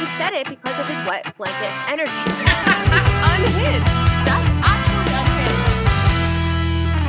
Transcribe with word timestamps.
She 0.00 0.06
said 0.06 0.32
it 0.32 0.48
because 0.48 0.78
of 0.78 0.86
his 0.86 0.96
wet 1.00 1.36
blanket 1.36 1.90
energy. 1.90 2.16
unhinged. 2.16 3.84
That's 4.24 4.48
actually 4.64 5.12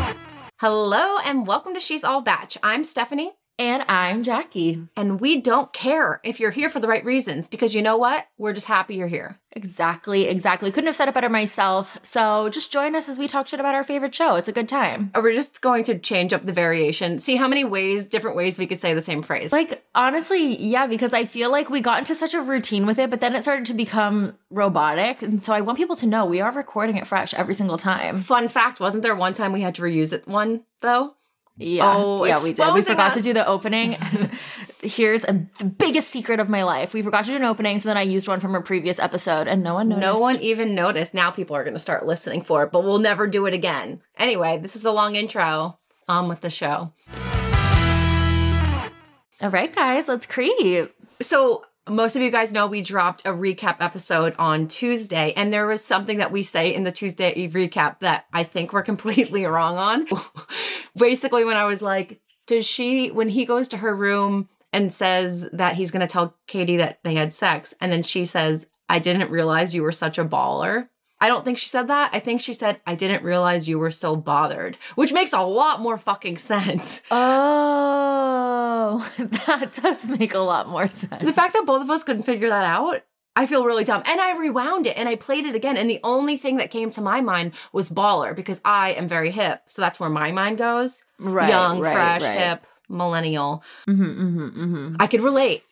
unhinged. 0.03 0.19
Hello 0.59 1.17
and 1.19 1.47
welcome 1.47 1.73
to 1.73 1.79
She's 1.79 2.03
All 2.03 2.19
Bach. 2.19 2.51
I'm 2.61 2.83
Stefanie. 2.83 3.29
And 3.59 3.83
I'm 3.87 4.23
Jackie. 4.23 4.87
And 4.97 5.21
we 5.21 5.39
don't 5.39 5.71
care 5.71 6.19
if 6.23 6.39
you're 6.39 6.51
here 6.51 6.67
for 6.67 6.79
the 6.79 6.87
right 6.87 7.05
reasons 7.05 7.47
because 7.47 7.75
you 7.75 7.81
know 7.83 7.95
what? 7.95 8.25
We're 8.39 8.53
just 8.53 8.65
happy 8.65 8.95
you're 8.95 9.07
here. 9.07 9.37
Exactly, 9.51 10.27
exactly. 10.27 10.71
Couldn't 10.71 10.87
have 10.87 10.95
said 10.95 11.09
it 11.09 11.13
better 11.13 11.29
myself. 11.29 11.99
So 12.01 12.49
just 12.49 12.71
join 12.71 12.95
us 12.95 13.07
as 13.07 13.19
we 13.19 13.27
talk 13.27 13.47
shit 13.47 13.59
about 13.59 13.75
our 13.75 13.83
favorite 13.83 14.15
show. 14.15 14.35
It's 14.35 14.47
a 14.49 14.53
good 14.53 14.69
time. 14.69 15.11
We're 15.13 15.33
just 15.33 15.61
going 15.61 15.83
to 15.83 15.99
change 15.99 16.33
up 16.33 16.45
the 16.45 16.53
variation, 16.53 17.19
see 17.19 17.35
how 17.35 17.47
many 17.47 17.63
ways, 17.63 18.05
different 18.05 18.35
ways 18.35 18.57
we 18.57 18.65
could 18.65 18.79
say 18.79 18.93
the 18.93 19.01
same 19.01 19.21
phrase. 19.21 19.51
Like, 19.51 19.83
honestly, 19.93 20.55
yeah, 20.57 20.87
because 20.87 21.13
I 21.13 21.25
feel 21.25 21.51
like 21.51 21.69
we 21.69 21.81
got 21.81 21.99
into 21.99 22.15
such 22.15 22.33
a 22.33 22.41
routine 22.41 22.85
with 22.85 22.97
it, 22.97 23.09
but 23.09 23.21
then 23.21 23.35
it 23.35 23.41
started 23.41 23.65
to 23.67 23.73
become 23.73 24.37
robotic. 24.49 25.21
And 25.21 25.43
so 25.43 25.53
I 25.53 25.61
want 25.61 25.77
people 25.77 25.97
to 25.97 26.07
know 26.07 26.25
we 26.25 26.41
are 26.41 26.51
recording 26.51 26.95
it 26.95 27.05
fresh 27.05 27.33
every 27.33 27.53
single 27.53 27.77
time. 27.77 28.21
Fun 28.21 28.47
fact 28.47 28.79
wasn't 28.79 29.03
there 29.03 29.15
one 29.15 29.33
time 29.33 29.53
we 29.53 29.61
had 29.61 29.75
to 29.75 29.81
reuse 29.81 30.13
it 30.13 30.27
one, 30.27 30.63
though? 30.79 31.15
Yeah. 31.61 31.93
Oh, 31.95 32.25
yeah, 32.25 32.41
we 32.41 32.53
did. 32.53 32.73
We 32.73 32.81
forgot 32.81 33.13
to 33.13 33.21
do 33.21 33.33
the 33.33 33.45
opening. 33.45 33.97
Here's 34.83 35.23
a, 35.23 35.47
the 35.59 35.65
biggest 35.65 36.09
secret 36.09 36.39
of 36.39 36.49
my 36.49 36.63
life. 36.63 36.93
We 36.93 37.01
forgot 37.01 37.25
to 37.25 37.31
do 37.31 37.37
an 37.37 37.43
opening, 37.43 37.77
so 37.79 37.87
then 37.87 37.97
I 37.97 38.01
used 38.01 38.27
one 38.27 38.39
from 38.39 38.55
a 38.55 38.61
previous 38.61 38.97
episode, 38.97 39.47
and 39.47 39.61
no 39.61 39.75
one 39.75 39.89
noticed. 39.89 40.01
No 40.01 40.19
one 40.19 40.37
even 40.41 40.73
noticed. 40.73 41.13
Now 41.13 41.29
people 41.29 41.55
are 41.55 41.63
going 41.63 41.75
to 41.75 41.79
start 41.79 42.05
listening 42.05 42.41
for 42.41 42.63
it, 42.63 42.71
but 42.71 42.83
we'll 42.83 42.99
never 42.99 43.27
do 43.27 43.45
it 43.45 43.53
again. 43.53 44.01
Anyway, 44.17 44.57
this 44.59 44.75
is 44.75 44.85
a 44.85 44.91
long 44.91 45.15
intro. 45.15 45.77
On 46.07 46.27
with 46.27 46.41
the 46.41 46.49
show. 46.49 46.91
All 49.39 49.49
right, 49.49 49.73
guys, 49.73 50.07
let's 50.07 50.25
creep. 50.25 50.93
So, 51.21 51.63
most 51.89 52.15
of 52.15 52.21
you 52.21 52.29
guys 52.29 52.53
know 52.53 52.67
we 52.67 52.81
dropped 52.81 53.25
a 53.25 53.29
recap 53.29 53.77
episode 53.79 54.35
on 54.37 54.67
Tuesday, 54.67 55.33
and 55.33 55.51
there 55.51 55.65
was 55.65 55.83
something 55.83 56.19
that 56.19 56.31
we 56.31 56.43
say 56.43 56.73
in 56.73 56.83
the 56.83 56.91
Tuesday 56.91 57.47
recap 57.47 57.99
that 57.99 58.25
I 58.33 58.43
think 58.43 58.71
we're 58.71 58.83
completely 58.83 59.45
wrong 59.45 59.77
on. 59.77 60.07
Basically, 60.95 61.43
when 61.43 61.57
I 61.57 61.65
was 61.65 61.81
like, 61.81 62.21
does 62.47 62.65
she, 62.65 63.09
when 63.09 63.29
he 63.29 63.45
goes 63.45 63.67
to 63.69 63.77
her 63.77 63.95
room 63.95 64.49
and 64.73 64.91
says 64.91 65.49
that 65.53 65.75
he's 65.75 65.91
going 65.91 66.05
to 66.05 66.11
tell 66.11 66.35
Kaity 66.47 66.77
that 66.77 66.99
they 67.03 67.15
had 67.15 67.33
sex, 67.33 67.73
and 67.81 67.91
then 67.91 68.03
she 68.03 68.25
says, 68.25 68.67
I 68.87 68.99
didn't 68.99 69.31
realize 69.31 69.73
you 69.73 69.83
were 69.83 69.91
such 69.91 70.17
a 70.17 70.25
baller. 70.25 70.89
I 71.21 71.27
don't 71.27 71.45
think 71.45 71.59
she 71.59 71.69
said 71.69 71.87
that. 71.87 72.09
I 72.13 72.19
think 72.19 72.41
she 72.41 72.51
said, 72.53 72.81
I 72.87 72.95
didn't 72.95 73.23
realize 73.23 73.69
you 73.69 73.77
were 73.77 73.91
so 73.91 74.15
bothered, 74.15 74.75
which 74.95 75.13
makes 75.13 75.33
a 75.33 75.41
lot 75.41 75.79
more 75.79 75.99
fucking 75.99 76.37
sense. 76.37 77.01
Oh, 77.11 79.07
that 79.47 79.79
does 79.81 80.07
make 80.07 80.33
a 80.33 80.39
lot 80.39 80.67
more 80.67 80.89
sense. 80.89 81.23
The 81.23 81.31
fact 81.31 81.53
that 81.53 81.67
both 81.67 81.83
of 81.83 81.91
us 81.91 82.03
couldn't 82.03 82.23
figure 82.23 82.49
that 82.49 82.65
out, 82.65 83.03
I 83.35 83.45
feel 83.45 83.63
really 83.63 83.83
dumb. 83.83 84.01
And 84.05 84.19
I 84.19 84.35
rewound 84.37 84.87
it 84.87 84.97
and 84.97 85.07
I 85.07 85.15
played 85.15 85.45
it 85.45 85.55
again. 85.55 85.77
And 85.77 85.87
the 85.87 85.99
only 86.03 86.37
thing 86.37 86.57
that 86.57 86.71
came 86.71 86.89
to 86.91 87.01
my 87.01 87.21
mind 87.21 87.53
was 87.71 87.89
baller 87.89 88.35
because 88.35 88.59
I 88.65 88.93
am 88.93 89.07
very 89.07 89.29
hip. 89.29 89.61
So 89.67 89.81
that's 89.83 89.99
where 89.99 90.09
my 90.09 90.31
mind 90.31 90.57
goes. 90.57 91.03
right, 91.19 91.49
Young, 91.49 91.79
right, 91.79 91.93
fresh, 91.93 92.23
right. 92.23 92.37
hip, 92.39 92.65
millennial. 92.89 93.63
Mm-hmm, 93.87 94.03
mm-hmm, 94.03 94.47
mm-hmm. 94.47 94.95
I 94.99 95.05
could 95.07 95.21
relate 95.21 95.63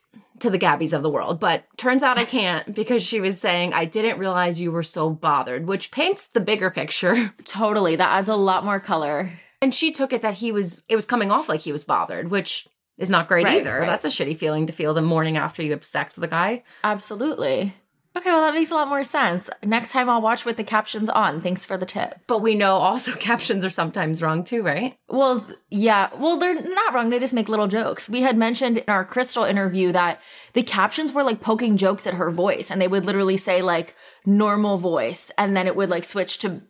to 0.41 0.49
the 0.49 0.59
Gabis 0.59 0.93
of 0.93 1.03
the 1.03 1.09
world, 1.09 1.39
but 1.39 1.63
turns 1.77 2.03
out 2.03 2.17
I 2.17 2.25
can't 2.25 2.73
because 2.75 3.03
she 3.03 3.19
was 3.19 3.39
saying, 3.39 3.73
I 3.73 3.85
didn't 3.85 4.19
realize 4.19 4.59
you 4.59 4.71
were 4.71 4.83
so 4.83 5.09
bothered, 5.09 5.67
which 5.67 5.91
paints 5.91 6.25
the 6.27 6.39
bigger 6.39 6.69
picture. 6.69 7.33
Totally, 7.45 7.95
that 7.95 8.17
adds 8.17 8.27
a 8.27 8.35
lot 8.35 8.65
more 8.65 8.79
color. 8.79 9.31
And 9.61 9.73
she 9.75 9.91
took 9.91 10.13
it 10.13 10.21
that 10.21 10.35
he 10.35 10.51
was, 10.51 10.81
it 10.87 10.95
was 10.95 11.05
coming 11.05 11.31
off 11.31 11.49
like 11.49 11.59
he 11.61 11.71
was 11.71 11.83
bothered, 11.83 12.31
which 12.31 12.67
is 12.97 13.09
not 13.09 13.27
great 13.27 13.45
Right, 13.45 13.57
either. 13.57 13.79
right. 13.79 13.85
That's 13.85 14.05
a 14.05 14.09
shitty 14.09 14.37
feeling 14.37 14.67
to 14.67 14.73
feel 14.73 14.93
the 14.93 15.01
morning 15.01 15.37
after 15.37 15.61
you 15.63 15.71
have 15.71 15.83
sex 15.83 16.15
with 16.17 16.23
a 16.25 16.27
guy. 16.31 16.63
Absolutely. 16.83 17.73
Okay, 18.19 18.31
well 18.31 18.41
that 18.41 18.53
makes 18.53 18.69
a 18.69 18.73
lot 18.73 18.89
more 18.89 19.05
sense. 19.05 19.49
Next 19.63 19.93
time 19.93 20.09
I'll 20.09 20.21
watch 20.21 20.43
with 20.43 20.57
the 20.57 20.63
captions 20.65 21.07
on. 21.07 21.39
Thanks 21.39 21.63
for 21.63 21.77
the 21.77 21.85
tip. 21.85 22.15
But 22.27 22.41
we 22.41 22.53
know 22.53 22.75
also 22.75 23.13
captions 23.15 23.63
are 23.63 23.69
sometimes 23.69 24.21
wrong 24.21 24.43
too, 24.43 24.61
right? 24.61 24.97
Well, 25.07 25.47
yeah. 25.69 26.09
Well, 26.17 26.37
they're 26.37 26.61
not 26.61 26.93
wrong. 26.93 27.11
They 27.11 27.19
just 27.19 27.33
make 27.33 27.47
little 27.47 27.67
jokes. 27.67 28.09
We 28.09 28.21
had 28.21 28.37
mentioned 28.37 28.79
in 28.79 28.89
our 28.89 29.05
Crystal 29.05 29.45
interview 29.45 29.93
that 29.93 30.21
the 30.51 30.63
captions 30.63 31.13
were 31.13 31.23
like 31.23 31.39
poking 31.39 31.77
jokes 31.77 32.05
at 32.05 32.15
her 32.15 32.29
voice, 32.29 32.69
and 32.69 32.81
they 32.81 32.89
would 32.89 33.05
literally 33.05 33.37
say 33.37 33.61
like 33.61 33.95
normal 34.25 34.77
voice, 34.77 35.31
and 35.37 35.55
then 35.55 35.65
it 35.65 35.77
would 35.77 35.89
like 35.89 36.03
switch 36.03 36.39
to 36.39 36.61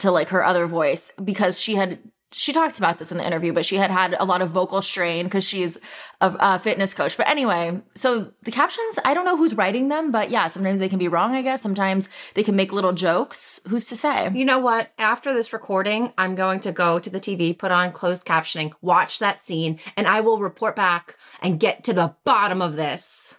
to 0.00 0.10
like 0.10 0.28
her 0.28 0.44
other 0.44 0.66
voice 0.66 1.10
because 1.24 1.58
she 1.58 1.76
had 1.76 1.98
she 2.32 2.52
talked 2.52 2.78
about 2.78 2.98
this 2.98 3.10
in 3.10 3.18
the 3.18 3.26
interview, 3.26 3.52
but 3.52 3.64
she 3.64 3.76
had 3.76 3.90
had 3.90 4.14
a 4.18 4.24
lot 4.24 4.42
of 4.42 4.50
vocal 4.50 4.82
strain 4.82 5.24
because 5.24 5.44
she's 5.44 5.78
a, 6.20 6.34
a 6.38 6.58
fitness 6.58 6.92
coach. 6.92 7.16
But 7.16 7.28
anyway, 7.28 7.80
so 7.94 8.32
the 8.42 8.50
captions, 8.50 8.98
I 9.04 9.14
don't 9.14 9.24
know 9.24 9.36
who's 9.36 9.54
writing 9.54 9.88
them, 9.88 10.10
but 10.10 10.30
yeah, 10.30 10.48
sometimes 10.48 10.78
they 10.78 10.88
can 10.88 10.98
be 10.98 11.08
wrong. 11.08 11.34
I 11.34 11.42
guess 11.42 11.62
sometimes 11.62 12.08
they 12.34 12.42
can 12.42 12.54
make 12.54 12.72
little 12.72 12.92
jokes. 12.92 13.60
Who's 13.68 13.86
to 13.88 13.96
say? 13.96 14.30
You 14.34 14.44
know 14.44 14.58
what? 14.58 14.90
After 14.98 15.32
this 15.32 15.52
recording, 15.52 16.12
I'm 16.18 16.34
going 16.34 16.60
to 16.60 16.72
go 16.72 16.98
to 16.98 17.08
the 17.08 17.20
TV, 17.20 17.56
put 17.56 17.72
on 17.72 17.92
closed 17.92 18.26
captioning, 18.26 18.72
watch 18.82 19.18
that 19.20 19.40
scene, 19.40 19.78
and 19.96 20.06
I 20.06 20.20
will 20.20 20.38
report 20.38 20.76
back 20.76 21.16
and 21.40 21.58
get 21.58 21.82
to 21.84 21.94
the 21.94 22.14
bottom 22.24 22.60
of 22.60 22.76
this. 22.76 23.34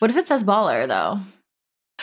What 0.00 0.10
if 0.10 0.16
it 0.16 0.26
says 0.26 0.44
baller 0.44 0.88
though? 0.88 1.20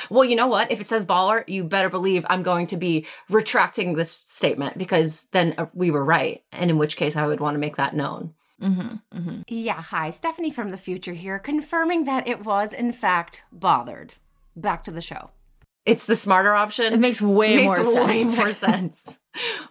Well, 0.09 0.25
you 0.25 0.35
know 0.35 0.47
what? 0.47 0.72
If 0.72 0.81
it 0.81 0.88
says 0.88 1.06
baller, 1.06 1.44
you 1.47 1.63
better 1.63 1.90
believe 1.90 2.25
I'm 2.29 2.44
going 2.44 2.68
to 2.68 2.78
be 2.78 3.06
retracting 3.29 3.95
this 3.95 4.19
statement 4.23 4.78
because 4.78 5.28
then 5.31 5.56
uh, 5.57 5.68
we 5.73 5.91
were 5.91 6.03
right. 6.03 6.44
And 6.51 6.69
in 6.69 6.78
which 6.78 6.97
case, 6.97 7.16
I 7.16 7.28
would 7.28 7.40
want 7.40 7.56
to 7.56 7.59
make 7.59 7.78
that 7.78 7.95
known. 7.95 8.34
Mm-hmm, 8.62 9.18
mm-hmm. 9.18 9.41
Yeah, 9.47 9.81
hi, 9.81 10.09
Stefanie 10.09 10.53
from 10.53 10.72
the 10.72 10.78
future 10.78 11.13
here, 11.13 11.38
confirming 11.38 12.06
that 12.06 12.28
it 12.28 12.44
was, 12.44 12.73
in 12.73 12.91
fact, 12.91 13.44
bothered. 13.51 14.13
Back 14.56 14.84
to 14.85 14.91
the 14.91 15.01
show. 15.01 15.29
It's 15.88 16.06
the 16.06 16.16
smarter 16.16 16.53
option. 16.53 16.94
It 16.94 17.00
makes 17.00 17.22
way 17.22 17.56
makes 17.56 17.68
more 17.78 17.84
sense. 17.86 18.38
more 18.38 18.53
sense. 18.68 19.20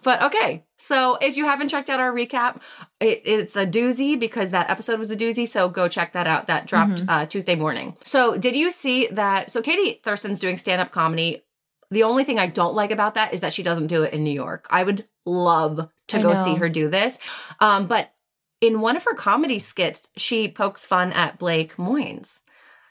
But 0.03 0.21
okay, 0.23 0.65
so 0.77 1.15
if 1.21 1.37
you 1.37 1.45
haven't 1.45 1.69
checked 1.69 1.89
out 1.89 1.99
our 1.99 2.11
recap, 2.11 2.61
it, 2.99 3.21
it's 3.25 3.55
a 3.55 3.65
doozy 3.67 4.19
because 4.19 4.51
that 4.51 4.69
episode 4.69 4.97
was 4.99 5.11
a 5.11 5.15
doozy. 5.15 5.47
So 5.47 5.69
go 5.69 5.87
check 5.87 6.13
that 6.13 6.25
out. 6.27 6.47
That 6.47 6.65
dropped 6.65 6.93
Mhm. 7.03 7.05
uh, 7.07 7.25
Tuesday 7.27 7.55
morning. 7.55 7.95
So 8.03 8.37
did 8.37 8.55
you 8.55 8.71
see 8.71 9.07
that? 9.07 9.51
So 9.51 9.61
Katie 9.61 9.99
Thurston's 10.03 10.39
doing 10.39 10.57
stand 10.57 10.81
up 10.81 10.91
comedy. 10.91 11.43
The 11.91 12.03
only 12.03 12.23
thing 12.23 12.39
I 12.39 12.47
don't 12.47 12.73
like 12.75 12.91
about 12.91 13.13
that 13.13 13.33
is 13.33 13.41
that 13.41 13.53
she 13.53 13.63
doesn't 13.63 13.87
do 13.87 14.03
it 14.03 14.13
in 14.13 14.23
New 14.23 14.31
York. 14.33 14.67
I 14.69 14.83
would 14.83 15.05
love 15.25 15.89
to 16.07 16.17
I 16.17 16.21
go 16.21 16.33
know. 16.33 16.43
see 16.43 16.55
her 16.55 16.67
do 16.69 16.89
this. 16.89 17.19
Um, 17.59 17.87
but 17.87 18.13
in 18.59 18.81
one 18.81 18.95
of 18.97 19.03
her 19.03 19.13
comedy 19.13 19.59
skits, 19.59 20.07
she 20.17 20.49
pokes 20.49 20.85
fun 20.85 21.13
at 21.13 21.37
Blake 21.37 21.75
Moynes. 21.75 22.41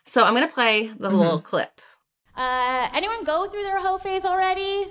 So 0.05 0.23
I'm 0.23 0.35
going 0.35 0.47
to 0.47 0.55
play 0.55 0.87
the 0.97 1.11
Mhm. 1.11 1.19
little 1.19 1.41
clip. 1.41 1.81
Uh, 2.37 2.89
anyone 2.93 3.25
go 3.25 3.49
through 3.49 3.63
their 3.63 3.81
hoe 3.81 3.99
phase 3.99 4.25
already? 4.25 4.87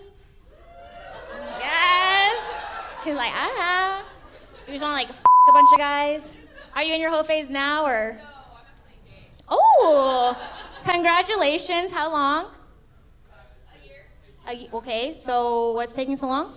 Yes. 1.60 2.54
She's 3.04 3.14
like, 3.16 3.32
ah. 3.34 4.04
You 4.68 4.74
just 4.74 4.84
want 4.84 4.94
to 4.94 5.08
like 5.08 5.10
f- 5.10 5.24
a 5.50 5.52
bunch 5.54 5.70
of 5.74 5.80
guys. 5.80 6.38
Are 6.76 6.84
you 6.84 6.94
in 6.96 7.00
your 7.02 7.12
hoe 7.12 7.24
phase 7.24 7.50
now 7.50 7.86
or? 7.86 8.18
No, 9.50 9.58
Oh, 9.58 10.36
congratulations. 10.84 11.92
How 11.92 12.12
long? 12.12 12.48
A 14.50 14.54
year. 14.56 14.68
Okay, 14.74 15.14
so 15.14 15.72
what's 15.74 15.94
taking 15.96 16.18
so 16.18 16.26
long? 16.28 16.54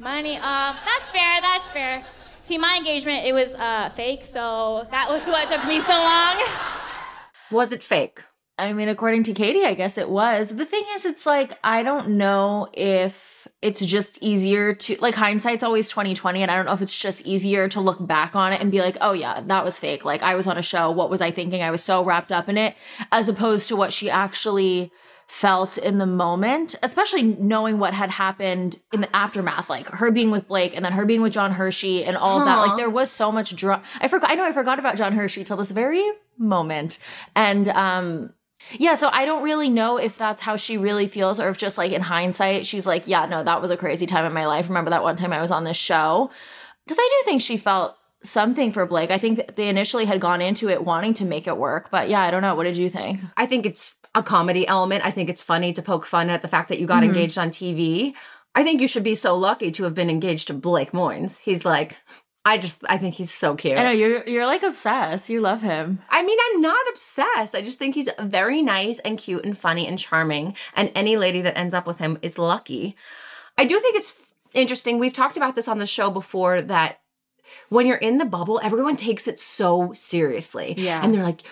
Money. 0.00 0.36
Uh, 0.36 0.74
that's 0.84 1.10
fair. 1.12 1.40
That's 1.40 1.70
fair. 1.70 2.04
See, 2.42 2.58
my 2.58 2.74
engagement 2.76 3.24
it 3.24 3.32
was 3.32 3.54
uh, 3.54 3.90
fake, 3.90 4.24
so 4.24 4.84
that 4.90 5.08
was 5.08 5.24
what 5.26 5.46
took 5.46 5.64
me 5.66 5.80
so 5.82 5.92
long. 5.92 6.42
Was 7.52 7.70
it 7.70 7.82
fake? 7.84 8.22
I 8.60 8.72
mean, 8.74 8.88
according 8.88 9.22
to 9.24 9.32
Katie, 9.32 9.64
I 9.64 9.74
guess 9.74 9.96
it 9.96 10.08
was. 10.08 10.50
The 10.50 10.66
thing 10.66 10.84
is, 10.94 11.04
it's 11.04 11.24
like 11.24 11.58
I 11.64 11.82
don't 11.82 12.10
know 12.10 12.68
if 12.74 13.48
it's 13.62 13.80
just 13.80 14.18
easier 14.20 14.74
to 14.74 14.96
like 15.00 15.14
hindsight's 15.14 15.62
always 15.62 15.88
2020 15.88 16.42
and 16.42 16.50
I 16.50 16.56
don't 16.56 16.66
know 16.66 16.72
if 16.72 16.82
it's 16.82 16.96
just 16.96 17.26
easier 17.26 17.68
to 17.68 17.80
look 17.80 18.06
back 18.06 18.36
on 18.36 18.52
it 18.52 18.60
and 18.60 18.70
be 18.70 18.80
like, 18.80 18.98
"Oh 19.00 19.12
yeah, 19.12 19.40
that 19.46 19.64
was 19.64 19.78
fake. 19.78 20.04
Like 20.04 20.22
I 20.22 20.34
was 20.34 20.46
on 20.46 20.58
a 20.58 20.62
show. 20.62 20.90
What 20.90 21.10
was 21.10 21.20
I 21.20 21.30
thinking? 21.30 21.62
I 21.62 21.70
was 21.70 21.82
so 21.82 22.04
wrapped 22.04 22.32
up 22.32 22.48
in 22.48 22.58
it." 22.58 22.76
As 23.10 23.28
opposed 23.28 23.68
to 23.68 23.76
what 23.76 23.92
she 23.92 24.10
actually 24.10 24.92
felt 25.30 25.78
in 25.78 25.98
the 25.98 26.06
moment, 26.06 26.74
especially 26.82 27.22
knowing 27.22 27.78
what 27.78 27.94
had 27.94 28.10
happened 28.10 28.80
in 28.92 29.00
the 29.00 29.16
aftermath, 29.16 29.70
like 29.70 29.86
her 29.86 30.10
being 30.10 30.32
with 30.32 30.48
Blake 30.48 30.74
and 30.74 30.84
then 30.84 30.90
her 30.90 31.06
being 31.06 31.22
with 31.22 31.32
John 31.32 31.52
Hersey 31.52 32.04
and 32.04 32.16
all 32.16 32.40
of 32.40 32.46
that. 32.46 32.56
Like 32.58 32.76
there 32.76 32.90
was 32.90 33.12
so 33.12 33.30
much 33.30 33.54
drama. 33.54 33.82
I 34.00 34.08
forgot. 34.08 34.30
I 34.30 34.34
know 34.34 34.44
I 34.44 34.52
forgot 34.52 34.78
about 34.78 34.96
John 34.96 35.12
Hersey 35.12 35.44
till 35.44 35.56
this 35.56 35.70
very 35.70 36.04
moment, 36.36 36.98
and 37.36 37.68
um, 37.68 38.34
yeah. 38.72 38.94
So 38.94 39.08
I 39.12 39.24
don't 39.24 39.42
really 39.42 39.68
know 39.68 39.96
if 39.96 40.16
that's 40.18 40.42
how 40.42 40.56
she 40.56 40.76
really 40.78 41.06
feels, 41.06 41.40
or 41.40 41.48
if 41.48 41.58
just 41.58 41.78
like 41.78 41.92
in 41.92 42.02
hindsight, 42.02 42.66
she's 42.66 42.86
like, 42.86 43.08
yeah, 43.08 43.26
no, 43.26 43.42
that 43.42 43.60
was 43.60 43.70
a 43.70 43.76
crazy 43.76 44.06
time 44.06 44.24
in 44.24 44.32
my 44.32 44.46
life. 44.46 44.68
Remember 44.68 44.90
that 44.90 45.02
one 45.02 45.16
time 45.16 45.32
I 45.32 45.40
was 45.40 45.50
on 45.50 45.64
this 45.64 45.76
show? 45.76 46.30
Because 46.84 46.98
I 46.98 47.08
do 47.10 47.24
think 47.30 47.42
she 47.42 47.56
felt 47.56 47.96
something 48.22 48.72
for 48.72 48.84
Blake. 48.86 49.10
I 49.10 49.18
think 49.18 49.38
that 49.38 49.56
they 49.56 49.68
initially 49.68 50.04
had 50.04 50.20
gone 50.20 50.40
into 50.42 50.68
it 50.68 50.84
wanting 50.84 51.14
to 51.14 51.24
make 51.24 51.46
it 51.46 51.56
work, 51.56 51.90
but 51.90 52.08
yeah, 52.08 52.20
I 52.20 52.30
don't 52.30 52.42
know. 52.42 52.54
What 52.54 52.64
did 52.64 52.76
you 52.76 52.90
think? 52.90 53.20
I 53.36 53.46
think 53.46 53.64
it's 53.66 53.94
a 54.14 54.22
comedy 54.22 54.66
element. 54.66 55.04
I 55.06 55.10
think 55.10 55.30
it's 55.30 55.42
funny 55.42 55.72
to 55.72 55.82
poke 55.82 56.04
fun 56.04 56.30
at 56.30 56.42
the 56.42 56.48
fact 56.48 56.68
that 56.68 56.78
you 56.80 56.86
got 56.86 57.02
Mhm. 57.02 57.06
engaged 57.06 57.38
on 57.38 57.50
TV. 57.50 58.14
I 58.54 58.64
think 58.64 58.80
you 58.80 58.88
should 58.88 59.04
be 59.04 59.14
so 59.14 59.36
lucky 59.36 59.70
to 59.70 59.84
have 59.84 59.94
been 59.94 60.10
engaged 60.10 60.48
to 60.48 60.54
Blake 60.54 60.90
Moynes. 60.92 61.38
He's 61.38 61.64
like 61.64 61.96
I 62.44 62.56
just 62.56 62.82
I 62.88 62.96
think 62.96 63.14
he's 63.14 63.32
so 63.32 63.54
cute. 63.54 63.76
I 63.76 63.82
know 63.82 63.90
you're 63.90 64.26
you're 64.26 64.46
like 64.46 64.62
obsessed. 64.62 65.28
You 65.28 65.40
love 65.40 65.60
him. 65.60 65.98
I 66.08 66.22
mean, 66.22 66.38
I'm 66.50 66.62
not 66.62 66.86
obsessed. 66.88 67.54
I 67.54 67.60
just 67.60 67.78
think 67.78 67.94
he's 67.94 68.08
very 68.18 68.62
nice 68.62 68.98
and 69.00 69.18
cute 69.18 69.44
and 69.44 69.56
funny 69.56 69.86
and 69.86 69.98
charming. 69.98 70.56
And 70.74 70.90
any 70.94 71.16
lady 71.16 71.42
that 71.42 71.58
ends 71.58 71.74
up 71.74 71.86
with 71.86 71.98
him 71.98 72.18
is 72.22 72.38
lucky. 72.38 72.96
I 73.58 73.66
do 73.66 73.78
think 73.78 73.96
it's 73.96 74.12
f- 74.12 74.32
interesting. 74.54 74.98
We've 74.98 75.12
talked 75.12 75.36
about 75.36 75.54
this 75.54 75.68
on 75.68 75.80
the 75.80 75.86
show 75.86 76.10
before 76.10 76.62
that 76.62 77.00
when 77.68 77.86
you're 77.86 77.96
in 77.96 78.16
the 78.16 78.24
bubble, 78.24 78.58
everyone 78.62 78.96
takes 78.96 79.28
it 79.28 79.38
so 79.38 79.92
seriously. 79.92 80.74
Yeah. 80.78 81.00
And 81.02 81.12
they're 81.12 81.22
like, 81.22 81.42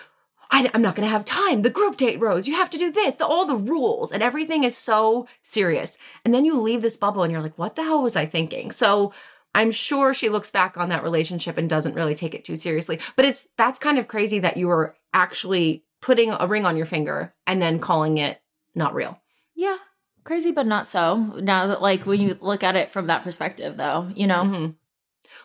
I, 0.49 0.69
am 0.73 0.81
not 0.81 0.95
going 0.95 1.05
to 1.05 1.11
have 1.11 1.23
time. 1.23 1.61
The 1.61 1.69
group 1.69 1.97
date, 1.97 2.19
Rose. 2.19 2.47
You 2.47 2.55
have 2.55 2.69
to 2.71 2.77
do 2.77 2.91
this. 2.91 3.15
The, 3.15 3.27
all 3.27 3.45
the 3.45 3.55
rules 3.55 4.11
and 4.11 4.23
everything 4.23 4.63
is 4.63 4.75
so 4.75 5.27
serious. 5.43 5.97
And 6.25 6.33
then 6.33 6.45
you 6.45 6.59
leave 6.59 6.81
this 6.81 6.97
bubble 6.97 7.21
and 7.21 7.31
you're 7.31 7.41
like, 7.41 7.57
what 7.57 7.75
the 7.75 7.83
hell 7.83 8.01
was 8.01 8.15
I 8.15 8.25
thinking? 8.25 8.71
So 8.71 9.13
I'm 9.55 9.71
sure 9.71 10.13
she 10.13 10.29
looks 10.29 10.51
back 10.51 10.77
on 10.77 10.89
that 10.89 11.03
relationship 11.03 11.57
and 11.57 11.69
doesn't 11.69 11.95
really 11.95 12.15
take 12.15 12.33
it 12.35 12.45
too 12.45 12.55
seriously. 12.55 12.99
But 13.15 13.25
it's 13.25 13.47
that's 13.57 13.79
kind 13.79 13.97
of 13.97 14.07
crazy 14.07 14.39
that 14.39 14.57
you 14.57 14.67
were 14.67 14.95
actually 15.13 15.83
putting 16.01 16.31
a 16.31 16.47
ring 16.47 16.65
on 16.65 16.77
your 16.77 16.85
finger 16.85 17.33
and 17.47 17.61
then 17.61 17.79
calling 17.79 18.17
it 18.17 18.41
not 18.75 18.93
real. 18.93 19.19
Yeah. 19.55 19.77
Crazy, 20.23 20.51
but 20.51 20.67
not 20.67 20.85
so. 20.85 21.17
Now 21.17 21.67
that, 21.67 21.81
like, 21.81 22.05
when 22.05 22.21
you 22.21 22.37
look 22.39 22.63
at 22.63 22.75
it 22.75 22.91
from 22.91 23.07
that 23.07 23.23
perspective, 23.23 23.77
though, 23.77 24.11
you 24.15 24.27
know? 24.27 24.43
Mhm. 24.43 24.75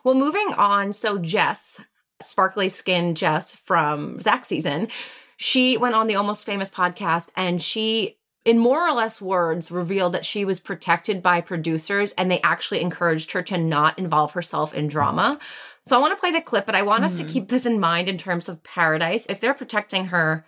Well, 0.04 0.14
moving 0.14 0.48
on. 0.56 0.92
So 0.92 1.18
Jess, 1.18 1.80
sparkly 2.20 2.68
skin 2.68 3.14
Jess 3.14 3.54
from 3.54 4.20
Zach 4.20 4.44
season, 4.44 4.88
she 5.36 5.76
went 5.76 5.94
on 5.94 6.06
the 6.06 6.16
Almost 6.16 6.44
Famous 6.44 6.70
podcast 6.70 7.28
and 7.36 7.62
she, 7.62 8.18
in 8.44 8.58
more 8.58 8.86
or 8.86 8.92
less 8.92 9.20
words, 9.20 9.70
revealed 9.70 10.12
that 10.12 10.26
she 10.26 10.44
was 10.44 10.60
protected 10.60 11.22
by 11.22 11.40
producers 11.40 12.12
and 12.12 12.30
they 12.30 12.40
actually 12.42 12.80
encouraged 12.80 13.32
her 13.32 13.42
to 13.42 13.56
not 13.56 13.98
involve 13.98 14.32
herself 14.32 14.74
in 14.74 14.86
drama. 14.88 15.38
So 15.86 15.96
I 15.96 16.00
want 16.00 16.12
to 16.12 16.20
play 16.20 16.30
the 16.30 16.40
clip, 16.40 16.66
but 16.66 16.74
I 16.74 16.82
want 16.82 17.04
us 17.04 17.16
to 17.16 17.24
Mhm. 17.24 17.28
keep 17.28 17.48
this 17.48 17.66
in 17.66 17.80
mind 17.80 18.08
in 18.08 18.18
terms 18.18 18.48
of 18.48 18.62
Paradise. 18.62 19.26
If 19.28 19.40
they're 19.40 19.54
protecting 19.54 20.06
her 20.06 20.44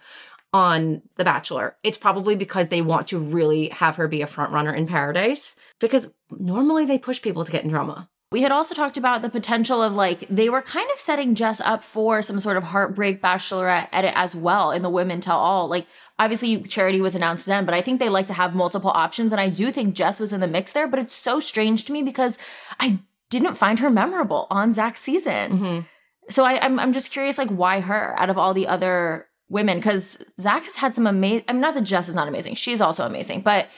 on 0.53 1.03
The 1.17 1.25
Bachelor, 1.25 1.77
it's 1.83 1.99
probably 1.99 2.37
because 2.37 2.69
they 2.69 2.81
want 2.81 3.09
to 3.09 3.19
really 3.19 3.69
have 3.71 3.97
her 3.97 4.09
be 4.09 4.23
a 4.23 4.27
front 4.27 4.53
runner 4.53 4.73
in 4.73 4.87
Paradise. 4.87 5.55
Because 5.79 6.15
normally 6.31 6.87
they 6.87 6.99
push 6.99 7.21
people 7.21 7.45
to 7.45 7.53
get 7.53 7.65
in 7.65 7.71
drama. 7.71 8.09
We 8.33 8.43
had 8.43 8.51
also 8.51 8.75
talked 8.75 8.97
about 8.97 9.23
the 9.23 9.29
potential 9.29 9.83
of 9.83 9.95
like 9.95 10.27
they 10.29 10.49
were 10.49 10.63
kind 10.63 10.91
of 10.93 10.99
setting 10.99 11.35
Jess 11.35 11.61
up 11.61 11.85
for 11.85 12.23
some 12.23 12.41
sort 12.41 12.57
of 12.57 12.65
heartbreak 12.65 13.23
bachelorette 13.23 13.89
edit 13.93 14.13
as 14.17 14.35
well 14.35 14.73
in 14.73 14.83
the 14.83 14.91
Women 14.91 15.21
Tell 15.21 15.39
All. 15.39 15.69
Like 15.69 15.87
obviously 16.19 16.63
Charity 16.63 17.01
was 17.01 17.15
announced 17.15 17.47
then, 17.47 17.65
but 17.65 17.75
I 17.75 17.81
think 17.83 18.01
they 18.01 18.09
like 18.09 18.27
to 18.29 18.33
have 18.35 18.55
multiple 18.55 18.91
options, 18.95 19.33
and 19.33 19.41
I 19.41 19.49
do 19.51 19.71
think 19.71 19.95
Jess 19.95 20.19
was 20.21 20.33
in 20.33 20.41
the 20.41 20.47
mix 20.49 20.73
there. 20.73 20.87
But 20.87 21.01
it's 21.01 21.15
so 21.15 21.41
strange 21.41 21.85
to 21.85 21.93
me 21.93 22.03
because 22.03 22.39
I 22.81 22.99
didn't 23.31 23.57
find 23.57 23.79
her 23.81 23.91
memorable 23.91 24.47
on 24.51 24.71
Zach's 24.73 25.01
season. 25.01 25.59
Mhm. 25.59 25.85
So 26.31 26.45
I, 26.45 26.65
I'm 26.65 26.79
I'm 26.79 26.93
just 26.93 27.11
curious, 27.11 27.39
like 27.39 27.49
why 27.51 27.81
her 27.81 28.15
out 28.19 28.31
of 28.31 28.39
all 28.39 28.55
the 28.55 28.67
other 28.67 29.27
women? 29.49 29.79
Because 29.79 30.19
Zach 30.41 30.65
has 30.65 30.77
had 30.77 30.95
some 30.95 31.07
amazing. 31.07 31.45
I'm 31.49 31.61
not 31.61 31.75
that 31.75 31.83
Jess 31.83 32.09
is 32.09 32.15
not 32.15 32.29
amazing; 32.29 32.55
she's 32.57 32.81
also 32.81 33.05
amazing, 33.05 33.43
but 33.43 33.69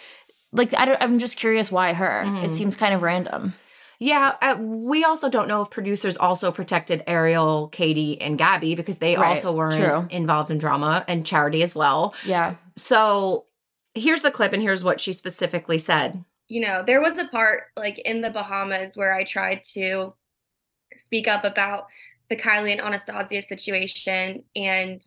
like 0.53 0.73
I 0.79 0.85
don't, 0.87 1.03
I'm 1.03 1.19
just 1.19 1.37
curious 1.37 1.71
why 1.71 1.93
her. 1.93 2.23
Mhm. 2.25 2.45
It 2.45 2.55
seems 2.55 2.75
kind 2.77 2.95
of 2.95 3.03
random. 3.03 3.55
Yeah, 4.01 4.37
uh, 4.41 4.57
we 4.61 5.03
also 5.05 5.29
don't 5.29 5.49
know 5.49 5.63
if 5.63 5.71
producers 5.71 6.17
also 6.17 6.53
protected 6.53 7.03
Ariel, 7.09 7.69
Kaity, 7.73 8.17
and 8.21 8.39
Gabi 8.39 8.77
because 8.77 8.99
they 8.99 9.17
Right, 9.17 9.27
also 9.29 9.53
weren't 9.53 9.75
true. 9.75 10.07
involved 10.17 10.51
in 10.51 10.59
drama 10.59 11.05
and 11.09 11.27
Charity 11.27 11.63
as 11.63 11.75
well. 11.75 12.15
Yeah. 12.25 12.55
So 12.77 13.47
here's 13.95 14.23
the 14.23 14.31
clip, 14.31 14.53
and 14.53 14.63
here's 14.63 14.85
what 14.85 15.01
she 15.01 15.13
specifically 15.13 15.79
said. 15.79 16.25
you 16.51 16.61
know, 16.61 16.83
there 16.87 17.01
was 17.01 17.19
a 17.19 17.27
part 17.29 17.65
like 17.77 17.99
in 17.99 18.21
the 18.23 18.31
Bahamas 18.31 18.97
where 18.97 19.13
I 19.15 19.25
tried 19.25 19.63
to 19.75 20.15
speak 20.97 21.27
up 21.29 21.45
about 21.45 21.87
the 22.31 22.37
Kylee 22.37 22.73
and 22.73 22.81
Anastasia 22.81 23.43
situation, 23.43 24.45
and 24.55 25.03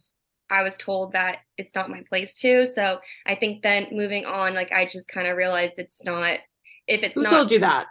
I 0.50 0.64
was 0.64 0.76
told 0.78 1.14
that 1.14 1.38
it's 1.58 1.74
not 1.76 1.90
my 1.90 2.02
place 2.10 2.38
to. 2.42 2.66
So 2.66 3.00
I 3.26 3.36
think 3.36 3.64
then 3.64 3.88
moving 3.92 4.26
on, 4.26 4.54
like 4.54 4.72
I 4.74 4.86
just 4.86 5.08
kind 5.08 5.28
of 5.28 5.38
realized 5.38 5.80
it's 5.80 6.04
not. 6.04 6.40
If 6.88 7.04
it's 7.04 7.16
Who 7.16 7.24
not, 7.24 7.30
told 7.32 7.52
you 7.52 7.60
that? 7.60 7.86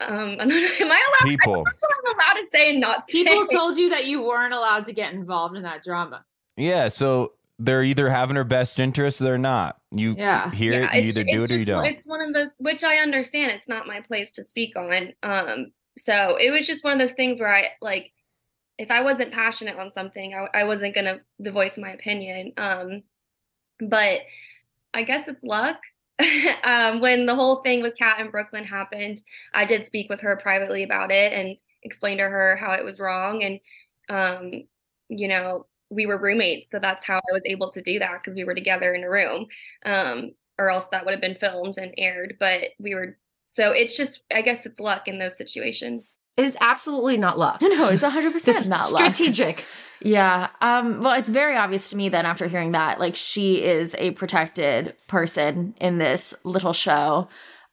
Um, 0.00 0.36
I'm 0.40 0.48
not, 0.48 0.80
am 0.80 0.90
I 0.92 1.00
allowed? 1.20 1.28
People. 1.28 1.64
I'm 1.66 2.14
allowed 2.14 2.40
to 2.42 2.46
say 2.48 2.70
and 2.70 2.80
not 2.80 3.08
say. 3.08 3.24
People 3.24 3.46
told 3.46 3.76
you 3.76 3.90
that 3.90 4.06
you 4.06 4.22
weren't 4.22 4.54
allowed 4.54 4.84
to 4.84 4.92
get 4.92 5.12
involved 5.12 5.56
in 5.56 5.62
that 5.64 5.82
drama. 5.82 6.24
Yeah, 6.56 6.88
so 6.88 7.32
they're 7.58 7.82
either 7.82 8.08
having 8.08 8.36
her 8.36 8.44
best 8.44 8.78
interest 8.78 9.20
or 9.20 9.24
they're 9.24 9.38
not. 9.38 9.80
You 9.90 10.14
Yeah. 10.16 10.50
hear 10.52 10.72
Yeah, 10.72 10.94
it, 10.94 11.02
you 11.02 11.08
either 11.08 11.24
do 11.24 11.42
it 11.42 11.50
or 11.50 11.56
you 11.56 11.64
don't. 11.64 11.84
It's 11.86 12.06
one 12.06 12.20
of 12.20 12.32
those, 12.32 12.54
which 12.58 12.84
I 12.84 12.98
understand. 12.98 13.50
It's 13.52 13.68
not 13.68 13.86
my 13.86 14.00
place 14.00 14.32
to 14.32 14.44
speak 14.44 14.76
on. 14.76 15.12
Um, 15.22 15.72
so 15.96 16.36
it 16.40 16.50
was 16.50 16.66
just 16.66 16.84
one 16.84 16.92
of 16.92 16.98
those 17.00 17.12
things 17.14 17.40
where 17.40 17.52
I 17.52 17.68
like, 17.80 18.12
if 18.78 18.92
I 18.92 19.02
wasn't 19.02 19.32
passionate 19.32 19.76
on 19.76 19.90
something, 19.90 20.34
I, 20.34 20.60
I 20.60 20.64
wasn't 20.64 20.94
gonna 20.94 21.18
voice 21.40 21.76
my 21.78 21.90
opinion. 21.90 22.52
Um, 22.56 23.02
but 23.80 24.20
I 24.94 25.02
guess 25.02 25.26
it's 25.26 25.42
luck. 25.42 25.78
um, 26.64 27.00
when 27.00 27.26
the 27.26 27.34
whole 27.34 27.62
thing 27.62 27.82
with 27.82 27.96
Kat 27.96 28.20
in 28.20 28.30
Brooklyn 28.30 28.64
happened, 28.64 29.22
I 29.54 29.64
did 29.64 29.86
speak 29.86 30.08
with 30.10 30.20
her 30.20 30.36
privately 30.42 30.82
about 30.82 31.10
it 31.12 31.32
and 31.32 31.56
explain 31.82 32.18
to 32.18 32.24
her 32.24 32.56
how 32.56 32.72
it 32.72 32.84
was 32.84 32.98
wrong. 32.98 33.42
And, 33.44 33.60
um, 34.08 34.64
you 35.08 35.28
know, 35.28 35.66
we 35.90 36.06
were 36.06 36.20
roommates. 36.20 36.70
So 36.70 36.78
that's 36.78 37.04
how 37.04 37.16
I 37.16 37.32
was 37.32 37.42
able 37.46 37.70
to 37.72 37.82
do 37.82 37.98
that 38.00 38.20
because 38.22 38.34
we 38.36 38.44
were 38.44 38.54
together 38.54 38.92
in 38.94 39.04
a 39.04 39.10
room. 39.10 39.46
Um, 39.84 40.32
or 40.58 40.70
else 40.70 40.88
that 40.88 41.04
would 41.04 41.12
have 41.12 41.20
been 41.20 41.36
filmed 41.36 41.78
and 41.78 41.94
aired. 41.96 42.36
But 42.40 42.70
we 42.80 42.94
were, 42.94 43.16
so 43.46 43.70
it's 43.70 43.96
just, 43.96 44.22
I 44.34 44.42
guess 44.42 44.66
it's 44.66 44.80
luck 44.80 45.06
in 45.06 45.18
those 45.18 45.36
situations. 45.36 46.12
It 46.38 46.44
is 46.44 46.56
absolutely 46.60 47.16
not 47.18 47.38
luck. 47.38 47.60
No, 47.62 47.88
it's 47.88 48.02
100% 48.02 48.32
This 48.44 48.60
is 48.60 48.68
not 48.68 48.90
luck. 48.92 49.14
strategic. 49.14 49.64
Yeah. 50.00 50.50
Um, 50.60 51.00
well, 51.00 51.18
it's 51.18 51.28
very 51.28 51.56
obvious 51.56 51.90
to 51.90 51.96
me 51.96 52.08
then 52.08 52.24
after 52.24 52.46
hearing 52.46 52.70
that, 52.70 53.00
like 53.00 53.16
she 53.16 53.64
is 53.64 53.96
a 53.98 54.12
protected 54.12 54.94
person 55.08 55.74
in 55.80 55.98
this 55.98 56.34
little 56.44 56.72
show. 56.72 57.26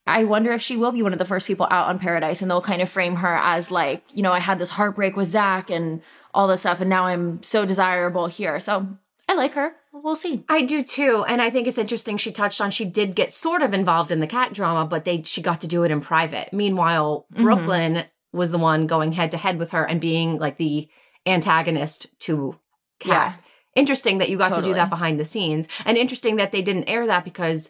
I 0.07 0.23
wonder 0.23 0.51
if 0.51 0.59
she 0.59 0.75
will 0.75 0.91
be 0.91 1.03
one 1.03 1.13
of 1.13 1.19
the 1.19 1.25
first 1.25 1.45
people 1.45 1.67
out 1.69 1.87
on 1.87 1.99
Paradise 1.99 2.41
and 2.41 2.49
they'll 2.49 2.63
kind 2.63 2.81
of 2.81 2.89
frame 2.89 3.15
her 3.17 3.35
as 3.35 3.69
like, 3.69 4.03
you 4.11 4.23
know, 4.23 4.31
I 4.33 4.39
had 4.39 4.57
this 4.57 4.71
heartbreak 4.71 5.15
with 5.15 5.27
Zach 5.27 5.69
and 5.69 6.01
all 6.33 6.47
this 6.47 6.61
stuff, 6.61 6.81
and 6.81 6.89
now 6.89 7.05
I'm 7.05 7.43
so 7.43 7.63
desirable 7.63 8.25
here. 8.25 8.59
So 8.59 8.87
I 9.29 9.35
like 9.35 9.53
her. 9.53 9.73
We'll 9.93 10.15
see. 10.15 10.43
I 10.49 10.63
do 10.63 10.81
too, 10.81 11.23
and 11.27 11.43
I 11.43 11.51
think 11.51 11.67
it's 11.67 11.77
interesting. 11.77 12.17
She 12.17 12.31
touched 12.31 12.59
on 12.59 12.71
she 12.71 12.85
did 12.85 13.13
get 13.15 13.33
sort 13.33 13.61
of 13.61 13.71
involved 13.71 14.11
in 14.11 14.19
the 14.19 14.25
Kat 14.27 14.51
drama, 14.51 14.85
but 14.87 15.05
they 15.05 15.21
she 15.21 15.43
got 15.43 15.61
to 15.61 15.67
do 15.67 15.83
it 15.83 15.91
in 15.91 16.01
private. 16.01 16.51
Meanwhile, 16.53 17.27
Mhm. 17.35 17.41
Brooklyn 17.43 18.03
was 18.35 18.51
the 18.51 18.57
one 18.57 18.85
going 18.87 19.11
head 19.13 19.31
to 19.31 19.37
head 19.37 19.57
with 19.57 19.71
her 19.71 19.83
and 19.83 19.99
being 20.01 20.37
like 20.37 20.57
the 20.57 20.87
antagonist 21.25 22.07
to 22.19 22.57
Kat. 22.99 23.39
Interesting 23.75 24.19
that 24.19 24.29
you 24.29 24.37
got 24.37 24.53
to 24.55 24.61
do 24.61 24.73
that 24.73 24.89
behind 24.89 25.19
the 25.19 25.25
scenes, 25.25 25.67
and 25.85 25.97
interesting 25.97 26.37
that 26.37 26.51
they 26.53 26.61
didn't 26.61 26.87
air 26.87 27.07
that 27.07 27.25
because, 27.25 27.69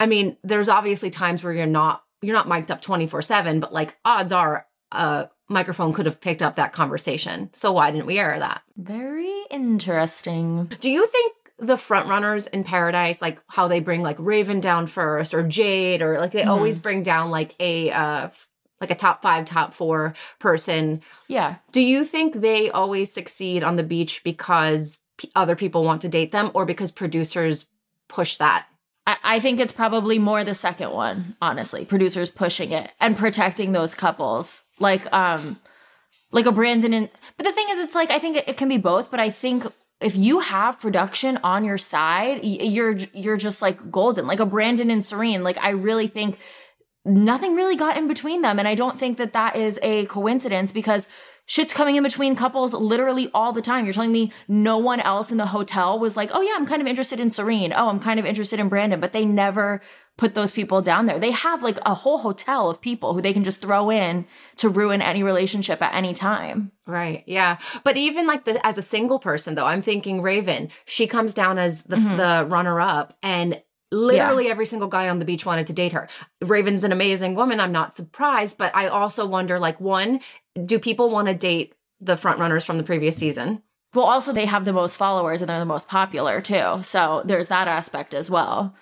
I 0.00 0.06
mean, 0.06 0.36
there's 0.42 0.68
obviously 0.68 1.10
times 1.10 1.44
where 1.44 1.52
you're 1.52 1.66
not 1.66 2.02
you're 2.22 2.34
not 2.34 2.48
mic'd 2.48 2.70
up 2.72 2.82
twenty 2.82 3.06
four 3.06 3.22
seven, 3.22 3.60
but 3.60 3.72
like 3.72 3.96
odds 4.04 4.32
are 4.32 4.66
a 4.90 5.28
microphone 5.48 5.92
could 5.92 6.06
have 6.06 6.20
picked 6.20 6.42
up 6.42 6.56
that 6.56 6.72
conversation. 6.72 7.50
So 7.52 7.70
why 7.72 7.92
didn't 7.92 8.06
we 8.06 8.18
air 8.18 8.36
that? 8.36 8.62
Very 8.76 9.44
interesting. 9.50 10.72
Do 10.80 10.90
you 10.90 11.06
think 11.06 11.34
the 11.58 11.76
front 11.76 12.08
runners 12.08 12.48
in 12.48 12.64
Paradise, 12.64 13.22
like 13.22 13.38
how 13.48 13.68
they 13.68 13.78
bring 13.80 14.02
like 14.02 14.16
Raven 14.18 14.60
down 14.60 14.88
first 14.88 15.34
or 15.34 15.42
Jade, 15.46 16.02
or 16.02 16.18
like 16.18 16.32
they 16.32 16.42
Mhm. 16.42 16.48
always 16.48 16.80
bring 16.80 17.02
down 17.04 17.30
like 17.30 17.54
a 17.60 17.90
uh 17.92 18.28
like 18.80 18.90
a 18.90 18.94
top 18.94 19.22
five, 19.22 19.44
top 19.44 19.72
four 19.74 20.14
person? 20.38 21.02
Yeah. 21.28 21.56
Do 21.72 21.80
you 21.80 22.04
think 22.04 22.34
they 22.40 22.70
always 22.70 23.12
succeed 23.12 23.62
on 23.64 23.76
the 23.76 23.82
beach 23.82 24.22
because 24.24 25.00
p- 25.18 25.30
other 25.34 25.56
people 25.56 25.84
want 25.84 26.02
to 26.02 26.08
date 26.08 26.32
them, 26.32 26.50
or 26.54 26.64
because 26.66 26.92
producers 26.92 27.66
push 28.08 28.36
that? 28.36 28.66
I, 29.06 29.16
I 29.24 29.40
think 29.40 29.60
it's 29.60 29.72
probably 29.72 30.18
more 30.18 30.44
the 30.44 30.54
second 30.54 30.92
one, 30.92 31.36
honestly. 31.40 31.84
Producers 31.84 32.30
pushing 32.30 32.72
it 32.72 32.90
and 33.00 33.16
protecting 33.16 33.72
those 33.72 33.94
couples. 33.94 34.62
Like 34.78 35.10
um 35.12 35.58
like 36.32 36.46
a 36.46 36.52
Brandon 36.52 36.92
and 36.92 37.08
but 37.36 37.46
the 37.46 37.52
thing 37.52 37.66
is 37.70 37.80
it's 37.80 37.94
like 37.94 38.10
I 38.10 38.18
think 38.18 38.36
it, 38.36 38.48
it 38.48 38.56
can 38.56 38.68
be 38.68 38.78
both, 38.78 39.10
but 39.10 39.20
I 39.20 39.30
think 39.30 39.64
if 40.00 40.14
you 40.14 40.40
have 40.40 40.78
production 40.78 41.38
on 41.42 41.64
your 41.64 41.78
side, 41.78 42.40
y- 42.42 42.58
you're 42.60 42.96
you're 43.14 43.38
just 43.38 43.62
like 43.62 43.90
golden. 43.90 44.26
Like 44.26 44.40
a 44.40 44.46
Brandon 44.46 44.90
and 44.90 45.02
Serene, 45.04 45.42
like 45.42 45.56
I 45.58 45.70
really 45.70 46.08
think 46.08 46.38
nothing 47.06 47.54
really 47.54 47.76
got 47.76 47.96
in 47.96 48.08
between 48.08 48.42
them 48.42 48.58
and 48.58 48.66
I 48.68 48.74
don't 48.74 48.98
think 48.98 49.16
that 49.18 49.32
that 49.32 49.56
is 49.56 49.78
a 49.82 50.06
coincidence 50.06 50.72
because 50.72 51.06
shit's 51.48 51.72
coming 51.72 51.94
in 51.94 52.02
between 52.02 52.34
couples 52.34 52.74
literally 52.74 53.30
all 53.32 53.52
the 53.52 53.62
time. 53.62 53.84
You're 53.84 53.94
telling 53.94 54.10
me 54.12 54.32
no 54.48 54.78
one 54.78 55.00
else 55.00 55.30
in 55.30 55.38
the 55.38 55.46
hotel 55.46 55.98
was 55.98 56.16
like, 56.16 56.30
oh 56.32 56.40
yeah, 56.40 56.54
I'm 56.56 56.66
kind 56.66 56.82
of 56.82 56.88
interested 56.88 57.20
in 57.20 57.30
Serene. 57.30 57.72
Oh, 57.72 57.88
I'm 57.88 58.00
kind 58.00 58.18
of 58.18 58.26
interested 58.26 58.58
in 58.58 58.68
Brandon, 58.68 58.98
but 58.98 59.12
they 59.12 59.24
never 59.24 59.80
put 60.16 60.34
those 60.34 60.50
people 60.50 60.82
down 60.82 61.06
there. 61.06 61.20
They 61.20 61.30
have 61.30 61.62
like 61.62 61.78
a 61.86 61.94
whole 61.94 62.18
hotel 62.18 62.68
of 62.68 62.80
people 62.80 63.14
who 63.14 63.20
they 63.22 63.32
can 63.32 63.44
just 63.44 63.60
throw 63.60 63.90
in 63.90 64.26
to 64.56 64.68
ruin 64.68 65.00
any 65.02 65.22
relationship 65.22 65.80
at 65.82 65.94
any 65.94 66.14
time. 66.14 66.72
Right. 66.86 67.22
Yeah. 67.26 67.58
But 67.84 67.96
even 67.96 68.26
like 68.26 68.44
the 68.44 68.64
as 68.66 68.78
a 68.78 68.82
single 68.82 69.18
person 69.20 69.54
though, 69.54 69.66
I'm 69.66 69.82
thinking 69.82 70.22
Raven, 70.22 70.70
she 70.84 71.06
comes 71.06 71.32
down 71.34 71.58
as 71.58 71.82
the 71.82 71.96
Mhm. 71.96 72.16
the 72.16 72.46
runner 72.48 72.80
up 72.80 73.16
and 73.22 73.62
Literally 73.92 74.48
every 74.48 74.66
single 74.66 74.88
guy 74.88 75.08
on 75.08 75.20
the 75.20 75.24
beach 75.24 75.46
wanted 75.46 75.68
to 75.68 75.72
date 75.72 75.92
her. 75.92 76.08
Raven's 76.44 76.84
an 76.84 76.92
amazing 76.92 77.34
woman. 77.36 77.60
I'm 77.60 77.72
not 77.72 77.94
surprised, 77.94 78.58
but 78.58 78.74
I 78.74 78.88
also 78.88 79.26
wonder 79.26 79.58
like 79.58 79.80
one, 79.80 80.20
do 80.64 80.78
people 80.78 81.10
want 81.10 81.28
to 81.28 81.34
date 81.34 81.74
the 82.00 82.16
front 82.16 82.40
runners 82.40 82.64
from 82.64 82.78
the 82.78 82.84
previous 82.84 83.16
season? 83.16 83.62
Well, 83.94 84.04
also 84.04 84.32
they 84.32 84.46
have 84.46 84.64
the 84.64 84.72
most 84.72 84.96
followers 84.96 85.40
and 85.40 85.48
they're 85.48 85.58
the 85.58 85.64
most 85.64 85.88
popular 85.88 86.40
too. 86.40 86.82
So 86.82 87.22
there's 87.24 87.48
that 87.48 87.68
aspect 87.68 88.12
as 88.12 88.30
well. 88.30 88.74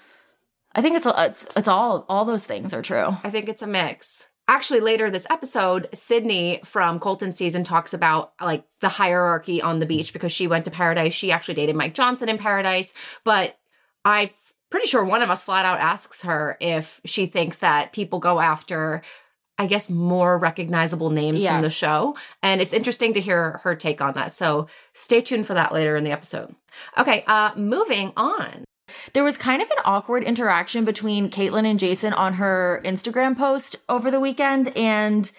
I 0.75 0.83
think 0.83 0.97
it's 0.97 1.07
it's 1.07 1.47
it's 1.57 1.69
all 1.69 2.05
all 2.09 2.25
those 2.25 2.47
things 2.47 2.73
are 2.73 2.83
true. 2.83 3.17
I 3.23 3.31
think 3.31 3.49
it's 3.49 3.63
a 3.63 3.67
mix. 3.67 4.27
Actually, 4.49 4.81
later 4.81 5.11
this 5.11 5.27
episode, 5.31 5.89
Sydney 5.95 6.61
from 6.65 6.99
Colton 6.99 7.33
season 7.33 7.65
talks 7.65 7.95
about 7.95 8.33
like 8.41 8.65
the 8.81 8.89
hierarchy 8.89 9.63
on 9.63 9.79
the 9.79 9.87
beach 9.87 10.13
because 10.13 10.33
she 10.33 10.49
went 10.49 10.65
to 10.65 10.71
Paradise. 10.71 11.15
She 11.15 11.31
actually 11.31 11.55
dated 11.55 11.77
Mike 11.77 11.95
Johnson 11.95 12.29
in 12.29 12.37
Paradise, 12.37 12.93
but 13.23 13.57
I 14.05 14.33
pretty 14.75 14.89
sure 14.89 15.05
one 15.05 15.23
of 15.23 15.31
us 15.31 15.45
flat 15.45 15.65
out 15.65 15.79
asks 15.79 16.23
her 16.23 16.57
if 16.61 17.01
she 17.05 17.27
thinks 17.27 17.59
that 17.59 17.93
people 17.93 18.19
go 18.19 18.41
after 18.41 19.03
I 19.57 19.67
guess 19.69 19.89
more 19.89 20.37
recognizable 20.37 21.11
names 21.11 21.45
Yeah. 21.45 21.53
from 21.53 21.63
the 21.63 21.71
show. 21.71 22.17
And 22.43 22.61
it's 22.61 22.73
interesting 22.73 23.15
to 23.15 23.21
hear 23.21 23.61
her 23.63 23.77
take 23.77 24.01
on 24.01 24.15
that. 24.15 24.33
So 24.33 24.67
stay 24.95 25.21
tuned 25.21 25.47
for 25.47 25.55
that 25.55 25.73
later 25.73 25.97
in 25.97 26.03
the 26.03 26.11
episode. 26.11 26.57
Okay, 26.99 27.23
uh 27.29 27.55
moving 27.55 28.13
on. 28.17 28.65
There 29.13 29.23
was 29.23 29.39
kind 29.39 29.63
of 29.63 29.71
an 29.71 29.79
awkward 29.85 30.25
interaction 30.25 30.85
between 30.85 31.31
Kaitlyn 31.31 31.71
and 31.71 31.79
Jason 31.79 32.13
on 32.13 32.33
her 32.35 32.83
Instagram 32.85 33.39
post 33.39 33.77
over 33.89 34.11
the 34.11 34.19
weekend. 34.19 34.77
And 34.77 35.31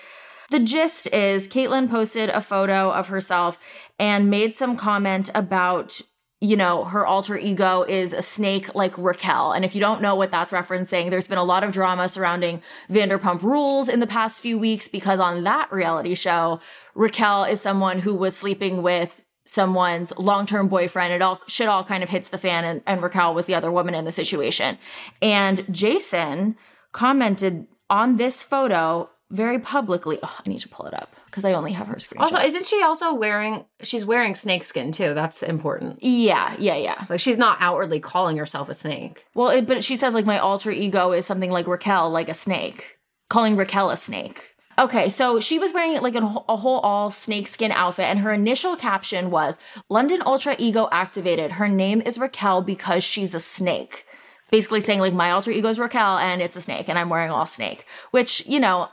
the 0.49 0.59
gist 0.59 1.07
is 1.13 1.47
Kaitlyn 1.49 1.89
posted 1.89 2.29
a 2.29 2.39
photo 2.39 2.91
of 2.91 3.07
herself 3.07 3.59
and 3.99 4.29
made 4.29 4.55
some 4.55 4.77
comment 4.77 5.29
about, 5.35 5.99
you 6.45 6.55
know, 6.55 6.83
her 6.83 7.07
alter 7.07 7.35
ego 7.37 7.81
is 7.81 8.13
a 8.13 8.21
snake 8.21 8.75
like 8.75 8.95
Raquel. 8.99 9.51
And 9.51 9.65
if 9.65 9.73
you 9.73 9.81
don't 9.81 9.99
know 9.99 10.15
what 10.15 10.29
that's 10.29 10.51
referencing, 10.51 11.09
there's 11.09 11.27
been 11.27 11.39
a 11.39 11.43
lot 11.43 11.63
of 11.63 11.71
drama 11.71 12.07
surrounding 12.07 12.61
Vanderpump 12.87 13.41
Rules 13.41 13.87
in 13.87 13.99
the 13.99 14.05
past 14.05 14.41
few 14.41 14.59
weeks 14.59 14.87
because 14.87 15.19
on 15.19 15.43
that 15.45 15.71
reality 15.71 16.13
show, 16.13 16.59
Raquel 16.93 17.45
is 17.45 17.61
someone 17.61 17.97
who 17.97 18.13
was 18.13 18.37
sleeping 18.37 18.83
with 18.83 19.23
someone's 19.47 20.15
long-term 20.17 20.67
boyfriend 20.67 21.13
it 21.13 21.21
all 21.21 21.39
shit 21.47 21.67
all 21.67 21.83
kind 21.83 22.01
of 22.01 22.09
hits 22.09 22.29
the 22.29 22.37
fan 22.39 22.65
and, 22.65 22.81
and 22.87 23.03
raquel 23.03 23.35
was 23.35 23.45
the 23.45 23.53
other 23.53 23.71
woman 23.71 23.93
in 23.93 24.03
the 24.03 24.11
situation 24.11 24.75
and 25.21 25.63
jason 25.69 26.57
commented 26.93 27.67
on 27.87 28.15
this 28.15 28.41
photo 28.41 29.07
very 29.31 29.57
publicly 29.59 30.19
oh, 30.21 30.37
i 30.45 30.49
need 30.49 30.59
to 30.59 30.69
pull 30.69 30.85
it 30.85 30.93
up 30.93 31.09
because 31.25 31.43
i 31.43 31.53
only 31.53 31.71
have 31.71 31.87
her 31.87 31.95
screenshot 31.95 32.21
Also, 32.21 32.37
isn't 32.37 32.65
she 32.65 32.81
also 32.83 33.13
wearing 33.13 33.65
she's 33.81 34.05
wearing 34.05 34.35
snakeskin 34.35 34.91
too? 34.91 35.13
That's 35.13 35.41
important. 35.41 35.99
yeah 36.01 36.55
yeah 36.59 36.75
yeah 36.75 37.05
Like 37.09 37.19
she's 37.19 37.37
not 37.39 37.57
outwardly 37.59 37.99
calling 37.99 38.37
herself 38.37 38.69
a 38.69 38.73
snake. 38.73 39.25
well 39.33 39.49
it, 39.49 39.65
but 39.65 39.83
she 39.83 39.95
says 39.95 40.13
like 40.13 40.25
my 40.25 40.37
alter 40.37 40.71
ego 40.71 41.11
is 41.11 41.25
something 41.25 41.49
like 41.51 41.67
raquel 41.67 42.09
like 42.11 42.29
a 42.29 42.33
snake 42.35 42.97
calling 43.29 43.55
raquel 43.55 43.89
a 43.89 43.97
snake 43.97 44.51
Okay, 44.77 45.07
so 45.07 45.39
she 45.39 45.57
was 45.57 45.71
wearing 45.71 46.01
like 46.01 46.15
a, 46.15 46.19
a 46.49 46.55
whole 46.57 46.79
all 46.79 47.09
snakeskin 47.09 47.71
outfit, 47.71 48.07
and 48.07 48.19
her 48.19 48.33
initial 48.33 48.75
caption 48.75 49.31
was 49.31 49.55
London 49.89 50.21
Ultra 50.25 50.53
Ego 50.59 50.89
activated. 50.91 51.49
Her 51.53 51.69
name 51.69 52.01
is 52.01 52.17
Raquel 52.19 52.61
because 52.61 53.01
she's 53.01 53.33
a 53.33 53.39
snake. 53.39 54.03
Basically 54.51 54.81
saying, 54.81 54.99
like, 54.99 55.13
my 55.13 55.31
alter 55.31 55.49
ego 55.49 55.69
is 55.69 55.79
Raquel 55.79 56.17
and 56.17 56.41
it's 56.41 56.57
a 56.57 56.61
snake, 56.61 56.89
and 56.89 56.99
I'm 56.99 57.07
wearing 57.07 57.31
all 57.31 57.47
snake. 57.47 57.85
Which, 58.11 58.45
you 58.47 58.59
know, 58.59 58.89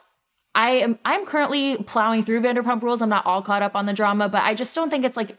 I 0.54 0.70
am 0.70 0.98
I'm 1.04 1.24
currently 1.24 1.78
plowing 1.78 2.24
through 2.24 2.42
Vanderpump 2.42 2.82
rules. 2.82 3.00
I'm 3.00 3.08
not 3.08 3.26
all 3.26 3.42
caught 3.42 3.62
up 3.62 3.74
on 3.74 3.86
the 3.86 3.92
drama, 3.92 4.28
but 4.28 4.42
I 4.42 4.54
just 4.54 4.74
don't 4.74 4.90
think 4.90 5.04
it's 5.04 5.16
like 5.16 5.38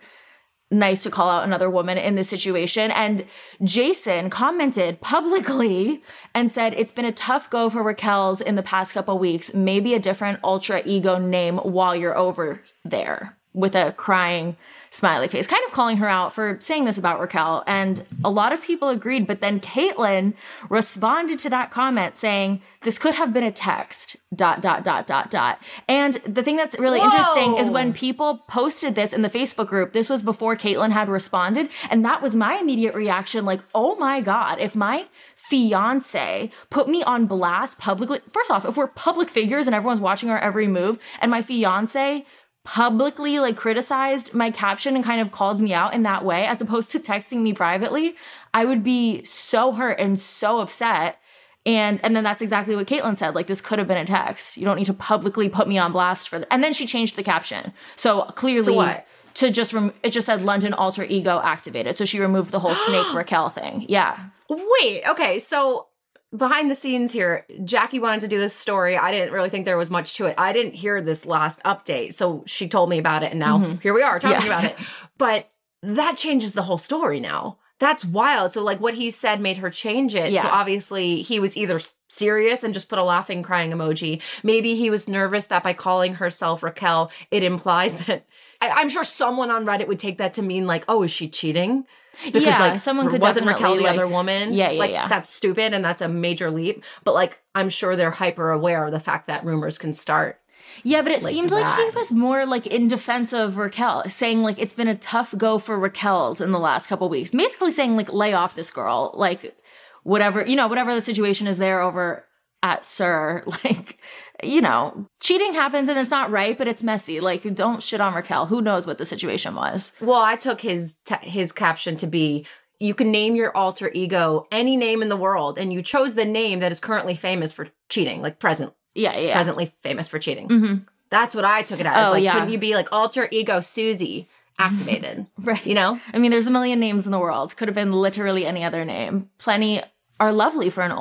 nice 0.71 1.03
to 1.03 1.11
call 1.11 1.29
out 1.29 1.43
another 1.43 1.69
woman 1.69 1.97
in 1.97 2.15
this 2.15 2.29
situation. 2.29 2.89
And 2.91 3.25
Jason 3.63 4.29
commented 4.31 5.01
publicly 5.01 6.01
and 6.33 6.51
said 6.51 6.73
it's 6.73 6.91
been 6.91 7.05
a 7.05 7.11
tough 7.11 7.49
go 7.49 7.69
for 7.69 7.83
Raquel's 7.83 8.41
in 8.41 8.55
the 8.55 8.63
past 8.63 8.93
couple 8.93 9.19
weeks. 9.19 9.53
Maybe 9.53 9.93
a 9.93 9.99
different 9.99 10.39
ultra 10.43 10.81
ego 10.83 11.19
name 11.19 11.57
while 11.57 11.95
you're 11.95 12.17
over 12.17 12.63
there 12.83 13.37
with 13.53 13.75
a 13.75 13.93
crying 13.93 14.57
smiley 14.89 15.27
face, 15.27 15.47
kind 15.47 15.63
of 15.65 15.71
calling 15.71 15.97
her 15.97 16.07
out 16.07 16.33
for 16.33 16.57
saying 16.59 16.85
this 16.85 16.97
about 16.97 17.19
Raquel. 17.19 17.63
And 17.65 18.05
a 18.23 18.29
lot 18.29 18.51
of 18.51 18.61
people 18.61 18.89
agreed, 18.89 19.27
but 19.27 19.41
then 19.41 19.59
Kaitlyn 19.59 20.33
responded 20.69 21.39
to 21.39 21.49
that 21.49 21.71
comment 21.71 22.17
saying, 22.17 22.61
This 22.81 22.97
could 22.97 23.15
have 23.15 23.33
been 23.33 23.43
a 23.43 23.51
text, 23.51 24.15
dot, 24.35 24.61
dot, 24.61 24.83
dot, 24.83 25.07
dot, 25.07 25.29
dot. 25.29 25.61
And 25.87 26.15
the 26.25 26.43
thing 26.43 26.55
that's 26.55 26.77
really 26.77 26.99
interesting 26.99 27.57
is 27.57 27.69
when 27.69 27.93
people 27.93 28.39
posted 28.47 28.95
this 28.95 29.13
in 29.13 29.21
the 29.21 29.29
Facebook 29.29 29.67
group, 29.67 29.93
this 29.93 30.09
was 30.09 30.21
before 30.21 30.55
Kaitlyn 30.55 30.91
had 30.91 31.09
responded. 31.09 31.69
And 31.89 32.05
that 32.05 32.21
was 32.21 32.35
my 32.35 32.55
immediate 32.55 32.95
reaction 32.95 33.45
like, 33.45 33.61
oh 33.73 33.95
my 33.95 34.21
God, 34.21 34.59
if 34.59 34.75
my 34.75 35.07
fiance 35.35 36.49
put 36.69 36.87
me 36.87 37.03
on 37.03 37.25
blast 37.25 37.77
publicly, 37.77 38.19
first 38.29 38.49
off, 38.49 38.65
if 38.65 38.77
we're 38.77 38.87
public 38.87 39.29
figures 39.29 39.67
and 39.67 39.75
everyone's 39.75 40.01
watching 40.01 40.29
our 40.29 40.39
every 40.39 40.67
move, 40.67 40.99
and 41.19 41.29
my 41.29 41.41
fiance 41.41 42.25
publicly 42.63 43.39
like 43.39 43.57
criticized 43.57 44.33
my 44.33 44.49
caption 44.49 44.95
and 44.95 45.03
kind 45.03 45.19
of 45.19 45.31
calls 45.31 45.61
me 45.61 45.73
out 45.73 45.93
in 45.93 46.03
that 46.03 46.23
way 46.23 46.45
as 46.45 46.61
opposed 46.61 46.89
to 46.91 46.99
texting 46.99 47.41
me 47.41 47.51
privately 47.53 48.15
i 48.53 48.63
would 48.63 48.83
be 48.83 49.23
so 49.25 49.71
hurt 49.73 49.99
and 49.99 50.17
so 50.19 50.59
upset. 50.59 51.19
And 51.65 51.99
and 52.03 52.13
then 52.13 52.25
that's 52.25 52.41
exactly 52.41 52.75
what 52.75 52.87
kaitlyn 52.87 53.15
said 53.15 53.35
like 53.35 53.47
this 53.47 53.61
could 53.61 53.79
have 53.79 53.87
been 53.87 53.97
a 53.97 54.05
text. 54.05 54.57
You 54.57 54.65
don't 54.65 54.75
need 54.77 54.87
to 54.87 54.93
publicly 54.93 55.47
put 55.47 55.65
me 55.67 55.77
on 55.77 55.93
blast 55.93 56.27
for 56.27 56.39
that 56.39 56.47
and 56.51 56.61
then 56.61 56.73
she 56.73 56.85
changed 56.85 57.15
the 57.15 57.23
caption. 57.23 57.71
So 57.95 58.23
clearly 58.35 58.63
To 58.65 58.73
what? 58.73 59.07
to 59.35 59.49
just 59.49 59.71
rem- 59.71 59.93
it 60.03 60.09
just 60.11 60.25
said 60.25 60.41
london 60.41 60.73
alter 60.73 61.03
ego 61.05 61.39
activated. 61.43 61.95
So 61.97 62.03
she 62.05 62.19
removed 62.19 62.51
the 62.51 62.59
whole 62.59 62.75
snake 62.75 63.13
raquel 63.13 63.49
thing. 63.49 63.85
Yeah. 63.87 64.19
Wait, 64.49 65.03
okay, 65.07 65.39
so 65.39 65.87
behind 66.35 66.71
the 66.71 66.75
scenes 66.75 67.11
here, 67.11 67.45
Jackie 67.63 67.99
wanted 67.99 68.21
to 68.21 68.27
do 68.27 68.39
this 68.39 68.53
story. 68.53 68.97
I 68.97 69.11
didn't 69.11 69.33
really 69.33 69.49
think 69.49 69.65
there 69.65 69.77
was 69.77 69.91
much 69.91 70.15
to 70.17 70.25
it. 70.25 70.35
I 70.37 70.53
didn't 70.53 70.73
hear 70.73 71.01
this 71.01 71.25
last 71.25 71.61
update, 71.63 72.13
so 72.13 72.43
she 72.45 72.67
told 72.67 72.89
me 72.89 72.97
about 72.97 73.23
it, 73.23 73.31
and 73.31 73.39
now 73.39 73.57
mm-hmm. 73.57 73.77
here 73.77 73.93
we 73.93 74.01
are 74.01 74.19
talking 74.19 74.37
Yes. 74.37 74.47
about 74.47 74.63
it. 74.65 74.75
But 75.17 75.49
that 75.83 76.17
changes 76.17 76.53
the 76.53 76.63
whole 76.63 76.77
story 76.77 77.19
now. 77.19 77.59
That's 77.79 78.05
wild. 78.05 78.53
So, 78.53 78.63
like, 78.63 78.79
what 78.79 78.93
he 78.93 79.11
said 79.11 79.41
made 79.41 79.57
her 79.57 79.69
change 79.69 80.15
it. 80.15 80.31
So, 80.41 80.47
obviously, 80.47 81.21
he 81.21 81.39
was 81.39 81.57
either 81.57 81.79
serious 82.07 82.63
and 82.63 82.73
just 82.73 82.87
put 82.87 82.99
a 82.99 83.03
laughing, 83.03 83.43
crying 83.43 83.71
emoji. 83.71 84.21
Maybe 84.41 84.75
he 84.75 84.89
was 84.89 85.09
nervous 85.09 85.47
that 85.47 85.63
by 85.63 85.73
calling 85.73 86.15
herself 86.15 86.63
Raquel, 86.63 87.11
it 87.29 87.43
implies 87.43 88.05
that. 88.05 88.25
I, 88.61 88.69
I'm 88.75 88.89
sure 88.89 89.03
someone 89.03 89.51
on 89.51 89.65
Reddit 89.65 89.87
would 89.87 89.99
take 89.99 90.19
that 90.19 90.33
to 90.33 90.41
mean, 90.41 90.65
like, 90.65 90.85
oh, 90.87 91.03
is 91.03 91.11
she 91.11 91.27
cheating? 91.27 91.85
Because, 92.23 92.43
Yeah, 92.43 92.59
like, 92.59 92.79
someone 92.79 93.09
could 93.09 93.21
wasn't 93.21 93.47
Raquel 93.47 93.75
the 93.75 93.83
like- 93.83 93.91
other 93.93 94.07
woman? 94.07 94.53
Yeah, 94.53 94.69
yeah, 94.71 94.79
like, 94.79 94.91
yeah. 94.91 95.07
That's 95.07 95.29
stupid 95.29 95.73
and 95.73 95.83
that's 95.83 96.01
a 96.01 96.07
major 96.07 96.51
leap. 96.51 96.83
But, 97.03 97.13
like, 97.13 97.39
I'm 97.55 97.69
sure 97.69 97.95
they're 97.95 98.11
hyper 98.11 98.51
aware 98.51 98.85
of 98.85 98.91
the 98.91 98.99
fact 98.99 99.27
that 99.27 99.43
rumors 99.45 99.77
can 99.77 99.93
start. 99.93 100.39
Yeah, 100.83 101.01
but 101.01 101.11
it 101.11 101.21
like 101.21 101.33
seems 101.33 101.51
like 101.51 101.79
he 101.79 101.89
was 101.95 102.11
more 102.11 102.45
like 102.45 102.65
in 102.67 102.87
defense 102.87 103.31
of 103.33 103.57
Raquel, 103.57 104.09
saying 104.09 104.41
like 104.41 104.57
it's 104.59 104.73
been 104.73 104.87
a 104.87 104.95
tough 104.95 105.33
go 105.37 105.59
for 105.59 105.77
Raquel's 105.77 106.41
in 106.41 106.51
the 106.51 106.59
last 106.59 106.87
couple 106.87 107.07
weeks. 107.09 107.31
Basically 107.31 107.71
saying 107.71 107.95
like 107.95 108.11
lay 108.11 108.33
off 108.33 108.55
this 108.55 108.71
girl, 108.71 109.11
like 109.13 109.55
whatever, 110.03 110.43
you 110.45 110.55
know, 110.55 110.67
whatever 110.67 110.93
the 110.95 111.01
situation 111.01 111.45
is 111.47 111.57
there 111.57 111.81
over 111.81 112.25
at 112.63 112.83
Sir, 112.83 113.43
like 113.63 113.99
you 114.43 114.61
know, 114.61 115.05
cheating 115.21 115.53
happens 115.53 115.87
and 115.89 115.97
it's 115.99 116.09
not 116.09 116.31
right, 116.31 116.57
but 116.57 116.67
it's 116.67 116.81
messy. 116.83 117.19
Like 117.19 117.53
don't 117.53 117.83
shit 117.83 118.01
on 118.01 118.15
Raquel. 118.15 118.47
Who 118.47 118.61
knows 118.61 118.87
what 118.87 118.97
the 118.97 119.05
situation 119.05 119.53
was? 119.53 119.91
Well, 120.01 120.19
I 120.21 120.35
took 120.35 120.59
his 120.61 120.95
t- 121.05 121.15
his 121.21 121.51
caption 121.51 121.95
to 121.97 122.07
be 122.07 122.45
you 122.79 122.93
can 122.95 123.11
name 123.11 123.35
your 123.35 123.55
alter 123.55 123.91
ego 123.93 124.45
any 124.51 124.75
name 124.75 125.01
in 125.01 125.07
the 125.09 125.15
world 125.15 125.57
and 125.57 125.71
you 125.71 125.81
chose 125.81 126.15
the 126.15 126.25
name 126.25 126.59
that 126.59 126.71
is 126.71 126.79
currently 126.81 127.15
famous 127.15 127.53
for 127.53 127.69
cheating, 127.89 128.21
like 128.21 128.39
present 128.39 128.73
Yeah, 128.95 129.15
yeah. 129.17 129.33
presently 129.33 129.71
famous 129.83 130.07
for 130.07 130.19
cheating. 130.19 130.47
hmm 130.49 130.75
That's 131.09 131.35
what 131.35 131.45
I 131.45 131.61
took 131.61 131.79
it 131.79 131.85
as. 131.85 132.07
Oh, 132.07 132.11
like 132.11 132.23
yeah. 132.23 132.33
couldn't 132.33 132.51
you 132.51 132.57
be 132.57 132.73
like 132.75 132.87
alter 132.91 133.27
ego 133.31 133.59
Susie 133.59 134.27
activated? 134.57 135.27
Right. 135.37 135.65
You 135.65 135.75
know? 135.75 135.99
I 136.13 136.19
mean, 136.19 136.31
there's 136.31 136.47
a 136.47 136.51
million 136.51 136.79
names 136.79 137.05
in 137.05 137.11
the 137.11 137.19
world. 137.19 137.55
Could 137.55 137.67
have 137.67 137.75
been 137.75 137.91
literally 137.93 138.45
any 138.45 138.63
other 138.63 138.83
name. 138.85 139.29
Plenty 139.37 139.81
are 140.19 140.31
lovely 140.33 140.69
for 140.69 140.81
an 140.81 140.91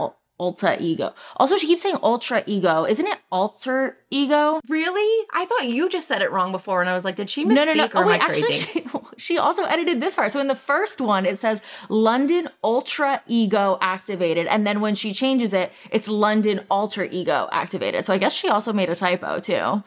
ultra 0.41 0.77
ego. 0.81 1.13
Also, 1.37 1.57
she 1.57 1.67
keeps 1.69 1.83
saying 1.83 1.97
ultra 2.03 2.43
ego. 2.47 2.85
Isn't 2.85 3.07
it 3.07 3.19
alter 3.31 3.97
ego? 4.11 4.61
Really? 4.69 5.27
I 5.33 5.45
thought 5.45 5.69
you 5.69 5.89
just 5.89 6.09
said 6.09 6.21
it 6.23 6.33
wrong 6.33 6.51
before 6.51 6.81
and 6.81 6.91
I 6.91 6.95
was 6.95 7.05
like, 7.05 7.15
did 7.17 7.31
she 7.31 7.45
misspeak 7.45 7.55
No, 7.55 7.65
no, 7.67 7.73
no. 7.75 7.89
Oh, 7.95 7.99
or 7.99 7.99
Oh, 7.99 8.01
am 8.03 8.09
wait, 8.09 8.21
I 8.23 8.25
actually, 8.25 8.53
she, 8.53 8.85
she 9.19 9.39
also 9.39 9.63
edited 9.65 10.01
this 10.01 10.17
part. 10.17 10.33
So 10.33 10.41
in 10.41 10.49
the 10.49 10.55
first 10.57 11.01
one, 11.01 11.27
it 11.27 11.39
says 11.39 11.63
London 11.89 12.49
Ultra 12.65 13.23
Ego 13.29 13.79
activated. 13.81 14.47
And 14.49 14.67
then 14.67 14.81
when 14.81 14.95
she 14.97 15.13
changes 15.15 15.53
it, 15.53 15.71
it's 15.93 16.09
London 16.09 16.65
Alter 16.71 17.05
Ego 17.05 17.49
activated. 17.53 18.05
So 18.05 18.13
I 18.13 18.19
guess 18.19 18.33
she 18.33 18.49
also 18.49 18.73
made 18.73 18.91
a 18.91 18.97
typo 18.97 19.39
too. 19.39 19.85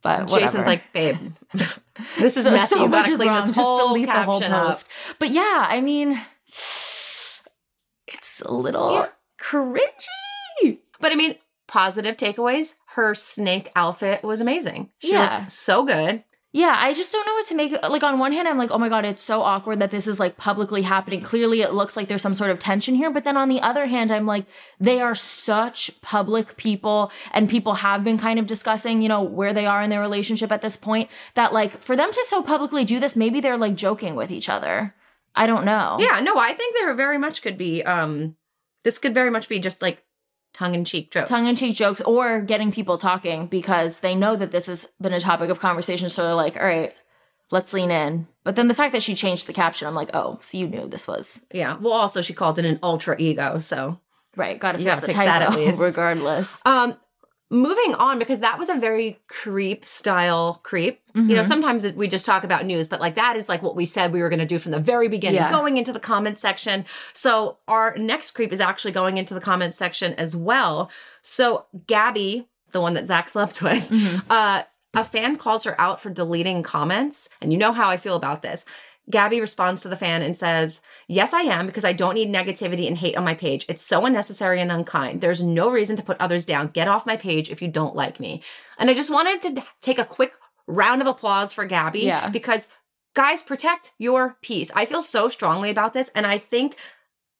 But 0.00 0.30
whatever. 0.30 0.40
Jason's 0.40 0.66
like, 0.66 0.90
babe, 0.92 1.16
this 2.18 2.36
is 2.36 2.44
So- 2.44 2.50
messy. 2.52 2.76
so 2.76 2.82
you 2.82 2.88
much 2.88 3.06
gotta 3.06 3.16
clean 3.16 3.28
wrong. 3.28 3.36
this 3.38 3.46
Just 3.46 3.58
whole 3.58 3.88
delete 3.88 4.06
the 4.06 4.22
whole 4.22 4.42
up. 4.42 4.68
post. 4.68 4.88
But 5.18 5.30
yeah, 5.30 5.66
I 5.68 5.80
mean, 5.80 6.20
it's 8.06 8.40
a 8.40 8.52
little 8.52 9.06
cringy. 9.40 10.78
But 11.00 11.12
I 11.12 11.14
mean, 11.14 11.36
positive 11.66 12.16
takeaways. 12.16 12.74
Her 12.94 13.14
snake 13.14 13.70
outfit 13.76 14.22
was 14.22 14.40
amazing. 14.40 14.90
She 14.98 15.12
Yeah. 15.12 15.38
looked 15.38 15.52
so 15.52 15.84
good. 15.84 16.24
Yeah, 16.50 16.74
I 16.78 16.94
just 16.94 17.12
don't 17.12 17.26
know 17.26 17.34
what 17.34 17.46
to 17.48 17.54
make. 17.54 17.72
Like, 17.90 18.02
on 18.02 18.18
one 18.18 18.32
hand, 18.32 18.48
I'm 18.48 18.56
like, 18.56 18.70
oh 18.70 18.78
my 18.78 18.88
God, 18.88 19.04
it's 19.04 19.22
so 19.22 19.42
awkward 19.42 19.80
that 19.80 19.90
this 19.90 20.06
is 20.06 20.18
like 20.18 20.38
publicly 20.38 20.80
happening. 20.80 21.20
Clearly, 21.20 21.60
it 21.60 21.74
looks 21.74 21.94
like 21.94 22.08
there's 22.08 22.22
some 22.22 22.32
sort 22.32 22.50
of 22.50 22.58
tension 22.58 22.94
here. 22.94 23.10
But 23.12 23.24
then 23.24 23.36
on 23.36 23.50
the 23.50 23.60
other 23.60 23.84
hand, 23.84 24.10
I'm 24.10 24.24
like, 24.24 24.46
they 24.80 24.98
are 25.02 25.14
such 25.14 26.00
public 26.00 26.56
people, 26.56 27.12
and 27.32 27.50
people 27.50 27.74
have 27.74 28.02
been 28.02 28.16
kind 28.18 28.38
of 28.38 28.46
discussing, 28.46 29.02
you 29.02 29.10
know, 29.10 29.22
where 29.22 29.52
they 29.52 29.66
are 29.66 29.82
in 29.82 29.90
their 29.90 30.00
relationship 30.00 30.50
at 30.50 30.62
this 30.62 30.78
point. 30.78 31.10
That, 31.34 31.52
like, 31.52 31.82
for 31.82 31.94
them 31.94 32.10
to 32.10 32.24
so 32.26 32.42
publicly 32.42 32.86
do 32.86 32.98
this, 32.98 33.14
maybe 33.14 33.40
they're 33.40 33.58
like 33.58 33.74
joking 33.74 34.14
with 34.14 34.30
each 34.30 34.48
other. 34.48 34.94
I 35.36 35.46
don't 35.46 35.66
know. 35.66 35.98
Yeah, 36.00 36.18
no, 36.20 36.38
I 36.38 36.54
think 36.54 36.74
there 36.74 36.92
very 36.94 37.18
much 37.18 37.42
could 37.42 37.58
be. 37.58 37.84
um 37.84 38.36
This 38.88 38.96
could 38.96 39.12
very 39.12 39.28
much 39.28 39.50
be 39.50 39.58
just 39.58 39.82
like 39.82 40.02
tongue 40.54 40.74
in 40.74 40.82
cheek 40.86 41.10
jokes. 41.10 41.28
tongue 41.28 41.46
in 41.46 41.56
cheek 41.56 41.76
jokes 41.76 42.00
or 42.00 42.40
getting 42.40 42.72
people 42.72 42.96
talking 42.96 43.46
because 43.48 44.00
they 44.00 44.14
know 44.14 44.34
that 44.34 44.50
this 44.50 44.64
has 44.64 44.88
been 44.98 45.12
a 45.12 45.20
topic 45.20 45.50
of 45.50 45.60
conversation. 45.60 46.08
So 46.08 46.22
they're 46.24 46.34
like, 46.34 46.56
all 46.56 46.62
right, 46.64 46.94
let's 47.50 47.74
lean 47.74 47.90
in. 47.90 48.26
But 48.44 48.56
then 48.56 48.66
the 48.68 48.72
fact 48.74 48.94
that 48.94 49.02
she 49.02 49.14
changed 49.14 49.46
the 49.46 49.52
caption, 49.52 49.86
I'm 49.86 49.94
like, 49.94 50.08
oh, 50.14 50.38
so 50.40 50.56
you 50.56 50.66
knew 50.66 50.88
this 50.88 51.06
was 51.06 51.38
Yeah. 51.52 51.76
Well, 51.78 51.92
also 51.92 52.22
she 52.22 52.32
called 52.32 52.58
it 52.58 52.64
an 52.64 52.78
ultra 52.82 53.14
ego. 53.18 53.58
So, 53.58 54.00
right. 54.36 54.58
Got 54.58 54.72
to 54.72 54.78
You 54.78 54.84
fix 54.86 54.96
gotta 54.96 55.06
the 55.06 55.12
fix 55.12 55.24
that 55.26 55.42
at 55.42 55.54
least. 55.54 55.78
regardless. 55.80 56.56
um, 56.64 56.96
moving 57.50 57.94
on 57.94 58.18
because 58.18 58.40
that 58.40 58.58
was 58.58 58.68
a 58.68 58.74
very 58.74 59.18
creep 59.26 59.86
style 59.86 60.60
creep. 60.62 61.00
You 61.14 61.34
know, 61.34 61.40
Mhm. 61.40 61.46
sometimes 61.46 61.92
we 61.94 62.06
just 62.06 62.24
talk 62.26 62.44
about 62.44 62.64
news, 62.66 62.86
but 62.86 63.00
like 63.00 63.14
that 63.16 63.36
is 63.36 63.48
like 63.48 63.62
what 63.62 63.74
we 63.74 63.84
said 63.86 64.12
we 64.12 64.20
were 64.20 64.28
going 64.28 64.38
to 64.38 64.46
do 64.46 64.58
from 64.58 64.70
the 64.72 64.78
very 64.78 65.08
beginning, 65.08 65.36
Yeah. 65.40 65.50
going 65.50 65.76
into 65.78 65.92
the 65.92 65.98
comment 65.98 66.38
section. 66.38 66.84
So 67.12 67.56
our 67.66 67.96
next 67.96 68.32
creep 68.32 68.52
is 68.52 68.60
actually 68.60 68.92
going 68.92 69.16
into 69.16 69.34
the 69.34 69.40
comment 69.40 69.72
section 69.74 70.12
as 70.14 70.36
well. 70.36 70.90
So 71.22 71.64
Gabi, 71.86 72.46
the 72.72 72.80
one 72.80 72.94
that 72.94 73.06
Zach 73.06 73.28
slept 73.30 73.62
with, 73.62 73.88
Mhm. 73.90 74.22
uh, 74.30 74.62
a 74.94 75.04
fan 75.04 75.36
calls 75.36 75.64
her 75.64 75.78
out 75.80 76.00
for 76.00 76.10
deleting 76.10 76.62
comments, 76.62 77.28
and 77.40 77.52
you 77.52 77.58
know 77.58 77.72
how 77.72 77.88
I 77.88 77.96
feel 77.96 78.14
about 78.16 78.42
this. 78.42 78.64
Gabi 79.10 79.40
responds 79.40 79.80
to 79.82 79.88
the 79.88 79.96
fan 79.96 80.22
and 80.22 80.36
says, 80.36 80.80
Yes, 81.06 81.32
I 81.32 81.40
am, 81.42 81.66
because 81.66 81.84
I 81.84 81.92
don't 81.92 82.14
need 82.14 82.28
negativity 82.28 82.86
and 82.86 82.96
hate 82.96 83.16
on 83.16 83.24
my 83.24 83.34
page. 83.34 83.64
It's 83.68 83.82
so 83.82 84.04
unnecessary 84.04 84.60
and 84.60 84.70
unkind. 84.70 85.20
There's 85.20 85.42
no 85.42 85.70
reason 85.70 85.96
to 85.96 86.02
put 86.02 86.20
others 86.20 86.44
down. 86.44 86.68
Get 86.68 86.88
off 86.88 87.06
my 87.06 87.16
page 87.16 87.50
if 87.50 87.62
you 87.62 87.68
don't 87.68 87.96
like 87.96 88.20
me. 88.20 88.42
And 88.78 88.90
I 88.90 88.94
just 88.94 89.10
wanted 89.10 89.40
to 89.56 89.64
take 89.80 89.98
a 89.98 90.04
quick 90.04 90.32
round 90.66 91.00
of 91.00 91.06
applause 91.08 91.52
for 91.52 91.66
Gabi 91.66 92.02
Yeah. 92.02 92.28
because 92.28 92.68
guys, 93.14 93.42
protect 93.42 93.92
your 93.98 94.36
peace. 94.42 94.70
I 94.74 94.84
feel 94.84 95.02
so 95.02 95.28
strongly 95.28 95.70
about 95.70 95.92
this. 95.94 96.10
And 96.14 96.26
I 96.26 96.38
think 96.38 96.76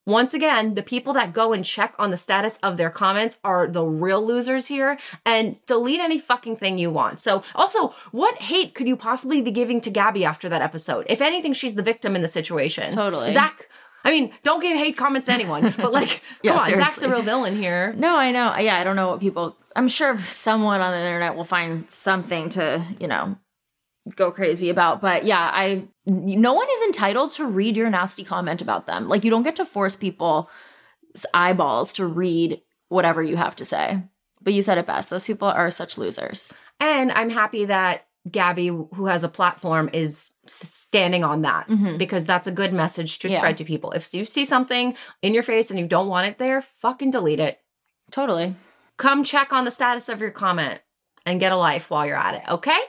once 0.09 0.33
again, 0.33 0.75
the 0.75 0.83
people 0.83 1.13
that 1.13 1.33
go 1.33 1.53
and 1.53 1.63
check 1.63 1.93
on 1.99 2.11
the 2.11 2.17
status 2.17 2.57
of 2.63 2.77
their 2.77 2.89
comments 2.89 3.39
are 3.43 3.67
the 3.67 3.83
real 3.83 4.25
losers 4.25 4.67
here 4.67 4.97
and 5.25 5.57
delete 5.65 5.99
any 5.99 6.19
fucking 6.19 6.57
thing 6.57 6.77
you 6.77 6.91
want. 6.91 7.19
So, 7.19 7.43
also, 7.55 7.89
what 8.11 8.41
hate 8.41 8.75
could 8.75 8.87
you 8.87 8.95
possibly 8.95 9.41
be 9.41 9.51
giving 9.51 9.81
to 9.81 9.91
Gabi 9.91 10.23
after 10.23 10.49
that 10.49 10.61
episode? 10.61 11.05
If 11.09 11.21
anything, 11.21 11.53
she's 11.53 11.75
the 11.75 11.83
victim 11.83 12.15
in 12.15 12.21
the 12.21 12.27
situation. 12.27 12.93
Totally. 12.93 13.31
Zach, 13.31 13.69
I 14.03 14.11
mean, 14.11 14.33
don't 14.43 14.61
give 14.61 14.77
hate 14.77 14.97
comments 14.97 15.25
to 15.27 15.33
anyone, 15.33 15.73
but 15.77 15.91
like, 15.91 16.21
Yeah, 16.43 16.53
come 16.53 16.61
on, 16.61 16.75
Zach's 16.75 16.97
the 16.97 17.09
real 17.09 17.21
villain 17.21 17.55
here. 17.55 17.93
No, 17.93 18.15
I 18.15 18.31
know. 18.31 18.55
Yeah, 18.57 18.77
I 18.77 18.83
don't 18.83 18.95
know 18.95 19.09
what 19.09 19.19
people. 19.19 19.57
I'm 19.75 19.87
sure 19.87 20.17
someone 20.21 20.81
on 20.81 20.91
the 20.91 20.99
internet 20.99 21.35
will 21.35 21.43
find 21.43 21.89
something 21.89 22.49
to, 22.49 22.83
you 22.99 23.07
know, 23.07 23.37
go 24.15 24.31
crazy 24.31 24.69
about. 24.69 25.01
But 25.01 25.25
yeah, 25.25 25.39
I. 25.39 25.87
No 26.09 26.53
one 26.53 26.67
is 26.69 26.81
entitled 26.83 27.31
to 27.33 27.45
read 27.45 27.77
your 27.77 27.89
nasty 27.89 28.23
comment 28.23 28.61
about 28.61 28.87
them. 28.87 29.07
Like 29.07 29.23
you 29.23 29.29
don't 29.29 29.43
get 29.43 29.55
to 29.57 29.65
force 29.65 29.95
people's 29.95 30.47
eyeballs 31.33 31.93
to 31.93 32.05
read 32.05 32.61
whatever 32.89 33.21
you 33.21 33.37
have 33.37 33.55
to 33.57 33.65
say. 33.65 34.01
But 34.41 34.53
you 34.53 34.61
said 34.61 34.77
it 34.77 34.87
best. 34.87 35.09
Those 35.09 35.25
people 35.27 35.47
are 35.47 35.69
such 35.71 35.97
losers. 35.97 36.53
And 36.79 37.11
I'm 37.11 37.29
happy 37.29 37.65
that 37.65 38.05
Gabi, 38.29 38.93
who 38.95 39.05
has 39.05 39.23
a 39.23 39.29
platform, 39.29 39.89
is 39.93 40.33
standing 40.45 41.23
on 41.23 41.41
that 41.43 41.67
Mhm. 41.67 41.97
because 41.97 42.25
that's 42.25 42.47
a 42.47 42.51
good 42.51 42.73
message 42.73 43.19
to 43.19 43.29
Yeah. 43.29 43.37
spread 43.37 43.57
to 43.57 43.65
people. 43.65 43.91
If 43.91 44.13
you 44.13 44.25
see 44.25 44.45
something 44.45 44.95
in 45.21 45.33
your 45.33 45.43
face 45.43 45.69
and 45.71 45.79
you 45.79 45.87
don't 45.87 46.07
want 46.09 46.27
it 46.27 46.37
there, 46.37 46.61
fucking 46.61 47.11
delete 47.11 47.39
it. 47.39 47.59
Totally. 48.11 48.55
Come 48.97 49.23
check 49.23 49.53
on 49.53 49.63
the 49.65 49.71
status 49.71 50.09
of 50.09 50.19
your 50.19 50.31
comment 50.31 50.81
and 51.25 51.39
get 51.39 51.51
a 51.53 51.57
life 51.57 51.89
while 51.89 52.05
you're 52.05 52.17
at 52.17 52.35
it, 52.35 52.43
okay? 52.49 52.79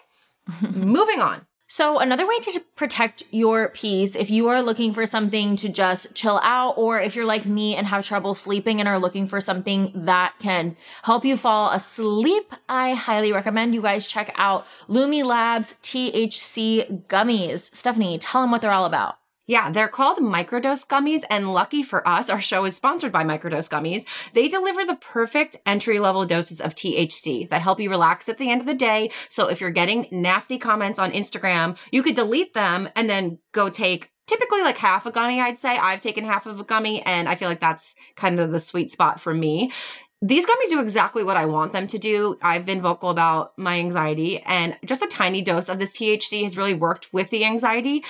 Moving 0.62 1.20
on. 1.20 1.46
So, 1.72 2.00
another 2.00 2.26
way 2.26 2.40
to 2.40 2.60
protect 2.74 3.22
your 3.30 3.68
peace, 3.68 4.16
if 4.16 4.28
you 4.28 4.48
are 4.48 4.60
looking 4.60 4.92
for 4.92 5.06
something 5.06 5.54
to 5.54 5.68
just 5.68 6.12
chill 6.16 6.40
out, 6.42 6.72
or 6.76 7.00
if 7.00 7.14
you're 7.14 7.24
like 7.24 7.46
me 7.46 7.76
and 7.76 7.86
have 7.86 8.04
trouble 8.04 8.34
sleeping 8.34 8.80
and 8.80 8.88
are 8.88 8.98
looking 8.98 9.28
for 9.28 9.40
something 9.40 9.92
that 9.94 10.34
can 10.40 10.76
help 11.04 11.24
you 11.24 11.36
fall 11.36 11.70
asleep, 11.70 12.52
I 12.68 12.94
highly 12.94 13.32
recommend 13.32 13.72
you 13.72 13.82
guys 13.82 14.08
check 14.08 14.32
out 14.34 14.66
Lumi 14.88 15.22
Labs 15.22 15.76
THC 15.84 17.06
gummies. 17.06 17.70
Stefanie, 17.70 18.18
tell 18.20 18.40
them 18.40 18.50
what 18.50 18.62
they're 18.62 18.72
all 18.72 18.84
about. 18.84 19.19
Yeah, 19.50 19.68
they're 19.68 19.88
called 19.88 20.18
microdose 20.18 20.86
gummies, 20.86 21.24
and 21.28 21.52
lucky 21.52 21.82
for 21.82 22.06
us, 22.06 22.30
our 22.30 22.40
show 22.40 22.64
is 22.66 22.76
sponsored 22.76 23.10
by 23.10 23.24
microdose 23.24 23.68
gummies. 23.68 24.04
They 24.32 24.46
deliver 24.46 24.84
the 24.84 24.94
perfect 24.94 25.56
entry 25.66 25.98
level 25.98 26.24
doses 26.24 26.60
of 26.60 26.76
THC 26.76 27.48
that 27.48 27.60
help 27.60 27.80
you 27.80 27.90
relax 27.90 28.28
at 28.28 28.38
the 28.38 28.48
end 28.48 28.60
of 28.60 28.68
the 28.68 28.74
day. 28.74 29.10
So 29.28 29.48
if 29.48 29.60
you're 29.60 29.72
getting 29.72 30.06
nasty 30.12 30.56
comments 30.56 31.00
on 31.00 31.10
Instagram, 31.10 31.76
you 31.90 32.04
could 32.04 32.14
delete 32.14 32.54
them 32.54 32.90
and 32.94 33.10
then 33.10 33.40
go 33.50 33.68
take 33.68 34.12
typically 34.28 34.62
like 34.62 34.78
half 34.78 35.04
a 35.04 35.10
gummy, 35.10 35.40
I'd 35.40 35.58
say. 35.58 35.76
I've 35.76 36.00
taken 36.00 36.22
half 36.22 36.46
of 36.46 36.60
a 36.60 36.64
gummy, 36.64 37.02
and 37.02 37.28
I 37.28 37.34
feel 37.34 37.48
like 37.48 37.58
that's 37.58 37.96
kind 38.14 38.38
of 38.38 38.52
the 38.52 38.60
sweet 38.60 38.92
spot 38.92 39.18
for 39.18 39.34
me. 39.34 39.72
These 40.22 40.46
gummies 40.46 40.68
do 40.68 40.80
exactly 40.80 41.24
what 41.24 41.38
I 41.38 41.46
want 41.46 41.72
them 41.72 41.88
to 41.88 41.98
do. 41.98 42.36
I've 42.40 42.66
been 42.66 42.82
vocal 42.82 43.10
about 43.10 43.58
my 43.58 43.80
anxiety, 43.80 44.38
and 44.42 44.76
just 44.84 45.02
a 45.02 45.08
tiny 45.08 45.42
dose 45.42 45.68
of 45.68 45.80
this 45.80 45.92
THC 45.92 46.44
has 46.44 46.56
really 46.56 46.74
worked 46.74 47.12
with 47.12 47.30
the 47.30 47.44
anxiety 47.44 48.04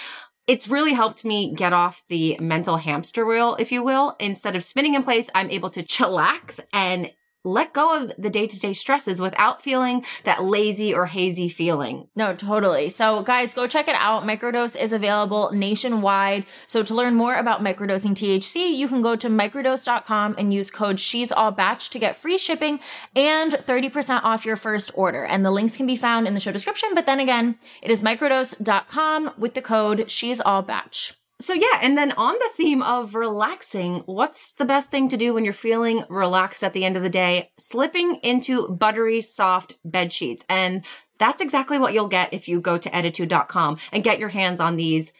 it's 0.51 0.67
really 0.67 0.95
helped 0.95 1.25
me 1.25 1.55
get 1.55 1.73
off 1.73 2.03
the 2.09 2.37
mental 2.41 2.77
hamster 2.77 3.25
wheel, 3.25 3.55
if 3.61 3.71
you 3.71 3.85
will. 3.85 4.17
Instead 4.19 4.57
of 4.57 4.65
spinning 4.65 4.95
in 4.95 5.05
place, 5.05 5.31
I'm 5.33 5.49
able 5.49 5.71
to 5.71 5.85
chillax 5.85 6.59
and 6.73 7.13
let 7.45 7.73
go 7.73 7.97
of 7.97 8.13
the 8.19 8.31
day 8.31 8.47
to 8.47 8.61
day 8.61 8.73
stresses 8.73 9.21
without 9.21 9.63
feeling 9.63 10.05
that 10.25 10.43
lazy 10.43 10.93
or 10.93 11.07
hazy 11.07 11.49
feeling. 11.49 12.09
No, 12.15 12.35
totally. 12.35 12.91
So, 12.91 13.23
guys, 13.23 13.55
go 13.55 13.67
check 13.67 13.89
it 13.89 13.95
out. 13.95 14.25
Microdose 14.25 14.81
is 14.81 14.93
available 14.93 15.51
nationwide. 15.53 16.45
So, 16.67 16.83
to 16.83 16.95
learn 16.95 17.15
more 17.15 17.35
about 17.35 17.63
microdosing 17.63 18.15
THC, 18.15 18.75
you 18.75 18.89
can 18.89 19.03
go 19.03 19.17
to 19.17 19.29
microdose.com 19.29 20.35
and 20.39 20.53
use 20.53 20.71
code 20.71 21.01
She's 21.01 21.33
All 21.33 21.51
Bach 21.51 21.81
to 21.81 21.99
get 21.99 22.17
free 22.17 22.37
shipping 22.37 22.81
and 23.17 23.53
30% 23.53 24.23
off 24.23 24.45
your 24.45 24.57
first 24.57 24.91
order. 24.95 25.25
And 25.25 25.45
the 25.45 25.51
links 25.51 25.77
can 25.77 25.87
be 25.87 25.97
found 25.97 26.27
in 26.27 26.35
the 26.35 26.41
show 26.41 26.53
description. 26.53 26.91
But 26.95 27.07
then 27.07 27.21
again, 27.21 27.57
it 27.83 27.91
is 27.91 28.03
microdose.com 28.03 29.33
with 29.39 29.55
the 29.55 29.63
code 29.63 30.11
She's 30.11 30.41
All 30.41 30.63
Bach. 30.63 31.20
So, 31.41 31.55
yeah, 31.55 31.79
and 31.81 31.97
then 31.97 32.13
on 32.13 32.35
the 32.35 32.51
theme 32.55 32.83
of 32.83 33.15
relaxing, 33.15 34.03
what's 34.05 34.53
the 34.53 34.67
best 34.67 34.91
thing 34.91 35.09
to 35.09 35.17
do 35.17 35.33
when 35.33 35.45
you're 35.45 35.55
feeling 35.55 36.05
relaxed 36.11 36.63
at 36.63 36.75
the 36.75 36.85
end 36.85 36.99
of 36.99 37.03
the 37.03 37.09
day? 37.09 37.51
Slipping 37.59 38.17
into 38.23 38.69
buttery, 38.69 39.23
soft 39.23 39.75
bed 39.83 40.13
sheets. 40.13 40.45
And 40.51 40.85
that's 41.19 41.41
exactly 41.41 41.79
what 41.79 41.95
you'll 41.95 42.09
get 42.09 42.35
if 42.35 42.47
you 42.47 42.61
go 42.61 42.77
to 42.77 42.91
ettitude.com 42.91 43.79
and 43.91 44.05
get 44.05 44.19
your 44.19 44.29
hands 44.29 44.61
on 44.61 44.77
these 44.77 45.13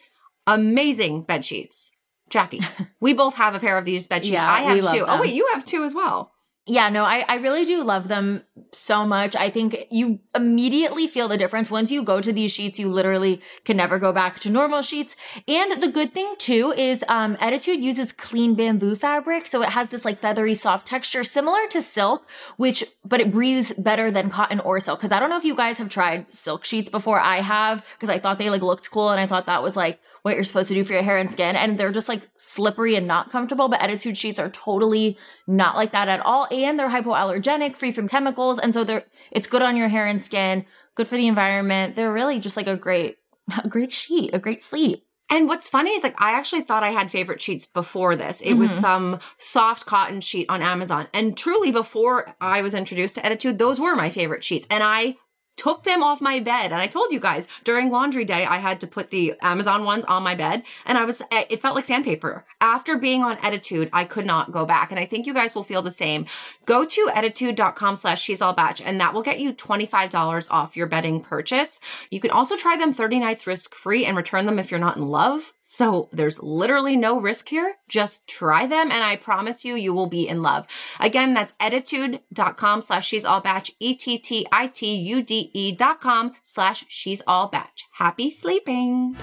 amazing 0.45 1.23
bed 1.23 1.43
sheets. 1.43 1.91
Jackie, 2.29 2.61
we 2.99 3.13
both 3.13 3.35
have 3.35 3.55
a 3.55 3.59
pair 3.59 3.77
of 3.79 3.85
these 3.85 4.05
bed 4.05 4.23
sheets. 4.23 4.33
Yeah, 4.33 4.49
I 4.49 4.61
have 4.61 4.75
we 4.75 4.81
love 4.81 4.95
two. 4.95 5.05
Oh, 5.07 5.21
wait, 5.21 5.33
you 5.33 5.49
have 5.53 5.65
two 5.65 5.83
as 5.83 5.95
well. 5.95 6.31
Yeah, 6.71 6.87
no, 6.87 7.03
I, 7.03 7.25
I 7.27 7.35
really 7.35 7.65
do 7.65 7.83
love 7.83 8.07
them 8.07 8.43
so 8.71 9.05
much. 9.05 9.35
I 9.35 9.49
think 9.49 9.87
you 9.91 10.21
immediately 10.33 11.05
feel 11.05 11.27
the 11.27 11.37
difference. 11.37 11.69
Once 11.69 11.91
you 11.91 12.01
go 12.01 12.21
to 12.21 12.31
these 12.31 12.53
sheets, 12.53 12.79
you 12.79 12.87
literally 12.87 13.41
can 13.65 13.75
never 13.75 13.99
go 13.99 14.13
back 14.13 14.39
to 14.39 14.49
normal 14.49 14.81
sheets. 14.81 15.17
And 15.49 15.83
the 15.83 15.89
good 15.89 16.13
thing 16.13 16.33
too 16.37 16.73
is 16.77 17.03
um 17.09 17.35
Ettitude 17.41 17.81
uses 17.81 18.13
clean 18.13 18.55
bamboo 18.55 18.95
fabric. 18.95 19.47
So 19.47 19.61
it 19.61 19.67
has 19.67 19.89
this 19.89 20.05
like 20.05 20.17
feathery 20.17 20.53
soft 20.53 20.87
texture 20.87 21.25
similar 21.25 21.67
to 21.71 21.81
silk, 21.81 22.29
which 22.55 22.85
but 23.03 23.19
it 23.19 23.33
breathes 23.33 23.73
better 23.77 24.09
than 24.09 24.29
cotton 24.29 24.61
or 24.61 24.79
silk. 24.79 25.01
Cause 25.01 25.11
I 25.11 25.19
don't 25.19 25.29
know 25.29 25.37
if 25.37 25.43
you 25.43 25.55
guys 25.57 25.77
have 25.77 25.89
tried 25.89 26.33
silk 26.33 26.63
sheets 26.63 26.89
before. 26.89 27.19
I 27.19 27.41
have, 27.41 27.85
because 27.95 28.09
I 28.09 28.17
thought 28.17 28.37
they 28.37 28.49
like 28.49 28.61
looked 28.61 28.89
cool 28.91 29.09
and 29.09 29.19
I 29.19 29.27
thought 29.27 29.47
that 29.47 29.61
was 29.61 29.75
like 29.75 29.99
what 30.23 30.35
you're 30.35 30.43
supposed 30.43 30.67
to 30.69 30.73
do 30.75 30.83
for 30.83 30.93
your 30.93 31.01
hair 31.01 31.17
and 31.17 31.31
skin. 31.31 31.55
And 31.55 31.77
they're 31.79 31.91
just 31.91 32.09
like 32.09 32.21
slippery 32.35 32.95
and 32.95 33.07
not 33.07 33.31
comfortable. 33.31 33.67
But 33.69 33.79
Ettitude 33.81 34.15
sheets 34.17 34.39
are 34.39 34.49
totally 34.49 35.17
not 35.47 35.75
like 35.75 35.91
that 35.91 36.07
at 36.07 36.19
all. 36.21 36.47
And 36.51 36.77
they're 36.79 36.89
hypoallergenic, 36.89 37.75
free 37.75 37.91
from 37.91 38.07
chemicals. 38.07 38.59
And 38.59 38.73
so 38.73 38.83
they're 38.83 39.03
it's 39.31 39.47
good 39.47 39.61
on 39.61 39.77
your 39.77 39.87
hair 39.87 40.05
and 40.05 40.21
skin, 40.21 40.65
good 40.95 41.07
for 41.07 41.15
the 41.17 41.27
environment. 41.27 41.95
They're 41.95 42.13
really 42.13 42.39
just 42.39 42.57
like 42.57 42.67
a 42.67 42.75
great, 42.77 43.17
a 43.63 43.67
great 43.67 43.91
sheet, 43.91 44.33
a 44.33 44.39
great 44.39 44.61
sleep. 44.61 45.05
And 45.29 45.47
what's 45.47 45.69
funny 45.69 45.91
is 45.91 46.03
like 46.03 46.21
I 46.21 46.33
actually 46.33 46.61
thought 46.63 46.83
I 46.83 46.91
had 46.91 47.09
favorite 47.09 47.41
sheets 47.41 47.65
before 47.65 48.17
this. 48.17 48.41
It 48.41 48.55
was 48.55 48.69
Mhm. 48.71 48.81
some 48.81 49.19
soft 49.37 49.85
cotton 49.85 50.19
sheet 50.19 50.45
on 50.49 50.61
Amazon. 50.61 51.07
And 51.13 51.37
truly 51.37 51.71
before 51.71 52.35
I 52.41 52.61
was 52.61 52.73
introduced 52.75 53.15
to 53.15 53.21
Ettitude, 53.21 53.57
those 53.57 53.79
were 53.79 53.95
my 53.95 54.09
favorite 54.09 54.43
sheets. 54.43 54.67
And 54.69 54.83
I 54.83 55.15
took 55.57 55.83
them 55.83 56.03
off 56.03 56.21
my 56.21 56.39
bed. 56.39 56.71
And 56.71 56.81
I 56.81 56.87
told 56.87 57.11
you 57.11 57.19
guys 57.19 57.47
during 57.63 57.89
laundry 57.89 58.25
day, 58.25 58.45
I 58.45 58.57
had 58.57 58.79
to 58.81 58.87
put 58.87 59.11
the 59.11 59.35
Amazon 59.41 59.83
ones 59.83 60.05
on 60.05 60.23
my 60.23 60.35
bed 60.35 60.63
and 60.85 60.97
I 60.97 61.05
was, 61.05 61.21
eh, 61.31 61.45
it 61.49 61.61
felt 61.61 61.75
like 61.75 61.85
sandpaper. 61.85 62.45
After 62.59 62.97
being 62.97 63.23
on 63.23 63.37
Ettitude, 63.37 63.89
I 63.93 64.05
could 64.05 64.25
not 64.25 64.51
go 64.51 64.65
back. 64.65 64.91
And 64.91 64.99
I 64.99 65.05
think 65.05 65.25
you 65.25 65.33
guys 65.33 65.55
will 65.55 65.63
feel 65.63 65.81
the 65.81 65.91
same. 65.91 66.25
Go 66.65 66.85
to 66.85 67.09
ettitude.com 67.13 67.95
slash 67.95 68.21
she's 68.21 68.41
all 68.41 68.53
bach 68.53 68.79
and 68.83 68.99
that 68.99 69.13
will 69.13 69.21
get 69.21 69.39
you 69.39 69.53
$25 69.53 70.47
off 70.49 70.77
your 70.77 70.87
bedding 70.87 71.21
purchase. 71.21 71.79
You 72.09 72.19
can 72.19 72.31
also 72.31 72.55
try 72.55 72.77
them 72.77 72.93
30 72.93 73.19
nights 73.19 73.47
risk 73.47 73.75
free 73.75 74.05
and 74.05 74.17
return 74.17 74.45
them 74.45 74.59
if 74.59 74.71
you're 74.71 74.79
not 74.79 74.97
in 74.97 75.07
love. 75.07 75.53
So 75.63 76.09
there's 76.11 76.41
literally 76.41 76.97
no 76.97 77.19
risk 77.19 77.47
here. 77.47 77.75
Just 77.87 78.27
try 78.27 78.65
them 78.67 78.91
and 78.91 79.03
I 79.03 79.15
promise 79.15 79.63
you, 79.63 79.75
you 79.75 79.93
will 79.93 80.07
be 80.07 80.27
in 80.27 80.41
love. 80.41 80.65
Again, 80.99 81.33
that's 81.33 81.53
ettitude.com 81.53 82.81
slash 82.81 83.07
she's 83.07 83.23
all 83.25 83.41
bach, 83.41 83.67
E-T-T-I-T-U-D-E 83.79 85.71
dot 85.73 86.01
com 86.01 86.33
slash 86.41 86.83
she's 86.87 87.21
all 87.27 87.47
bach. 87.47 87.71
Happy 87.93 88.29
sleeping. 88.29 89.15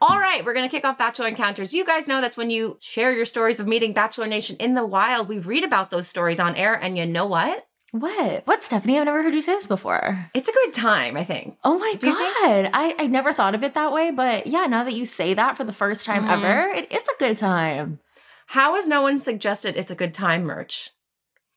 All 0.00 0.18
right, 0.18 0.44
we're 0.44 0.52
going 0.52 0.68
to 0.68 0.76
kick 0.76 0.84
off 0.84 0.98
Bachelor 0.98 1.28
Encounters. 1.28 1.72
You 1.72 1.84
guys 1.84 2.06
know 2.06 2.20
that's 2.20 2.36
when 2.36 2.50
you 2.50 2.76
share 2.80 3.12
your 3.12 3.24
stories 3.24 3.58
of 3.58 3.66
meeting 3.66 3.94
Bachelor 3.94 4.26
Nation 4.26 4.56
in 4.58 4.74
the 4.74 4.84
wild. 4.84 5.28
We 5.28 5.38
read 5.38 5.64
about 5.64 5.88
those 5.88 6.08
stories 6.08 6.38
on 6.38 6.56
air, 6.56 6.74
and 6.74 6.98
you 6.98 7.06
know 7.06 7.24
what? 7.24 7.66
What? 7.94 8.44
What, 8.48 8.60
Stefanie? 8.60 8.98
I've 8.98 9.04
never 9.04 9.22
heard 9.22 9.34
you 9.36 9.40
say 9.40 9.52
this 9.54 9.68
before. 9.68 10.28
It's 10.34 10.48
a 10.48 10.52
good 10.52 10.72
time, 10.72 11.16
I 11.16 11.22
think. 11.22 11.56
Oh 11.62 11.78
my 11.78 11.94
Do 11.96 12.08
god. 12.08 12.70
I, 12.74 12.96
I 12.98 13.06
never 13.06 13.32
thought 13.32 13.54
of 13.54 13.62
it 13.62 13.74
that 13.74 13.92
way, 13.92 14.10
but 14.10 14.48
yeah, 14.48 14.66
now 14.66 14.82
that 14.82 14.94
you 14.94 15.06
say 15.06 15.32
that 15.34 15.56
for 15.56 15.62
the 15.62 15.72
first 15.72 16.04
time 16.04 16.24
Mhm. 16.24 16.32
ever, 16.42 16.70
it 16.72 16.90
is 16.90 17.04
a 17.04 17.18
good 17.20 17.36
time. 17.36 18.00
How 18.48 18.74
has 18.74 18.88
no 18.88 19.00
one 19.02 19.16
suggested 19.16 19.76
it's 19.76 19.92
a 19.92 19.94
good 19.94 20.12
time 20.12 20.42
merch? 20.42 20.90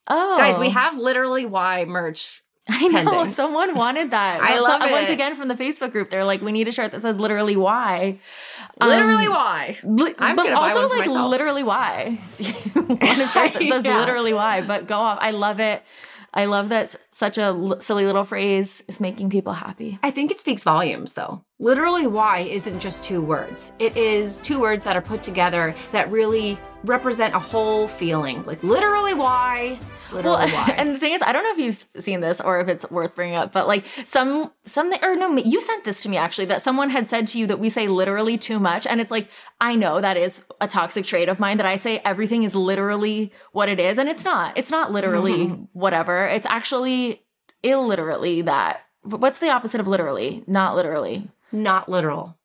Oh. 0.08 0.38
Guys, 0.38 0.60
we 0.60 0.70
have 0.70 0.96
literally 0.96 1.48
why 1.48 1.86
merch. 1.86 2.44
I 2.70 2.88
know 2.90 3.04
pending. 3.12 3.30
someone 3.34 3.74
wanted 3.74 4.12
that. 4.12 4.40
I 4.44 4.60
love 4.60 4.66
So- 4.74 4.78
love 4.86 4.92
Once 4.92 5.10
it. 5.10 5.14
again 5.14 5.34
from 5.34 5.48
the 5.48 5.56
Facebook 5.56 5.92
group, 5.92 6.12
they're 6.12 6.24
like, 6.24 6.42
"We 6.44 6.52
need 6.52 6.68
a 6.68 6.72
shirt 6.72 6.92
that 6.92 7.02
says 7.02 7.18
literally 7.18 7.56
why." 7.56 8.20
Um, 8.80 8.90
Literally 8.90 9.28
why? 9.28 9.78
li- 9.84 10.14
I'm 10.20 10.36
but 10.36 10.52
also 10.54 10.88
like 10.88 11.08
myself. 11.08 11.32
literally 11.32 11.64
why. 11.64 12.20
Do 12.36 12.44
you 12.44 12.52
want 12.76 13.02
a 13.02 13.28
shirt 13.28 13.54
that 13.54 13.62
says 13.72 13.84
Yeah. 13.86 14.00
literally 14.00 14.34
why? 14.34 14.62
But 14.62 14.86
go 14.86 14.98
off. 15.00 15.18
I 15.20 15.32
love 15.32 15.60
it. 15.60 15.82
I 16.38 16.46
love 16.46 16.70
that 16.70 16.96
such 17.10 17.40
a 17.40 17.46
l- 17.46 17.82
silly 17.82 18.06
little 18.06 18.24
phrase 18.24 18.84
is 18.88 19.00
making 19.00 19.32
people 19.32 19.54
happy. 19.54 19.98
I 20.04 20.12
think 20.12 20.30
it 20.30 20.40
speaks 20.40 20.64
volumes, 20.64 21.14
though. 21.14 21.44
Literally, 21.58 22.06
why 22.06 22.42
isn't 22.42 22.80
just 22.80 23.04
two 23.04 23.24
words. 23.24 23.72
It 23.80 23.98
is 23.98 24.38
two 24.38 24.60
words 24.60 24.84
that 24.84 24.96
are 24.96 25.02
put 25.02 25.24
together 25.24 25.74
that 25.92 26.12
really 26.12 26.60
represent 26.84 27.34
a 27.34 27.40
whole 27.40 27.88
feeling. 27.88 28.46
Like, 28.46 28.64
literally, 28.64 29.16
why? 29.16 29.80
Literally, 30.12 30.38
Well, 30.38 30.48
why? 30.48 30.74
and 30.78 30.96
the 30.96 31.00
thing 31.00 31.14
is, 31.14 31.22
I 31.22 31.32
don't 31.32 31.44
know 31.44 31.52
if 31.52 31.58
you've 31.58 32.04
seen 32.04 32.22
this 32.22 32.40
or 32.42 32.60
if 32.60 32.68
it's 32.68 32.90
worth 32.90 33.16
bringing 33.16 33.36
up, 33.36 33.52
but 33.52 33.68
like 33.68 33.86
some, 34.06 34.52
some, 34.64 34.94
or 35.02 35.16
no, 35.16 35.36
you 35.38 35.62
sent 35.62 35.84
this 35.84 36.02
to 36.04 36.10
me 36.10 36.18
actually 36.18 36.46
that 36.46 36.62
someone 36.62 36.90
had 36.90 37.08
said 37.08 37.28
to 37.28 37.40
you 37.40 37.48
that 37.48 37.60
we 37.60 37.70
say 37.70 37.88
literally 37.88 38.38
too 38.38 38.60
much. 38.60 38.88
And 38.88 39.02
it's 39.02 39.12
like, 39.12 39.30
I 39.60 39.76
know 39.76 40.02
that 40.02 40.18
is 40.18 40.42
a 40.62 40.68
toxic 40.68 41.06
trait 41.06 41.30
of 41.30 41.40
mine 41.40 41.58
that 41.58 41.66
I 41.66 41.76
say 41.76 42.00
everything 42.00 42.44
is 42.44 42.56
literally 42.56 43.32
what 43.52 43.70
it 43.70 43.80
is. 43.80 43.98
And 43.98 44.08
it's 44.10 44.26
not. 44.26 44.58
It's 44.58 44.72
not 44.72 44.92
literally 44.92 45.48
mm-hmm. 45.48 45.64
whatever. 45.74 46.26
It's 46.26 46.48
actually 46.48 47.24
illiterally 47.64 48.42
that. 48.44 48.82
What's 49.02 49.40
the 49.40 49.50
opposite 49.50 49.80
of 49.80 49.88
literally? 49.88 50.44
Not 50.48 50.76
literally. 50.76 51.30
Not 51.52 51.90
literal. 51.90 52.37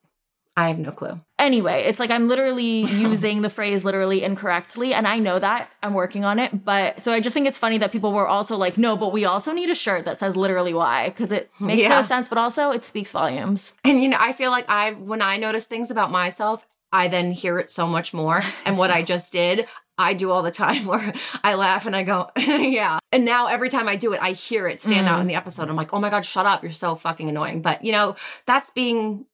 I 0.56 0.68
have 0.68 0.78
no 0.78 0.90
clue. 0.92 1.18
Anyway, 1.38 1.84
it's 1.86 1.98
like 1.98 2.10
I'm 2.10 2.28
literally 2.28 2.80
using 2.84 3.42
the 3.42 3.50
phrase 3.50 3.84
literally 3.84 4.22
incorrectly, 4.22 4.92
and 4.92 5.08
I 5.08 5.18
know 5.18 5.38
that 5.38 5.70
I'm 5.82 5.94
working 5.94 6.24
on 6.24 6.38
it. 6.38 6.64
But 6.64 7.00
so 7.00 7.12
I 7.12 7.20
just 7.20 7.32
think 7.34 7.46
it's 7.46 7.58
funny 7.58 7.78
that 7.78 7.92
people 7.92 8.12
were 8.12 8.28
also 8.28 8.56
like, 8.56 8.76
no, 8.76 8.96
but 8.96 9.12
we 9.12 9.24
also 9.24 9.52
need 9.52 9.70
a 9.70 9.74
shirt 9.74 10.04
that 10.04 10.18
says 10.18 10.36
literally 10.36 10.74
why, 10.74 11.08
because 11.08 11.32
it 11.32 11.50
makes 11.60 11.82
Yeah. 11.82 11.88
no 11.88 12.02
sense, 12.02 12.28
but 12.28 12.38
also 12.38 12.70
it 12.70 12.84
speaks 12.84 13.12
volumes. 13.12 13.72
And 13.84 14.02
you 14.02 14.08
know, 14.08 14.18
I 14.20 14.32
feel 14.32 14.50
like 14.50 14.68
I've 14.68 14.98
when 14.98 15.22
I 15.22 15.38
notice 15.38 15.66
things 15.66 15.90
about 15.90 16.10
myself, 16.10 16.66
I 16.92 17.08
then 17.08 17.32
hear 17.32 17.58
it 17.58 17.70
so 17.70 17.86
much 17.86 18.12
more. 18.12 18.42
And 18.66 18.76
what 18.76 18.90
I 18.90 19.02
just 19.12 19.32
did, 19.32 19.66
I 19.96 20.12
do 20.14 20.30
all 20.30 20.42
the 20.42 20.50
time 20.50 20.84
where 20.84 21.14
I 21.42 21.54
laugh 21.54 21.86
and 21.86 21.96
I 21.96 22.02
go, 22.02 22.30
yeah. 22.36 22.98
And 23.10 23.24
now 23.24 23.46
every 23.46 23.70
time 23.70 23.88
I 23.88 23.96
do 23.96 24.12
it, 24.12 24.20
I 24.22 24.32
hear 24.32 24.66
it 24.68 24.80
stand 24.82 25.06
out 25.06 25.20
in 25.20 25.26
mm. 25.26 25.28
the 25.28 25.34
episode. 25.36 25.68
I'm 25.68 25.76
like, 25.76 25.94
oh 25.94 26.00
my 26.00 26.10
God, 26.10 26.24
shut 26.24 26.44
up. 26.44 26.62
You're 26.62 26.72
so 26.72 26.94
fucking 26.94 27.28
annoying. 27.28 27.62
But 27.62 27.84
you 27.84 27.92
know, 27.92 28.16
that's 28.46 28.70
being 28.70 29.24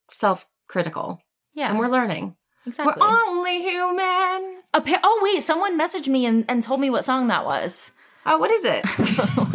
self-critical. 0.68 1.20
Yeah, 1.54 1.70
And 1.70 1.78
we're 1.78 1.88
learning. 1.88 2.36
exactly. 2.66 2.94
We're 3.00 3.08
only 3.28 3.62
human. 3.62 4.62
A 4.74 4.80
pa- 4.80 5.00
oh 5.02 5.20
wait, 5.22 5.42
someone 5.42 5.78
messaged 5.78 6.08
me 6.08 6.26
and, 6.26 6.44
and 6.48 6.62
told 6.62 6.80
me 6.80 6.90
what 6.90 7.04
song 7.04 7.28
that 7.28 7.44
was. 7.44 7.90
Oh, 8.26 8.38
what 8.38 8.50
is 8.50 8.64
it? 8.64 8.84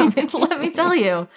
let, 0.00 0.16
me, 0.16 0.28
let 0.38 0.60
me 0.60 0.70
tell 0.70 0.94
you, 0.94 1.28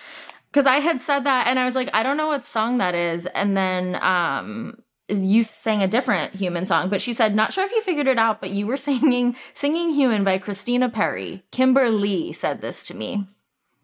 because 0.51 0.65
I 0.65 0.77
had 0.79 0.99
said 0.99 1.25
that, 1.25 1.47
and 1.47 1.59
I 1.59 1.65
was 1.65 1.75
like, 1.75 1.89
I 1.93 2.01
don't 2.03 2.17
know 2.17 2.27
what 2.27 2.43
song 2.43 2.79
that 2.79 2.95
is, 2.95 3.25
and 3.27 3.55
then 3.55 3.97
um. 4.01 4.79
You 5.09 5.41
sang 5.43 5.81
a 5.81 5.87
different 5.87 6.33
human 6.35 6.65
song, 6.65 6.89
but 6.89 6.99
she 6.99 7.13
said, 7.13 7.33
"Not 7.33 7.53
sure 7.53 7.63
if 7.63 7.71
you 7.71 7.81
figured 7.81 8.07
it 8.07 8.17
out, 8.17 8.41
but 8.41 8.49
you 8.49 8.67
were 8.67 8.75
singing 8.89 9.37
"Singing 9.53 9.91
Human" 9.91 10.25
by 10.25 10.37
Christina 10.37 10.89
Perri." 10.89 11.45
Kimberly 11.49 12.33
said 12.33 12.59
this 12.59 12.83
to 12.83 12.93
me. 12.93 13.25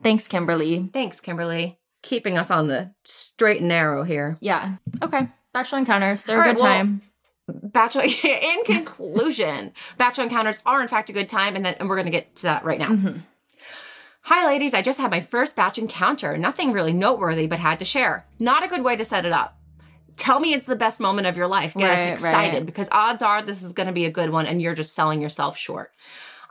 Thanks, 0.03 0.27
Kimberly. 0.27 0.89
Thanks, 0.93 1.21
Kimberly. 1.21 1.79
Keeping 2.01 2.37
us 2.37 2.51
on 2.51 2.67
the 2.67 2.91
straight 3.05 3.59
and 3.61 3.69
narrow 3.69 4.03
here. 4.03 4.37
Yeah. 4.41 4.73
Okay. 5.01 5.29
Bachelor 5.53 5.79
encounters. 5.79 6.23
They're 6.23 6.37
All 6.37 6.43
a 6.43 6.45
right, 6.47 6.57
good 6.57 6.63
well, 6.63 6.73
time. 6.73 7.01
Bachelor 7.47 8.03
in 8.23 8.63
conclusion, 8.65 9.73
Bachelor 9.97 10.25
encounters 10.25 10.59
are 10.65 10.81
in 10.81 10.87
fact 10.87 11.09
a 11.09 11.13
good 11.13 11.29
time, 11.29 11.55
and 11.55 11.65
then 11.65 11.75
and 11.79 11.89
we're 11.89 11.97
gonna 11.97 12.09
get 12.11 12.35
to 12.37 12.43
that 12.43 12.63
right 12.65 12.79
now. 12.79 12.89
Mhm. 12.89 13.21
Hi, 14.27 14.47
ladies. 14.47 14.73
I 14.73 14.81
just 14.81 14.99
had 14.99 15.11
my 15.11 15.19
first 15.19 15.55
batch 15.57 15.77
encounter. 15.77 16.37
Nothing 16.37 16.71
really 16.71 16.93
noteworthy, 16.93 17.45
but 17.45 17.59
had 17.59 17.79
to 17.79 17.85
share. 17.85 18.25
Not 18.39 18.63
a 18.63 18.69
good 18.69 18.81
way 18.81 18.95
to 18.95 19.03
set 19.03 19.25
it 19.25 19.33
up. 19.33 19.57
Tell 20.15 20.39
me 20.39 20.53
it's 20.53 20.65
the 20.65 20.77
best 20.77 21.01
moment 21.01 21.27
of 21.27 21.35
your 21.35 21.47
life. 21.47 21.73
Get 21.73 21.91
us 21.91 21.99
excited 21.99 22.57
right. 22.59 22.65
because 22.65 22.87
odds 22.91 23.21
are 23.21 23.41
this 23.41 23.61
is 23.61 23.73
going 23.73 23.87
to 23.87 23.93
be 23.93 24.05
a 24.05 24.11
good 24.11 24.29
one 24.29 24.45
and 24.45 24.61
you're 24.61 24.75
just 24.75 24.93
selling 24.95 25.21
yourself 25.21 25.57
short. 25.57 25.91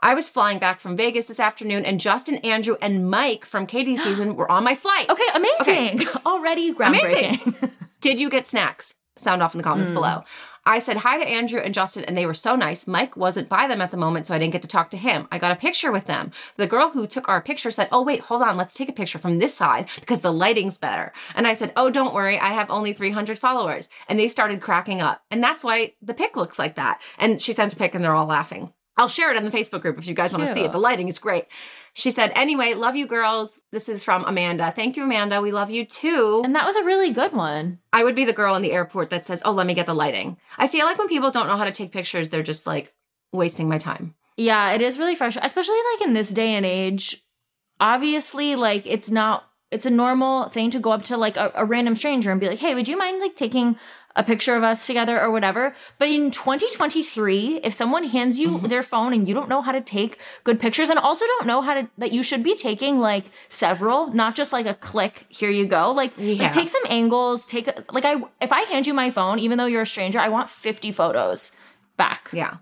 I 0.01 0.13
was 0.13 0.29
flying 0.29 0.59
back 0.59 0.81
from 0.81 0.97
Vegas 0.97 1.25
this 1.25 1.39
afternoon 1.39 1.85
and 1.85 1.99
Justin, 1.99 2.35
Andrew, 2.39 2.75
and 2.81 3.09
Mike 3.09 3.43
from 3.45 3.65
Katie's 3.65 4.03
season 4.03 4.35
were 4.35 4.51
on 4.51 4.63
my 4.63 4.75
flight. 4.75 5.09
Okay. 5.09 5.23
Amazing. 5.33 6.07
Already 6.25 6.73
groundbreaking. 6.73 7.71
Did 8.03 8.19
you 8.19 8.29
get 8.29 8.45
snacks? 8.45 8.95
Sound 9.17 9.41
off 9.41 9.53
in 9.55 9.59
the 9.59 9.63
comments 9.63 9.91
Mm. 9.91 9.93
below. 9.93 10.23
I 10.65 10.79
said 10.79 10.97
hi 10.97 11.17
to 11.17 11.25
Andrew 11.25 11.61
and 11.61 11.73
Justin, 11.73 12.03
and 12.03 12.17
they 12.17 12.25
were 12.25 12.33
so 12.33 12.53
nice. 12.57 12.85
Mike 12.85 13.15
wasn't 13.15 13.47
by 13.47 13.65
them 13.65 13.79
at 13.79 13.91
the 13.91 13.97
moment, 13.97 14.27
so 14.27 14.33
I 14.33 14.39
didn't 14.39 14.51
get 14.51 14.61
to 14.63 14.67
talk 14.67 14.89
to 14.89 14.97
him. 14.97 15.25
I 15.31 15.37
got 15.39 15.53
a 15.53 15.55
picture 15.55 15.89
with 15.89 16.03
them. 16.03 16.31
The 16.57 16.67
girl 16.67 16.89
who 16.89 17.07
took 17.07 17.29
our 17.29 17.41
picture 17.41 17.71
said, 17.71 17.87
Oh, 17.93 18.01
wait, 18.03 18.19
hold 18.19 18.41
on, 18.41 18.57
let's 18.57 18.73
take 18.73 18.89
a 18.89 18.93
picture 18.93 19.19
from 19.19 19.37
this 19.37 19.53
side 19.53 19.87
because 20.01 20.19
the 20.19 20.33
lighting's 20.33 20.77
better. 20.77 21.13
And 21.33 21.47
I 21.47 21.53
said, 21.53 21.71
Oh, 21.77 21.89
don't 21.89 22.13
worry, 22.13 22.37
I 22.37 22.49
have 22.51 22.69
only 22.69 22.91
300 22.91 23.39
followers. 23.39 23.87
And 24.09 24.19
they 24.19 24.27
started 24.27 24.59
cracking 24.59 25.01
up. 25.01 25.21
And 25.31 25.41
that's 25.41 25.63
why 25.63 25.93
the 26.01 26.13
pic 26.13 26.35
looks 26.35 26.59
like 26.59 26.75
that. 26.75 27.01
And 27.17 27.41
she 27.41 27.53
sent 27.53 27.71
a 27.71 27.77
pic, 27.77 27.95
and 27.95 28.03
they're 28.03 28.15
all 28.15 28.25
laughing. 28.27 28.73
I'll 28.97 29.07
share 29.07 29.31
it 29.31 29.37
in 29.37 29.43
the 29.43 29.51
Facebook 29.51 29.81
group 29.81 29.97
if 29.97 30.07
you 30.07 30.13
guys 30.13 30.33
want 30.33 30.45
to 30.45 30.53
see 30.53 30.63
it. 30.63 30.71
The 30.71 30.77
lighting 30.79 31.07
is 31.07 31.17
great. 31.17 31.45
She 31.95 32.11
said, 32.11 32.31
Anyway, 32.35 32.73
love 32.73 32.95
you 32.95 33.07
girls. 33.07 33.59
This 33.71 33.89
is 33.89 34.03
from 34.03 34.23
Amanda. 34.25 34.71
Thank 34.75 34.97
you, 34.97 35.03
Amanda. 35.03 35.41
We 35.41 35.51
love 35.51 35.69
you 35.71 35.85
too. 35.85 36.41
and 36.43 36.55
that 36.55 36.65
was 36.65 36.75
a 36.75 36.83
really 36.83 37.11
good 37.11 37.33
one. 37.33 37.79
I 37.91 38.03
would 38.03 38.15
be 38.15 38.25
the 38.25 38.33
girl 38.33 38.55
in 38.55 38.61
the 38.61 38.71
airport 38.71 39.09
that 39.11 39.25
says, 39.25 39.41
"Oh, 39.45 39.51
let 39.51 39.65
me 39.67 39.73
get 39.73 39.85
the 39.87 39.95
lighting." 39.95 40.37
I 40.57 40.67
feel 40.67 40.85
like 40.85 40.97
when 40.97 41.07
people 41.07 41.31
don't 41.31 41.47
know 41.47 41.57
how 41.57 41.65
to 41.65 41.71
take 41.71 41.91
pictures, 41.91 42.29
they're 42.29 42.43
just 42.43 42.67
like 42.67 42.93
wasting 43.31 43.67
my 43.67 43.77
time. 43.77 44.15
Yeah, 44.37 44.71
it 44.73 44.81
is 44.81 44.97
really 44.97 45.15
frustrating, 45.15 45.45
especially 45.45 45.77
like 45.93 46.07
in 46.07 46.13
this 46.13 46.29
day 46.29 46.55
and 46.55 46.65
age. 46.65 47.23
Obviously, 47.79 48.55
like 48.55 48.85
it's 48.87 49.11
not 49.11 49.43
it's 49.73 49.85
a 49.85 49.89
normal 50.03 50.49
thing 50.49 50.69
to 50.71 50.79
go 50.79 50.91
up 50.91 51.03
to 51.09 51.17
like 51.17 51.37
a, 51.37 51.51
a 51.55 51.65
random 51.65 51.95
stranger 51.95 52.29
and 52.31 52.39
be 52.39 52.47
like, 52.47 52.59
"Hey, 52.59 52.73
would 52.75 52.87
you 52.87 52.97
mind 52.97 53.19
like 53.19 53.35
taking 53.35 53.75
a 54.15 54.23
picture 54.23 54.55
of 54.55 54.63
us 54.63 54.85
together 54.85 55.19
or 55.19 55.29
whatever?" 55.31 55.73
But 55.99 56.09
in 56.09 56.29
2023, 56.31 57.61
if 57.63 57.73
someone 57.73 58.03
hands 58.05 58.39
you 58.39 58.49
Mhm. 58.59 58.69
their 58.69 58.83
phone 58.83 59.13
and 59.13 59.27
you 59.27 59.33
don't 59.33 59.49
know 59.49 59.61
how 59.61 59.71
to 59.71 59.81
take 59.81 60.17
good 60.43 60.59
pictures 60.59 60.89
and 60.89 60.99
also 60.99 61.25
don't 61.25 61.47
know 61.47 61.61
how 61.61 61.73
to 61.73 61.87
that 61.97 62.11
you 62.11 62.23
should 62.23 62.43
be 62.43 62.55
taking 62.55 62.99
like 62.99 63.25
several, 63.49 64.07
not 64.13 64.35
just 64.35 64.53
like 64.53 64.65
a 64.65 64.73
click, 64.75 65.25
here 65.29 65.49
you 65.49 65.65
go. 65.65 65.91
Like, 65.91 66.13
Yeah. 66.17 66.43
like 66.43 66.53
take 66.53 66.69
some 66.69 66.83
angles, 66.89 67.45
take 67.45 67.67
a, 67.67 67.83
like 67.91 68.05
I 68.05 68.21
if 68.41 68.51
I 68.51 68.61
hand 68.71 68.85
you 68.87 68.93
my 68.93 69.09
phone 69.11 69.39
even 69.39 69.57
though 69.57 69.65
you're 69.65 69.81
a 69.83 69.87
stranger, 69.95 70.19
I 70.19 70.29
want 70.29 70.49
50 70.49 70.91
photos 70.91 71.51
back. 71.97 72.29
Yeah, 72.33 72.55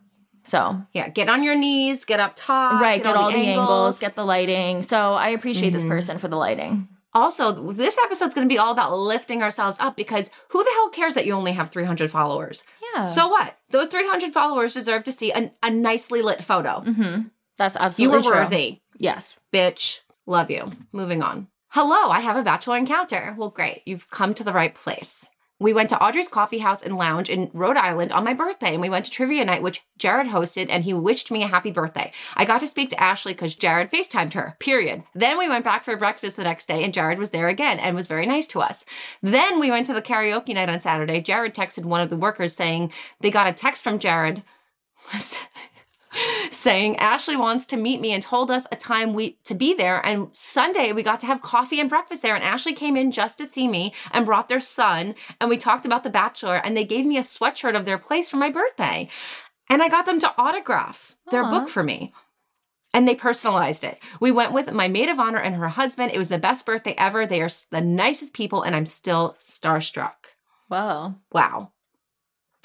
So, 0.44 0.82
yeah. 0.94 1.08
Get 1.10 1.30
on 1.30 1.44
your 1.44 1.56
knees. 1.56 2.04
Get 2.06 2.20
up 2.20 2.34
top. 2.36 2.82
right 2.82 3.02
get, 3.04 3.16
all 3.16 3.32
the 3.32 3.38
angles. 3.38 4.00
get 4.00 4.16
the 4.16 4.26
lighting 4.26 4.82
so 4.84 4.98
i 5.14 5.30
appreciate 5.30 5.72
this 5.72 5.84
Mhm. 5.84 5.90
person 5.96 6.18
for 6.18 6.28
the 6.28 6.36
lighting 6.36 6.88
also, 7.14 7.72
this 7.72 7.98
episode's 8.06 8.34
going 8.34 8.48
to 8.48 8.54
be 8.54 8.58
all 8.58 8.72
about 8.72 8.98
lifting 8.98 9.42
ourselves 9.44 9.78
up 9.80 9.96
because 9.98 10.30
who 10.50 10.64
the 10.64 10.70
hell 10.74 10.90
cares 10.90 11.14
that 11.16 11.26
you 11.26 11.34
only 11.34 11.52
have 11.54 11.70
300 11.70 12.10
followers? 12.12 12.64
yeah 12.96 13.08
So 13.08 13.28
what? 13.28 13.58
Those 13.70 13.88
300 13.88 14.34
followers 14.34 14.74
deserve 14.74 15.04
to 15.06 15.12
see 15.12 15.32
a, 15.32 15.54
a 15.64 15.70
nicely 15.70 16.22
lit 16.22 16.44
photo. 16.44 16.82
hmm 16.82 17.22
that's 17.58 17.76
You 17.76 17.82
absolutely 17.82 18.18
were 18.18 18.24
true. 18.24 18.32
worthy. 18.32 18.82
yes 18.98 19.40
Bitch, 19.54 20.00
love 20.26 20.50
you. 20.50 20.72
Moving 20.92 21.22
on. 21.22 21.48
Hello, 21.70 22.10
I 22.10 22.20
have 22.22 22.36
a 22.38 22.44
bachelor 22.44 22.78
encounter. 22.78 23.34
Well, 23.38 23.50
great. 23.50 23.84
You've 23.86 24.10
come 24.10 24.34
to 24.34 24.44
the 24.44 24.52
right 24.54 24.74
place. 24.76 25.26
We 25.62 25.74
went 25.74 25.90
to 25.90 26.04
Audrey's 26.04 26.28
Coffee 26.28 26.58
House 26.58 26.82
and 26.82 26.98
Lounge 26.98 27.30
in 27.30 27.52
Rhode 27.54 27.78
Island 27.78 28.12
on 28.12 28.24
my 28.24 28.34
birthday, 28.34 28.74
and 28.74 28.82
we 28.82 28.90
went 28.90 29.06
to 29.06 29.12
trivia 29.12 29.46
night, 29.46 29.62
which 29.62 29.84
Jared 30.00 30.28
hosted, 30.28 30.66
and 30.72 30.84
he 30.84 30.92
wished 30.92 31.30
me 31.30 31.44
a 31.44 31.48
happy 31.48 31.70
birthday. 31.70 32.12
I 32.36 32.46
got 32.46 32.62
to 32.62 32.68
speak 32.68 32.90
to 32.90 33.00
Ashley 33.00 33.34
because 33.34 33.54
Jared 33.54 33.92
FaceTimed 33.92 34.34
her, 34.34 34.58
period. 34.60 35.04
Then 35.14 35.38
we 35.38 35.48
went 35.48 35.64
back 35.64 35.84
for 35.84 35.96
breakfast 35.96 36.36
the 36.36 36.44
next 36.44 36.68
day, 36.68 36.84
and 36.84 36.92
Jared 36.92 37.20
was 37.20 37.30
there 37.30 37.48
again 37.48 37.78
and 37.78 37.96
was 37.96 38.08
very 38.08 38.26
nice 38.26 38.48
to 38.48 38.60
us. 38.60 38.86
Then 39.22 39.60
we 39.60 39.70
went 39.70 39.86
to 39.86 39.94
the 39.94 40.02
karaoke 40.02 40.56
night 40.56 40.68
on 40.70 40.80
Saturday. 40.80 41.22
Jared 41.22 41.54
texted 41.54 41.86
one 41.86 42.02
of 42.02 42.10
the 42.10 42.18
workers 42.18 42.56
saying 42.56 42.92
they 43.20 43.30
got 43.30 43.48
a 43.48 43.54
text 43.54 43.84
from 43.84 44.00
Jared 44.00 44.42
saying 46.50 46.98
Ashley 46.98 47.36
wants 47.36 47.66
to 47.68 47.78
meet 47.78 48.02
me 48.02 48.12
and 48.12 48.22
told 48.22 48.52
us 48.52 48.68
a 48.72 48.76
time 48.76 49.14
we 49.14 49.38
to 49.46 49.56
be 49.56 49.74
there 49.74 50.06
and 50.06 50.28
Sunday 50.34 50.92
we 50.92 51.04
got 51.04 51.20
to 51.22 51.26
have 51.26 51.42
coffee 51.42 51.80
and 51.80 51.90
breakfast 51.90 52.22
there 52.22 52.36
and 52.36 52.44
Ashley 52.44 52.74
came 52.74 52.98
in 52.98 53.12
just 53.12 53.38
to 53.38 53.46
see 53.46 53.68
me 53.68 53.94
and 54.12 54.26
brought 54.26 54.50
their 54.50 54.60
son 54.60 55.16
and 55.40 55.50
we 55.50 55.58
talked 55.58 55.86
about 55.86 56.04
the 56.04 56.10
bachelor 56.10 56.58
and 56.58 56.76
they 56.76 56.84
gave 56.84 57.06
me 57.06 57.18
a 57.18 57.22
sweatshirt 57.22 57.76
of 57.76 57.86
their 57.86 57.98
place 57.98 58.30
for 58.30 58.38
my 58.38 58.50
birthday 58.50 59.08
and 59.70 59.82
I 59.82 59.90
got 59.90 60.06
them 60.06 60.20
to 60.20 60.34
autograph 60.38 61.16
their 61.32 61.44
Aw. 61.44 61.50
book 61.50 61.70
for 61.70 61.84
me 61.84 62.14
and 62.94 63.08
they 63.08 63.16
personalized 63.16 63.84
it. 63.84 64.00
We 64.20 64.32
went 64.32 64.54
with 64.54 64.72
my 64.72 64.88
maid 64.88 65.10
of 65.10 65.20
honor 65.20 65.40
and 65.40 65.56
her 65.56 65.70
husband. 65.70 66.12
It 66.14 66.18
was 66.18 66.30
the 66.30 66.38
best 66.38 66.66
birthday 66.66 66.94
ever. 66.98 67.26
They 67.26 67.42
are 67.42 67.50
the 67.70 67.82
nicest 67.82 68.34
people 68.34 68.64
and 68.64 68.76
I'm 68.76 68.86
still 68.86 69.38
starstruck. 69.40 70.14
Wow. 70.70 71.16
Wow. 71.32 71.72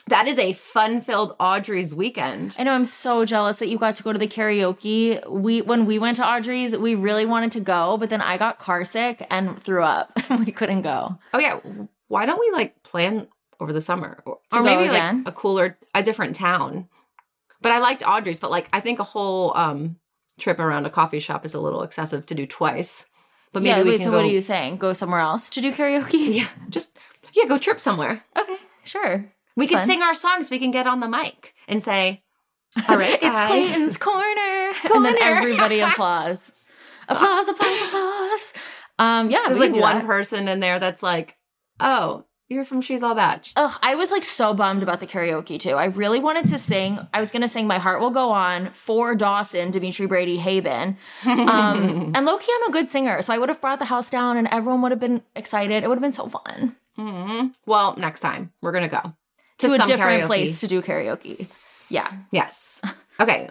That 0.09 0.29
is 0.29 0.39
a 0.39 0.53
fun-filled 0.53 1.35
Audrey's 1.41 1.93
weekend. 1.93 2.55
I 2.57 2.63
know 2.63 2.73
I'm 2.73 2.85
so 2.85 3.25
jealous 3.25 3.59
that 3.59 3.69
you 3.69 3.77
got 3.77 3.97
to 3.97 4.05
go 4.05 4.13
to 4.13 4.19
the 4.19 4.29
karaoke. 4.29 5.29
We 5.29 5.63
when 5.63 5.85
we 5.85 5.99
went 5.99 6.17
to 6.17 6.27
Audrey's, 6.27 6.77
we 6.77 6.95
really 6.95 7.27
wanted 7.27 7.53
to 7.53 7.61
go, 7.61 7.97
but 7.97 8.09
then 8.09 8.21
I 8.21 8.39
got 8.39 8.61
carsick 8.61 9.27
and 9.31 9.61
threw 9.61 9.83
up. 9.83 10.13
we 10.39 10.53
couldn't 10.53 10.83
go. 10.83 11.19
Oh 11.35 11.41
yeah, 11.41 11.59
why 12.07 12.25
don't 12.25 12.39
we 12.39 12.51
like 12.53 12.83
plan 12.85 13.27
over 13.59 13.73
the 13.73 13.81
summer 13.81 14.23
or, 14.25 14.39
or 14.53 14.63
maybe 14.63 14.87
again? 14.87 15.25
like 15.25 15.29
a 15.29 15.33
cooler, 15.33 15.77
a 15.93 16.03
different 16.05 16.37
town? 16.37 16.89
But 17.61 17.73
I 17.73 17.79
liked 17.79 18.05
Audrey's, 18.07 18.39
but 18.39 18.51
like 18.53 18.69
I 18.73 18.79
think 18.79 19.01
a 19.01 19.05
whole 19.05 19.57
um 19.57 19.97
trip 20.39 20.61
around 20.61 20.87
a 20.87 20.91
coffee 20.91 21.21
shop 21.21 21.45
is 21.45 21.55
a 21.55 21.61
little 21.61 21.83
excessive 21.83 22.27
to 22.27 22.35
do 22.35 22.47
twice. 22.47 23.07
But 23.53 23.65
maybe 23.65 23.79
yeah, 23.79 23.83
we 23.83 23.91
wait, 23.91 23.97
can 23.97 24.05
so 24.05 24.11
go. 24.13 24.19
what 24.19 24.27
are 24.27 24.33
you 24.33 24.41
saying? 24.41 24.77
Go 24.77 24.93
somewhere 24.93 25.21
else 25.21 25.49
to 25.51 25.61
do 25.61 25.73
karaoke? 25.73 26.29
Yeah, 26.37 26.49
just 26.69 26.97
yeah, 27.33 27.47
go 27.47 27.59
trip 27.59 27.81
somewhere. 27.81 28.23
Okay, 28.37 28.57
sure. 28.85 29.33
We 29.57 29.67
can 29.67 29.79
fun. 29.79 29.87
sing 29.89 30.03
our 30.03 30.15
songs. 30.15 30.51
We 30.51 30.59
can 30.59 30.71
get 30.71 30.87
on 30.87 31.01
the 31.01 31.09
mic 31.09 31.55
and 31.67 31.83
say, 31.83 32.23
"All 32.89 32.97
right, 32.97 33.19
it's. 33.21 33.41
Clayton's 33.47 33.97
corner. 33.97 34.73
And 34.95 35.05
then 35.05 35.17
everybody 35.21 35.81
applause. 35.89 36.53
Applause, 37.09 37.49
applause, 37.49 37.83
applause. 37.89 38.53
Um, 38.99 39.31
yeah, 39.31 39.45
There's 39.47 39.61
like 39.61 39.73
one 39.73 39.99
that. 39.99 40.07
person 40.07 40.49
in 40.49 40.61
there 40.61 40.79
that's 40.79 41.03
like, 41.03 41.37
"Oh, 41.81 42.25
you're 42.49 42.65
from 42.65 42.81
She's 42.81 43.03
All 43.03 43.15
Bach." 43.15 43.45
Ugh, 43.57 43.79
I 43.83 43.95
was 43.95 44.11
like 44.11 44.25
so 44.25 44.53
bummed 44.55 44.83
about 44.83 45.01
the 45.01 45.07
karaoke 45.07 45.59
too. 45.59 45.75
I 45.75 45.87
really 45.87 46.21
wanted 46.21 46.47
to 46.47 46.59
sing. 46.59 46.99
I 47.15 47.21
was 47.21 47.31
gonna 47.31 47.49
sing 47.49 47.67
"My 47.67 47.79
Heart 47.79 48.01
Will 48.01 48.11
Go 48.11 48.31
On" 48.31 48.71
for 48.73 49.15
Dawson, 49.15 49.71
Dimitri 49.71 50.07
Brady, 50.07 50.37
Haibon. 50.39 50.97
Um, 51.25 52.13
and 52.15 52.27
Loki. 52.27 52.47
I'm 52.55 52.69
a 52.69 52.73
good 52.73 52.89
singer, 52.89 53.23
so 53.23 53.33
I 53.33 53.39
would 53.39 53.49
have 53.49 53.61
brought 53.61 53.79
the 53.79 53.85
house 53.87 54.11
down, 54.11 54.37
and 54.37 54.49
everyone 54.51 54.83
would 54.83 54.93
have 54.93 55.01
been 55.01 55.23
excited. 55.35 55.83
It 55.85 55.89
would 55.89 55.97
have 55.97 56.03
been 56.03 56.13
so 56.13 56.29
fun 56.29 56.77
Mhm. 56.99 57.55
Well, 57.67 57.95
next 57.99 58.21
time 58.21 58.53
we're 58.63 58.73
gonna 58.73 58.89
go 58.89 59.13
to, 59.59 59.67
a 59.67 59.79
different 59.79 60.23
karaoke. 60.23 60.27
place 60.27 60.61
to 60.61 60.67
do 60.67 60.83
karaoke. 60.83 61.47
Yeah, 61.89 62.11
Yes. 62.31 62.81
Okay. 63.19 63.49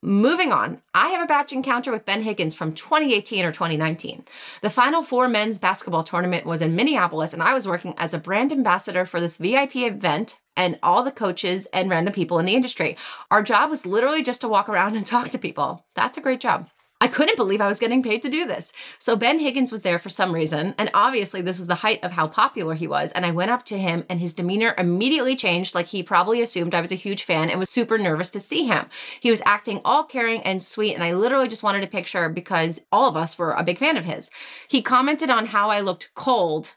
Moving 0.00 0.52
on, 0.52 0.80
I 0.94 1.08
have 1.08 1.22
a 1.22 1.26
batch 1.26 1.52
encounter 1.52 1.90
with 1.90 2.04
Ben 2.04 2.22
Higgins 2.22 2.54
from 2.54 2.72
2018 2.72 3.44
or 3.44 3.50
2019. 3.50 4.24
The 4.62 4.70
Final 4.70 5.02
Four 5.02 5.26
men's 5.26 5.58
basketball 5.58 6.04
tournament 6.04 6.46
was 6.46 6.62
in 6.62 6.76
Minneapolis, 6.76 7.32
and 7.32 7.42
I 7.42 7.52
was 7.52 7.66
working 7.66 7.96
as 7.98 8.14
a 8.14 8.18
brand 8.18 8.52
ambassador 8.52 9.04
for 9.04 9.20
this 9.20 9.38
VIP 9.38 9.74
event 9.76 10.38
and 10.56 10.78
all 10.84 11.02
the 11.02 11.10
coaches 11.10 11.66
and 11.72 11.90
random 11.90 12.14
people 12.14 12.38
in 12.38 12.46
the 12.46 12.54
industry. 12.54 12.96
Our 13.32 13.42
job 13.42 13.70
was 13.70 13.86
literally 13.86 14.22
just 14.22 14.40
to 14.42 14.48
walk 14.48 14.68
around 14.68 14.94
and 14.94 15.04
talk 15.06 15.30
to 15.30 15.38
people. 15.38 15.84
That's 15.96 16.16
a 16.16 16.20
great 16.20 16.38
job. 16.38 16.70
I 17.00 17.06
couldn't 17.06 17.36
believe 17.36 17.60
I 17.60 17.68
was 17.68 17.78
getting 17.78 18.02
paid 18.02 18.22
to 18.22 18.28
do 18.28 18.44
this. 18.44 18.72
So 18.98 19.14
Ben 19.14 19.38
Higgins 19.38 19.70
was 19.70 19.82
there 19.82 20.00
for 20.00 20.08
some 20.08 20.34
reason, 20.34 20.74
and 20.78 20.90
obviously 20.94 21.40
this 21.40 21.58
was 21.58 21.68
the 21.68 21.76
height 21.76 22.02
of 22.02 22.10
how 22.10 22.26
popular 22.26 22.74
he 22.74 22.88
was. 22.88 23.12
And 23.12 23.24
I 23.24 23.30
went 23.30 23.52
up 23.52 23.64
to 23.66 23.78
him, 23.78 24.04
and 24.08 24.18
his 24.18 24.32
demeanor 24.32 24.74
immediately 24.76 25.36
changed, 25.36 25.76
like 25.76 25.86
he 25.86 26.02
probably 26.02 26.42
assumed 26.42 26.74
I 26.74 26.80
was 26.80 26.90
a 26.90 26.96
huge 26.96 27.22
fan 27.22 27.50
and 27.50 27.60
was 27.60 27.70
super 27.70 27.98
nervous 27.98 28.30
to 28.30 28.40
see 28.40 28.66
him. 28.66 28.86
He 29.20 29.30
was 29.30 29.42
acting 29.44 29.80
all 29.84 30.02
caring 30.02 30.42
and 30.42 30.60
sweet, 30.60 30.94
and 30.94 31.04
I 31.04 31.12
literally 31.12 31.46
just 31.46 31.62
wanted 31.62 31.84
a 31.84 31.88
picture 31.88 32.28
because 32.28 32.80
all 32.90 33.08
of 33.08 33.16
us 33.16 33.38
were 33.38 33.52
a 33.52 33.62
big 33.62 33.78
fan 33.78 33.96
of 33.96 34.04
his. 34.04 34.30
He 34.66 34.82
commented 34.82 35.30
on 35.30 35.46
how 35.46 35.70
I 35.70 35.80
looked 35.80 36.10
cold 36.16 36.72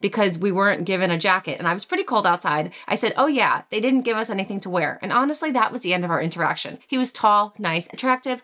because 0.00 0.36
we 0.36 0.50
weren't 0.50 0.84
given 0.84 1.12
a 1.12 1.18
jacket 1.18 1.58
and 1.58 1.68
I 1.68 1.72
was 1.72 1.84
pretty 1.84 2.02
cold 2.02 2.26
outside. 2.26 2.72
I 2.88 2.96
said, 2.96 3.14
Oh, 3.16 3.28
yeah, 3.28 3.62
they 3.70 3.80
didn't 3.80 4.02
give 4.02 4.16
us 4.16 4.28
anything 4.28 4.58
to 4.60 4.70
wear. 4.70 4.98
And 5.00 5.12
honestly, 5.12 5.52
that 5.52 5.70
was 5.70 5.82
the 5.82 5.94
end 5.94 6.04
of 6.04 6.10
our 6.10 6.20
interaction. 6.20 6.80
He 6.88 6.98
was 6.98 7.12
tall, 7.12 7.54
nice, 7.58 7.88
attractive, 7.92 8.42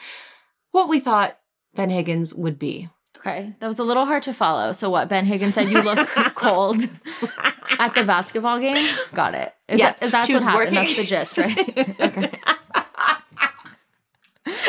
what 0.72 0.88
we 0.88 1.00
thought 1.00 1.38
Ben 1.74 1.90
Higgins 1.90 2.32
would 2.34 2.58
be. 2.58 2.88
okay, 3.18 3.54
that 3.60 3.68
was 3.68 3.78
a 3.78 3.84
little 3.84 4.04
hard 4.06 4.22
to 4.24 4.32
follow. 4.32 4.72
So 4.72 4.90
what? 4.90 5.08
Ben 5.08 5.24
Higgins 5.26 5.54
said 5.54 5.70
you 5.70 5.82
look 5.82 6.06
cold 6.34 6.82
at 7.78 7.94
the 7.94 8.04
basketball 8.04 8.58
game. 8.60 8.88
Got 9.14 9.34
it. 9.34 9.54
Is 9.68 9.78
Yes, 9.78 9.98
that, 9.98 10.06
is 10.06 10.12
that's 10.12 10.32
what 10.32 10.42
happened. 10.42 10.58
working- 10.58 10.74
That's 10.74 10.96
the 10.96 11.04
gist, 11.04 11.38
right? 11.38 12.00
okay. 12.00 12.30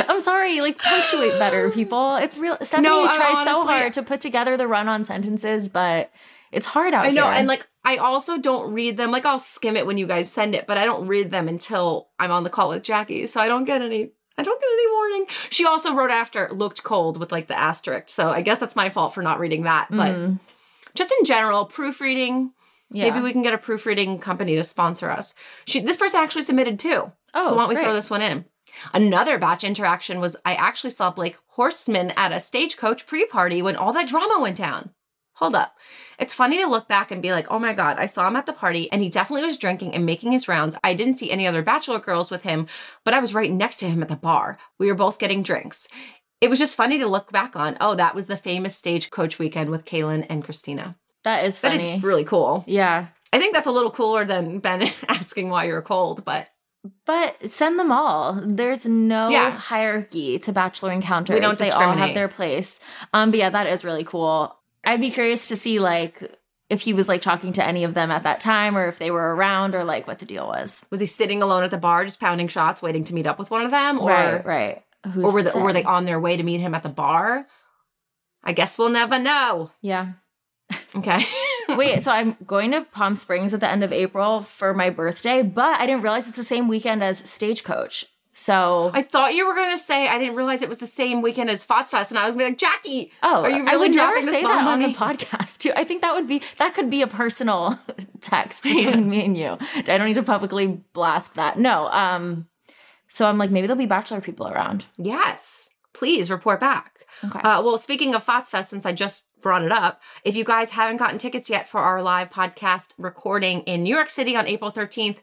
I'm 0.10 0.20
sorry, 0.20 0.60
like 0.60 0.78
punctuate 0.78 1.40
better, 1.40 1.70
people. 1.72 2.18
It's 2.18 2.38
real. 2.38 2.58
Stefanie 2.58 2.82
No, 2.84 3.06
I 3.06 3.16
tries 3.16 3.46
so 3.46 3.66
hard 3.66 3.94
to 3.94 4.04
put 4.04 4.20
together 4.20 4.58
the 4.58 4.68
run-on 4.68 5.06
sentences, 5.06 5.70
but 5.70 6.12
it's 6.52 6.66
hard 6.66 6.94
out 6.94 7.06
I 7.06 7.12
know, 7.12 7.24
here. 7.24 7.32
and 7.34 7.48
like 7.48 7.66
I 7.86 7.96
also 7.98 8.38
don't 8.38 8.74
read 8.74 8.98
them. 8.98 9.12
Like 9.12 9.26
I'll 9.26 9.40
skim 9.40 9.78
it 9.78 9.86
when 9.86 9.98
you 9.98 10.06
guys 10.06 10.30
send 10.30 10.54
it, 10.54 10.68
but 10.68 10.78
I 10.78 10.84
don't 10.86 11.08
read 11.08 11.32
them 11.32 11.48
until 11.48 12.10
I'm 12.20 12.32
on 12.32 12.44
the 12.44 12.50
call 12.50 12.70
with 12.70 12.84
Jackie. 12.84 13.26
So 13.28 13.40
I 13.40 13.48
don't 13.48 13.64
get 13.64 13.82
any 13.82 14.12
I 14.40 14.44
don't 14.44 14.60
get 14.62 14.70
any 14.72 14.92
warning. 14.94 15.26
She 15.50 15.66
also 15.66 15.94
wrote 15.94 16.12
after 16.12 16.50
looked 16.52 16.84
cold 16.84 17.18
with 17.18 17.32
like 17.32 17.48
the 17.48 17.58
asterisk. 17.60 18.10
So 18.10 18.30
I 18.30 18.42
guess 18.42 18.60
that's 18.60 18.76
my 18.76 18.90
fault 18.90 19.14
for 19.14 19.22
not 19.22 19.40
reading 19.40 19.64
that. 19.64 19.88
But 19.90 20.16
Mm, 20.16 20.40
just 20.96 21.14
in 21.20 21.26
general, 21.26 21.66
proofreading, 21.66 22.52
yeah. 22.92 23.10
maybe 23.10 23.22
we 23.22 23.32
can 23.32 23.42
get 23.42 23.54
a 23.54 23.58
proofreading 23.58 24.20
company 24.20 24.56
to 24.56 24.64
sponsor 24.64 25.10
us. 25.10 25.36
She 25.66 25.80
this 25.82 25.98
person 25.98 26.20
actually 26.20 26.44
submitted 26.44 26.80
too. 26.80 27.12
Oh, 27.34 27.50
so 27.50 27.54
why 27.56 27.62
don't 27.62 27.70
we 27.70 27.76
great. 27.76 27.86
throw 27.86 27.94
this 27.94 28.10
one 28.10 28.22
in? 28.22 28.46
Another 28.94 29.38
batch 29.38 29.64
interaction 29.64 30.20
was 30.20 30.36
I 30.46 30.56
actually 30.56 30.92
saw 30.92 31.12
Blake 31.12 31.38
Horstman 31.58 32.14
at 32.16 32.32
a 32.32 32.40
stagecoach 32.40 33.06
pre-party 33.06 33.62
when 33.62 33.76
all 33.76 33.94
that 33.94 34.08
drama 34.08 34.38
went 34.40 34.58
down. 34.58 34.92
Hold 35.40 35.56
up. 35.56 35.76
It's 36.20 36.34
funny 36.34 36.58
to 36.58 36.68
look 36.68 36.88
back 36.90 37.12
and 37.12 37.22
be 37.22 37.32
like, 37.32 37.48
oh 37.50 37.60
my 37.60 37.74
God, 37.74 37.98
I 37.98 38.06
saw 38.08 38.28
him 38.28 38.36
at 38.36 38.46
the 38.46 38.54
party 38.54 38.92
and 38.92 39.02
he 39.02 39.08
definitely 39.10 39.46
was 39.48 39.58
drinking 39.58 39.96
and 39.96 40.06
making 40.06 40.34
his 40.34 40.48
rounds. 40.50 40.78
I 40.84 40.94
didn't 40.94 41.18
see 41.18 41.32
any 41.32 41.48
other 41.48 41.62
bachelor 41.64 42.00
girls 42.00 42.30
with 42.30 42.44
him, 42.44 42.68
but 43.06 43.14
I 43.14 43.20
was 43.20 43.34
right 43.34 43.50
next 43.52 43.78
to 43.78 43.90
him 43.90 44.02
at 44.02 44.10
the 44.10 44.18
bar. 44.18 44.58
We 44.80 44.88
were 44.88 44.96
both 44.96 45.18
getting 45.18 45.42
drinks. 45.44 45.88
It 46.42 46.50
was 46.50 46.60
just 46.60 46.76
funny 46.76 46.98
to 47.00 47.08
look 47.08 47.32
back 47.32 47.56
on. 47.56 47.78
Oh, 47.80 47.96
that 47.96 48.16
was 48.16 48.28
the 48.28 48.38
famous 48.38 48.76
stagecoach 48.76 49.40
weekend 49.40 49.70
with 49.70 49.86
Caelynn 49.86 50.26
and 50.30 50.44
Kristina. 50.46 50.96
that 51.24 51.46
is 51.46 51.58
funny. 51.58 51.96
is 51.96 52.04
really 52.04 52.26
cool. 52.26 52.64
yeah. 52.68 53.08
I 53.32 53.38
think 53.40 53.54
that's 53.54 53.68
a 53.68 53.72
little 53.72 53.92
cooler 53.92 54.26
than 54.26 54.60
Ben 54.60 54.82
asking 55.08 55.50
why 55.50 55.66
you're 55.66 55.82
cold, 55.84 56.26
but 56.26 56.48
But 57.06 57.48
send 57.48 57.78
them 57.80 57.92
all. 57.92 58.42
There's 58.44 58.86
no 58.86 59.30
Yeah. 59.30 59.52
hierarchy 59.52 60.40
to 60.40 60.52
bachelor 60.52 60.92
encounters. 60.92 61.34
We 61.36 61.40
don't 61.40 61.58
they 61.60 61.70
all 61.72 61.92
have 61.94 62.14
their 62.14 62.28
place. 62.28 62.80
Um, 63.14 63.32
but 63.32 63.40
yeah, 63.40 63.50
that 63.52 63.68
is 63.68 63.84
really 63.86 64.04
cool. 64.04 64.56
I'd 64.84 65.02
be 65.02 65.12
curious 65.12 65.48
to 65.50 65.56
see 65.56 65.80
like 65.80 66.36
if 66.70 66.82
he 66.82 66.94
was 66.94 67.08
like 67.08 67.22
talking 67.22 67.54
to 67.54 67.66
any 67.66 67.84
of 67.84 67.94
them 67.94 68.12
at 68.12 68.24
that 68.24 68.40
time 68.40 68.78
or 68.78 68.88
if 68.88 69.00
they 69.00 69.12
were 69.12 69.36
around 69.36 69.76
or 69.76 69.84
like 69.84 70.08
what 70.08 70.20
the 70.20 70.26
deal 70.26 70.48
was. 70.48 70.86
was 70.90 71.00
he 71.00 71.06
sitting 71.06 71.42
alone 71.42 71.64
at 71.64 71.72
the 71.72 71.78
bar 71.78 72.06
just 72.06 72.20
pounding 72.20 72.48
shots 72.48 72.82
waiting 72.82 73.04
to 73.06 73.14
meet 73.14 73.28
up 73.28 73.40
with 73.40 73.52
one 73.52 73.66
of 73.66 73.72
them? 73.72 74.00
Or 74.00 74.10
right, 74.10 74.46
right. 74.46 74.84
Who's 75.14 75.26
or 75.26 75.34
were, 75.34 75.44
to 75.44 75.50
they, 75.52 75.60
or 75.60 75.64
were 75.64 75.74
they 75.74 75.84
on 75.84 76.06
their 76.06 76.20
way 76.20 76.38
to 76.38 76.44
meet 76.44 76.60
him 76.60 76.76
at 76.76 76.84
the 76.84 76.90
bar? 76.90 77.48
I 78.44 78.54
guess 78.54 78.78
we'll 78.78 78.90
never 78.90 79.18
know. 79.18 79.72
Yeah. 79.82 80.14
Okay. 80.96 81.24
Wait, 81.70 82.02
so 82.02 82.12
I'm 82.12 82.36
going 82.46 82.72
to 82.72 82.82
Palm 82.82 83.16
Springs 83.16 83.54
at 83.54 83.60
the 83.60 83.70
end 83.70 83.84
of 83.84 83.94
April 83.94 84.42
for 84.42 84.74
my 84.74 84.90
birthday, 84.90 85.42
but 85.42 85.80
I 85.80 85.86
didn't 85.86 86.02
realize 86.02 86.28
it's 86.28 86.38
the 86.38 86.44
same 86.44 86.68
weekend 86.68 87.04
as 87.04 87.20
Stagecoach. 87.30 88.06
So 88.40 88.90
I 88.94 89.02
thought 89.02 89.36
you 89.36 89.46
were 89.46 89.54
going 89.54 89.72
to 89.72 89.78
say 89.78 90.08
I 90.08 90.18
didn't 90.18 90.38
realize 90.38 90.62
it 90.62 90.70
was 90.70 90.78
the 90.78 90.88
same 90.88 91.22
weekend 91.22 91.50
as 91.50 91.66
Fox 91.66 91.90
Fest, 91.92 92.10
and 92.10 92.18
I 92.18 92.26
was 92.26 92.36
gonna 92.36 92.46
be 92.46 92.52
like, 92.52 92.58
Jackie, 92.58 93.12
Oh, 93.22 93.44
are 93.44 93.50
you 93.50 93.68
I 93.68 93.74
really 93.74 93.90
would 93.90 93.96
never 93.98 94.22
say 94.22 94.42
bomb 94.44 94.66
that 94.66 94.68
on 94.68 94.82
the 94.82 94.94
podcast 94.94 95.58
too. 95.58 95.74
I 95.76 95.84
think 95.84 96.02
that 96.04 96.16
would 96.16 96.26
be 96.26 96.42
that 96.58 96.74
could 96.74 96.90
be 96.90 97.02
a 97.02 97.08
personal 97.08 97.78
text 98.22 98.64
between 98.64 99.10
me 99.10 99.26
and 99.26 99.36
you. 99.36 99.58
I 99.76 99.82
don't 99.82 100.06
need 100.06 100.14
to 100.14 100.24
publicly 100.24 100.82
blast 100.94 101.36
that. 101.36 101.60
No. 101.60 101.88
Um. 101.90 102.48
So 103.10 103.28
I'm 103.28 103.38
like, 103.38 103.50
maybe 103.52 103.68
there'll 103.68 103.78
be 103.78 103.88
bachelor 103.88 104.22
people 104.22 104.48
around. 104.48 104.86
yes, 104.98 105.70
please 105.94 106.32
report 106.32 106.62
back. 106.62 107.00
Okay. 107.26 107.40
Uh, 107.40 107.62
well, 107.62 107.78
speaking 107.78 108.16
of 108.16 108.24
Fox 108.24 108.50
Fest, 108.50 108.70
since 108.70 108.86
I 108.86 108.94
just 108.94 109.26
brought 109.42 109.64
it 109.64 109.72
up, 109.74 110.02
if 110.24 110.38
you 110.38 110.46
guys 110.46 110.70
haven't 110.70 110.98
gotten 110.98 111.18
tickets 111.20 111.50
yet 111.50 111.68
for 111.68 111.82
our 111.82 112.02
live 112.02 112.30
podcast 112.30 112.90
recording 112.98 113.62
in 113.64 113.84
New 113.84 113.94
York 113.94 114.10
City 114.10 114.38
on 114.38 114.48
April 114.48 114.72
13th 114.72 115.18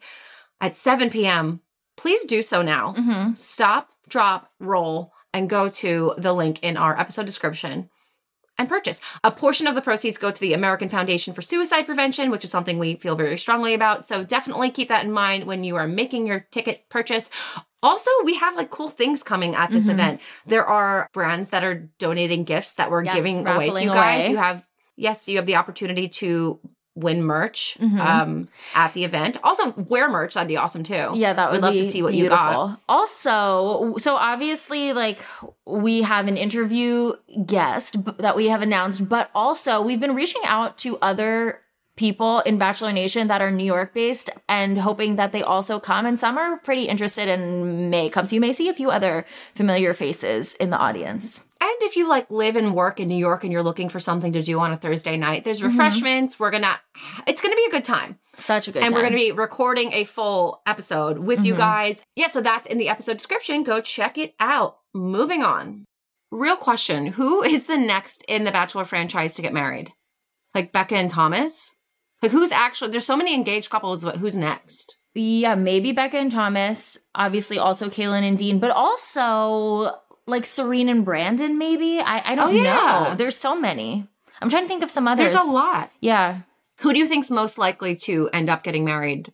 at 0.60 0.76
7 0.76 1.08
p.m., 1.08 1.60
please 1.96 2.24
do 2.24 2.42
so 2.42 2.62
now. 2.62 2.94
mm-hmm. 2.94 3.34
stop, 3.34 3.90
drop, 4.08 4.50
roll, 4.60 5.12
and 5.32 5.50
go 5.50 5.68
to 5.68 6.14
the 6.18 6.32
link 6.32 6.62
in 6.62 6.76
our 6.76 6.98
episode 6.98 7.26
description 7.26 7.90
and 8.58 8.68
purchase. 8.70 9.00
A 9.22 9.30
portion 9.30 9.66
of 9.66 9.74
the 9.74 9.82
proceeds 9.82 10.16
go 10.16 10.30
to 10.30 10.40
the 10.40 10.54
American 10.54 10.88
Foundation 10.88 11.34
for 11.34 11.42
Suicide 11.42 11.82
Prevention, 11.82 12.30
which 12.30 12.42
is 12.44 12.50
something 12.50 12.78
we 12.78 12.94
feel 12.96 13.14
very 13.14 13.36
strongly 13.36 13.74
about. 13.74 14.06
So 14.06 14.24
definitely 14.24 14.70
keep 14.70 14.88
that 14.88 15.04
in 15.04 15.12
mind 15.12 15.44
when 15.44 15.62
you 15.62 15.76
are 15.76 15.86
making 15.86 16.26
your 16.26 16.40
ticket 16.50 16.88
purchase. 16.88 17.28
Also, 17.82 18.10
we 18.24 18.34
have 18.36 18.56
like 18.56 18.70
cool 18.70 18.88
things 18.88 19.22
coming 19.22 19.54
at 19.54 19.70
this 19.70 19.86
Mhm. 19.88 19.92
event. 19.92 20.20
There 20.46 20.64
are 20.66 21.08
brands 21.12 21.50
that 21.50 21.64
are 21.64 21.88
donating 21.98 22.44
gifts 22.44 22.74
that 22.74 22.90
we're 22.90 23.04
Yes, 23.04 23.14
giving 23.14 23.46
away 23.46 23.70
to 23.70 23.82
you 23.82 23.90
guys. 23.90 24.22
away. 24.24 24.30
You 24.30 24.36
have, 24.38 24.66
yes, 24.96 25.28
you 25.28 25.36
have 25.36 25.46
the 25.46 25.56
opportunity 25.56 26.08
to 26.08 26.58
win 26.96 27.22
merch 27.22 27.76
Mhm. 27.80 28.00
um, 28.00 28.48
at 28.74 28.92
the 28.94 29.04
event. 29.04 29.36
Also, 29.44 29.72
wear 29.76 30.08
merch. 30.08 30.34
That'd 30.34 30.48
be 30.48 30.56
awesome 30.56 30.82
too. 30.82 31.10
Yeah, 31.14 31.34
that 31.34 31.50
would 31.52 31.58
We'd 31.58 31.62
love 31.66 31.74
to 31.74 31.84
see 31.84 32.02
what 32.02 32.12
beautiful. 32.12 32.36
you 32.36 32.52
got. 32.52 32.80
Also, 32.88 33.94
so 33.98 34.16
obviously, 34.16 34.92
like 34.92 35.18
we 35.66 36.02
have 36.02 36.26
an 36.26 36.36
interview 36.36 37.12
guest 37.44 38.02
b- 38.04 38.12
that 38.18 38.34
we 38.34 38.48
have 38.48 38.62
announced, 38.62 39.08
but 39.08 39.30
also 39.34 39.82
we've 39.82 40.00
been 40.00 40.14
reaching 40.14 40.42
out 40.44 40.78
to 40.78 40.96
other 41.02 41.60
people 41.96 42.40
in 42.40 42.58
Bachelor 42.58 42.92
Nation 42.92 43.28
that 43.28 43.40
are 43.40 43.50
New 43.50 43.64
York 43.64 43.94
based 43.94 44.28
and 44.48 44.78
hoping 44.78 45.16
that 45.16 45.32
they 45.32 45.42
also 45.42 45.78
come. 45.80 46.04
And 46.04 46.18
some 46.18 46.36
are 46.36 46.58
pretty 46.58 46.84
interested 46.84 47.28
and 47.28 47.90
may 47.90 48.10
come. 48.10 48.26
So 48.26 48.34
you 48.34 48.40
may 48.40 48.52
see 48.52 48.68
a 48.68 48.74
few 48.74 48.90
other 48.90 49.24
familiar 49.54 49.94
faces 49.94 50.54
in 50.54 50.68
the 50.70 50.76
audience. 50.76 51.40
And 51.60 51.72
if 51.82 51.96
you 51.96 52.08
like 52.08 52.30
live 52.30 52.56
and 52.56 52.74
work 52.74 53.00
in 53.00 53.08
New 53.08 53.16
York 53.16 53.42
and 53.44 53.52
you're 53.52 53.62
looking 53.62 53.88
for 53.88 53.98
something 54.00 54.32
to 54.34 54.42
do 54.42 54.58
on 54.60 54.72
a 54.72 54.76
Thursday 54.76 55.16
night, 55.16 55.44
there's 55.44 55.60
Mhm. 55.60 55.68
refreshments. 55.68 56.38
We're 56.38 56.50
gonna, 56.50 56.78
it's 57.26 57.40
gonna 57.40 57.56
be 57.56 57.64
a 57.66 57.70
good 57.70 57.84
time. 57.84 58.18
Such 58.38 58.68
a 58.68 58.72
good 58.72 58.80
time. 58.80 58.86
and 58.88 58.94
we're 58.94 59.00
going 59.00 59.12
to 59.12 59.18
be 59.18 59.32
recording 59.32 59.92
a 59.94 60.04
full 60.04 60.60
episode 60.66 61.18
with 61.18 61.42
you 61.44 61.54
Mhm. 61.54 61.58
guys. 61.58 62.02
Yeah, 62.16 62.26
so 62.26 62.42
that's 62.42 62.66
in 62.66 62.76
the 62.76 62.90
episode 62.90 63.14
description. 63.16 63.62
Go 63.62 63.80
check 63.80 64.18
it 64.18 64.34
out. 64.38 64.76
Moving 64.92 65.42
on. 65.42 65.86
Real 66.30 66.56
question 66.56 67.06
Who 67.06 67.42
is 67.42 67.66
the 67.66 67.78
next 67.78 68.22
in 68.28 68.44
the 68.44 68.50
Bachelor 68.52 68.84
franchise 68.84 69.34
to 69.36 69.42
get 69.42 69.54
married? 69.54 69.90
Like 70.54 70.70
Becca 70.72 70.96
and 70.96 71.10
Thomas? 71.10 71.72
Like, 72.22 72.32
who's 72.32 72.52
actually, 72.52 72.90
there's 72.90 73.06
so 73.06 73.16
many 73.16 73.32
engaged 73.34 73.70
couples, 73.70 74.04
but 74.04 74.16
who's 74.16 74.36
next? 74.36 74.96
Yeah, 75.14 75.54
maybe 75.54 75.92
Becca 75.92 76.18
and 76.18 76.30
Thomas. 76.30 76.98
Obviously, 77.14 77.58
also 77.58 77.88
Caelynn 77.88 78.22
and 78.28 78.36
Dean, 78.38 78.58
but 78.58 78.70
also 78.70 79.94
like 80.26 80.44
Serene 80.46 80.88
and 80.88 81.04
Brandon. 81.04 81.58
Maybe 81.58 82.00
I 82.00 82.32
I 82.32 82.34
don't 82.34 82.48
Oh, 82.48 82.50
yeah. 82.52 83.08
know. 83.10 83.14
There's 83.16 83.36
so 83.36 83.54
many. 83.54 84.06
I'm 84.40 84.48
trying 84.50 84.64
to 84.64 84.68
think 84.68 84.82
of 84.82 84.90
some 84.90 85.08
others. 85.08 85.32
There's 85.32 85.46
a 85.48 85.50
lot. 85.50 85.90
Yeah, 86.00 86.40
Who 86.80 86.92
do 86.92 86.98
you 86.98 87.06
think's 87.06 87.30
most 87.30 87.56
likely 87.58 87.96
to 87.96 88.28
end 88.32 88.50
up 88.50 88.62
getting 88.62 88.84
married? 88.84 89.32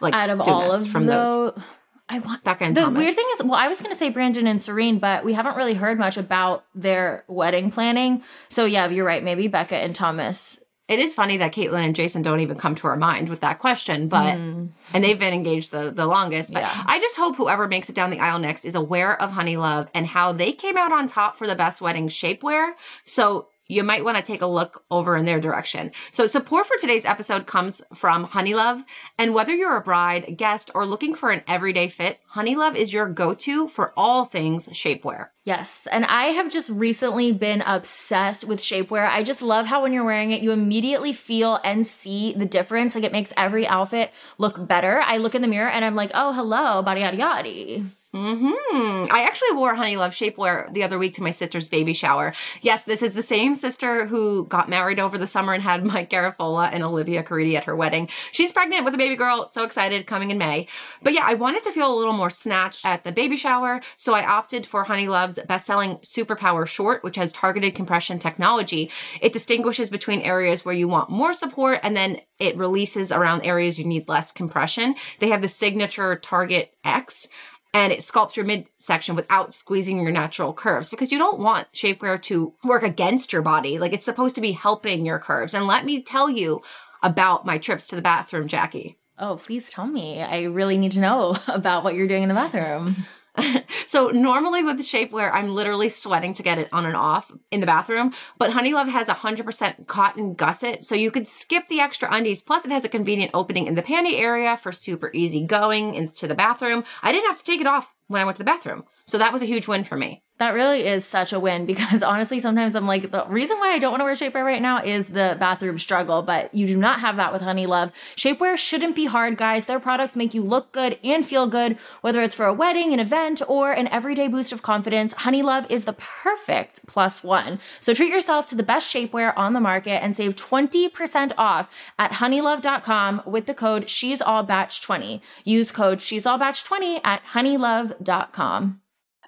Like, 0.00 0.14
out 0.14 0.30
of 0.30 0.40
all 0.40 0.72
of 0.72 0.88
from 0.88 1.06
those? 1.06 1.52
those, 1.54 1.64
I 2.08 2.20
want. 2.20 2.44
Becca 2.44 2.64
and 2.64 2.74
The 2.76 2.82
Thomas. 2.82 3.02
weird 3.02 3.14
thing 3.14 3.26
is, 3.34 3.42
well, 3.44 3.54
I 3.54 3.68
was 3.68 3.80
going 3.80 3.90
to 3.92 3.98
say 3.98 4.08
Brandon 4.10 4.46
and 4.46 4.58
Serene, 4.62 4.98
but 5.00 5.24
we 5.24 5.32
haven't 5.34 5.56
really 5.56 5.74
heard 5.74 5.98
much 5.98 6.16
about 6.16 6.64
their 6.74 7.24
wedding 7.28 7.70
planning. 7.70 8.22
So 8.48 8.64
yeah, 8.64 8.88
you're 8.88 9.04
right. 9.04 9.22
Maybe 9.22 9.48
Becca 9.48 9.76
and 9.76 9.94
Thomas. 9.94 10.58
It 10.88 10.98
is 10.98 11.14
funny 11.14 11.36
that 11.36 11.52
Kaitlyn 11.52 11.84
and 11.84 11.94
Jason 11.94 12.22
don't 12.22 12.40
even 12.40 12.56
come 12.56 12.74
to 12.76 12.86
our 12.86 12.96
mind 12.96 13.28
with 13.28 13.40
that 13.40 13.58
question, 13.58 14.08
but 14.08 14.34
Mm. 14.36 14.70
and 14.94 15.04
they've 15.04 15.18
been 15.18 15.34
engaged 15.34 15.70
the, 15.70 15.90
the 15.90 16.06
longest. 16.06 16.52
But 16.52 16.62
Yeah. 16.62 16.82
I 16.86 16.98
just 16.98 17.16
hope 17.16 17.36
whoever 17.36 17.68
makes 17.68 17.90
it 17.90 17.94
down 17.94 18.08
the 18.10 18.20
aisle 18.20 18.38
next 18.38 18.64
is 18.64 18.74
aware 18.74 19.20
of 19.20 19.32
Honeylove 19.32 19.88
and 19.94 20.06
how 20.06 20.32
they 20.32 20.52
came 20.52 20.78
out 20.78 20.90
on 20.90 21.06
top 21.06 21.36
for 21.36 21.46
the 21.46 21.54
best 21.54 21.82
wedding 21.82 22.08
shapewear. 22.08 22.72
So 23.04 23.48
you 23.68 23.84
might 23.84 24.04
want 24.04 24.16
to 24.16 24.22
take 24.22 24.42
a 24.42 24.46
look 24.46 24.84
over 24.90 25.14
in 25.16 25.26
their 25.26 25.40
direction. 25.40 25.92
So 26.10 26.26
support 26.26 26.66
for 26.66 26.76
today's 26.78 27.04
episode 27.04 27.46
comes 27.46 27.82
from 27.94 28.26
Honeylove. 28.26 28.82
And 29.18 29.34
whether 29.34 29.54
you're 29.54 29.76
a 29.76 29.82
bride, 29.82 30.36
guest, 30.36 30.70
or 30.74 30.86
looking 30.86 31.14
for 31.14 31.30
an 31.30 31.42
everyday 31.46 31.88
fit, 31.88 32.18
Honeylove 32.34 32.74
is 32.74 32.92
your 32.92 33.08
go-to 33.08 33.68
for 33.68 33.92
all 33.96 34.24
things 34.24 34.68
shapewear. 34.68 35.28
Yes. 35.44 35.86
And 35.90 36.04
I 36.04 36.26
have 36.26 36.50
just 36.50 36.70
recently 36.70 37.32
been 37.32 37.62
obsessed 37.62 38.44
with 38.44 38.60
shapewear. 38.60 39.08
I 39.08 39.22
just 39.22 39.42
love 39.42 39.66
how 39.66 39.82
when 39.82 39.92
you're 39.92 40.04
wearing 40.04 40.32
it, 40.32 40.42
you 40.42 40.50
immediately 40.52 41.12
feel 41.12 41.60
and 41.64 41.86
see 41.86 42.32
the 42.34 42.46
difference. 42.46 42.94
Like 42.94 43.04
it 43.04 43.12
makes 43.12 43.32
every 43.36 43.66
outfit 43.66 44.12
look 44.38 44.66
better. 44.66 45.00
I 45.00 45.18
look 45.18 45.34
in 45.34 45.42
the 45.42 45.48
mirror 45.48 45.68
and 45.68 45.84
I'm 45.84 45.94
like, 45.94 46.10
oh, 46.14 46.32
hello, 46.32 46.82
body 46.82 47.00
yada 47.00 47.16
yada. 47.16 47.84
Hmm. 48.14 49.04
I 49.10 49.24
actually 49.26 49.52
wore 49.52 49.74
Honeylove 49.74 50.16
shapewear 50.16 50.72
the 50.72 50.82
other 50.82 50.98
week 50.98 51.12
to 51.14 51.22
my 51.22 51.30
sister's 51.30 51.68
baby 51.68 51.92
shower. 51.92 52.32
Yes, 52.62 52.84
this 52.84 53.02
is 53.02 53.12
the 53.12 53.22
same 53.22 53.54
sister 53.54 54.06
who 54.06 54.46
got 54.46 54.70
married 54.70 54.98
over 54.98 55.18
the 55.18 55.26
summer 55.26 55.52
and 55.52 55.62
had 55.62 55.84
Mike 55.92 56.08
Garafola 56.08 56.70
and 56.72 56.82
Olivia 56.82 57.22
Caridi 57.22 57.54
at 57.54 57.64
her 57.64 57.76
wedding. 57.76 58.08
She's 58.32 58.50
pregnant 58.50 58.86
with 58.86 58.94
a 58.94 58.98
baby 58.98 59.14
girl, 59.14 59.50
so 59.50 59.62
excited, 59.62 60.06
coming 60.06 60.30
in 60.30 60.38
May. 60.38 60.68
But 61.02 61.12
yeah, 61.12 61.24
I 61.26 61.34
wanted 61.34 61.64
to 61.64 61.70
feel 61.70 61.92
a 61.92 61.98
little 61.98 62.14
more 62.14 62.30
snatched 62.30 62.86
at 62.86 63.04
the 63.04 63.12
baby 63.12 63.36
shower, 63.36 63.82
so 63.98 64.14
I 64.14 64.24
opted 64.24 64.66
for 64.66 64.84
Honeylove's 64.84 65.38
best-selling 65.46 65.98
Superpower 65.98 66.66
Short, 66.66 67.04
which 67.04 67.16
has 67.16 67.30
targeted 67.30 67.74
compression 67.74 68.18
technology. 68.18 68.90
It 69.20 69.34
distinguishes 69.34 69.90
between 69.90 70.22
areas 70.22 70.64
where 70.64 70.74
you 70.74 70.88
want 70.88 71.10
more 71.10 71.34
support 71.34 71.80
and 71.82 71.94
then 71.94 72.22
it 72.38 72.56
releases 72.56 73.12
around 73.12 73.42
areas 73.42 73.78
you 73.78 73.84
need 73.84 74.08
less 74.08 74.32
compression. 74.32 74.94
They 75.18 75.28
have 75.28 75.42
the 75.42 75.48
signature 75.48 76.16
Target 76.16 76.72
X 76.84 77.28
and 77.74 77.92
it 77.92 78.00
sculpts 78.00 78.36
your 78.36 78.46
midsection 78.46 79.14
without 79.14 79.52
squeezing 79.52 80.00
your 80.00 80.10
natural 80.10 80.52
curves 80.52 80.88
because 80.88 81.12
you 81.12 81.18
don't 81.18 81.40
want 81.40 81.70
shapewear 81.72 82.20
to 82.22 82.54
work 82.64 82.82
against 82.82 83.32
your 83.32 83.42
body. 83.42 83.78
Like 83.78 83.92
it's 83.92 84.04
supposed 84.04 84.34
to 84.36 84.40
be 84.40 84.52
helping 84.52 85.04
your 85.04 85.18
curves. 85.18 85.54
And 85.54 85.66
let 85.66 85.84
me 85.84 86.02
tell 86.02 86.30
you 86.30 86.62
about 87.02 87.46
my 87.46 87.58
trips 87.58 87.88
to 87.88 87.96
the 87.96 88.02
bathroom, 88.02 88.48
Jackie. 88.48 88.96
Oh, 89.18 89.36
please 89.36 89.70
tell 89.70 89.86
me. 89.86 90.22
I 90.22 90.44
really 90.44 90.78
need 90.78 90.92
to 90.92 91.00
know 91.00 91.36
about 91.48 91.84
what 91.84 91.94
you're 91.94 92.08
doing 92.08 92.22
in 92.22 92.28
the 92.28 92.34
bathroom. 92.34 92.96
so 93.86 94.08
normally 94.08 94.62
with 94.62 94.76
the 94.76 94.82
shapewear, 94.82 95.30
I'm 95.32 95.54
literally 95.54 95.88
sweating 95.88 96.34
to 96.34 96.42
get 96.42 96.58
it 96.58 96.68
on 96.72 96.86
and 96.86 96.96
off 96.96 97.30
in 97.50 97.60
the 97.60 97.66
bathroom. 97.66 98.12
But 98.38 98.50
Honeylove 98.50 98.88
has 98.88 99.08
a 99.08 99.14
100% 99.14 99.86
cotton 99.86 100.34
gusset, 100.34 100.84
so 100.84 100.94
you 100.94 101.10
could 101.10 101.28
skip 101.28 101.66
the 101.68 101.80
extra 101.80 102.08
undies. 102.10 102.42
Plus, 102.42 102.64
it 102.64 102.72
has 102.72 102.84
a 102.84 102.88
convenient 102.88 103.32
opening 103.34 103.66
in 103.66 103.74
the 103.74 103.82
panty 103.82 104.18
area 104.18 104.56
for 104.56 104.72
super 104.72 105.10
easy 105.14 105.44
going 105.44 105.94
into 105.94 106.26
the 106.26 106.34
bathroom. 106.34 106.84
I 107.02 107.12
didn't 107.12 107.26
have 107.26 107.38
to 107.38 107.44
take 107.44 107.60
it 107.60 107.66
off 107.66 107.94
when 108.06 108.20
I 108.20 108.24
went 108.24 108.36
to 108.36 108.42
the 108.42 108.50
bathroom, 108.50 108.84
so 109.06 109.18
that 109.18 109.32
was 109.32 109.42
a 109.42 109.46
huge 109.46 109.68
win 109.68 109.84
for 109.84 109.96
me. 109.96 110.22
That 110.38 110.54
really 110.54 110.86
is 110.86 111.04
such 111.04 111.32
a 111.32 111.40
win 111.40 111.66
because 111.78 112.02
honestly, 112.02 112.40
sometimes 112.40 112.74
I'm 112.74 112.86
like, 112.86 113.10
the 113.10 113.26
reason 113.28 113.58
why 113.58 113.72
I 113.72 113.78
don't 113.78 113.90
want 113.90 114.00
to 114.00 114.04
wear 114.04 114.14
shapewear 114.14 114.44
right 114.44 114.62
now 114.62 114.82
is 114.82 115.06
the 115.06 115.36
bathroom 115.38 115.78
struggle, 115.78 116.22
but 116.22 116.54
you 116.54 116.66
do 116.66 116.76
not 116.76 117.00
have 117.00 117.16
that 117.16 117.32
with 117.32 117.42
Honeylove. 117.42 117.92
Shapewear 118.16 118.56
shouldn't 118.56 118.96
be 118.96 119.06
hard, 119.06 119.36
guys. 119.36 119.66
Their 119.66 119.80
products 119.80 120.16
make 120.16 120.34
you 120.34 120.42
look 120.42 120.72
good 120.72 120.98
and 121.04 121.24
feel 121.24 121.46
good, 121.46 121.78
whether 122.00 122.22
it's 122.22 122.34
for 122.34 122.46
a 122.46 122.54
wedding, 122.54 122.92
an 122.92 123.00
event, 123.00 123.42
or 123.46 123.72
an 123.72 123.88
everyday 123.88 124.28
boost 124.28 124.52
of 124.52 124.62
confidence. 124.62 125.14
Honeylove 125.14 125.70
is 125.70 125.84
the 125.84 125.92
perfect 125.94 126.86
plus 126.86 127.22
one. 127.22 127.58
So 127.80 127.92
treat 127.94 128.12
yourself 128.12 128.46
to 128.46 128.54
the 128.54 128.62
best 128.62 128.92
shapewear 128.92 129.32
on 129.36 129.52
the 129.52 129.60
market 129.60 130.02
and 130.02 130.14
save 130.14 130.36
20% 130.36 131.32
off 131.36 131.74
at 131.98 132.12
honeylove.com 132.12 133.22
with 133.26 133.46
the 133.46 133.54
code 133.54 133.90
She's 133.90 134.22
All 134.22 134.42
Bach 134.42 134.70
20. 134.70 135.20
Use 135.44 135.72
code 135.72 136.00
She's 136.00 136.26
All 136.26 136.38
Bach 136.38 136.56
20 136.56 137.02
at 137.04 137.22
honeylove.com. 137.32 138.80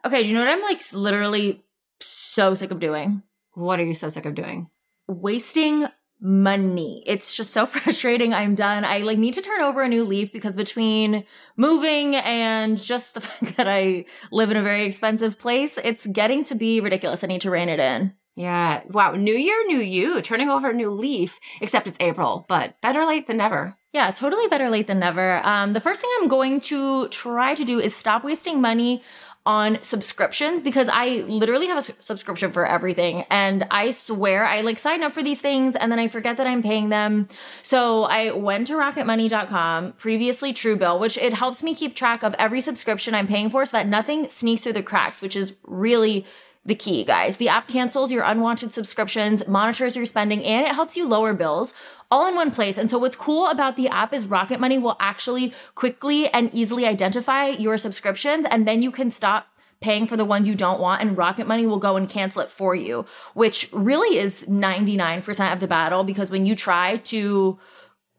Okay, 0.04 0.22
do 0.22 0.28
you 0.28 0.34
know 0.34 0.40
what 0.40 0.48
I'm 0.48 0.62
like 0.62 0.80
literally 0.92 1.62
so 2.00 2.54
sick 2.54 2.70
of 2.70 2.80
doing? 2.80 3.22
What 3.54 3.80
are 3.80 3.84
you 3.84 3.94
so 3.94 4.08
sick 4.08 4.26
of 4.26 4.34
doing? 4.34 4.70
Wasting 5.08 5.86
money. 6.20 7.02
It's 7.06 7.34
just 7.34 7.52
so 7.52 7.66
frustrating. 7.66 8.32
I'm 8.32 8.54
done. 8.54 8.84
I 8.84 8.98
like 8.98 9.18
need 9.18 9.34
to 9.34 9.42
turn 9.42 9.60
over 9.60 9.82
a 9.82 9.88
new 9.88 10.04
leaf 10.04 10.32
because 10.32 10.56
between 10.56 11.24
moving 11.56 12.16
and 12.16 12.80
just 12.80 13.14
the 13.14 13.20
fact 13.22 13.56
that 13.56 13.68
I 13.68 14.04
live 14.30 14.50
in 14.50 14.56
a 14.56 14.62
very 14.62 14.84
expensive 14.84 15.38
place, 15.38 15.78
it's 15.82 16.06
getting 16.06 16.44
to 16.44 16.54
be 16.54 16.80
ridiculous. 16.80 17.24
I 17.24 17.28
need 17.28 17.40
to 17.42 17.50
rein 17.50 17.68
it 17.68 17.80
in. 17.80 18.14
Yeah. 18.36 18.82
Wow. 18.88 19.12
New 19.12 19.34
year, 19.34 19.56
new 19.66 19.80
you. 19.80 20.22
Turning 20.22 20.48
over 20.48 20.70
a 20.70 20.74
new 20.74 20.90
leaf, 20.90 21.38
except 21.60 21.86
it's 21.86 22.00
April, 22.00 22.46
but 22.48 22.80
better 22.80 23.04
late 23.04 23.26
than 23.26 23.36
never. 23.36 23.76
Yeah, 23.92 24.10
totally 24.12 24.46
better 24.46 24.70
late 24.70 24.86
than 24.86 25.00
never. 25.00 25.44
Um, 25.44 25.72
the 25.72 25.80
first 25.80 26.00
thing 26.00 26.10
I'm 26.20 26.28
going 26.28 26.60
to 26.62 27.08
try 27.08 27.54
to 27.54 27.64
do 27.64 27.80
is 27.80 27.94
stop 27.94 28.22
wasting 28.22 28.60
money 28.60 29.02
on 29.46 29.78
subscriptions 29.82 30.60
because 30.60 30.88
I 30.92 31.24
literally 31.26 31.66
have 31.66 31.78
a 31.78 32.02
subscription 32.02 32.50
for 32.50 32.66
everything. 32.66 33.24
And 33.30 33.66
I 33.70 33.90
swear 33.90 34.44
I 34.44 34.60
like 34.60 34.78
sign 34.78 35.02
up 35.02 35.12
for 35.12 35.22
these 35.22 35.40
things 35.40 35.76
and 35.76 35.90
then 35.90 35.98
I 35.98 36.08
forget 36.08 36.36
that 36.36 36.46
I'm 36.46 36.62
paying 36.62 36.90
them. 36.90 37.26
So 37.62 38.04
I 38.04 38.32
went 38.32 38.66
to 38.66 38.74
rocketmoney.com, 38.74 39.94
previously 39.94 40.52
Truebill, 40.52 41.00
which 41.00 41.16
it 41.16 41.32
helps 41.32 41.62
me 41.62 41.74
keep 41.74 41.94
track 41.94 42.22
of 42.22 42.34
every 42.34 42.60
subscription 42.60 43.14
I'm 43.14 43.26
paying 43.26 43.48
for 43.48 43.64
so 43.64 43.78
that 43.78 43.88
nothing 43.88 44.28
sneaks 44.28 44.62
through 44.62 44.74
the 44.74 44.82
cracks, 44.82 45.22
which 45.22 45.36
is 45.36 45.54
really 45.64 46.26
the 46.66 46.74
key, 46.74 47.04
guys. 47.04 47.38
The 47.38 47.48
app 47.48 47.68
cancels 47.68 48.12
your 48.12 48.22
unwanted 48.22 48.74
subscriptions, 48.74 49.48
monitors 49.48 49.96
your 49.96 50.04
spending, 50.04 50.44
and 50.44 50.66
it 50.66 50.74
helps 50.74 50.96
you 50.96 51.06
lower 51.06 51.32
bills 51.32 51.72
all 52.10 52.26
in 52.26 52.34
one 52.34 52.50
place. 52.50 52.76
And 52.78 52.90
so, 52.90 52.98
what's 52.98 53.16
cool 53.16 53.46
about 53.48 53.76
the 53.76 53.88
app 53.88 54.12
is 54.12 54.26
Rocket 54.26 54.60
Money 54.60 54.78
will 54.78 54.96
actually 55.00 55.52
quickly 55.74 56.28
and 56.28 56.52
easily 56.54 56.86
identify 56.86 57.48
your 57.48 57.78
subscriptions, 57.78 58.44
and 58.50 58.66
then 58.66 58.82
you 58.82 58.90
can 58.90 59.10
stop 59.10 59.46
paying 59.80 60.06
for 60.06 60.16
the 60.16 60.24
ones 60.24 60.46
you 60.46 60.54
don't 60.54 60.80
want, 60.80 61.00
and 61.00 61.16
Rocket 61.16 61.46
Money 61.46 61.66
will 61.66 61.78
go 61.78 61.96
and 61.96 62.08
cancel 62.08 62.42
it 62.42 62.50
for 62.50 62.74
you, 62.74 63.06
which 63.34 63.68
really 63.72 64.18
is 64.18 64.44
99% 64.46 65.52
of 65.52 65.60
the 65.60 65.68
battle 65.68 66.04
because 66.04 66.30
when 66.30 66.44
you 66.44 66.54
try 66.54 66.98
to 66.98 67.58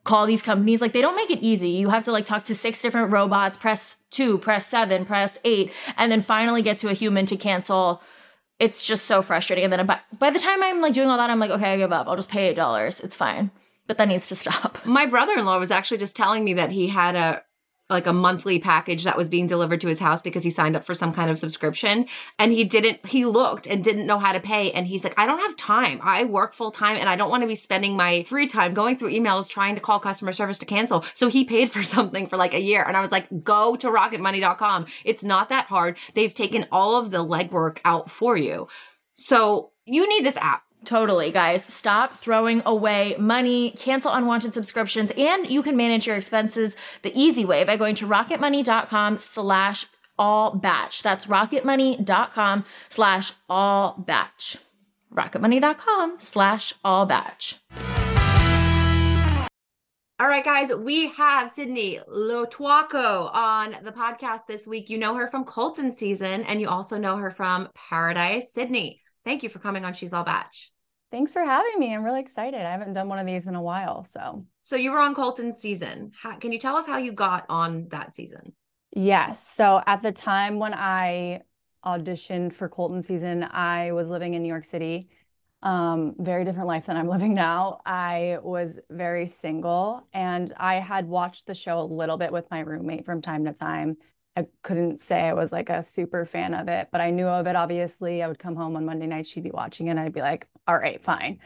call 0.04 0.26
these 0.26 0.42
companies 0.42 0.82
like 0.82 0.94
they 0.94 1.02
don't 1.02 1.16
make 1.16 1.30
it 1.30 1.38
easy 1.44 1.70
you 1.70 1.92
have 1.92 2.04
to 2.04 2.12
like 2.12 2.26
talk 2.26 2.44
to 2.44 2.56
six 2.56 2.82
different 2.82 3.12
robots 3.12 3.56
press 3.56 3.98
two 4.10 4.40
press 4.40 4.66
seven 4.66 5.06
press 5.06 5.38
eight 5.44 5.72
and 5.96 6.12
then 6.12 6.22
finally 6.22 6.64
get 6.64 6.80
to 6.80 6.88
a 6.88 6.94
human 6.94 7.24
to 7.24 7.38
cancel 7.38 8.02
it's 8.62 8.86
just 8.86 9.06
so 9.06 9.24
frustrating. 9.24 9.66
And 9.66 9.74
then 9.74 9.86
by, 9.88 10.00
by 10.20 10.30
the 10.30 10.38
time 10.38 10.62
I'm 10.62 10.82
like 10.82 10.94
doing 10.94 11.08
all 11.08 11.18
that, 11.18 11.32
I'm 11.32 11.40
like, 11.40 11.50
okay, 11.50 11.74
I 11.74 11.78
give 11.78 11.92
up. 11.92 12.08
I'll 12.08 12.16
just 12.16 12.30
pay 12.30 12.50
eight 12.50 12.56
dollars. 12.56 13.00
It's 13.00 13.16
fine. 13.16 13.50
But 13.88 13.98
that 13.98 14.08
needs 14.08 14.28
to 14.30 14.36
stop. 14.36 14.80
My 14.86 15.06
brother-in-law 15.06 15.60
was 15.60 15.72
actually 15.72 15.98
just 15.98 16.16
telling 16.16 16.44
me 16.44 16.54
that 16.54 16.72
he 16.72 16.88
had 16.88 17.16
a 17.16 17.44
like 17.92 18.08
a 18.08 18.14
monthly 18.14 18.58
package 18.58 19.04
that 19.04 19.18
was 19.18 19.28
being 19.28 19.48
delivered 19.48 19.82
to 19.82 19.88
his 19.88 20.00
house 20.00 20.22
because 20.22 20.44
he 20.44 20.50
signed 20.50 20.76
up 20.76 20.86
for 20.86 20.96
some 20.96 21.14
kind 21.14 21.30
of 21.30 21.38
subscription 21.38 22.08
and 22.40 22.54
he 22.54 22.64
didn't 22.64 23.06
he 23.06 23.26
looked 23.26 23.68
and 23.68 23.84
didn't 23.84 24.08
know 24.08 24.18
how 24.18 24.32
to 24.32 24.40
pay 24.40 24.72
and 24.72 24.88
he's 24.88 25.04
like 25.04 25.20
I 25.20 25.28
don't 25.28 25.40
have 25.40 25.56
time. 25.58 26.00
I 26.02 26.24
work 26.24 26.54
full 26.54 26.72
time 26.72 26.96
and 26.96 27.10
I 27.10 27.18
don't 27.18 27.30
want 27.30 27.44
to 27.44 27.48
be 27.48 27.56
spending 27.56 27.98
my 27.98 28.24
free 28.24 28.48
time 28.48 28.74
going 28.74 28.98
through 28.98 29.12
emails 29.12 29.50
trying 29.50 29.76
to 29.76 29.82
call 29.82 30.00
customer 30.00 30.32
service 30.32 30.58
to 30.60 30.66
cancel. 30.66 31.06
So 31.14 31.28
he 31.28 31.44
paid 31.44 31.70
for 31.70 31.84
something 31.96 32.28
for 32.28 32.38
like 32.38 32.54
a 32.54 32.62
year 32.62 32.82
and 32.82 32.96
I 32.96 33.02
was 33.02 33.12
like 33.12 33.44
go 33.44 33.76
to 33.76 33.88
rocketmoney.com. 33.88 34.86
It's 35.04 35.24
not 35.24 35.50
that 35.50 35.66
hard. 35.66 35.98
They've 36.16 36.34
taken 36.34 36.68
all 36.72 36.98
of 36.98 37.12
the 37.12 37.24
legwork 37.24 37.80
out 37.84 38.10
for 38.10 38.38
you. 38.38 38.70
So 39.16 39.72
you 39.86 40.08
need 40.08 40.26
this 40.26 40.38
app. 40.38 40.64
Totally, 40.84 41.32
guys. 41.32 41.64
Stop 41.64 42.16
throwing 42.16 42.64
away 42.66 43.16
money, 43.20 43.72
cancel 43.72 44.12
unwanted 44.12 44.54
subscriptions, 44.54 45.12
and 45.16 45.50
you 45.50 45.62
can 45.62 45.78
manage 45.78 46.08
your 46.08 46.16
expenses 46.16 46.76
the 47.04 47.12
easy 47.20 47.46
way 47.46 47.64
by 47.64 47.78
going 47.78 47.96
to 47.96 48.08
rocketmoney.com 48.08 49.20
slash 49.20 49.86
all 50.18 50.56
bach. 50.56 50.94
That's 51.04 51.28
rocketmoney.com 51.28 52.66
slash 52.90 53.34
all 53.50 53.96
bach. 54.06 54.42
Rocketmoney.com 55.14 56.16
slash 56.20 56.74
all 56.84 57.06
bach. 57.06 57.42
All 60.22 60.28
right, 60.28 60.46
guys, 60.46 60.72
we 60.72 61.10
have 61.14 61.50
Sydney 61.50 62.00
Lotuaco 62.08 63.34
on 63.34 63.76
the 63.84 63.92
podcast 63.92 64.46
this 64.48 64.68
week. 64.68 64.88
You 64.88 65.00
know 65.00 65.16
her 65.16 65.28
from 65.28 65.46
Colton 65.46 65.92
season, 65.92 66.44
and 66.44 66.62
you 66.62 66.70
also 66.70 66.96
know 66.96 67.18
her 67.18 67.32
from 67.32 67.70
Paradise. 67.74 68.54
Sydney, 68.54 69.01
thank 69.26 69.44
you 69.44 69.50
for 69.50 69.60
coming 69.60 69.86
on 69.86 69.94
She's 69.94 70.14
All 70.14 70.24
Bach. 70.24 70.52
Thanks 71.12 71.34
for 71.34 71.44
having 71.44 71.78
me. 71.78 71.94
I'm 71.94 72.04
really 72.04 72.22
excited. 72.22 72.62
I 72.62 72.72
haven't 72.72 72.94
done 72.94 73.10
one 73.10 73.20
of 73.20 73.26
these 73.26 73.48
in 73.48 73.56
a 73.56 73.62
while. 73.62 74.06
So, 74.06 74.46
so 74.62 74.76
you 74.76 74.92
were 74.92 75.00
on 75.00 75.14
Colton 75.14 75.52
season. 75.52 76.12
How, 76.20 76.38
can 76.38 76.54
you 76.54 76.60
tell 76.60 76.78
us 76.78 76.88
how 76.88 76.98
you 76.98 77.12
got 77.12 77.46
on 77.50 77.90
that 77.90 78.16
season? 78.16 78.54
Yes. 78.94 79.46
So, 79.46 79.82
at 79.86 80.02
the 80.02 80.12
time 80.12 80.58
when 80.58 80.74
I 80.74 81.42
auditioned 81.86 82.54
for 82.54 82.70
Colton 82.70 83.02
season, 83.02 83.44
I 83.44 83.92
was 83.92 84.10
living 84.10 84.36
in 84.36 84.44
New 84.44 84.50
York 84.50 84.66
City 84.66 85.10
um, 85.64 86.16
very 86.18 86.44
different 86.44 86.68
life 86.68 86.88
than 86.88 86.98
I'm 86.98 87.08
living 87.08 87.34
now. 87.34 87.82
I 87.86 88.40
was 88.42 88.80
very 88.90 89.28
single 89.28 90.08
and 90.14 90.52
I 90.58 90.76
had 90.76 91.08
watched 91.08 91.46
the 91.46 91.54
show 91.54 91.80
a 91.80 91.84
little 91.84 92.18
bit 92.18 92.32
with 92.32 92.50
my 92.50 92.62
roommate 92.62 93.06
from 93.06 93.22
time 93.22 93.46
to 93.46 93.54
time. 93.54 93.98
I 94.36 94.46
couldn't 94.64 95.02
say 95.02 95.22
I 95.22 95.34
was 95.34 95.52
like 95.52 95.70
a 95.70 95.84
super 95.84 96.26
fan 96.26 96.54
of 96.54 96.68
it, 96.68 96.90
but 96.92 97.02
I 97.02 97.10
knew 97.10 97.28
of 97.28 97.48
it 97.48 97.56
obviously. 97.56 98.24
I 98.24 98.28
would 98.28 98.40
come 98.40 98.56
home 98.56 98.76
on 98.76 98.86
Monday 98.86 99.08
night, 99.08 99.28
she'd 99.28 99.44
be 99.44 99.52
watching 99.52 99.88
it, 99.88 99.92
and 99.92 100.00
I'd 100.00 100.14
be 100.14 100.22
like, 100.22 100.48
all 100.68 100.78
right, 100.78 101.04
fine. 101.04 101.40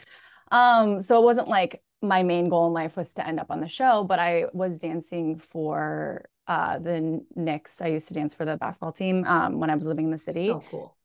Um, 0.51 1.01
so 1.01 1.19
it 1.19 1.25
wasn't 1.25 1.47
like 1.47 1.81
my 2.01 2.23
main 2.23 2.49
goal 2.49 2.67
in 2.67 2.73
life 2.73 2.97
was 2.97 3.13
to 3.15 3.27
end 3.27 3.39
up 3.39 3.49
on 3.49 3.61
the 3.61 3.67
show, 3.67 4.03
but 4.03 4.19
I 4.19 4.45
was 4.53 4.77
dancing 4.77 5.39
for 5.39 6.25
uh, 6.47 6.77
the 6.77 7.25
Knicks. 7.35 7.81
I 7.81 7.87
used 7.87 8.07
to 8.09 8.13
dance 8.13 8.33
for 8.33 8.45
the 8.45 8.57
basketball 8.57 8.91
team 8.91 9.25
um, 9.25 9.59
when 9.59 9.71
I 9.71 9.75
was 9.75 9.87
living 9.87 10.05
in 10.05 10.11
the 10.11 10.17
city. 10.17 10.51
Oh, 10.51 10.63
cool 10.69 10.95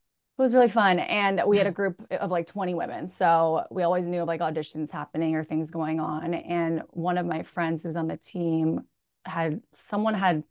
it 0.40 0.42
was 0.42 0.54
really 0.54 0.70
fun 0.70 0.98
and 0.98 1.42
we 1.46 1.58
had 1.58 1.66
a 1.66 1.70
group 1.70 2.02
of 2.10 2.30
like 2.30 2.46
20 2.46 2.72
women 2.72 3.10
so 3.10 3.62
we 3.70 3.82
always 3.82 4.06
knew 4.06 4.22
of 4.22 4.28
like 4.28 4.40
auditions 4.40 4.90
happening 4.90 5.34
or 5.36 5.44
things 5.44 5.70
going 5.70 6.00
on 6.00 6.32
and 6.32 6.82
one 6.88 7.18
of 7.18 7.26
my 7.26 7.42
friends 7.42 7.82
who 7.82 7.88
was 7.88 7.96
on 7.96 8.06
the 8.06 8.16
team 8.16 8.80
had 9.26 9.60
someone 9.72 10.14
had 10.14 10.42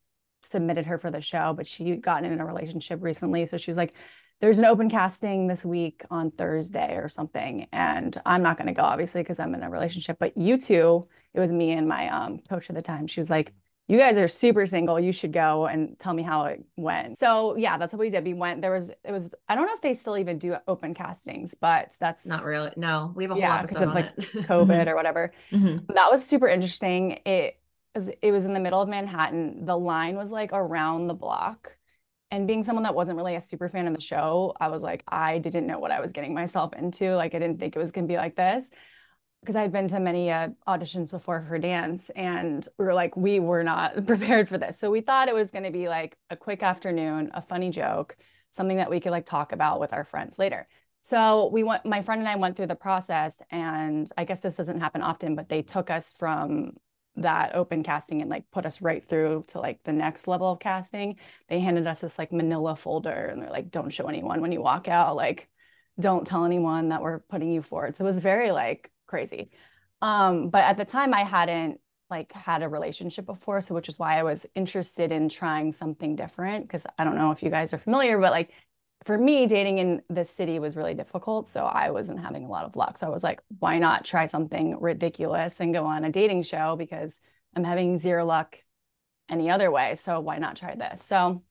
submitted 0.42 0.86
her 0.86 0.98
for 0.98 1.12
the 1.12 1.22
show 1.22 1.54
but 1.54 1.68
she 1.68 1.96
gotten 1.96 2.32
in 2.32 2.40
a 2.40 2.46
relationship 2.46 3.02
recently 3.02 3.46
so 3.46 3.58
she 3.58 3.72
was 3.72 3.78
like 3.78 3.94
there's 4.42 4.60
an 4.60 4.66
open 4.66 4.90
casting 4.90 5.48
this 5.48 5.66
week 5.66 6.04
on 6.10 6.32
thursday 6.32 6.96
or 6.96 7.10
something 7.10 7.68
and 7.72 8.22
i'm 8.26 8.42
not 8.42 8.58
going 8.58 8.68
to 8.68 8.74
go 8.74 8.84
obviously 8.84 9.22
because 9.22 9.40
i'm 9.40 9.54
in 9.54 9.64
a 9.64 9.70
relationship 9.70 10.18
but 10.20 10.36
you 10.38 10.58
two 10.58 11.08
it 11.34 11.40
was 11.40 11.52
me 11.52 11.72
and 11.72 11.88
my 11.88 12.08
um, 12.10 12.40
coach 12.50 12.70
at 12.70 12.76
the 12.76 12.82
time 12.82 13.08
she 13.08 13.20
was 13.20 13.30
like 13.30 13.54
you 13.90 13.98
guys 13.98 14.18
are 14.18 14.28
super 14.28 14.68
single. 14.68 15.00
You 15.00 15.12
should 15.12 15.34
go 15.34 15.66
and 15.66 15.98
tell 15.98 16.14
me 16.14 16.22
how 16.22 16.46
it 16.46 16.64
went. 16.78 17.18
So 17.18 17.58
yeah, 17.58 17.80
that's 17.80 17.92
what 17.92 18.00
we 18.00 18.12
did. 18.12 18.24
We 18.24 18.36
went, 18.36 18.62
there 18.62 18.72
was, 18.72 18.92
it 19.04 19.12
was, 19.12 19.32
I 19.50 19.56
don't 19.56 19.66
know 19.66 19.74
if 19.74 19.82
they 19.82 19.96
still 19.96 20.16
even 20.16 20.38
do 20.38 20.56
open 20.68 20.94
castings, 20.94 21.56
but 21.60 21.96
that's 22.00 22.28
not 22.28 22.44
really. 22.44 22.72
No, 22.78 23.12
we 23.16 23.24
have 23.24 23.32
a 23.32 23.34
whole 23.34 23.42
yeah, 23.42 23.58
episode 23.58 23.88
of 23.88 23.96
like 23.96 24.16
COVID 24.18 24.68
mm-hmm. 24.68 24.90
or 24.90 24.96
whatever. 24.96 25.34
Mm-hmm. 25.52 25.92
That 25.96 26.12
was 26.12 26.24
super 26.24 26.48
interesting. 26.48 27.20
It 27.26 27.59
it 27.96 28.32
was 28.32 28.46
in 28.46 28.54
the 28.54 28.60
middle 28.60 28.82
of 28.82 28.90
Manhattan. 28.90 29.66
The 29.66 29.78
line 29.78 30.16
was 30.16 30.32
like 30.32 30.52
around 30.54 31.08
the 31.08 31.14
block. 31.14 31.76
And 32.32 32.48
being 32.48 32.64
someone 32.64 32.84
that 32.84 32.94
wasn't 32.94 33.18
really 33.18 33.36
a 33.36 33.42
super 33.42 33.70
fan 33.70 33.88
of 33.88 33.96
the 33.96 34.02
show, 34.02 34.54
I 34.60 34.68
was 34.68 34.84
like, 34.84 35.04
I 35.08 35.40
didn't 35.40 35.66
know 35.66 35.80
what 35.80 35.92
I 35.92 36.00
was 36.00 36.12
getting 36.12 36.34
myself 36.34 36.74
into. 36.74 37.16
Like, 37.16 37.34
I 37.34 37.40
didn't 37.40 37.60
think 37.60 37.76
it 37.76 37.80
was 37.80 37.92
going 37.92 38.08
to 38.08 38.12
be 38.12 38.18
like 38.18 38.36
this 38.36 38.70
because 39.42 39.56
I'd 39.56 39.72
been 39.72 39.88
to 39.90 40.00
many 40.00 40.32
uh, 40.32 40.50
auditions 40.68 41.12
before 41.12 41.46
for 41.48 41.58
dance, 41.58 42.10
and 42.12 42.68
we 42.78 42.86
were 42.86 42.94
like, 42.94 43.16
we 43.16 43.40
were 43.40 43.64
not 43.64 44.06
prepared 44.08 44.50
for 44.50 44.58
this. 44.58 44.80
So 44.80 44.92
we 44.92 45.02
thought 45.02 45.28
it 45.28 45.36
was 45.36 45.52
going 45.52 45.64
to 45.64 45.72
be 45.72 45.88
like 45.88 46.18
a 46.30 46.36
quick 46.36 46.62
afternoon, 46.62 47.32
a 47.34 47.42
funny 47.42 47.70
joke, 47.70 48.18
something 48.52 48.78
that 48.78 48.90
we 48.90 49.00
could 49.00 49.12
like 49.12 49.26
talk 49.26 49.52
about 49.52 49.80
with 49.80 49.94
our 49.94 50.04
friends 50.04 50.38
later. 50.38 50.68
So 51.02 51.50
we 51.52 51.64
went, 51.64 51.86
my 51.86 52.02
friend 52.02 52.20
and 52.20 52.28
I 52.28 52.36
went 52.36 52.58
through 52.58 52.68
the 52.68 52.76
process, 52.76 53.42
and 53.50 54.10
I 54.18 54.26
guess 54.26 54.42
this 54.42 54.58
doesn't 54.58 54.82
happen 54.82 55.02
often, 55.02 55.36
but 55.36 55.48
they 55.48 55.62
took 55.62 55.90
us 55.90 56.14
from 56.18 56.74
that 57.22 57.56
open 57.56 57.84
casting 57.84 58.22
and 58.22 58.30
like 58.30 58.50
put 58.52 58.66
us 58.66 58.82
right 58.82 59.04
through 59.04 59.46
to 59.50 59.60
like 59.60 59.84
the 59.84 59.94
next 59.94 60.28
level 60.28 60.52
of 60.52 60.60
casting. 60.60 61.18
They 61.48 61.60
handed 61.60 61.88
us 61.88 62.02
this 62.02 62.20
like 62.20 62.32
manila 62.32 62.76
folder, 62.76 63.28
and 63.28 63.42
they're 63.42 63.50
like, 63.50 63.72
don't 63.72 63.92
show 63.92 64.08
anyone 64.08 64.42
when 64.42 64.52
you 64.52 64.62
walk 64.62 64.88
out, 64.88 65.16
like, 65.16 65.50
don't 66.00 66.26
tell 66.26 66.46
anyone 66.46 66.90
that 66.90 67.02
we're 67.02 67.20
putting 67.20 67.52
you 67.52 67.62
forward. 67.62 67.98
So 67.98 68.06
it 68.06 68.08
was 68.08 68.20
very 68.20 68.52
like 68.52 68.92
crazy. 69.08 69.52
Um, 70.02 70.50
but 70.50 70.64
at 70.64 70.78
the 70.78 70.86
time 70.86 71.14
I 71.14 71.24
hadn't 71.24 71.80
like 72.10 72.32
had 72.32 72.64
a 72.64 72.70
relationship 72.70 73.26
before, 73.26 73.62
so 73.62 73.76
which 73.76 73.90
is 73.90 74.00
why 74.00 74.18
I 74.18 74.24
was 74.24 74.46
interested 74.56 75.12
in 75.12 75.30
trying 75.30 75.74
something 75.74 76.16
different 76.16 76.68
because 76.68 76.86
I 76.98 77.04
don't 77.04 77.16
know 77.16 77.32
if 77.32 77.44
you 77.44 77.50
guys 77.50 77.74
are 77.74 77.78
familiar, 77.78 78.18
but 78.18 78.32
like 78.32 78.52
for 79.06 79.18
me, 79.18 79.48
dating 79.48 79.78
in 79.78 80.02
this 80.10 80.30
city 80.30 80.60
was 80.60 80.76
really 80.76 80.94
difficult. 80.94 81.48
So 81.50 81.66
I 81.66 81.92
wasn't 81.92 82.20
having 82.20 82.46
a 82.46 82.50
lot 82.50 82.66
of 82.66 82.76
luck. 82.76 82.98
So 82.98 83.08
I 83.08 83.10
was 83.10 83.24
like, 83.24 83.42
why 83.60 83.80
not 83.80 84.06
try 84.06 84.26
something 84.26 84.80
ridiculous 84.80 85.60
and 85.60 85.74
go 85.74 85.86
on 85.86 86.04
a 86.04 86.12
dating 86.12 86.44
show 86.44 86.76
because 86.76 87.20
I'm 87.56 87.64
having 87.64 87.98
zero 87.98 88.26
luck 88.26 88.58
any 89.30 89.50
other 89.50 89.72
way. 89.72 89.96
So 89.96 90.20
why 90.20 90.38
not 90.38 90.58
try 90.58 90.76
this? 90.76 91.04
So 91.04 91.44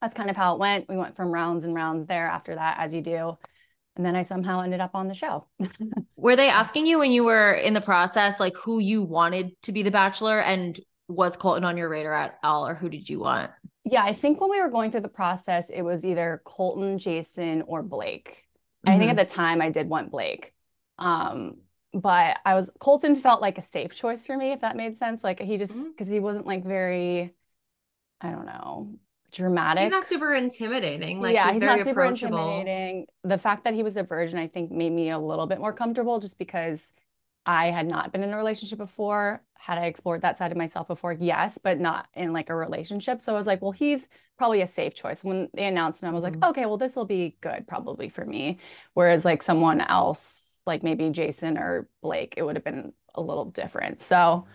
that's 0.00 0.14
kind 0.14 0.30
of 0.30 0.36
how 0.36 0.54
it 0.54 0.60
went. 0.60 0.88
We 0.88 0.96
went 0.96 1.16
from 1.16 1.32
rounds 1.32 1.64
and 1.64 1.74
rounds 1.74 2.06
there 2.06 2.26
after 2.26 2.54
that, 2.54 2.76
as 2.78 2.94
you 2.94 3.02
do 3.02 3.38
and 3.96 4.04
then 4.04 4.16
I 4.16 4.22
somehow 4.22 4.60
ended 4.60 4.80
up 4.80 4.94
on 4.94 5.08
the 5.08 5.14
show. 5.14 5.46
were 6.16 6.36
they 6.36 6.48
asking 6.48 6.86
you 6.86 6.98
when 6.98 7.12
you 7.12 7.24
were 7.24 7.52
in 7.52 7.74
the 7.74 7.80
process, 7.80 8.40
like 8.40 8.54
who 8.56 8.78
you 8.78 9.02
wanted 9.02 9.52
to 9.62 9.72
be 9.72 9.82
the 9.82 9.90
bachelor 9.90 10.40
and 10.40 10.78
was 11.08 11.36
Colton 11.36 11.64
on 11.64 11.76
your 11.76 11.88
radar 11.88 12.14
at 12.14 12.38
all, 12.42 12.66
or 12.66 12.74
who 12.74 12.88
did 12.88 13.08
you 13.08 13.20
want? 13.20 13.50
Yeah, 13.84 14.02
I 14.02 14.14
think 14.14 14.40
when 14.40 14.50
we 14.50 14.60
were 14.60 14.70
going 14.70 14.90
through 14.90 15.02
the 15.02 15.08
process, 15.08 15.68
it 15.68 15.82
was 15.82 16.04
either 16.04 16.40
Colton, 16.44 16.98
Jason, 16.98 17.62
or 17.66 17.82
Blake. 17.82 18.44
Mm-hmm. 18.86 18.94
I 18.94 18.98
think 18.98 19.10
at 19.10 19.16
mm-hmm. 19.16 19.26
the 19.26 19.34
time 19.34 19.62
I 19.62 19.70
did 19.70 19.88
want 19.88 20.10
Blake. 20.10 20.52
Um, 20.98 21.58
but 21.92 22.38
I 22.44 22.54
was 22.54 22.70
Colton 22.80 23.14
felt 23.14 23.40
like 23.40 23.58
a 23.58 23.62
safe 23.62 23.94
choice 23.94 24.26
for 24.26 24.36
me, 24.36 24.52
if 24.52 24.60
that 24.62 24.76
made 24.76 24.96
sense. 24.96 25.22
Like 25.22 25.40
he 25.40 25.56
just 25.58 25.74
because 25.74 26.06
mm-hmm. 26.06 26.14
he 26.14 26.20
wasn't 26.20 26.46
like 26.46 26.64
very, 26.64 27.34
I 28.20 28.30
don't 28.30 28.46
know, 28.46 28.94
dramatic. 29.32 29.82
He's 29.82 29.90
not 29.90 30.06
super 30.06 30.34
intimidating. 30.34 31.20
Like 31.20 31.34
yeah, 31.34 31.46
he's, 31.46 31.54
he's 31.54 31.62
not 31.62 31.82
super 31.82 32.04
intimidating. 32.04 33.06
The 33.22 33.38
fact 33.38 33.64
that 33.64 33.74
he 33.74 33.82
was 33.82 33.96
a 33.96 34.02
virgin, 34.02 34.38
I 34.38 34.48
think, 34.48 34.70
made 34.72 34.90
me 34.90 35.10
a 35.10 35.18
little 35.18 35.46
bit 35.46 35.60
more 35.60 35.72
comfortable, 35.72 36.18
just 36.18 36.38
because 36.38 36.92
I 37.46 37.70
had 37.70 37.86
not 37.86 38.12
been 38.12 38.22
in 38.22 38.32
a 38.32 38.36
relationship 38.36 38.78
before. 38.78 39.42
Had 39.58 39.78
I 39.78 39.86
explored 39.86 40.22
that 40.22 40.38
side 40.38 40.50
of 40.50 40.58
myself 40.58 40.88
before? 40.88 41.12
Yes, 41.12 41.58
but 41.58 41.80
not 41.80 42.06
in 42.14 42.32
like 42.32 42.50
a 42.50 42.54
relationship. 42.56 43.20
So 43.20 43.34
I 43.34 43.38
was 43.38 43.46
like, 43.46 43.62
well, 43.62 43.72
he's 43.72 44.08
probably 44.36 44.62
a 44.62 44.66
safe 44.66 44.94
choice. 44.94 45.24
When 45.24 45.48
they 45.54 45.66
announced 45.66 46.02
him, 46.02 46.10
I 46.10 46.12
was 46.12 46.22
like, 46.22 46.34
mm-hmm. 46.34 46.50
okay, 46.50 46.66
well, 46.66 46.76
this 46.76 46.96
will 46.96 47.04
be 47.04 47.36
good 47.40 47.66
probably 47.66 48.08
for 48.08 48.24
me. 48.24 48.58
Whereas 48.94 49.24
like 49.24 49.42
someone 49.42 49.80
else, 49.80 50.60
like 50.66 50.82
maybe 50.82 51.10
Jason 51.10 51.58
or 51.58 51.88
Blake, 52.02 52.34
it 52.36 52.42
would 52.42 52.56
have 52.56 52.64
been 52.64 52.92
a 53.14 53.20
little 53.20 53.46
different. 53.46 54.00
So 54.02 54.46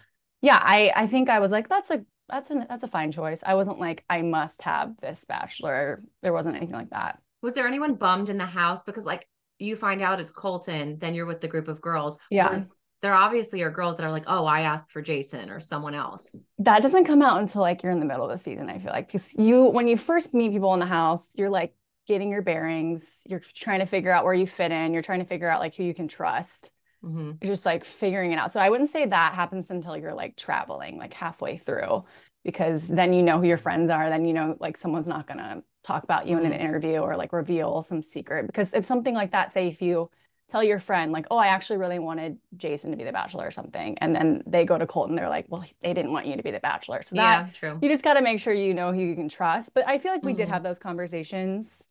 yeah, 0.42 0.60
I 0.62 0.92
I 0.96 1.08
think 1.08 1.30
I 1.30 1.40
was 1.40 1.52
like, 1.52 1.70
that's 1.70 1.92
a 1.92 2.06
that's 2.28 2.52
a 2.52 2.66
that's 2.70 2.84
a 2.84 2.88
fine 2.88 3.12
choice. 3.12 3.44
I 3.46 3.56
wasn't 3.56 3.80
like 3.80 4.04
I 4.10 4.22
must 4.22 4.62
have 4.64 4.96
this 5.02 5.26
bachelor. 5.26 6.04
There 6.22 6.34
wasn't 6.34 6.56
anything 6.56 6.76
like 6.76 6.92
that. 6.92 7.20
Was 7.42 7.54
there 7.54 7.68
anyone 7.68 7.96
bummed 7.96 8.30
in 8.30 8.38
the 8.38 8.46
house 8.46 8.84
because 8.84 9.06
like 9.06 9.28
you 9.60 9.76
find 9.76 10.02
out 10.02 10.20
it's 10.20 10.32
Colton, 10.32 10.98
then 11.00 11.14
you're 11.14 11.26
with 11.26 11.42
the 11.42 11.48
group 11.48 11.68
of 11.68 11.82
girls. 11.82 12.18
Yeah. 12.30 12.64
There 13.02 13.14
obviously 13.14 13.62
are 13.62 13.72
girls 13.72 13.98
that 13.98 14.04
are 14.06 14.12
like, 14.12 14.26
oh, 14.28 14.46
I 14.46 14.62
asked 14.62 14.92
for 14.92 15.02
Jason 15.02 15.50
or 15.50 15.60
someone 15.60 15.96
else. 15.96 16.36
That 16.58 16.82
doesn't 16.82 17.06
come 17.06 17.22
out 17.22 17.40
until 17.40 17.62
like 17.62 17.82
you're 17.84 17.92
in 17.92 18.00
the 18.00 18.06
middle 18.06 18.30
of 18.30 18.38
the 18.38 18.44
season, 18.44 18.70
I 18.70 18.80
feel 18.80 18.92
like. 18.92 19.08
Because 19.08 19.34
you 19.36 19.64
when 19.66 19.88
you 19.88 19.98
first 19.98 20.34
meet 20.34 20.52
people 20.52 20.74
in 20.74 20.80
the 20.80 20.86
house, 20.86 21.34
you're 21.38 21.50
like 21.50 21.74
getting 22.08 22.30
your 22.30 22.42
bearings, 22.42 23.22
you're 23.30 23.42
trying 23.56 23.80
to 23.80 23.86
figure 23.86 24.12
out 24.12 24.26
where 24.26 24.34
you 24.34 24.48
fit 24.48 24.72
in, 24.72 24.94
you're 24.94 25.04
trying 25.04 25.20
to 25.20 25.26
figure 25.26 25.48
out 25.50 25.60
like 25.60 25.76
who 25.76 25.84
you 25.84 25.94
can 25.94 26.08
trust. 26.08 26.74
Mm-hmm. 27.02 27.48
just 27.48 27.66
like 27.66 27.86
figuring 27.86 28.34
it 28.34 28.36
out. 28.40 28.52
So 28.52 28.60
I 28.60 28.70
wouldn't 28.70 28.90
say 28.90 29.06
that 29.06 29.34
happens 29.34 29.72
until 29.72 29.96
you're 29.96 30.14
like 30.14 30.36
traveling, 30.36 30.98
like 30.98 31.14
halfway 31.14 31.58
through, 31.58 32.04
because 32.44 32.90
then 32.90 33.14
you 33.14 33.24
know 33.24 33.40
who 33.40 33.48
your 33.48 33.56
friends 33.56 33.90
are. 33.90 34.10
Then 34.10 34.26
you 34.26 34.34
know, 34.34 34.58
like, 34.60 34.76
someone's 34.76 35.08
not 35.08 35.26
going 35.26 35.38
to 35.38 35.64
talk 35.86 36.04
about 36.04 36.28
you 36.28 36.38
in 36.38 36.46
an 36.46 36.52
Mhm. 36.52 36.60
interview 36.60 36.98
or 36.98 37.16
like 37.16 37.32
reveal 37.32 37.82
some 37.84 38.02
secret. 38.02 38.48
Because 38.48 38.74
if 38.74 38.86
something 38.86 39.16
like 39.16 39.32
that, 39.32 39.54
say, 39.54 39.68
if 39.70 39.82
you 39.82 40.12
tell 40.50 40.64
your 40.64 40.80
friend, 40.80 41.12
like, 41.12 41.28
oh, 41.32 41.38
I 41.38 41.48
actually 41.48 41.78
really 41.78 42.00
wanted 42.00 42.38
Jason 42.58 42.92
to 42.92 42.98
be 42.98 43.04
the 43.04 43.12
bachelor 43.12 43.46
or 43.46 43.52
something, 43.52 43.98
and 44.00 44.16
then 44.16 44.44
they 44.48 44.66
go 44.66 44.78
to 44.78 44.88
Colton, 44.88 45.16
they're 45.16 45.30
like, 45.30 45.46
well, 45.50 45.64
they 45.82 45.94
didn't 45.94 46.12
want 46.12 46.26
you 46.28 46.38
to 46.38 46.44
be 46.44 46.52
the 46.52 46.60
bachelor. 46.60 47.02
So 47.06 47.16
that 47.16 47.48
yeah, 47.48 47.52
true. 47.54 47.80
you 47.82 47.90
just 47.90 48.04
got 48.04 48.16
to 48.16 48.22
make 48.22 48.40
sure 48.40 48.54
you 48.54 48.74
know 48.74 48.92
who 48.92 49.02
you 49.02 49.16
can 49.16 49.30
trust. 49.30 49.74
But 49.74 49.88
I 49.88 50.00
feel 50.00 50.12
like 50.12 50.24
we 50.24 50.34
did 50.34 50.48
Mhm. 50.48 50.52
have 50.54 50.64
those 50.64 50.80
conversations. 50.80 51.88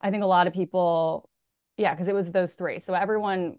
I 0.00 0.10
think 0.10 0.22
a 0.22 0.26
lot 0.26 0.46
of 0.46 0.52
people, 0.52 1.28
yeah, 1.76 1.94
because 1.94 2.08
it 2.08 2.14
was 2.14 2.30
those 2.32 2.52
three. 2.54 2.80
So 2.80 2.94
everyone 2.94 3.56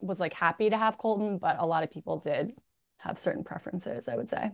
was 0.00 0.18
like 0.20 0.32
happy 0.32 0.70
to 0.70 0.78
have 0.78 0.96
Colton, 0.98 1.38
but 1.38 1.56
a 1.58 1.66
lot 1.66 1.82
of 1.84 1.90
people 1.90 2.18
did 2.18 2.52
have 2.98 3.18
certain 3.18 3.44
preferences, 3.44 4.08
I 4.08 4.16
would 4.16 4.28
say. 4.30 4.50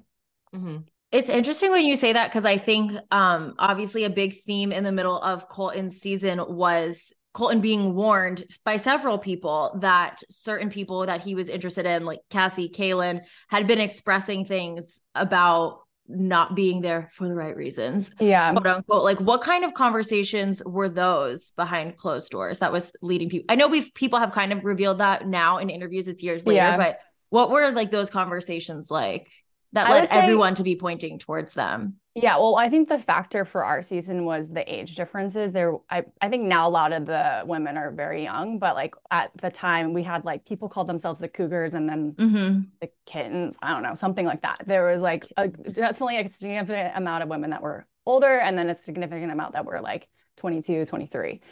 Mm-hmm. 0.55 0.78
It's 1.12 1.28
interesting 1.28 1.70
when 1.70 1.84
you 1.84 1.94
say 1.97 2.12
that 2.14 2.28
because 2.30 2.44
I 2.44 2.59
think 2.59 2.92
um 3.11 3.55
obviously 3.59 4.05
a 4.05 4.11
big 4.11 4.42
theme 4.42 4.72
in 4.72 4.82
the 4.84 4.92
middle 4.92 5.20
of 5.20 5.49
Colton's 5.49 6.01
season 6.01 6.40
was 6.49 7.12
Colton 7.37 7.61
being 7.61 7.95
warned 7.95 8.47
by 8.64 8.78
several 8.78 9.18
people 9.18 9.78
that 9.82 10.22
certain 10.30 10.70
people 10.70 11.05
that 11.05 11.20
he 11.20 11.34
was 11.34 11.51
interested 11.51 11.84
in, 11.84 12.07
like 12.07 12.20
Cassie, 12.30 12.70
Caelynn, 12.70 13.20
had 13.49 13.66
been 13.66 13.78
expressing 13.78 14.47
things 14.47 15.01
about 15.14 15.80
not 16.09 16.55
being 16.57 16.80
there 16.80 17.11
for 17.12 17.28
the 17.28 17.34
right 17.34 17.55
reasons, 17.55 18.11
Yeah. 18.18 18.53
quote 18.53 18.66
unquote. 18.66 19.05
Like, 19.05 19.20
what 19.20 19.43
kind 19.43 19.66
of 19.66 19.74
conversations 19.74 20.62
were 20.64 20.89
those 20.89 21.51
behind 21.51 21.99
closed 21.99 22.30
doors 22.30 22.61
that 22.61 22.72
was 22.72 22.91
leading 23.03 23.28
people? 23.28 23.45
I 23.51 23.57
know 23.57 23.68
we've 23.68 23.93
people 23.93 24.18
have 24.18 24.32
kind 24.32 24.51
of 24.51 24.64
revealed 24.64 25.01
that 25.01 25.28
now 25.28 25.59
in 25.59 25.68
interviews. 25.68 26.09
It's 26.09 26.22
years 26.22 26.47
later, 26.47 26.57
Yeah. 26.57 26.76
but 26.78 27.01
what 27.28 27.51
were 27.51 27.70
like 27.70 27.91
those 27.91 28.09
conversations 28.09 28.91
like 28.91 29.28
that 29.73 29.91
led 29.91 30.01
would 30.03 30.11
say- 30.11 30.21
everyone 30.21 30.55
to 30.57 30.62
be 30.62 30.77
pointing 30.77 31.19
towards 31.19 31.55
them? 31.55 31.97
Yeah, 32.19 32.39
well, 32.39 32.57
I 32.57 32.71
think 32.71 32.89
the 32.89 32.99
factor 32.99 33.45
for 33.45 33.62
our 33.62 33.83
season 33.83 34.25
was 34.25 34.49
the 34.51 34.64
age 34.75 34.97
differences. 34.97 35.53
There, 35.53 35.75
I, 35.91 36.05
I 36.19 36.31
think 36.31 36.45
now 36.45 36.67
a 36.67 36.71
lot 36.71 36.95
of 36.95 37.05
the 37.05 37.43
women 37.45 37.77
are 37.77 37.91
very 37.91 38.23
young, 38.23 38.59
but 38.59 38.75
like 38.75 38.95
at 39.11 39.33
the 39.37 39.51
time 39.51 39.93
we 39.93 40.03
had 40.03 40.25
like 40.25 40.47
people 40.47 40.71
called 40.71 40.87
themselves 40.89 41.21
the 41.21 41.29
Cougars 41.29 41.75
and 41.75 41.87
then 41.87 42.12
Mm-hmm. 42.12 42.61
the 42.81 42.89
kittens. 43.05 43.59
I 43.61 43.75
don't 43.75 43.83
know, 43.83 43.95
something 43.95 44.25
like 44.25 44.41
that. 44.43 44.62
There 44.67 44.87
was 44.91 45.03
like 45.03 45.31
a, 45.37 45.49
definitely 45.49 46.19
a 46.19 46.27
significant 46.31 46.97
amount 46.97 47.23
of 47.23 47.29
women 47.29 47.51
that 47.51 47.61
were 47.61 47.87
older 48.07 48.39
and 48.39 48.57
then 48.57 48.71
a 48.71 48.77
significant 48.79 49.31
amount 49.31 49.53
that 49.53 49.67
were 49.67 49.83
like 49.83 50.09
22, 50.39 50.87
23. 50.87 51.43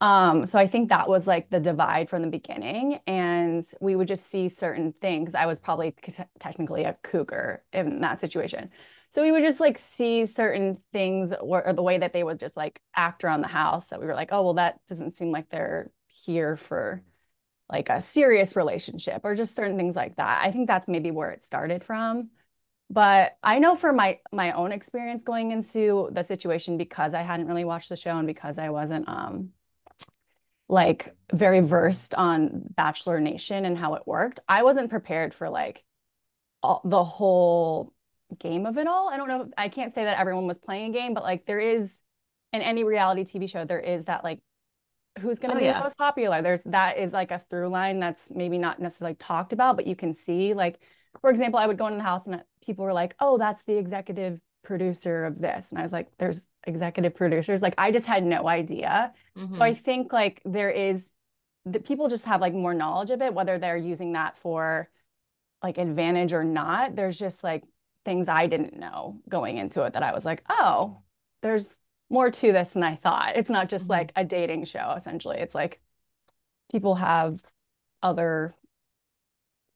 Um, 0.00 0.46
so 0.46 0.58
I 0.58 0.66
think 0.66 0.88
that 0.88 1.08
was 1.08 1.26
like 1.26 1.50
the 1.50 1.60
divide 1.60 2.08
from 2.08 2.22
the 2.22 2.28
beginning. 2.28 3.00
And 3.06 3.64
we 3.80 3.96
would 3.96 4.08
just 4.08 4.30
see 4.30 4.48
certain 4.48 4.92
things. 4.92 5.34
I 5.34 5.46
was 5.46 5.60
probably 5.60 5.94
c- 6.06 6.24
technically 6.38 6.84
a 6.84 6.96
cougar 7.02 7.62
in 7.72 8.00
that 8.00 8.18
situation. 8.20 8.70
So 9.10 9.22
we 9.22 9.32
would 9.32 9.42
just 9.42 9.60
like 9.60 9.76
see 9.76 10.24
certain 10.24 10.78
things 10.92 11.32
or, 11.32 11.66
or 11.66 11.72
the 11.72 11.82
way 11.82 11.98
that 11.98 12.12
they 12.12 12.22
would 12.24 12.40
just 12.40 12.56
like 12.56 12.80
act 12.96 13.24
around 13.24 13.42
the 13.42 13.48
house 13.48 13.88
that 13.88 14.00
we 14.00 14.06
were 14.06 14.14
like, 14.14 14.30
oh, 14.32 14.42
well, 14.42 14.54
that 14.54 14.80
doesn't 14.86 15.16
seem 15.16 15.32
like 15.32 15.50
they're 15.50 15.90
here 16.08 16.56
for 16.56 17.02
like 17.70 17.88
a 17.88 18.00
serious 18.00 18.56
relationship 18.56 19.22
or 19.24 19.34
just 19.34 19.56
certain 19.56 19.76
things 19.76 19.96
like 19.96 20.16
that. 20.16 20.42
I 20.44 20.50
think 20.52 20.66
that's 20.66 20.88
maybe 20.88 21.10
where 21.10 21.30
it 21.30 21.44
started 21.44 21.84
from. 21.84 22.30
But 22.90 23.36
I 23.42 23.58
know 23.60 23.76
for 23.76 23.92
my 23.92 24.18
my 24.32 24.52
own 24.52 24.72
experience 24.72 25.22
going 25.22 25.52
into 25.52 26.10
the 26.12 26.24
situation 26.24 26.76
because 26.76 27.14
I 27.14 27.22
hadn't 27.22 27.46
really 27.48 27.64
watched 27.64 27.88
the 27.88 27.96
show 27.96 28.18
and 28.18 28.26
because 28.26 28.58
I 28.58 28.70
wasn't 28.70 29.08
um 29.08 29.50
like 30.70 31.14
very 31.32 31.60
versed 31.60 32.14
on 32.14 32.62
Bachelor 32.76 33.20
Nation 33.20 33.64
and 33.66 33.78
how 33.78 33.94
it 33.94 34.04
worked, 34.06 34.40
I 34.48 34.62
wasn't 34.64 34.90
prepared 34.90 35.34
for 35.34 35.50
like 35.50 35.84
all, 36.62 36.82
the 36.84 37.04
whole 37.04 37.92
game 38.38 38.66
of 38.66 38.78
it 38.78 38.86
all. 38.86 39.08
I 39.10 39.16
don't 39.16 39.28
know. 39.28 39.50
I 39.58 39.68
can't 39.68 39.92
say 39.92 40.04
that 40.04 40.18
everyone 40.18 40.46
was 40.46 40.58
playing 40.58 40.90
a 40.90 40.98
game, 40.98 41.14
but 41.14 41.24
like 41.24 41.46
there 41.46 41.60
is 41.60 42.00
in 42.52 42.62
any 42.62 42.84
reality 42.84 43.24
TV 43.24 43.46
show, 43.46 43.64
there 43.64 43.80
is 43.80 44.06
that 44.06 44.24
like 44.24 44.40
who's 45.20 45.38
going 45.38 45.50
to 45.50 45.56
Oh, 45.56 45.60
be 45.60 45.64
yeah. 45.64 45.78
the 45.78 45.84
most 45.84 45.96
popular. 45.98 46.42
There's 46.42 46.62
that 46.66 46.98
is 46.98 47.12
like 47.12 47.30
a 47.30 47.42
through 47.50 47.68
line 47.68 48.00
that's 48.00 48.30
maybe 48.30 48.58
not 48.58 48.80
necessarily 48.80 49.16
talked 49.16 49.52
about, 49.52 49.76
but 49.76 49.86
you 49.86 49.96
can 49.96 50.14
see 50.14 50.54
like, 50.54 50.78
for 51.20 51.30
example, 51.30 51.58
I 51.60 51.66
would 51.66 51.78
go 51.78 51.86
into 51.86 51.98
the 51.98 52.04
house 52.04 52.26
and 52.26 52.36
uh, 52.36 52.38
people 52.64 52.84
were 52.84 52.92
like, 52.92 53.14
"Oh, 53.20 53.38
that's 53.38 53.62
the 53.64 53.76
executive 53.76 54.40
producer 54.62 55.24
of 55.24 55.40
this," 55.40 55.70
and 55.70 55.78
I 55.78 55.82
was 55.82 55.92
like, 55.92 56.08
"There's 56.18 56.48
executive 56.66 57.14
producers." 57.14 57.62
Like 57.62 57.74
I 57.78 57.92
just 57.92 58.06
had 58.06 58.24
no 58.24 58.48
idea. 58.48 59.12
Mm-hmm. 59.36 59.54
So 59.54 59.62
I 59.62 59.74
think 59.74 60.12
like 60.12 60.42
there 60.44 60.70
is 60.70 61.10
that 61.66 61.84
people 61.84 62.08
just 62.08 62.24
have 62.26 62.40
like 62.40 62.54
more 62.54 62.74
knowledge 62.74 63.10
of 63.10 63.22
it, 63.22 63.34
whether 63.34 63.58
they're 63.58 63.76
using 63.76 64.12
that 64.14 64.38
for 64.38 64.88
like 65.62 65.78
advantage 65.78 66.32
or 66.32 66.44
not. 66.44 66.96
There's 66.96 67.18
just 67.18 67.44
like 67.44 67.64
things 68.04 68.28
I 68.28 68.46
didn't 68.46 68.78
know 68.78 69.20
going 69.28 69.58
into 69.58 69.82
it 69.84 69.92
that 69.94 70.02
I 70.02 70.14
was 70.14 70.24
like, 70.24 70.42
oh, 70.48 71.02
there's 71.42 71.78
more 72.08 72.30
to 72.30 72.52
this 72.52 72.72
than 72.72 72.82
I 72.82 72.96
thought. 72.96 73.36
It's 73.36 73.50
not 73.50 73.68
just 73.68 73.86
Mhm. 73.86 73.90
like 73.90 74.12
a 74.16 74.24
dating 74.24 74.64
show, 74.64 74.94
essentially. 74.96 75.38
It's 75.38 75.54
like 75.54 75.80
people 76.70 76.96
have 76.96 77.40
other 78.02 78.54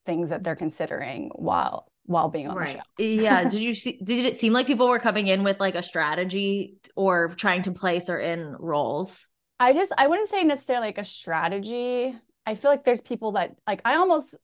things 0.05 0.29
that 0.29 0.43
they're 0.43 0.55
considering 0.55 1.29
while 1.35 1.87
while 2.05 2.29
being 2.29 2.47
on 2.47 2.57
the 2.57 2.67
show. 2.67 2.79
Yeah. 2.97 3.43
Did 3.49 3.61
you 3.61 3.73
see, 3.73 3.99
did 4.03 4.25
it 4.25 4.39
seem 4.39 4.53
like 4.53 4.67
people 4.67 4.87
were 4.87 4.99
coming 4.99 5.27
in 5.27 5.43
with 5.43 5.59
like 5.59 5.75
a 5.75 5.83
strategy 5.83 6.77
or 6.95 7.29
trying 7.29 7.63
to 7.63 7.71
play 7.71 7.99
certain 7.99 8.55
roles? 8.59 9.25
I 9.59 9.73
just 9.73 9.93
I 9.97 10.07
wouldn't 10.07 10.29
say 10.29 10.43
necessarily 10.43 10.87
like 10.87 10.97
a 10.97 11.05
strategy. 11.05 12.13
I 12.45 12.55
feel 12.55 12.71
like 12.71 12.83
there's 12.83 13.01
people 13.01 13.33
that 13.33 13.55
like 13.65 13.81
I 13.85 13.95
almost 13.95 14.35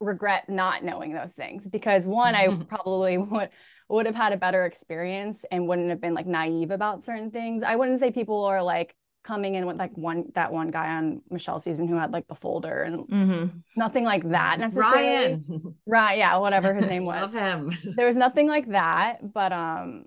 regret 0.00 0.48
not 0.48 0.84
knowing 0.84 1.12
those 1.12 1.34
things 1.34 1.66
because 1.66 2.06
one, 2.06 2.34
I 2.34 2.54
probably 2.68 3.18
would 3.18 3.50
would 3.88 4.06
have 4.06 4.14
had 4.14 4.32
a 4.32 4.36
better 4.36 4.64
experience 4.64 5.44
and 5.50 5.68
wouldn't 5.68 5.90
have 5.90 6.00
been 6.00 6.14
like 6.14 6.26
naive 6.26 6.70
about 6.70 7.04
certain 7.04 7.30
things. 7.30 7.62
I 7.62 7.76
wouldn't 7.76 7.98
say 7.98 8.10
people 8.10 8.44
are 8.44 8.62
like 8.62 8.94
coming 9.24 9.54
in 9.54 9.66
with 9.66 9.78
like 9.78 9.96
one 9.96 10.24
that 10.34 10.52
one 10.52 10.70
guy 10.70 10.88
on 10.96 11.22
Michelle's 11.30 11.64
season 11.64 11.86
who 11.88 11.96
had 11.96 12.12
like 12.12 12.26
the 12.26 12.34
folder 12.34 12.82
and 12.82 13.08
Mm-hmm. 13.08 13.58
nothing 13.76 14.04
like 14.04 14.28
that 14.30 14.58
necessarily. 14.58 15.02
Ryan. 15.06 15.74
Right, 15.86 16.18
yeah, 16.18 16.36
whatever 16.38 16.74
his 16.74 16.86
name 16.86 17.04
was 17.12 17.22
Love 17.22 17.32
him. 17.32 17.76
there 17.96 18.06
was 18.08 18.16
nothing 18.16 18.48
like 18.48 18.68
that 18.70 19.32
but 19.32 19.52
um 19.52 20.06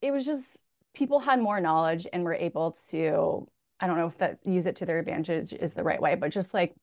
it 0.00 0.10
was 0.12 0.24
just 0.24 0.58
people 0.94 1.18
had 1.20 1.40
more 1.40 1.60
knowledge 1.60 2.06
and 2.12 2.22
were 2.24 2.34
able 2.34 2.72
to 2.90 3.48
i 3.80 3.86
don't 3.86 3.96
know 3.96 4.06
if 4.06 4.18
that 4.18 4.38
use 4.44 4.66
it 4.66 4.76
to 4.76 4.86
their 4.86 4.98
advantage 5.00 5.52
is 5.52 5.72
the 5.72 5.82
right 5.82 6.00
way 6.00 6.14
but 6.14 6.30
just 6.30 6.52
like 6.54 6.74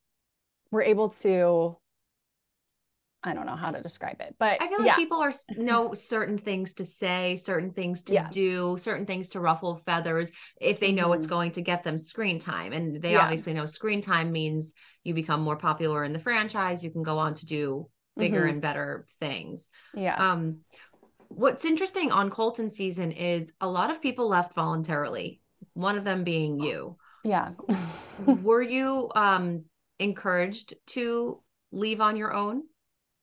we're 0.71 0.81
able 0.83 1.09
to 1.09 1.77
i 3.23 3.33
don't 3.33 3.45
know 3.45 3.55
how 3.55 3.69
to 3.69 3.81
describe 3.81 4.19
it 4.21 4.35
but 4.39 4.61
I 4.61 4.67
feel 4.67 4.79
like 4.79 4.87
yeah 4.87 4.95
people 4.95 5.21
are 5.21 5.31
know 5.57 5.93
certain 5.93 6.37
things 6.37 6.73
to 6.73 6.85
say, 6.85 7.35
certain 7.35 7.71
things 7.71 8.03
to 8.03 8.13
Yeah. 8.13 8.27
do, 8.29 8.77
certain 8.79 9.05
things 9.05 9.29
to 9.31 9.39
ruffle 9.39 9.81
feathers 9.85 10.31
if 10.59 10.79
they 10.79 10.91
know 10.91 11.13
it's 11.13 11.25
Mhm. 11.25 11.29
going 11.29 11.51
to 11.53 11.61
get 11.61 11.83
them 11.83 11.97
screen 11.97 12.39
time. 12.39 12.71
And 12.73 13.01
they 13.01 13.13
Yeah. 13.13 13.23
obviously 13.23 13.53
know 13.53 13.65
screen 13.65 14.01
time 14.01 14.31
means 14.31 14.73
you 15.03 15.13
become 15.13 15.41
more 15.41 15.57
popular 15.57 16.03
in 16.03 16.13
the 16.13 16.19
franchise, 16.19 16.83
you 16.83 16.91
can 16.91 17.03
go 17.03 17.17
on 17.17 17.33
to 17.35 17.45
do 17.45 17.89
bigger 18.17 18.45
Mhm. 18.45 18.49
and 18.51 18.61
better 18.61 19.05
things. 19.19 19.69
yeah 19.93 20.15
Um 20.17 20.59
what's 21.29 21.65
interesting 21.65 22.11
on 22.11 22.29
Colton 22.29 22.69
season 22.69 23.11
is 23.11 23.53
a 23.61 23.67
lot 23.67 23.91
of 23.91 24.01
people 24.01 24.27
left 24.27 24.53
voluntarily. 24.53 25.41
One 25.73 25.97
of 25.97 26.03
them 26.03 26.23
being 26.23 26.59
you. 26.59 26.97
yeah 27.23 27.51
Were 28.17 28.61
you 28.61 29.09
um 29.15 29.65
encouraged 29.99 30.73
to 30.87 31.41
leave 31.71 32.01
on 32.01 32.15
your 32.17 32.33
own? 32.33 32.63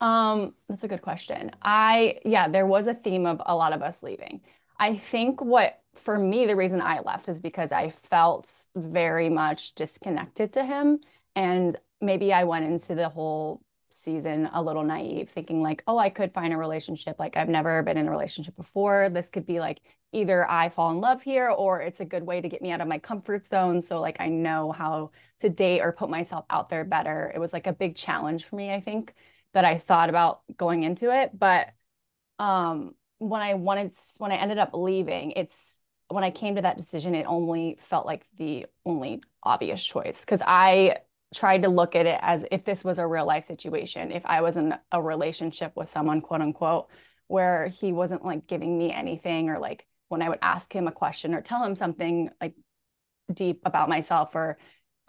Um, 0.00 0.54
that's 0.68 0.84
a 0.84 0.88
good 0.88 1.02
question. 1.02 1.52
I, 1.62 2.18
yeah, 2.24 2.48
there 2.48 2.66
was 2.66 2.86
a 2.86 2.94
theme 2.94 3.26
of 3.26 3.40
a 3.46 3.56
lot 3.56 3.72
of 3.72 3.82
us 3.82 4.02
leaving. 4.02 4.42
I 4.78 4.96
think 4.96 5.40
what, 5.40 5.80
for 5.94 6.18
me, 6.18 6.46
the 6.46 6.56
reason 6.56 6.82
I 6.82 7.00
left 7.00 7.28
is 7.28 7.40
because 7.40 7.72
I 7.72 7.90
felt 7.90 8.50
very 8.74 9.30
much 9.30 9.74
disconnected 9.74 10.52
to 10.52 10.64
him. 10.64 11.00
And 11.34 11.78
maybe 12.00 12.32
I 12.32 12.44
went 12.44 12.66
into 12.66 12.94
the 12.94 13.08
whole 13.08 13.62
season 13.90 14.50
a 14.52 14.62
little 14.62 14.84
naive, 14.84 15.30
thinking 15.30 15.62
like, 15.62 15.82
oh, 15.86 15.96
I 15.96 16.10
could 16.10 16.34
find 16.34 16.52
a 16.52 16.58
relationship. 16.58 17.16
Like, 17.18 17.36
I've 17.36 17.48
never 17.48 17.82
been 17.82 17.96
in 17.96 18.06
a 18.06 18.10
relationship 18.10 18.54
before. 18.54 19.08
This 19.08 19.30
could 19.30 19.46
be 19.46 19.60
like 19.60 19.80
either 20.12 20.48
I 20.48 20.68
fall 20.68 20.90
in 20.90 21.00
love 21.00 21.22
here 21.22 21.48
or 21.48 21.80
it's 21.80 22.00
a 22.00 22.04
good 22.04 22.22
way 22.24 22.42
to 22.42 22.48
get 22.48 22.60
me 22.60 22.70
out 22.70 22.82
of 22.82 22.88
my 22.88 22.98
comfort 22.98 23.46
zone. 23.46 23.80
So, 23.80 24.00
like, 24.00 24.20
I 24.20 24.28
know 24.28 24.72
how 24.72 25.10
to 25.40 25.48
date 25.48 25.80
or 25.80 25.92
put 25.92 26.10
myself 26.10 26.44
out 26.50 26.68
there 26.68 26.84
better. 26.84 27.32
It 27.34 27.38
was 27.38 27.54
like 27.54 27.66
a 27.66 27.72
big 27.72 27.96
challenge 27.96 28.44
for 28.44 28.56
me, 28.56 28.72
I 28.72 28.80
think 28.80 29.14
that 29.56 29.64
I 29.64 29.78
thought 29.78 30.10
about 30.10 30.40
going 30.54 30.82
into 30.82 31.10
it. 31.10 31.30
But 31.36 31.68
um, 32.38 32.94
when 33.16 33.40
I 33.40 33.54
wanted, 33.54 33.92
when 34.18 34.30
I 34.30 34.36
ended 34.36 34.58
up 34.58 34.72
leaving, 34.74 35.30
it's 35.30 35.78
when 36.08 36.24
I 36.24 36.30
came 36.30 36.56
to 36.56 36.62
that 36.62 36.76
decision, 36.76 37.14
it 37.14 37.24
only 37.24 37.78
felt 37.80 38.04
like 38.04 38.26
the 38.36 38.66
only 38.84 39.22
obvious 39.42 39.82
choice 39.82 40.20
because 40.20 40.42
I 40.46 40.98
tried 41.34 41.62
to 41.62 41.70
look 41.70 41.96
at 41.96 42.04
it 42.04 42.18
as 42.20 42.44
if 42.50 42.66
this 42.66 42.84
was 42.84 42.98
a 42.98 43.06
real 43.06 43.24
life 43.24 43.46
situation, 43.46 44.12
if 44.12 44.26
I 44.26 44.42
was 44.42 44.58
in 44.58 44.74
a 44.92 45.00
relationship 45.00 45.72
with 45.74 45.88
someone, 45.88 46.20
quote 46.20 46.42
unquote, 46.42 46.88
where 47.28 47.68
he 47.68 47.92
wasn't 47.92 48.26
like 48.26 48.46
giving 48.46 48.76
me 48.76 48.92
anything 48.92 49.48
or 49.48 49.58
like 49.58 49.86
when 50.08 50.20
I 50.20 50.28
would 50.28 50.38
ask 50.42 50.70
him 50.70 50.86
a 50.86 50.92
question 50.92 51.34
or 51.34 51.40
tell 51.40 51.64
him 51.64 51.74
something 51.74 52.28
like 52.42 52.52
deep 53.32 53.62
about 53.64 53.88
myself 53.88 54.34
or 54.34 54.58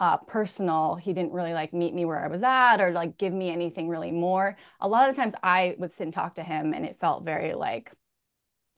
uh, 0.00 0.16
personal. 0.18 0.94
He 0.96 1.12
didn't 1.12 1.32
really 1.32 1.52
like 1.52 1.72
meet 1.72 1.94
me 1.94 2.04
where 2.04 2.22
I 2.22 2.28
was 2.28 2.42
at 2.42 2.80
or 2.80 2.92
like 2.92 3.18
give 3.18 3.32
me 3.32 3.50
anything 3.50 3.88
really 3.88 4.12
more. 4.12 4.56
A 4.80 4.88
lot 4.88 5.08
of 5.08 5.14
the 5.14 5.20
times 5.20 5.34
I 5.42 5.74
would 5.78 5.92
sit 5.92 6.04
and 6.04 6.12
talk 6.12 6.36
to 6.36 6.42
him 6.42 6.72
and 6.72 6.84
it 6.84 6.98
felt 7.00 7.24
very 7.24 7.54
like 7.54 7.92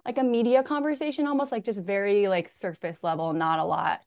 like 0.04 0.18
a 0.18 0.24
media 0.24 0.62
conversation 0.62 1.26
almost 1.26 1.52
like 1.52 1.64
just 1.64 1.84
very 1.84 2.26
like 2.28 2.48
surface 2.48 3.04
level, 3.04 3.32
not 3.34 3.58
a 3.58 3.64
lot 3.64 4.00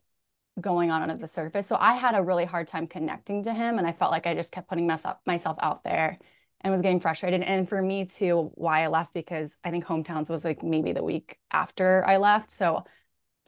going 0.60 0.92
on 0.92 1.04
under 1.04 1.18
the 1.18 1.28
surface. 1.28 1.68
So 1.68 1.78
I 1.80 1.94
had 1.94 2.16
a 2.16 2.24
really 2.24 2.46
hard 2.46 2.68
time 2.68 2.88
connecting 2.88 3.44
to 3.44 3.54
him 3.54 3.78
and 3.78 3.88
I 3.88 3.92
felt 3.92 4.12
like 4.12 4.28
I 4.28 4.36
just 4.36 4.52
kept 4.52 4.70
putting 4.70 4.88
myself 4.88 5.18
myself 5.26 5.58
out 5.62 5.84
there 5.84 6.20
and 6.62 6.72
was 6.72 6.82
getting 6.82 7.00
frustrated. 7.00 7.42
And 7.42 7.68
for 7.68 7.82
me 7.82 8.06
too, 8.06 8.52
why 8.56 8.84
I 8.84 8.88
left 8.88 9.14
because 9.14 9.58
I 9.64 9.72
think 9.72 9.86
hometowns 9.86 10.30
was 10.30 10.46
like 10.46 10.64
maybe 10.64 10.94
the 10.94 11.04
week 11.04 11.38
after 11.52 12.04
I 12.08 12.18
left. 12.18 12.52
So 12.52 12.86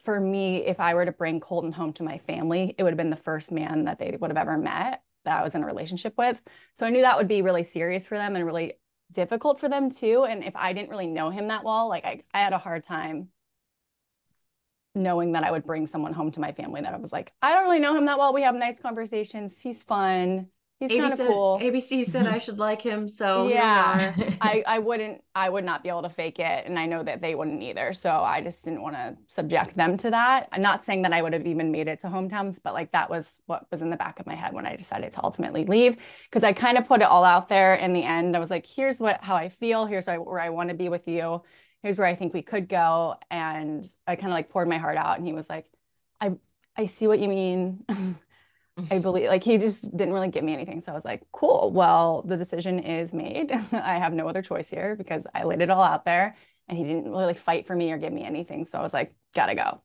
for 0.06 0.18
me, 0.18 0.64
if 0.64 0.80
I 0.80 0.94
were 0.94 1.04
to 1.04 1.12
bring 1.12 1.40
Colton 1.40 1.72
home 1.72 1.92
to 1.94 2.02
my 2.02 2.18
family, 2.18 2.74
it 2.78 2.82
would 2.82 2.92
have 2.92 2.96
been 2.96 3.10
the 3.10 3.16
first 3.16 3.52
man 3.52 3.84
that 3.84 3.98
they 3.98 4.16
would 4.18 4.30
have 4.30 4.38
ever 4.38 4.56
met 4.56 5.02
that 5.26 5.40
I 5.40 5.44
was 5.44 5.54
in 5.54 5.62
a 5.62 5.66
relationship 5.66 6.14
with. 6.16 6.40
So 6.72 6.86
I 6.86 6.90
knew 6.90 7.02
that 7.02 7.18
would 7.18 7.28
be 7.28 7.42
really 7.42 7.64
serious 7.64 8.06
for 8.06 8.16
them 8.16 8.36
and 8.36 8.46
really 8.46 8.74
difficult 9.12 9.60
for 9.60 9.68
them 9.68 9.90
too. 9.90 10.24
And 10.24 10.42
if 10.44 10.56
I 10.56 10.72
didn't 10.72 10.90
really 10.90 11.08
know 11.08 11.30
him 11.30 11.48
that 11.48 11.64
well, 11.64 11.88
like 11.88 12.04
I, 12.04 12.22
I 12.32 12.38
had 12.38 12.52
a 12.52 12.58
hard 12.58 12.84
time 12.84 13.28
knowing 14.94 15.32
that 15.32 15.44
I 15.44 15.50
would 15.50 15.64
bring 15.64 15.86
someone 15.86 16.14
home 16.14 16.30
to 16.32 16.40
my 16.40 16.52
family 16.52 16.80
that 16.80 16.94
I 16.94 16.96
was 16.96 17.12
like, 17.12 17.32
I 17.42 17.52
don't 17.52 17.64
really 17.64 17.80
know 17.80 17.96
him 17.96 18.06
that 18.06 18.18
well. 18.18 18.32
We 18.32 18.42
have 18.42 18.54
nice 18.54 18.80
conversations. 18.80 19.60
He's 19.60 19.82
fun. 19.82 20.46
He's 20.78 20.90
kind 20.90 21.10
of 21.10 21.18
cool. 21.18 21.58
ABC 21.62 22.04
said 22.04 22.26
mm-hmm. 22.26 22.34
I 22.34 22.38
should 22.38 22.58
like 22.58 22.82
him, 22.82 23.08
so 23.08 23.48
yeah, 23.48 24.14
I 24.42 24.62
I 24.66 24.78
wouldn't 24.78 25.22
I 25.34 25.48
would 25.48 25.64
not 25.64 25.82
be 25.82 25.88
able 25.88 26.02
to 26.02 26.10
fake 26.10 26.38
it, 26.38 26.66
and 26.66 26.78
I 26.78 26.84
know 26.84 27.02
that 27.02 27.22
they 27.22 27.34
wouldn't 27.34 27.62
either. 27.62 27.94
So 27.94 28.10
I 28.10 28.42
just 28.42 28.62
didn't 28.62 28.82
want 28.82 28.94
to 28.94 29.16
subject 29.26 29.74
them 29.74 29.96
to 29.98 30.10
that. 30.10 30.48
I'm 30.52 30.60
not 30.60 30.84
saying 30.84 31.00
that 31.02 31.14
I 31.14 31.22
would 31.22 31.32
have 31.32 31.46
even 31.46 31.72
made 31.72 31.88
it 31.88 32.00
to 32.00 32.08
hometowns, 32.08 32.58
but 32.62 32.74
like 32.74 32.92
that 32.92 33.08
was 33.08 33.40
what 33.46 33.64
was 33.70 33.80
in 33.80 33.88
the 33.88 33.96
back 33.96 34.20
of 34.20 34.26
my 34.26 34.34
head 34.34 34.52
when 34.52 34.66
I 34.66 34.76
decided 34.76 35.12
to 35.12 35.24
ultimately 35.24 35.64
leave 35.64 35.96
because 36.28 36.44
I 36.44 36.52
kind 36.52 36.76
of 36.76 36.86
put 36.86 37.00
it 37.00 37.06
all 37.06 37.24
out 37.24 37.48
there. 37.48 37.74
In 37.76 37.94
the 37.94 38.02
end, 38.02 38.36
I 38.36 38.38
was 38.38 38.50
like, 38.50 38.66
here's 38.66 39.00
what 39.00 39.22
how 39.22 39.34
I 39.34 39.48
feel. 39.48 39.86
Here's 39.86 40.08
where 40.08 40.40
I 40.40 40.50
want 40.50 40.68
to 40.68 40.74
be 40.74 40.90
with 40.90 41.08
you. 41.08 41.42
Here's 41.82 41.96
where 41.96 42.06
I 42.06 42.16
think 42.16 42.34
we 42.34 42.42
could 42.42 42.68
go, 42.68 43.14
and 43.30 43.82
I 44.06 44.16
kind 44.16 44.28
of 44.28 44.34
like 44.34 44.50
poured 44.50 44.68
my 44.68 44.78
heart 44.78 44.98
out, 44.98 45.16
and 45.16 45.26
he 45.26 45.32
was 45.32 45.48
like, 45.48 45.64
I 46.20 46.32
I 46.76 46.84
see 46.84 47.06
what 47.06 47.18
you 47.18 47.28
mean. 47.28 47.86
I 48.90 48.98
believe 48.98 49.28
like 49.28 49.42
he 49.42 49.56
just 49.56 49.96
didn't 49.96 50.12
really 50.12 50.28
give 50.28 50.44
me 50.44 50.52
anything. 50.52 50.80
So 50.80 50.92
I 50.92 50.94
was 50.94 51.04
like, 51.04 51.22
cool. 51.32 51.70
Well, 51.72 52.22
the 52.26 52.36
decision 52.36 52.78
is 52.78 53.14
made. 53.14 53.50
I 53.72 53.98
have 53.98 54.12
no 54.12 54.28
other 54.28 54.42
choice 54.42 54.68
here 54.68 54.96
because 54.96 55.26
I 55.34 55.44
laid 55.44 55.62
it 55.62 55.70
all 55.70 55.82
out 55.82 56.04
there 56.04 56.36
and 56.68 56.76
he 56.76 56.84
didn't 56.84 57.10
really 57.10 57.34
fight 57.34 57.66
for 57.66 57.74
me 57.74 57.90
or 57.90 57.98
give 57.98 58.12
me 58.12 58.24
anything. 58.24 58.66
So 58.66 58.78
I 58.78 58.82
was 58.82 58.92
like, 58.92 59.14
gotta 59.34 59.54
go. 59.54 59.80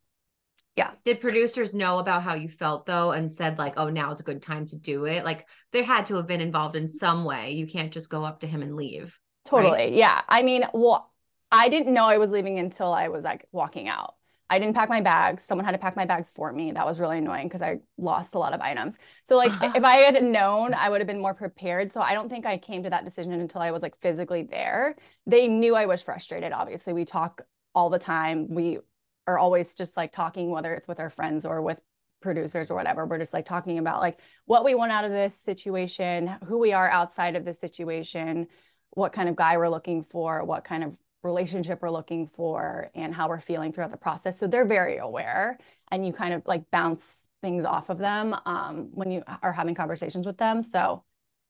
Yeah. 0.75 0.91
Did 1.05 1.21
producers 1.21 1.73
know 1.73 1.99
about 1.99 2.23
how 2.23 2.33
you 2.33 2.49
felt 2.49 2.85
though 2.85 3.11
and 3.11 3.31
said 3.31 3.57
like, 3.57 3.73
oh, 3.77 3.89
now 3.89 4.11
is 4.11 4.19
a 4.19 4.23
good 4.23 4.41
time 4.41 4.65
to 4.67 4.75
do 4.75 5.05
it? 5.05 5.23
Like 5.23 5.47
they 5.71 5.83
had 5.83 6.05
to 6.07 6.15
have 6.15 6.27
been 6.27 6.41
involved 6.41 6.75
in 6.75 6.87
some 6.87 7.23
way. 7.23 7.51
You 7.51 7.67
can't 7.67 7.91
just 7.91 8.09
go 8.09 8.23
up 8.23 8.41
to 8.41 8.47
him 8.47 8.61
and 8.61 8.75
leave. 8.75 9.17
Totally. 9.45 9.71
Right? 9.71 9.93
Yeah. 9.93 10.21
I 10.27 10.43
mean, 10.43 10.65
well, 10.73 11.11
I 11.51 11.69
didn't 11.69 11.93
know 11.93 12.05
I 12.05 12.17
was 12.17 12.31
leaving 12.31 12.59
until 12.59 12.93
I 12.93 13.09
was 13.09 13.23
like 13.23 13.47
walking 13.51 13.87
out. 13.87 14.15
I 14.51 14.59
didn't 14.59 14.75
pack 14.75 14.89
my 14.89 14.99
bags. 14.99 15.45
Someone 15.45 15.63
had 15.63 15.71
to 15.71 15.77
pack 15.77 15.95
my 15.95 16.03
bags 16.03 16.29
for 16.35 16.51
me. 16.51 16.73
That 16.73 16.85
was 16.85 16.99
really 16.99 17.19
annoying 17.19 17.47
because 17.47 17.61
I 17.61 17.79
lost 17.97 18.35
a 18.35 18.39
lot 18.39 18.51
of 18.53 18.59
items. 18.59 18.97
So 19.23 19.37
like 19.37 19.51
if 19.75 19.83
I 19.85 19.99
had 19.99 20.21
known, 20.21 20.73
I 20.73 20.89
would 20.89 20.99
have 20.99 21.07
been 21.07 21.21
more 21.21 21.33
prepared. 21.33 21.89
So 21.89 22.01
I 22.01 22.13
don't 22.13 22.27
think 22.27 22.45
I 22.45 22.57
came 22.57 22.83
to 22.83 22.89
that 22.89 23.05
decision 23.05 23.31
until 23.31 23.61
I 23.61 23.71
was 23.71 23.81
like 23.81 23.95
physically 23.95 24.43
there. 24.43 24.97
They 25.25 25.47
knew 25.47 25.73
I 25.73 25.85
was 25.85 26.01
frustrated. 26.01 26.51
Obviously, 26.51 26.91
we 26.91 27.05
talk 27.05 27.43
all 27.73 27.89
the 27.89 27.97
time. 27.97 28.47
We 28.49 28.79
are 29.25 29.39
always 29.39 29.73
just 29.73 29.95
like 29.95 30.11
talking, 30.11 30.51
whether 30.51 30.73
it's 30.73 30.87
with 30.87 30.99
our 30.99 31.09
friends 31.09 31.45
or 31.45 31.61
with 31.61 31.79
producers 32.21 32.69
or 32.69 32.75
whatever. 32.75 33.05
We're 33.05 33.19
just 33.19 33.33
like 33.33 33.45
talking 33.45 33.77
about 33.77 34.01
like 34.01 34.17
what 34.45 34.65
we 34.65 34.75
want 34.75 34.91
out 34.91 35.05
of 35.05 35.11
this 35.11 35.33
situation, 35.33 36.27
who 36.45 36.59
we 36.59 36.73
are 36.73 36.89
outside 36.89 37.37
of 37.37 37.45
this 37.45 37.59
situation, 37.59 38.47
what 38.89 39.13
kind 39.13 39.29
of 39.29 39.37
guy 39.37 39.55
we're 39.55 39.69
looking 39.69 40.03
for, 40.03 40.43
what 40.43 40.65
kind 40.65 40.83
of 40.83 40.97
relationship 41.23 41.79
we're 41.81 41.89
looking 41.89 42.27
for 42.27 42.89
and 42.95 43.13
how 43.13 43.29
we're 43.29 43.39
feeling 43.39 43.71
throughout 43.71 43.91
the 43.91 43.97
process. 43.97 44.39
So 44.39 44.47
they're 44.47 44.65
very 44.65 44.97
aware 44.97 45.57
and 45.91 46.05
you 46.05 46.13
kind 46.13 46.33
of 46.33 46.43
like 46.45 46.71
bounce 46.71 47.27
things 47.41 47.65
off 47.65 47.89
of 47.89 47.97
them 47.97 48.35
um, 48.45 48.89
when 48.93 49.11
you 49.11 49.23
are 49.41 49.53
having 49.53 49.75
conversations 49.75 50.25
with 50.25 50.37
them. 50.37 50.63
So 50.63 51.03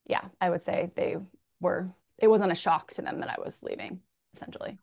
yeah, 0.08 0.22
I 0.40 0.50
would 0.50 0.64
say 0.64 0.92
they 0.96 1.18
were, 1.60 1.90
it 2.18 2.28
wasn't 2.28 2.52
a 2.52 2.56
shock 2.56 2.92
to 2.92 3.02
them 3.02 3.20
that 3.22 3.30
I 3.30 3.42
was 3.44 3.64
leaving 3.64 4.00
essentially. 4.36 4.78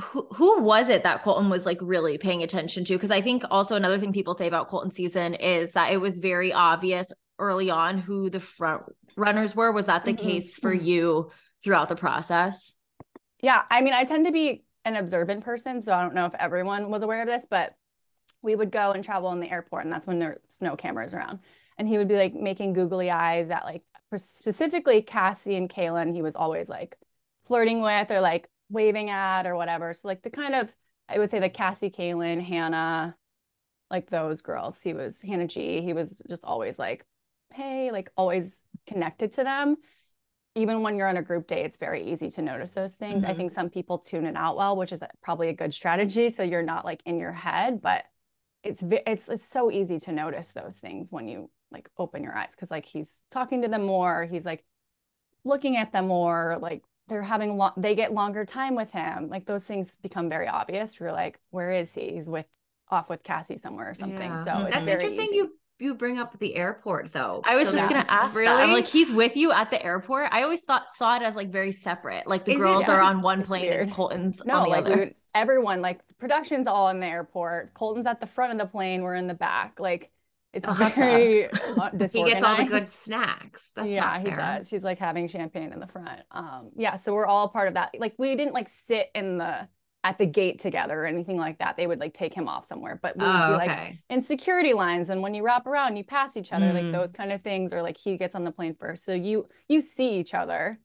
Who, 0.00 0.26
who 0.32 0.62
was 0.62 0.88
it 0.88 1.02
that 1.02 1.22
Colton 1.22 1.50
was 1.50 1.66
like 1.66 1.78
really 1.80 2.16
paying 2.18 2.42
attention 2.42 2.84
to? 2.84 2.94
Because 2.94 3.10
I 3.10 3.20
think 3.20 3.42
also 3.50 3.76
another 3.76 3.98
thing 3.98 4.12
people 4.12 4.34
say 4.34 4.46
about 4.46 4.68
Colton 4.68 4.90
season 4.90 5.34
is 5.34 5.72
that 5.72 5.92
it 5.92 5.98
was 6.00 6.18
very 6.18 6.52
obvious 6.52 7.12
early 7.38 7.70
on 7.70 7.98
who 7.98 8.30
the 8.30 8.40
front 8.40 8.84
runners 9.16 9.54
were. 9.54 9.70
Was 9.72 9.86
that 9.86 10.04
the 10.04 10.14
mm-hmm. 10.14 10.26
case 10.26 10.56
for 10.56 10.74
mm-hmm. 10.74 10.84
you 10.84 11.30
throughout 11.62 11.88
the 11.88 11.96
process? 11.96 12.72
Yeah, 13.40 13.62
I 13.70 13.80
mean, 13.82 13.92
I 13.94 14.04
tend 14.04 14.26
to 14.26 14.32
be 14.32 14.64
an 14.84 14.96
observant 14.96 15.44
person, 15.44 15.82
so 15.82 15.92
I 15.92 16.02
don't 16.02 16.14
know 16.14 16.26
if 16.26 16.34
everyone 16.34 16.90
was 16.90 17.02
aware 17.02 17.20
of 17.22 17.28
this, 17.28 17.46
but 17.48 17.76
we 18.42 18.54
would 18.54 18.70
go 18.70 18.92
and 18.92 19.04
travel 19.04 19.32
in 19.32 19.40
the 19.40 19.50
airport, 19.50 19.84
and 19.84 19.92
that's 19.92 20.06
when 20.06 20.18
there's 20.18 20.38
no 20.60 20.76
cameras 20.76 21.14
around. 21.14 21.40
And 21.78 21.88
he 21.88 21.98
would 21.98 22.08
be 22.08 22.16
like 22.16 22.34
making 22.34 22.72
googly 22.72 23.10
eyes 23.10 23.50
at 23.50 23.64
like 23.64 23.82
specifically 24.16 25.02
Cassie 25.02 25.56
and 25.56 25.68
Caelynn. 25.70 26.14
He 26.14 26.22
was 26.22 26.36
always 26.36 26.68
like 26.68 26.96
flirting 27.46 27.82
with 27.82 28.10
or 28.10 28.20
like 28.20 28.48
waving 28.70 29.10
at 29.10 29.46
or 29.46 29.56
whatever. 29.56 29.94
So 29.94 30.08
like 30.08 30.22
the 30.22 30.30
kind 30.30 30.54
of 30.54 30.74
I 31.08 31.18
would 31.18 31.30
say 31.30 31.40
the 31.40 31.48
Cassie, 31.50 31.90
Caelynn, 31.90 32.42
Hannah, 32.42 33.16
like 33.90 34.10
those 34.10 34.40
girls. 34.42 34.80
He 34.82 34.94
was 34.94 35.20
Hannah 35.22 35.46
G. 35.46 35.80
He 35.82 35.92
was 35.92 36.22
just 36.28 36.44
always 36.44 36.78
like, 36.78 37.04
hey, 37.54 37.90
like 37.92 38.10
always 38.16 38.62
connected 38.86 39.32
to 39.32 39.44
them 39.44 39.76
even 40.58 40.82
when 40.82 40.96
you're 40.96 41.08
on 41.08 41.16
a 41.16 41.22
group 41.22 41.46
date, 41.46 41.64
it's 41.64 41.76
very 41.76 42.04
easy 42.10 42.28
to 42.30 42.42
notice 42.42 42.72
those 42.72 42.94
things. 42.94 43.22
Mm-hmm. 43.22 43.30
I 43.30 43.34
think 43.34 43.52
some 43.52 43.70
people 43.70 43.98
tune 43.98 44.26
it 44.26 44.36
out 44.36 44.56
well, 44.56 44.76
which 44.76 44.92
is 44.92 45.02
probably 45.22 45.48
a 45.48 45.52
good 45.52 45.72
strategy. 45.72 46.28
So 46.30 46.42
you're 46.42 46.62
not 46.62 46.84
like 46.84 47.00
in 47.06 47.18
your 47.18 47.32
head, 47.32 47.80
but 47.80 48.04
it's 48.62 48.82
it's 48.82 49.28
it's 49.28 49.48
so 49.48 49.70
easy 49.70 49.98
to 50.00 50.12
notice 50.12 50.52
those 50.52 50.78
things 50.78 51.10
when 51.10 51.28
you 51.28 51.48
like 51.70 51.88
open 51.96 52.22
your 52.22 52.36
eyes 52.36 52.54
because 52.54 52.70
like 52.70 52.84
he's 52.84 53.18
talking 53.30 53.62
to 53.62 53.68
them 53.68 53.84
more, 53.84 54.24
he's 54.24 54.44
like 54.44 54.64
looking 55.44 55.76
at 55.76 55.92
them 55.92 56.08
more, 56.08 56.58
like 56.60 56.82
they're 57.08 57.22
having 57.22 57.56
long 57.56 57.72
they 57.76 57.94
get 57.94 58.12
longer 58.12 58.44
time 58.44 58.74
with 58.74 58.90
him. 58.90 59.28
Like 59.28 59.46
those 59.46 59.64
things 59.64 59.96
become 60.02 60.28
very 60.28 60.48
obvious. 60.48 60.98
You're 60.98 61.12
like, 61.12 61.38
where 61.50 61.70
is 61.70 61.94
he? 61.94 62.12
He's 62.12 62.28
with 62.28 62.46
off 62.90 63.08
with 63.08 63.22
Cassie 63.22 63.58
somewhere 63.58 63.90
or 63.90 63.94
something. 63.94 64.30
Yeah. 64.30 64.44
So 64.44 64.68
that's 64.70 64.88
interesting. 64.88 65.26
Easy. 65.26 65.36
You 65.36 65.52
you 65.80 65.94
bring 65.94 66.18
up 66.18 66.38
the 66.38 66.54
airport 66.54 67.12
though. 67.12 67.42
I 67.44 67.56
was 67.56 67.70
so 67.70 67.76
just 67.76 67.88
gonna 67.88 68.06
ask 68.08 68.34
really? 68.34 68.46
that. 68.46 68.62
I'm 68.62 68.72
like, 68.72 68.86
he's 68.86 69.10
with 69.10 69.36
you 69.36 69.52
at 69.52 69.70
the 69.70 69.84
airport. 69.84 70.28
I 70.32 70.42
always 70.42 70.60
thought 70.60 70.90
saw 70.90 71.16
it 71.16 71.22
as 71.22 71.36
like 71.36 71.50
very 71.50 71.72
separate. 71.72 72.26
Like 72.26 72.44
the 72.44 72.52
Is 72.52 72.62
girls 72.62 72.84
it, 72.84 72.88
are 72.88 73.00
on 73.00 73.22
one 73.22 73.44
plane 73.44 73.62
weird. 73.62 73.88
and 73.88 73.94
Colton's 73.94 74.44
no, 74.44 74.56
on 74.56 74.64
the 74.64 74.70
like 74.70 74.86
other. 74.86 74.96
Would, 74.96 75.14
everyone, 75.34 75.80
like 75.80 76.00
production's 76.18 76.66
all 76.66 76.88
in 76.88 77.00
the 77.00 77.06
airport. 77.06 77.74
Colton's 77.74 78.06
at 78.06 78.20
the 78.20 78.26
front 78.26 78.52
of 78.52 78.58
the 78.58 78.66
plane. 78.66 79.02
We're 79.02 79.14
in 79.14 79.26
the 79.26 79.34
back. 79.34 79.78
Like 79.78 80.10
it's 80.52 80.66
oh, 80.66 80.72
very 80.72 81.42
he 82.12 82.24
gets 82.24 82.42
all 82.42 82.56
the 82.56 82.64
good 82.64 82.88
snacks. 82.88 83.72
That's 83.76 83.90
yeah, 83.90 84.18
he 84.18 84.30
does. 84.30 84.68
He's 84.68 84.84
like 84.84 84.98
having 84.98 85.28
champagne 85.28 85.72
in 85.72 85.80
the 85.80 85.86
front. 85.86 86.20
Um, 86.30 86.70
yeah, 86.76 86.96
so 86.96 87.12
we're 87.14 87.26
all 87.26 87.48
part 87.48 87.68
of 87.68 87.74
that. 87.74 87.94
Like 87.98 88.14
we 88.18 88.34
didn't 88.36 88.54
like 88.54 88.68
sit 88.68 89.10
in 89.14 89.38
the 89.38 89.68
at 90.04 90.16
the 90.16 90.26
gate 90.26 90.58
together 90.60 91.02
or 91.02 91.06
anything 91.06 91.36
like 91.36 91.58
that. 91.58 91.76
They 91.76 91.86
would 91.86 91.98
like 91.98 92.14
take 92.14 92.32
him 92.32 92.48
off 92.48 92.64
somewhere. 92.64 92.98
But 93.02 93.16
we 93.16 93.24
would 93.24 93.30
oh, 93.30 93.48
be 93.48 93.54
like 93.54 93.70
okay. 93.70 94.00
in 94.08 94.22
security 94.22 94.72
lines 94.72 95.10
and 95.10 95.22
when 95.22 95.34
you 95.34 95.42
wrap 95.42 95.66
around, 95.66 95.96
you 95.96 96.04
pass 96.04 96.36
each 96.36 96.52
other, 96.52 96.66
mm. 96.66 96.74
like 96.74 96.92
those 96.92 97.12
kind 97.12 97.32
of 97.32 97.42
things, 97.42 97.72
or 97.72 97.82
like 97.82 97.96
he 97.96 98.16
gets 98.16 98.34
on 98.34 98.44
the 98.44 98.52
plane 98.52 98.76
first. 98.78 99.04
So 99.04 99.12
you 99.12 99.46
you 99.68 99.80
see 99.80 100.18
each 100.18 100.34
other. 100.34 100.78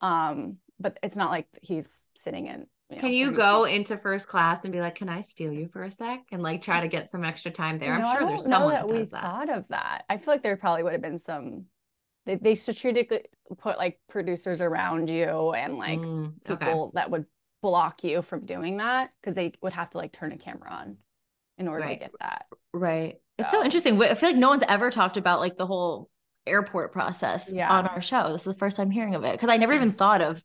Um, 0.00 0.58
but 0.80 0.98
it's 1.02 1.16
not 1.16 1.30
like 1.30 1.46
he's 1.60 2.04
sitting 2.14 2.46
in 2.46 2.66
you 2.90 2.96
know, 2.96 3.00
can 3.02 3.12
you 3.12 3.32
go 3.32 3.64
into 3.64 3.98
first 3.98 4.28
class 4.28 4.64
and 4.64 4.72
be 4.72 4.80
like, 4.80 4.94
"Can 4.94 5.10
I 5.10 5.20
steal 5.20 5.52
you 5.52 5.68
for 5.68 5.82
a 5.82 5.90
sec?" 5.90 6.20
and 6.32 6.42
like 6.42 6.62
try 6.62 6.80
to 6.80 6.88
get 6.88 7.10
some 7.10 7.22
extra 7.22 7.50
time 7.50 7.78
there? 7.78 7.98
Know, 7.98 8.06
I'm 8.06 8.18
sure 8.18 8.26
there's 8.26 8.46
someone 8.46 8.72
that, 8.72 8.88
that 8.88 8.94
does 8.94 9.06
we 9.08 9.10
that. 9.10 9.22
Thought 9.22 9.50
of 9.50 9.68
that. 9.68 10.04
I 10.08 10.16
feel 10.16 10.32
like 10.32 10.42
there 10.42 10.56
probably 10.56 10.84
would 10.84 10.92
have 10.92 11.02
been 11.02 11.18
some. 11.18 11.66
They, 12.24 12.36
they 12.36 12.54
strategically 12.54 13.24
put 13.58 13.76
like 13.76 14.00
producers 14.08 14.62
around 14.62 15.08
you 15.08 15.52
and 15.52 15.76
like 15.76 15.98
mm, 15.98 16.32
people 16.44 16.84
okay. 16.84 16.90
that 16.94 17.10
would 17.10 17.26
block 17.62 18.04
you 18.04 18.22
from 18.22 18.46
doing 18.46 18.78
that 18.78 19.12
because 19.20 19.34
they 19.34 19.52
would 19.62 19.72
have 19.72 19.90
to 19.90 19.98
like 19.98 20.12
turn 20.12 20.32
a 20.32 20.38
camera 20.38 20.70
on 20.70 20.96
in 21.56 21.68
order 21.68 21.84
right. 21.84 21.94
to 21.94 22.04
get 22.06 22.12
that. 22.20 22.46
Right. 22.72 23.14
So. 23.38 23.44
It's 23.44 23.50
so 23.50 23.64
interesting. 23.64 24.00
I 24.00 24.14
feel 24.14 24.30
like 24.30 24.38
no 24.38 24.48
one's 24.48 24.64
ever 24.68 24.90
talked 24.90 25.16
about 25.16 25.40
like 25.40 25.56
the 25.56 25.66
whole 25.66 26.08
airport 26.46 26.92
process 26.92 27.50
yeah. 27.52 27.70
on 27.70 27.86
our 27.86 28.00
show. 28.00 28.32
This 28.32 28.42
is 28.42 28.52
the 28.52 28.58
first 28.58 28.76
time 28.76 28.90
hearing 28.90 29.14
of 29.14 29.24
it 29.24 29.32
because 29.32 29.50
I 29.50 29.56
never 29.56 29.72
even 29.72 29.92
thought 29.92 30.22
of 30.22 30.42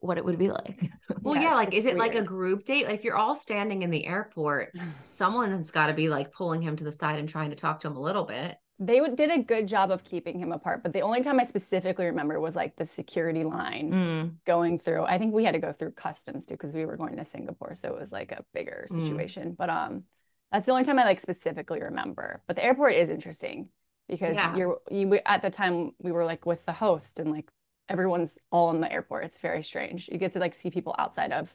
what 0.00 0.18
it 0.18 0.24
would 0.24 0.38
be 0.38 0.50
like. 0.50 0.90
well, 1.20 1.36
yeah, 1.36 1.42
yeah 1.42 1.54
like 1.54 1.74
is 1.74 1.86
it 1.86 1.96
like 1.96 2.14
a 2.14 2.22
group 2.22 2.64
date? 2.64 2.86
Like 2.86 2.98
if 2.98 3.04
you're 3.04 3.16
all 3.16 3.36
standing 3.36 3.82
in 3.82 3.90
the 3.90 4.06
airport, 4.06 4.74
mm. 4.74 4.92
someone's 5.02 5.70
got 5.70 5.88
to 5.88 5.94
be 5.94 6.08
like 6.08 6.32
pulling 6.32 6.62
him 6.62 6.76
to 6.76 6.84
the 6.84 6.92
side 6.92 7.18
and 7.18 7.28
trying 7.28 7.50
to 7.50 7.56
talk 7.56 7.80
to 7.80 7.88
him 7.88 7.96
a 7.96 8.00
little 8.00 8.24
bit 8.24 8.56
they 8.82 9.00
did 9.14 9.30
a 9.30 9.38
good 9.38 9.68
job 9.68 9.90
of 9.90 10.02
keeping 10.02 10.38
him 10.38 10.52
apart 10.52 10.82
but 10.82 10.92
the 10.92 11.02
only 11.02 11.20
time 11.20 11.38
i 11.38 11.44
specifically 11.44 12.06
remember 12.06 12.40
was 12.40 12.56
like 12.56 12.74
the 12.76 12.86
security 12.86 13.44
line 13.44 13.92
mm. 13.92 14.32
going 14.46 14.78
through 14.78 15.04
i 15.04 15.18
think 15.18 15.32
we 15.32 15.44
had 15.44 15.52
to 15.52 15.60
go 15.60 15.72
through 15.72 15.90
customs 15.92 16.46
too 16.46 16.54
because 16.54 16.72
we 16.72 16.86
were 16.86 16.96
going 16.96 17.16
to 17.16 17.24
singapore 17.24 17.74
so 17.74 17.88
it 17.88 18.00
was 18.00 18.10
like 18.10 18.32
a 18.32 18.44
bigger 18.52 18.86
mm. 18.90 19.02
situation 19.02 19.50
mm. 19.50 19.56
but 19.56 19.70
um 19.70 20.02
that's 20.50 20.66
the 20.66 20.72
only 20.72 20.84
time 20.84 20.98
i 20.98 21.04
like 21.04 21.20
specifically 21.20 21.80
remember 21.80 22.42
but 22.46 22.56
the 22.56 22.64
airport 22.64 22.94
is 22.94 23.10
interesting 23.10 23.68
because 24.08 24.34
Yeah. 24.34 24.56
you're 24.56 24.78
you 24.90 25.06
we, 25.08 25.20
at 25.24 25.42
the 25.42 25.50
time 25.50 25.92
we 26.00 26.10
were 26.10 26.24
like 26.24 26.44
with 26.44 26.64
the 26.66 26.72
host 26.72 27.18
and 27.20 27.30
like 27.30 27.50
everyone's 27.90 28.38
all 28.50 28.70
in 28.70 28.80
the 28.80 28.90
airport. 28.90 29.24
It's 29.24 29.38
very 29.38 29.62
strange. 29.62 30.08
You 30.10 30.16
get 30.16 30.32
to 30.34 30.38
like 30.38 30.54
see 30.54 30.70
people 30.70 30.94
outside 30.98 31.32
of 31.32 31.54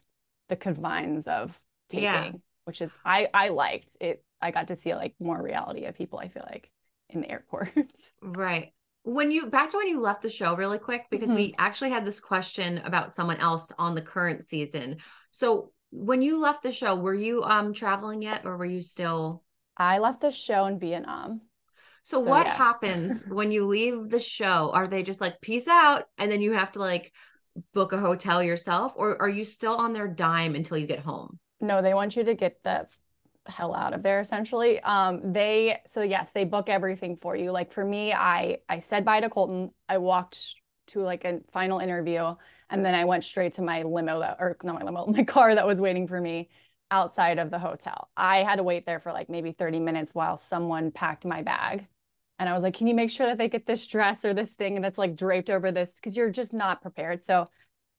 the 0.49 0.55
confines 0.55 1.27
of 1.27 1.57
taping, 1.89 2.03
Yeah. 2.03 2.31
which 2.65 2.81
is 2.81 2.99
I 3.05 3.29
I 3.33 3.49
liked 3.49 3.97
it. 3.99 4.23
I 4.41 4.51
got 4.51 4.67
to 4.67 4.75
see 4.75 4.93
like 4.93 5.15
more 5.19 5.41
reality 5.41 5.85
of 5.85 5.95
people. 5.95 6.19
I 6.19 6.27
feel 6.27 6.43
like 6.45 6.69
in 7.09 7.21
the 7.21 7.29
airport. 7.29 7.69
Right. 8.21 8.73
When 9.03 9.29
you 9.29 9.47
back 9.47 9.69
to 9.69 9.77
when 9.77 9.87
you 9.87 9.99
left 9.99 10.23
the 10.23 10.29
show 10.31 10.55
really 10.55 10.79
quick 10.79 11.05
because 11.11 11.29
Mhm. 11.29 11.35
we 11.35 11.55
actually 11.59 11.91
had 11.91 12.05
this 12.05 12.19
question 12.19 12.79
about 12.79 13.13
someone 13.13 13.37
else 13.37 13.71
on 13.77 13.93
the 13.93 14.01
current 14.01 14.43
season. 14.43 14.97
So 15.31 15.71
when 15.91 16.21
you 16.23 16.39
left 16.39 16.63
the 16.63 16.71
show, 16.71 16.95
were 16.95 17.13
you 17.13 17.43
um 17.43 17.73
traveling 17.73 18.21
yet 18.23 18.45
or 18.45 18.57
were 18.57 18.65
you 18.65 18.81
still 18.81 19.43
I 19.77 19.99
left 19.99 20.19
the 20.21 20.31
show 20.31 20.65
in 20.65 20.79
Vietnam. 20.79 21.41
So, 22.03 22.19
So, 22.19 22.29
what 22.29 22.45
yes. 22.45 22.57
happens 22.57 23.25
when 23.29 23.51
you 23.51 23.67
leave 23.67 24.09
the 24.09 24.19
show? 24.19 24.71
Are 24.73 24.87
they 24.87 25.03
just 25.03 25.21
like 25.21 25.41
peace 25.41 25.67
out 25.67 26.05
and 26.17 26.31
then 26.31 26.41
you 26.41 26.53
have 26.53 26.71
to 26.73 26.79
like 26.79 27.13
book 27.73 27.93
a 27.93 27.97
hotel 27.99 28.43
yourself 28.43 28.93
or 28.95 29.21
are 29.21 29.29
you 29.29 29.45
still 29.45 29.75
on 29.75 29.93
their 29.93 30.07
dime 30.07 30.55
until 30.55 30.77
you 30.77 30.87
get 30.87 30.99
home? 30.99 31.39
No, 31.59 31.81
they 31.81 31.93
want 31.93 32.15
you 32.15 32.23
to 32.23 32.35
get 32.35 32.61
the 32.63 32.87
hell 33.47 33.75
out 33.75 33.93
of 33.93 34.03
there 34.03 34.19
essentially. 34.19 34.79
Um, 34.81 35.33
they 35.33 35.79
so 35.87 36.01
yes, 36.01 36.29
they 36.33 36.45
book 36.45 36.69
everything 36.69 37.15
for 37.17 37.35
you. 37.35 37.51
Like 37.51 37.71
for 37.71 37.83
me, 37.83 38.13
I 38.13 38.59
I 38.69 38.79
said 38.79 39.05
bye 39.05 39.19
to 39.19 39.29
Colton. 39.29 39.71
I 39.87 39.97
walked 39.99 40.55
to 40.87 41.01
like 41.01 41.25
a 41.25 41.39
final 41.51 41.79
interview 41.79 42.35
and 42.69 42.85
then 42.85 42.93
I 42.93 43.05
went 43.05 43.23
straight 43.23 43.53
to 43.53 43.61
my 43.61 43.83
limo 43.83 44.19
that 44.19 44.37
or 44.39 44.57
not 44.63 44.75
my 44.75 44.83
limo, 44.83 45.05
my 45.07 45.23
car 45.23 45.55
that 45.55 45.65
was 45.67 45.79
waiting 45.79 46.07
for 46.07 46.19
me 46.19 46.49
outside 46.91 47.39
of 47.39 47.49
the 47.51 47.59
hotel. 47.59 48.09
I 48.15 48.37
had 48.43 48.57
to 48.57 48.63
wait 48.63 48.85
there 48.85 48.99
for 48.99 49.11
like 49.11 49.29
maybe 49.29 49.51
30 49.51 49.79
minutes 49.79 50.13
while 50.13 50.37
someone 50.37 50.91
packed 50.91 51.25
my 51.25 51.41
bag. 51.41 51.87
And 52.37 52.49
I 52.49 52.53
was 52.53 52.63
like, 52.63 52.73
can 52.73 52.87
you 52.87 52.93
make 52.93 53.09
sure 53.09 53.27
that 53.27 53.37
they 53.37 53.47
get 53.47 53.65
this 53.65 53.87
dress 53.87 54.25
or 54.25 54.33
this 54.33 54.51
thing 54.51 54.81
that's 54.81 54.97
like 54.97 55.15
draped 55.15 55.49
over 55.49 55.71
this? 55.71 55.95
Because 55.95 56.17
you're 56.17 56.29
just 56.29 56.53
not 56.53 56.81
prepared. 56.81 57.23
So 57.23 57.47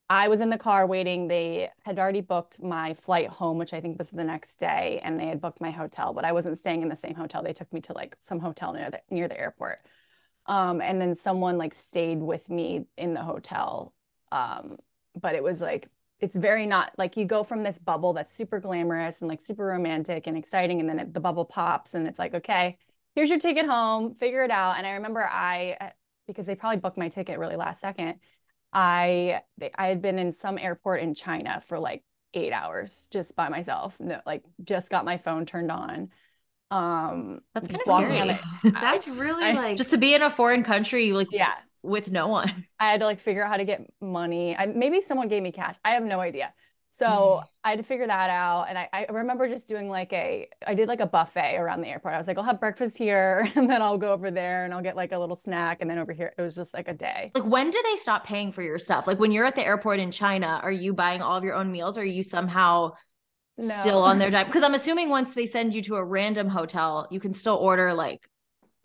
I 0.08 0.28
was 0.28 0.40
in 0.40 0.50
the 0.50 0.58
car 0.58 0.86
waiting. 0.86 1.26
They 1.26 1.68
had 1.84 1.98
already 1.98 2.20
booked 2.20 2.62
my 2.62 2.94
flight 2.94 3.28
home, 3.28 3.58
which 3.58 3.72
I 3.72 3.80
think 3.80 3.98
was 3.98 4.10
the 4.10 4.24
next 4.24 4.60
day, 4.60 5.00
and 5.02 5.18
they 5.18 5.26
had 5.26 5.40
booked 5.40 5.60
my 5.60 5.70
hotel, 5.70 6.12
but 6.12 6.24
I 6.24 6.32
wasn't 6.32 6.58
staying 6.58 6.82
in 6.82 6.88
the 6.88 6.96
same 6.96 7.14
hotel. 7.14 7.42
They 7.42 7.52
took 7.52 7.72
me 7.72 7.80
to 7.82 7.92
like 7.92 8.16
some 8.20 8.38
hotel 8.38 8.72
near 8.72 8.90
the 8.90 9.00
near 9.10 9.28
the 9.28 9.38
airport. 9.38 9.80
Um, 10.46 10.80
and 10.80 11.00
then 11.00 11.16
someone 11.16 11.58
like 11.58 11.74
stayed 11.74 12.20
with 12.20 12.48
me 12.48 12.86
in 12.96 13.14
the 13.14 13.22
hotel. 13.22 13.92
Um, 14.30 14.78
but 15.20 15.34
it 15.34 15.42
was 15.42 15.60
like 15.60 15.88
it's 16.20 16.36
very 16.36 16.66
not 16.66 16.92
like 16.96 17.16
you 17.16 17.24
go 17.26 17.42
from 17.44 17.62
this 17.62 17.78
bubble 17.78 18.12
that's 18.12 18.32
super 18.34 18.60
glamorous 18.60 19.20
and 19.20 19.28
like 19.28 19.40
super 19.40 19.66
romantic 19.66 20.26
and 20.26 20.36
exciting, 20.36 20.80
and 20.80 20.88
then 20.88 20.98
it, 21.00 21.14
the 21.14 21.20
bubble 21.20 21.44
pops, 21.44 21.94
and 21.94 22.06
it's 22.06 22.18
like, 22.18 22.34
okay, 22.34 22.78
here's 23.16 23.30
your 23.30 23.40
ticket 23.40 23.66
home, 23.66 24.14
figure 24.14 24.44
it 24.44 24.50
out. 24.50 24.76
And 24.78 24.86
I 24.86 24.92
remember 24.92 25.24
I, 25.24 25.92
because 26.26 26.46
they 26.46 26.54
probably 26.54 26.78
booked 26.78 26.98
my 26.98 27.08
ticket 27.08 27.38
really 27.38 27.56
last 27.56 27.80
second, 27.80 28.20
I 28.76 29.42
they, 29.58 29.72
I 29.76 29.88
had 29.88 30.02
been 30.02 30.20
in 30.20 30.32
some 30.34 30.58
airport 30.58 31.00
in 31.02 31.14
China 31.14 31.62
for 31.66 31.80
like 31.80 32.04
eight 32.34 32.52
hours 32.52 33.08
just 33.12 33.34
by 33.36 33.48
myself. 33.48 33.98
No, 34.00 34.20
like 34.26 34.44
just 34.62 34.90
got 34.90 35.04
my 35.06 35.18
phone 35.18 35.46
turned 35.46 35.72
on. 35.72 36.10
Um, 36.70 37.40
That's 37.54 37.68
kinda 37.68 37.84
walking 37.86 38.20
on 38.20 38.28
scary. 38.28 38.40
it. 38.64 38.74
That's 38.80 39.08
really 39.08 39.44
I- 39.46 39.52
like 39.52 39.76
Just 39.76 39.90
to 39.90 39.98
be 39.98 40.14
in 40.14 40.22
a 40.22 40.30
foreign 40.30 40.64
country, 40.64 41.12
like 41.12 41.28
Yeah, 41.30 41.54
with 41.82 42.10
no 42.10 42.28
one. 42.28 42.66
I 42.78 42.90
had 42.90 43.00
to 43.00 43.06
like 43.06 43.20
figure 43.20 43.42
out 43.44 43.50
how 43.50 43.56
to 43.56 43.64
get 43.64 43.86
money. 44.00 44.56
I, 44.56 44.66
maybe 44.66 45.00
someone 45.00 45.28
gave 45.28 45.42
me 45.42 45.52
cash. 45.52 45.76
I 45.84 45.92
have 45.92 46.02
no 46.04 46.20
idea. 46.20 46.52
So 46.90 47.06
Mm. 47.06 47.44
I 47.64 47.70
had 47.70 47.78
to 47.78 47.82
figure 47.82 48.06
that 48.06 48.30
out. 48.30 48.66
And 48.68 48.78
I, 48.78 48.88
I 48.92 49.06
remember 49.10 49.48
just 49.48 49.68
doing 49.68 49.88
like 49.90 50.12
a, 50.12 50.48
I 50.66 50.74
did 50.74 50.88
like 50.88 51.00
a 51.00 51.06
buffet 51.06 51.56
around 51.56 51.80
the 51.82 51.88
airport. 51.88 52.14
I 52.14 52.18
was 52.18 52.26
like, 52.26 52.38
I'll 52.38 52.44
have 52.44 52.60
breakfast 52.60 52.96
here 52.96 53.50
and 53.56 53.68
then 53.68 53.82
I'll 53.82 53.98
go 53.98 54.12
over 54.12 54.30
there 54.30 54.64
and 54.64 54.72
I'll 54.72 54.82
get 54.82 54.96
like 54.96 55.12
a 55.12 55.18
little 55.18 55.36
snack. 55.36 55.78
And 55.80 55.90
then 55.90 55.98
over 55.98 56.12
here, 56.12 56.32
it 56.38 56.40
was 56.40 56.54
just 56.54 56.72
like 56.72 56.88
a 56.88 56.94
day. 56.94 57.32
Like 57.34 57.44
when 57.44 57.70
do 57.70 57.82
they 57.84 57.96
stop 57.96 58.24
paying 58.24 58.52
for 58.52 58.62
your 58.62 58.78
stuff? 58.78 59.06
Like 59.06 59.18
when 59.18 59.32
you're 59.32 59.44
at 59.44 59.54
the 59.54 59.66
airport 59.66 60.00
in 60.00 60.10
China, 60.10 60.60
are 60.62 60.72
you 60.72 60.94
buying 60.94 61.22
all 61.22 61.36
of 61.36 61.44
your 61.44 61.54
own 61.54 61.70
meals 61.72 61.98
or 61.98 62.02
are 62.02 62.04
you 62.04 62.22
somehow 62.22 62.92
still 63.58 64.02
on 64.02 64.18
their 64.18 64.30
dime? 64.30 64.46
Because 64.46 64.62
I'm 64.62 64.74
assuming 64.74 65.08
once 65.08 65.34
they 65.34 65.46
send 65.46 65.74
you 65.74 65.82
to 65.82 65.96
a 65.96 66.04
random 66.04 66.48
hotel, 66.48 67.08
you 67.10 67.20
can 67.20 67.34
still 67.34 67.56
order 67.56 67.92
like 67.92 68.28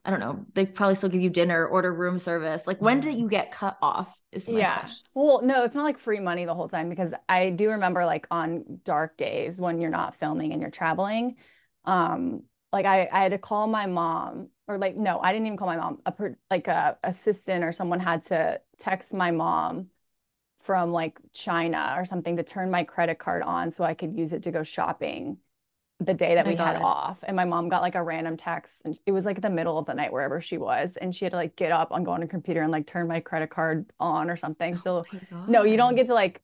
I 0.03 0.09
don't 0.09 0.19
know, 0.19 0.45
they 0.53 0.65
probably 0.65 0.95
still 0.95 1.09
give 1.09 1.21
you 1.21 1.29
dinner, 1.29 1.65
order 1.65 1.93
room 1.93 2.17
service. 2.17 2.65
Like 2.65 2.81
when 2.81 2.99
did 3.01 3.17
you 3.17 3.27
get 3.29 3.51
cut 3.51 3.77
off? 3.81 4.17
Is 4.31 4.47
yeah. 4.47 4.79
question. 4.79 5.05
Well, 5.13 5.41
no, 5.43 5.63
it's 5.63 5.75
not 5.75 5.83
like 5.83 5.97
free 5.97 6.19
money 6.19 6.45
the 6.45 6.55
whole 6.55 6.69
time 6.69 6.89
because 6.89 7.13
I 7.27 7.49
do 7.49 7.71
remember 7.71 8.05
like 8.05 8.27
on 8.31 8.79
dark 8.83 9.17
days 9.17 9.59
when 9.59 9.79
you're 9.79 9.91
not 9.91 10.15
filming 10.15 10.53
and 10.53 10.61
you're 10.61 10.71
traveling, 10.71 11.35
um, 11.85 12.43
like 12.71 12.85
I, 12.85 13.09
I 13.11 13.23
had 13.23 13.33
to 13.33 13.37
call 13.37 13.67
my 13.67 13.85
mom 13.85 14.49
or 14.67 14.77
like 14.77 14.95
no, 14.95 15.19
I 15.19 15.33
didn't 15.33 15.47
even 15.47 15.57
call 15.57 15.67
my 15.67 15.77
mom. 15.77 15.99
A 16.05 16.11
per, 16.11 16.37
like 16.49 16.67
a 16.67 16.97
assistant 17.03 17.63
or 17.63 17.71
someone 17.71 17.99
had 17.99 18.23
to 18.23 18.61
text 18.79 19.13
my 19.13 19.31
mom 19.31 19.87
from 20.63 20.91
like 20.91 21.19
China 21.33 21.95
or 21.97 22.05
something 22.05 22.37
to 22.37 22.43
turn 22.43 22.71
my 22.71 22.83
credit 22.83 23.19
card 23.19 23.43
on 23.43 23.71
so 23.71 23.83
I 23.83 23.93
could 23.93 24.17
use 24.17 24.31
it 24.33 24.43
to 24.43 24.51
go 24.51 24.63
shopping 24.63 25.37
the 26.01 26.13
day 26.15 26.35
that 26.35 26.47
we 26.47 26.55
had 26.55 26.75
off. 26.81 27.19
And 27.23 27.35
my 27.35 27.45
mom 27.45 27.69
got 27.69 27.81
like 27.83 27.95
a 27.95 28.01
random 28.03 28.35
text 28.35 28.81
and 28.85 28.97
it 29.05 29.11
was 29.11 29.25
like 29.25 29.39
the 29.41 29.49
middle 29.51 29.77
of 29.77 29.85
the 29.85 29.93
night 29.93 30.11
wherever 30.11 30.41
she 30.41 30.57
was 30.57 30.97
and 30.97 31.15
she 31.15 31.25
had 31.25 31.31
to 31.31 31.37
like 31.37 31.55
get 31.55 31.71
up 31.71 31.91
and 31.91 32.05
go 32.05 32.11
on 32.11 32.23
a 32.23 32.27
computer 32.27 32.61
and 32.63 32.71
like 32.71 32.87
turn 32.87 33.07
my 33.07 33.19
credit 33.19 33.51
card 33.51 33.85
on 33.99 34.29
or 34.29 34.35
something. 34.35 34.73
Oh 34.75 34.77
so 34.77 35.07
no, 35.47 35.63
you 35.63 35.77
don't 35.77 35.95
get 35.95 36.07
to 36.07 36.13
like 36.15 36.41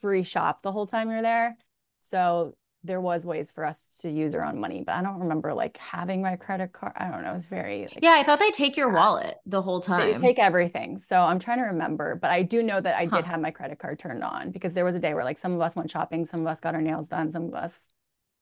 free 0.00 0.22
shop 0.22 0.62
the 0.62 0.72
whole 0.72 0.86
time 0.86 1.10
you're 1.10 1.22
there. 1.22 1.56
So 2.00 2.56
there 2.82 3.00
was 3.00 3.24
ways 3.24 3.50
for 3.50 3.64
us 3.64 3.88
to 4.02 4.10
use 4.10 4.34
our 4.34 4.44
own 4.44 4.58
money, 4.60 4.82
but 4.84 4.94
I 4.94 5.02
don't 5.02 5.20
remember 5.20 5.54
like 5.54 5.76
having 5.78 6.20
my 6.20 6.36
credit 6.36 6.72
card. 6.72 6.92
I 6.96 7.08
don't 7.10 7.22
know. 7.22 7.30
It 7.30 7.34
was 7.34 7.46
very 7.46 7.82
like, 7.94 7.98
Yeah, 8.02 8.10
I 8.18 8.22
thought 8.24 8.40
they 8.40 8.50
take 8.50 8.76
your 8.76 8.90
wallet 8.90 9.38
the 9.46 9.62
whole 9.62 9.80
time. 9.80 10.12
they 10.12 10.26
take 10.26 10.38
everything. 10.38 10.98
So 10.98 11.18
I'm 11.20 11.38
trying 11.38 11.58
to 11.58 11.64
remember, 11.64 12.14
but 12.14 12.30
I 12.30 12.42
do 12.42 12.62
know 12.62 12.80
that 12.80 12.94
I 12.96 13.06
Huh. 13.06 13.16
did 13.16 13.24
have 13.26 13.40
my 13.40 13.50
credit 13.50 13.78
card 13.78 13.98
turned 13.98 14.22
on 14.22 14.50
because 14.50 14.74
there 14.74 14.84
was 14.84 14.94
a 14.94 14.98
day 15.00 15.14
where 15.14 15.24
like 15.24 15.38
some 15.38 15.52
of 15.52 15.60
us 15.62 15.76
went 15.76 15.90
shopping, 15.90 16.26
some 16.26 16.40
of 16.40 16.46
us 16.46 16.60
got 16.60 16.74
our 16.74 16.82
nails 16.82 17.08
done, 17.08 17.30
some 17.30 17.44
of 17.44 17.54
us 17.54 17.88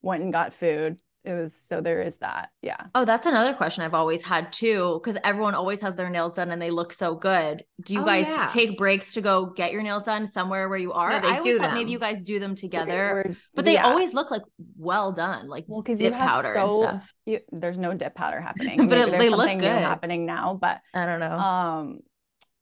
went 0.02 0.22
and 0.22 0.32
got 0.32 0.52
food. 0.52 1.00
It 1.24 1.34
was 1.34 1.54
so 1.56 1.80
there 1.80 2.02
is 2.02 2.16
that. 2.18 2.48
Yeah. 2.62 2.78
Oh, 2.96 3.04
that's 3.04 3.26
another 3.26 3.54
question 3.54 3.84
I've 3.84 3.94
always 3.94 4.24
had 4.24 4.52
too, 4.52 4.98
because 5.00 5.16
everyone 5.22 5.54
always 5.54 5.80
has 5.80 5.94
their 5.94 6.10
nails 6.10 6.34
done 6.34 6.50
and 6.50 6.60
they 6.60 6.72
look 6.72 6.92
so 6.92 7.14
good. 7.14 7.62
Do 7.84 7.94
you 7.94 8.00
Oh, 8.00 8.04
guys 8.04 8.26
yeah. 8.26 8.46
take 8.48 8.76
breaks 8.76 9.12
to 9.14 9.20
go 9.20 9.46
get 9.46 9.70
your 9.70 9.84
nails 9.84 10.02
done 10.02 10.26
somewhere 10.26 10.68
where 10.68 10.78
you 10.78 10.92
are? 10.92 11.10
No, 11.12 11.20
they 11.20 11.28
I 11.28 11.38
always 11.38 11.44
do 11.54 11.58
thought 11.60 11.74
maybe 11.74 11.92
you 11.92 12.00
guys 12.00 12.24
do 12.24 12.40
them 12.40 12.56
together, 12.56 13.22
We're- 13.24 13.36
but 13.54 13.64
they 13.64 13.74
yeah. 13.74 13.84
always 13.86 14.12
look 14.14 14.32
like 14.32 14.42
well 14.76 15.12
done, 15.12 15.46
like 15.48 15.64
Well, 15.68 15.80
because 15.80 16.02
you 16.02 16.10
dip 16.10 16.18
have 16.18 16.28
powder 16.28 16.54
and 16.58 16.72
stuff. 16.72 17.12
you, 17.24 17.38
there's 17.52 17.78
no 17.78 17.94
dip 17.94 18.16
powder 18.16 18.40
happening. 18.48 18.78
But 18.78 18.88
Maybe 18.88 19.00
it- 19.02 19.10
there's 19.12 19.22
they 19.22 19.28
look 19.30 19.38
something 19.42 19.58
new 19.58 19.64
good. 19.68 19.78
happening 19.78 20.26
now, 20.26 20.58
but 20.60 20.80
I 20.92 21.06
don't 21.06 21.20
know. 21.20 21.38
Um, 21.38 22.00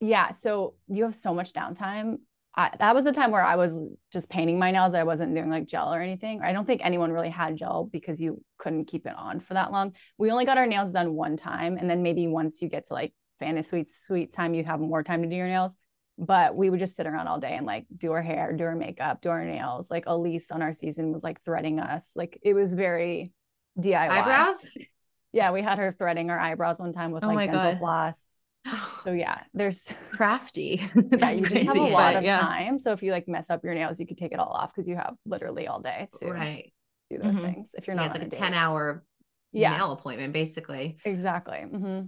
yeah, 0.00 0.32
so 0.32 0.74
you 0.86 1.04
have 1.04 1.14
so 1.14 1.32
much 1.32 1.54
downtime. 1.54 2.18
I, 2.54 2.70
that 2.78 2.94
was 2.94 3.04
the 3.04 3.12
time 3.12 3.30
where 3.30 3.44
I 3.44 3.56
was 3.56 3.78
just 4.12 4.28
painting 4.28 4.58
my 4.58 4.72
nails. 4.72 4.94
I 4.94 5.04
wasn't 5.04 5.34
doing 5.34 5.50
like 5.50 5.66
gel 5.66 5.94
or 5.94 6.00
anything. 6.00 6.42
I 6.42 6.52
don't 6.52 6.66
think 6.66 6.80
anyone 6.84 7.12
really 7.12 7.30
had 7.30 7.56
gel 7.56 7.88
because 7.92 8.20
you 8.20 8.42
couldn't 8.58 8.86
keep 8.86 9.06
it 9.06 9.14
on 9.16 9.38
for 9.40 9.54
that 9.54 9.70
long. 9.70 9.94
We 10.18 10.30
only 10.32 10.44
got 10.44 10.58
our 10.58 10.66
nails 10.66 10.92
done 10.92 11.14
one 11.14 11.36
time, 11.36 11.76
and 11.78 11.88
then 11.88 12.02
maybe 12.02 12.26
once 12.26 12.60
you 12.60 12.68
get 12.68 12.86
to 12.86 12.94
like 12.94 13.12
fantasy 13.38 13.68
sweet 13.68 13.90
sweet 13.90 14.32
time, 14.32 14.54
you 14.54 14.64
have 14.64 14.80
more 14.80 15.02
time 15.04 15.22
to 15.22 15.28
do 15.28 15.36
your 15.36 15.46
nails. 15.46 15.76
But 16.18 16.54
we 16.54 16.68
would 16.68 16.80
just 16.80 16.96
sit 16.96 17.06
around 17.06 17.28
all 17.28 17.38
day 17.38 17.54
and 17.56 17.64
like 17.64 17.86
do 17.96 18.12
our 18.12 18.20
hair, 18.20 18.52
do 18.52 18.64
our 18.64 18.74
makeup, 18.76 19.22
do 19.22 19.30
our 19.30 19.44
nails. 19.44 19.90
Like 19.90 20.04
Elise 20.06 20.50
on 20.50 20.60
our 20.60 20.72
season 20.74 21.12
was 21.12 21.22
like 21.22 21.40
threading 21.42 21.78
us. 21.80 22.12
Like 22.14 22.38
it 22.42 22.52
was 22.52 22.74
very 22.74 23.32
DIY. 23.78 23.94
eyebrows? 24.10 24.70
Yeah, 25.32 25.52
we 25.52 25.62
had 25.62 25.78
her 25.78 25.92
threading 25.92 26.28
our 26.30 26.38
eyebrows 26.38 26.78
one 26.80 26.92
time 26.92 27.12
with 27.12 27.24
Oh 27.24 27.28
like 27.28 27.50
dental 27.50 27.70
God. 27.72 27.78
floss. 27.78 28.40
So 29.04 29.12
yeah, 29.12 29.44
there's 29.54 29.92
Crafty. 30.16 30.82
yeah, 31.14 31.30
you 31.30 31.46
just 31.46 31.64
have 31.64 31.78
a 31.78 31.84
lot 31.84 32.16
of 32.16 32.24
yeah. 32.24 32.38
time. 32.38 32.78
So 32.78 32.92
if 32.92 33.02
you 33.02 33.12
like 33.12 33.28
mess 33.28 33.50
up 33.50 33.64
your 33.64 33.74
nails, 33.74 33.98
you 34.00 34.06
could 34.06 34.18
take 34.18 34.32
it 34.32 34.38
all 34.38 34.52
off 34.52 34.72
because 34.74 34.88
you 34.88 34.96
have 34.96 35.14
literally 35.26 35.66
all 35.66 35.80
day 35.80 36.08
to 36.20 36.26
Right. 36.28 36.72
do 37.10 37.18
those 37.18 37.38
Mhm. 37.38 37.40
things. 37.40 37.72
If 37.76 37.86
you're 37.86 37.96
not, 37.96 38.06
Yeah, 38.06 38.06
it's 38.06 38.14
like 38.14 38.22
a 38.24 38.28
date. 38.28 38.38
10 38.38 38.54
hour 38.54 39.04
Yeah, 39.52 39.70
nail 39.70 39.92
appointment, 39.92 40.32
basically. 40.32 40.98
exactly. 41.04 41.60
hmm 41.62 42.02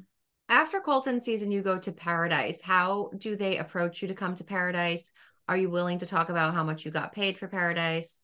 After 0.49 0.81
Colton 0.81 1.21
season, 1.21 1.51
you 1.51 1.63
go 1.63 1.81
to 1.81 1.91
Paradise. 1.91 2.61
How 2.61 3.11
do 3.19 3.35
they 3.35 3.59
approach 3.59 4.03
you 4.03 4.07
to 4.09 4.15
come 4.15 4.37
to 4.37 4.45
Paradise? 4.45 5.11
Are 5.49 5.57
you 5.57 5.69
willing 5.69 5.99
to 5.99 6.07
talk 6.07 6.29
about 6.29 6.55
how 6.55 6.63
much 6.63 6.85
you 6.85 6.93
got 6.93 7.13
paid 7.13 7.37
for 7.39 7.49
Paradise? 7.49 8.23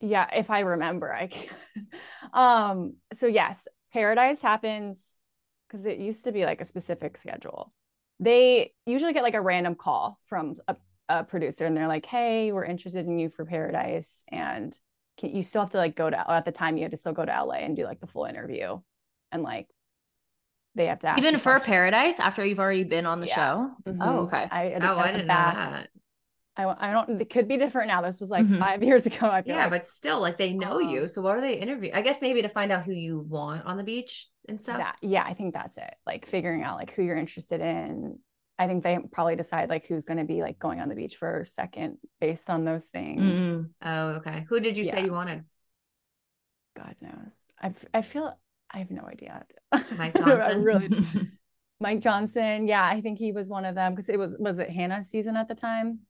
Yeah, 0.00 0.28
if 0.32 0.50
I 0.50 0.60
remember, 0.60 1.12
I 1.12 1.26
can. 1.26 1.48
um, 2.32 2.94
so 3.12 3.26
yes, 3.26 3.66
Paradise 3.92 4.40
happens 4.40 5.17
because 5.68 5.86
it 5.86 5.98
used 5.98 6.24
to 6.24 6.32
be 6.32 6.44
like 6.44 6.60
a 6.60 6.64
specific 6.64 7.16
schedule. 7.16 7.72
They 8.20 8.72
usually 8.86 9.12
get 9.12 9.22
like 9.22 9.34
a 9.34 9.40
random 9.40 9.74
call 9.74 10.18
from 10.24 10.56
a, 10.66 10.76
a 11.08 11.24
producer 11.24 11.64
and 11.66 11.76
they're 11.76 11.86
like, 11.88 12.06
hey, 12.06 12.50
we're 12.52 12.64
interested 12.64 13.06
in 13.06 13.18
you 13.18 13.28
for 13.28 13.44
Paradise. 13.44 14.24
And 14.28 14.76
can, 15.18 15.34
you 15.34 15.42
still 15.42 15.62
have 15.62 15.70
to 15.70 15.78
like 15.78 15.94
go 15.94 16.10
to, 16.10 16.30
at 16.30 16.44
the 16.44 16.52
time, 16.52 16.76
you 16.76 16.82
had 16.82 16.90
to 16.92 16.96
still 16.96 17.12
go 17.12 17.24
to 17.24 17.32
LA 17.44 17.56
and 17.56 17.76
do 17.76 17.84
like 17.84 18.00
the 18.00 18.06
full 18.06 18.24
interview. 18.24 18.80
And 19.30 19.42
like, 19.42 19.68
they 20.74 20.86
have 20.86 21.00
to 21.00 21.08
ask 21.08 21.18
Even 21.18 21.34
for 21.38 21.52
questions. 21.54 21.66
Paradise 21.66 22.20
after 22.20 22.44
you've 22.44 22.60
already 22.60 22.84
been 22.84 23.06
on 23.06 23.20
the 23.20 23.26
Yeah. 23.26 23.34
show. 23.34 23.70
Mhm. 23.86 23.98
Oh, 24.00 24.18
okay. 24.24 24.48
I, 24.50 24.74
Oh, 24.80 24.98
I 24.98 25.12
didn't 25.12 25.26
back, 25.26 25.56
know 25.56 25.70
that. 25.72 25.90
I, 26.58 26.88
I 26.88 26.92
don't. 26.92 27.20
It 27.20 27.30
could 27.30 27.48
be 27.48 27.56
different 27.56 27.88
now. 27.88 28.02
This 28.02 28.20
was 28.20 28.30
like 28.30 28.44
Mhm. 28.46 28.58
five 28.58 28.82
years 28.88 29.06
ago. 29.06 29.28
I 29.28 29.42
feel 29.42 29.54
Yeah, 29.54 29.62
like. 29.64 29.70
but 29.70 29.86
still, 29.86 30.20
like 30.20 30.36
they 30.36 30.52
know 30.52 30.80
Um, 30.80 30.88
you. 30.88 31.06
So 31.08 31.22
what 31.22 31.36
are 31.36 31.40
they 31.40 31.54
interview? 31.54 31.90
I 31.94 32.02
guess 32.02 32.20
maybe 32.20 32.42
to 32.42 32.48
find 32.48 32.72
out 32.72 32.84
who 32.84 32.92
you 32.92 33.20
want 33.20 33.64
on 33.64 33.76
the 33.76 33.84
beach 33.84 34.28
and 34.48 34.60
stuff. 34.60 34.78
that 34.78 34.96
yeah 35.02 35.22
i 35.26 35.34
think 35.34 35.52
that's 35.52 35.76
it 35.76 35.94
like 36.06 36.24
figuring 36.26 36.62
out 36.62 36.78
like 36.78 36.92
who 36.94 37.02
you're 37.02 37.16
interested 37.18 37.60
in 37.60 38.18
i 38.58 38.66
think 38.66 38.82
they 38.82 38.98
probably 39.12 39.36
decide 39.36 39.68
like 39.68 39.86
who's 39.86 40.06
going 40.06 40.16
to 40.18 40.24
be 40.24 40.40
like 40.40 40.58
going 40.58 40.80
on 40.80 40.88
the 40.88 40.94
beach 40.94 41.16
for 41.16 41.44
second 41.44 41.98
based 42.18 42.48
on 42.48 42.64
those 42.64 42.86
things 42.86 43.20
Mm. 43.22 43.70
Oh, 43.82 44.08
okay. 44.20 44.46
Who 44.48 44.58
did 44.60 44.78
you 44.78 44.84
say 44.86 45.04
you 45.04 45.12
wanted? 45.12 45.44
god 46.76 46.94
knows 47.00 47.46
I, 47.60 47.72
I 47.92 48.02
feel 48.02 48.36
i 48.72 48.78
have 48.78 48.90
no 48.90 49.02
idea 49.02 49.44
Mike 49.98 50.16
Johnson? 50.16 50.62
really 50.62 50.88
mike 51.80 52.00
johnson 52.00 52.66
yeah 52.68 52.84
i 52.84 53.00
think 53.00 53.18
he 53.18 53.32
was 53.32 53.48
one 53.48 53.64
of 53.64 53.74
them 53.74 53.92
because 53.94 54.08
it 54.08 54.18
was 54.18 54.36
was 54.38 54.58
it 54.58 54.70
hannah's 54.70 55.08
season 55.08 55.36
at 55.36 55.48
the 55.48 55.54
time 55.54 56.00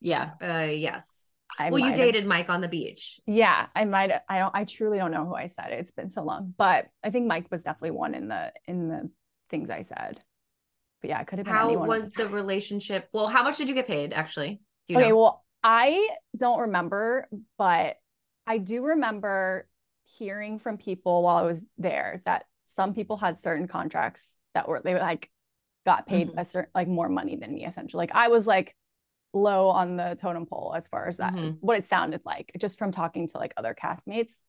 yeah. 0.00 0.30
Uh, 0.42 0.70
yes. 0.70 1.32
I 1.58 1.70
well, 1.70 1.78
you 1.78 1.86
might 1.86 1.90
have 1.98 1.98
dated 1.98 2.26
Mike 2.26 2.50
on 2.50 2.60
the 2.60 2.68
beach. 2.68 3.18
yeah 3.26 3.66
i 3.74 3.86
might 3.86 4.12
i 4.28 4.38
don't 4.40 4.54
i 4.54 4.64
truly 4.64 4.98
don't 4.98 5.10
know 5.10 5.24
who 5.24 5.34
i 5.34 5.46
said 5.46 5.68
It. 5.70 5.78
It's 5.80 5.92
been 5.92 6.10
so 6.10 6.22
long 6.22 6.52
but 6.58 6.88
i 7.02 7.08
think 7.08 7.26
mike 7.26 7.46
was 7.50 7.62
definitely 7.62 7.92
one 7.92 8.14
in 8.14 8.28
the 8.28 8.52
in 8.66 8.88
the 8.88 9.10
things 9.48 9.70
i 9.70 9.80
said 9.80 10.20
but 11.00 11.08
yeah 11.08 11.20
it 11.20 11.26
could 11.28 11.38
have 11.38 11.46
been 11.46 11.54
How 11.54 11.68
anyone 11.68 11.88
was 11.88 12.10
the 12.12 12.28
relationship? 12.28 13.08
Well, 13.12 13.26
how 13.28 13.42
much 13.42 13.56
did 13.56 13.68
you 13.68 13.74
get 13.74 13.86
paid 13.86 14.12
actually? 14.12 14.60
Do 14.88 14.94
you 14.94 15.00
okay, 15.00 15.08
know? 15.10 15.16
well, 15.16 15.44
I 15.62 16.08
don't 16.36 16.60
remember, 16.60 17.28
but 17.58 17.96
I 18.46 18.58
do 18.58 18.82
remember 18.84 19.66
hearing 20.04 20.58
from 20.58 20.78
people 20.78 21.22
while 21.22 21.36
I 21.36 21.42
was 21.42 21.64
there 21.78 22.20
that 22.24 22.44
some 22.66 22.92
people 22.94 23.16
had 23.16 23.38
certain 23.38 23.66
contracts 23.68 24.36
that 24.54 24.68
were 24.68 24.80
they 24.84 24.94
were 24.94 25.00
like 25.00 25.30
got 25.84 26.06
paid 26.06 26.28
Mm-hmm. 26.28 26.38
a 26.38 26.44
certain 26.44 26.70
like 26.74 26.88
more 26.88 27.08
money 27.08 27.36
than 27.36 27.54
me 27.54 27.64
essentially. 27.66 28.02
Like 28.02 28.14
I 28.14 28.28
was 28.28 28.46
like 28.46 28.74
low 29.36 29.68
on 29.68 29.96
the 29.96 30.16
totem 30.20 30.46
pole 30.46 30.74
as 30.76 30.88
far 30.88 31.06
as 31.08 31.18
that 31.18 31.34
Mm-hmm. 31.34 31.44
is 31.44 31.58
what 31.60 31.76
it 31.76 31.86
sounded 31.86 32.22
like 32.24 32.50
just 32.58 32.78
from 32.78 32.90
talking 32.92 33.28
to 33.28 33.38
like 33.38 33.52
other 33.56 33.74
castmates. 33.80 34.42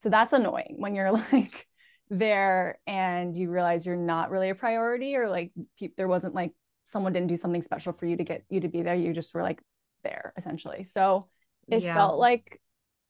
So 0.00 0.10
that's 0.10 0.32
annoying 0.32 0.76
when 0.78 0.94
you're 0.94 1.12
like 1.32 1.66
there 2.10 2.78
and 2.86 3.34
you 3.36 3.50
realize 3.50 3.84
you're 3.86 3.96
not 3.96 4.30
really 4.30 4.50
a 4.50 4.54
priority 4.54 5.16
or 5.16 5.28
like 5.28 5.52
pe- 5.78 5.90
there 5.96 6.08
wasn't 6.08 6.34
like 6.34 6.52
someone 6.84 7.12
didn't 7.12 7.28
do 7.28 7.36
something 7.36 7.62
special 7.62 7.92
for 7.92 8.06
you 8.06 8.16
to 8.16 8.24
get 8.24 8.44
you 8.50 8.60
to 8.60 8.68
be 8.68 8.82
there. 8.82 8.94
You 8.94 9.12
just 9.12 9.34
were 9.34 9.42
like 9.42 9.60
there 10.04 10.32
essentially. 10.36 10.84
So 10.84 11.28
it 11.68 11.82
Yeah. 11.82 11.94
felt 11.94 12.18
like 12.18 12.60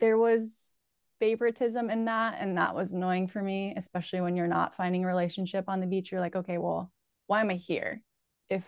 there 0.00 0.16
was 0.18 0.74
favoritism 1.20 1.90
in 1.90 2.04
that 2.04 2.36
and 2.38 2.58
that 2.58 2.74
was 2.76 2.92
annoying 2.92 3.26
for 3.26 3.42
me 3.42 3.74
especially 3.76 4.20
when 4.20 4.36
you're 4.36 4.46
not 4.46 4.76
finding 4.76 5.02
a 5.02 5.06
relationship 5.08 5.64
on 5.66 5.80
the 5.80 5.86
beach 5.88 6.12
you're 6.12 6.20
like 6.20 6.36
okay 6.36 6.58
well 6.58 6.92
why 7.26 7.40
am 7.40 7.50
i 7.50 7.54
here 7.54 8.00
if 8.48 8.64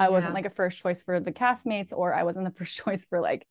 i 0.00 0.08
wasn't 0.08 0.32
Yeah. 0.32 0.34
like 0.34 0.46
a 0.46 0.50
first 0.50 0.78
choice 0.82 1.00
for 1.00 1.20
the 1.20 1.30
castmates 1.32 1.92
or 1.96 2.12
i 2.14 2.22
wasn't 2.24 2.44
the 2.46 2.50
first 2.58 2.76
choice 2.76 3.04
for 3.04 3.20
like 3.20 3.46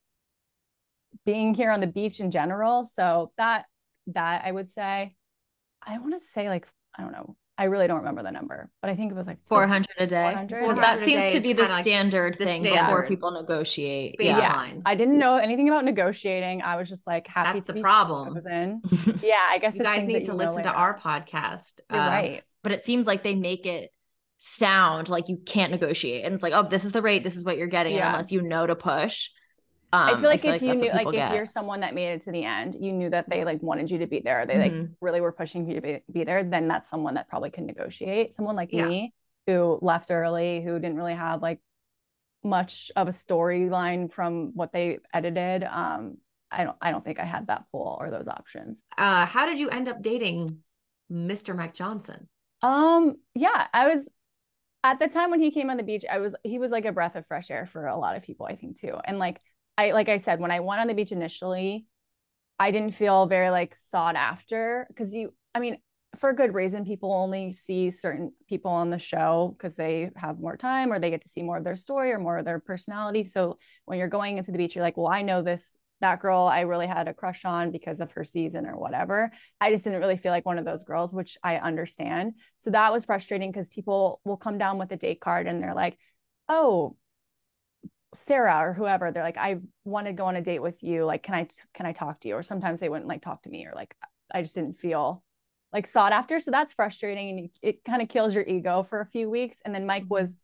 being 1.25 1.53
here 1.53 1.71
on 1.71 1.79
the 1.79 1.87
beach 1.87 2.19
in 2.19 2.31
general 2.31 2.85
so 2.85 3.31
that 3.37 3.65
that 4.07 4.43
i 4.45 4.51
would 4.51 4.69
say 4.69 5.15
i 5.85 5.97
want 5.97 6.13
to 6.13 6.19
say 6.19 6.49
like 6.49 6.67
i 6.97 7.01
don't 7.03 7.11
know 7.11 7.35
i 7.57 7.65
really 7.65 7.87
don't 7.87 7.97
remember 7.99 8.23
the 8.23 8.31
number 8.31 8.69
but 8.81 8.89
i 8.91 8.95
think 8.95 9.11
it 9.11 9.15
was 9.15 9.27
like 9.27 9.43
400 9.43 9.87
a 9.97 10.07
day. 10.07 10.21
400? 10.31 10.61
Because 10.61 10.77
that 10.77 10.99
a 11.01 11.05
seems 11.05 11.33
to 11.33 11.41
be 11.41 11.53
the 11.53 11.63
kinda 11.63 11.73
like 11.75 11.83
standard 11.83 12.37
the 12.37 12.45
thing 12.45 12.63
before 12.63 13.05
people 13.05 13.31
negotiate. 13.31 14.15
Baseline. 14.19 14.75
Yeah. 14.75 14.81
I 14.85 14.95
didn't 14.95 15.17
know 15.17 15.35
anything 15.37 15.67
about 15.67 15.83
negotiating. 15.83 16.61
I 16.61 16.77
was 16.77 16.87
just 16.87 17.05
like 17.05 17.27
happy 17.27 17.53
That's 17.57 17.65
to 17.65 17.73
the 17.73 17.77
be 17.77 17.81
problem. 17.81 18.33
chosen. 18.35 18.81
Yeah, 19.21 19.35
I 19.49 19.57
guess 19.57 19.75
You 19.75 19.81
it's 19.81 19.89
guys 19.89 20.05
need 20.05 20.25
to 20.25 20.33
listen 20.33 20.63
to 20.63 20.69
our 20.71 20.97
podcast. 20.97 21.81
You're 21.91 21.99
Uh, 21.99 22.07
right. 22.09 22.43
but 22.63 22.71
it 22.71 22.79
seems 22.81 23.05
like 23.05 23.23
they 23.23 23.35
make 23.35 23.65
it 23.65 23.91
sound 24.39 25.09
like 25.09 25.27
you 25.27 25.37
can't 25.45 25.69
negotiate. 25.69 26.23
And 26.25 26.33
it's 26.33 26.41
like, 26.41 26.53
oh, 26.53 26.63
this 26.67 26.85
is 26.85 26.93
the 26.93 27.01
rate, 27.01 27.23
this 27.23 27.35
is 27.35 27.43
what 27.45 27.57
you're 27.57 27.67
getting. 27.67 27.95
Yeah. 27.95 28.09
unless 28.09 28.31
you 28.31 28.41
know 28.41 28.65
to 28.65 28.75
push. 28.75 29.29
Um, 29.91 30.15
I 30.15 30.15
feel 30.15 30.29
like 30.29 30.45
if 30.45 30.61
you 30.61 30.75
knew, 30.75 30.89
like 30.91 31.07
if 31.07 31.13
get. 31.13 31.33
you're 31.33 31.45
someone 31.45 31.79
that 31.81 31.93
made 31.93 32.13
it 32.13 32.21
to 32.21 32.31
the 32.31 32.43
end, 32.43 32.77
you 32.79 32.93
knew 32.93 33.09
that 33.09 33.27
they 33.29 33.43
like 33.43 33.61
wanted 33.61 33.91
you 33.91 33.97
to 33.99 34.07
be 34.07 34.19
there. 34.19 34.45
They 34.45 34.57
like 34.57 34.71
Mhm. 34.71 34.95
really 35.01 35.19
were 35.19 35.31
pushing 35.31 35.67
you 35.67 35.75
to 35.75 35.81
be, 35.81 36.03
be 36.11 36.23
there. 36.23 36.43
Then 36.43 36.67
that's 36.67 36.89
someone 36.89 37.15
that 37.15 37.27
probably 37.27 37.49
can 37.49 37.65
negotiate. 37.65 38.33
Someone 38.33 38.55
like 38.55 38.71
Yeah. 38.71 38.87
me 38.87 39.13
who 39.45 39.77
left 39.81 40.09
early, 40.11 40.61
who 40.61 40.73
didn't 40.79 40.95
really 40.95 41.15
have 41.15 41.41
like 41.41 41.59
much 42.43 42.91
of 42.95 43.07
a 43.07 43.11
storyline 43.11 44.11
from 44.11 44.51
what 44.53 44.71
they 44.71 44.99
edited. 45.13 45.63
Um, 45.63 46.17
I 46.51 46.63
don't, 46.63 46.77
I 46.81 46.91
don't 46.91 47.03
think 47.03 47.19
I 47.19 47.25
had 47.25 47.47
that 47.47 47.65
pull 47.71 47.97
or 47.99 48.09
those 48.09 48.27
options. 48.27 48.83
Uh, 48.97 49.25
how 49.25 49.45
did 49.47 49.59
you 49.59 49.69
end 49.69 49.89
up 49.89 50.01
dating 50.01 50.59
Mr. 51.11 51.55
Mike 51.55 51.73
Johnson? 51.73 52.29
Um, 52.61 53.15
yeah, 53.35 53.67
I 53.73 53.87
was 53.93 54.09
at 54.83 54.99
the 54.99 55.07
time 55.07 55.31
when 55.31 55.41
he 55.41 55.51
came 55.51 55.69
on 55.69 55.77
the 55.77 55.83
beach, 55.83 56.05
I 56.09 56.19
was 56.19 56.35
he 56.43 56.59
was 56.59 56.71
like 56.71 56.85
a 56.85 56.91
breath 56.91 57.15
of 57.15 57.27
fresh 57.27 57.51
air 57.51 57.65
for 57.65 57.85
a 57.85 57.97
lot 57.97 58.15
of 58.15 58.23
people, 58.23 58.45
I 58.45 58.55
think 58.55 58.79
too. 58.79 58.97
And 59.05 59.19
like 59.19 59.41
I 59.77 59.91
like 59.91 60.09
I 60.09 60.17
said, 60.17 60.39
when 60.39 60.51
I 60.51 60.61
went 60.61 60.81
on 60.81 60.87
the 60.87 60.93
beach 60.93 61.11
initially, 61.11 61.85
I 62.59 62.71
didn't 62.71 62.95
feel 62.95 63.25
very 63.25 63.49
like 63.49 63.75
sought 63.75 64.15
after 64.15 64.85
because 64.89 65.13
you 65.13 65.33
I 65.53 65.59
mean, 65.59 65.77
for 66.15 66.29
a 66.29 66.35
good 66.35 66.53
reason, 66.53 66.85
people 66.85 67.13
only 67.13 67.51
see 67.51 67.91
certain 67.91 68.33
people 68.47 68.71
on 68.71 68.89
the 68.89 68.99
show 68.99 69.55
because 69.57 69.75
they 69.75 70.11
have 70.15 70.39
more 70.39 70.57
time 70.57 70.91
or 70.91 70.99
they 70.99 71.09
get 71.09 71.21
to 71.23 71.29
see 71.29 71.43
more 71.43 71.57
of 71.57 71.63
their 71.63 71.75
story 71.75 72.11
or 72.11 72.19
more 72.19 72.37
of 72.37 72.45
their 72.45 72.59
personality. 72.59 73.25
So 73.25 73.57
when 73.85 73.99
you're 73.99 74.07
going 74.07 74.37
into 74.37 74.51
the 74.51 74.57
beach, 74.57 74.75
you're 74.75 74.83
like, 74.83 74.97
well, 74.97 75.11
I 75.11 75.21
know 75.21 75.41
this 75.41 75.77
that 76.01 76.21
girl 76.21 76.43
I 76.43 76.61
really 76.61 76.87
had 76.87 77.07
a 77.07 77.13
crush 77.13 77.45
on 77.45 77.71
because 77.71 77.99
of 77.99 78.11
her 78.11 78.23
season 78.23 78.65
or 78.65 78.77
whatever. 78.77 79.31
I 79.59 79.71
just 79.71 79.83
didn't 79.83 79.99
really 79.99 80.17
feel 80.17 80.31
like 80.31 80.45
one 80.45 80.57
of 80.57 80.65
those 80.65 80.83
girls, 80.83 81.13
which 81.13 81.37
I 81.43 81.57
understand. 81.57 82.33
So 82.59 82.71
that 82.71 82.93
was 82.93 83.05
frustrating 83.05 83.51
because 83.51 83.69
people 83.69 84.21
will 84.23 84.37
come 84.37 84.57
down 84.57 84.77
with 84.77 84.91
a 84.91 84.97
date 84.97 85.21
card 85.21 85.47
and 85.47 85.61
they're 85.61 85.73
like, 85.73 85.97
oh, 86.47 86.95
Sarah 88.13 88.69
or 88.69 88.73
whoever, 88.73 89.11
they're 89.11 89.23
like, 89.23 89.37
I 89.37 89.57
want 89.83 90.07
to 90.07 90.13
go 90.13 90.25
on 90.25 90.35
a 90.35 90.41
date 90.41 90.61
with 90.61 90.81
you. 90.81 91.05
Like, 91.05 91.21
can 91.23 91.35
I 91.35 91.47
can 91.73 91.85
I 91.85 91.91
talk 91.91 92.19
to 92.21 92.27
you? 92.27 92.35
Or 92.35 92.43
sometimes 92.43 92.79
they 92.79 92.89
wouldn't 92.89 93.07
like 93.07 93.21
talk 93.21 93.43
to 93.43 93.49
me 93.49 93.65
or 93.67 93.73
like 93.75 93.95
I 94.33 94.41
just 94.41 94.55
didn't 94.55 94.73
feel 94.73 95.23
like 95.71 95.85
sought 95.85 96.13
after. 96.13 96.39
So 96.39 96.51
that's 96.51 96.73
frustrating 96.73 97.29
and 97.29 97.39
you, 97.39 97.49
it 97.61 97.83
kind 97.83 98.01
of 98.01 98.09
kills 98.09 98.33
your 98.33 98.43
ego 98.45 98.83
for 98.83 99.01
a 99.01 99.05
few 99.05 99.29
weeks. 99.29 99.61
And 99.63 99.75
then 99.75 99.85
Mike 99.85 100.03
mm-hmm. 100.03 100.13
was 100.13 100.41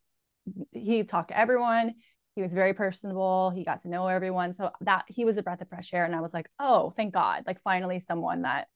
he 0.72 1.04
talked 1.04 1.30
to 1.30 1.38
everyone. 1.38 1.96
He 2.36 2.42
was 2.42 2.54
very 2.54 2.74
personable. 2.74 3.50
He 3.50 3.64
got 3.64 3.82
to 3.82 3.90
know 3.90 4.08
everyone. 4.08 4.54
So 4.54 4.72
that 4.82 5.06
he 5.08 5.26
was 5.26 5.38
a 5.38 5.44
breath 5.44 5.62
of 5.62 5.70
fresh 5.70 5.94
air. 5.94 6.04
And 6.04 6.16
I 6.16 6.22
was 6.22 6.34
like, 6.34 6.50
oh, 6.60 6.94
thank 6.96 7.14
God. 7.14 7.44
Like 7.48 7.62
finally 7.64 8.00
someone 8.00 8.42
that 8.42 8.68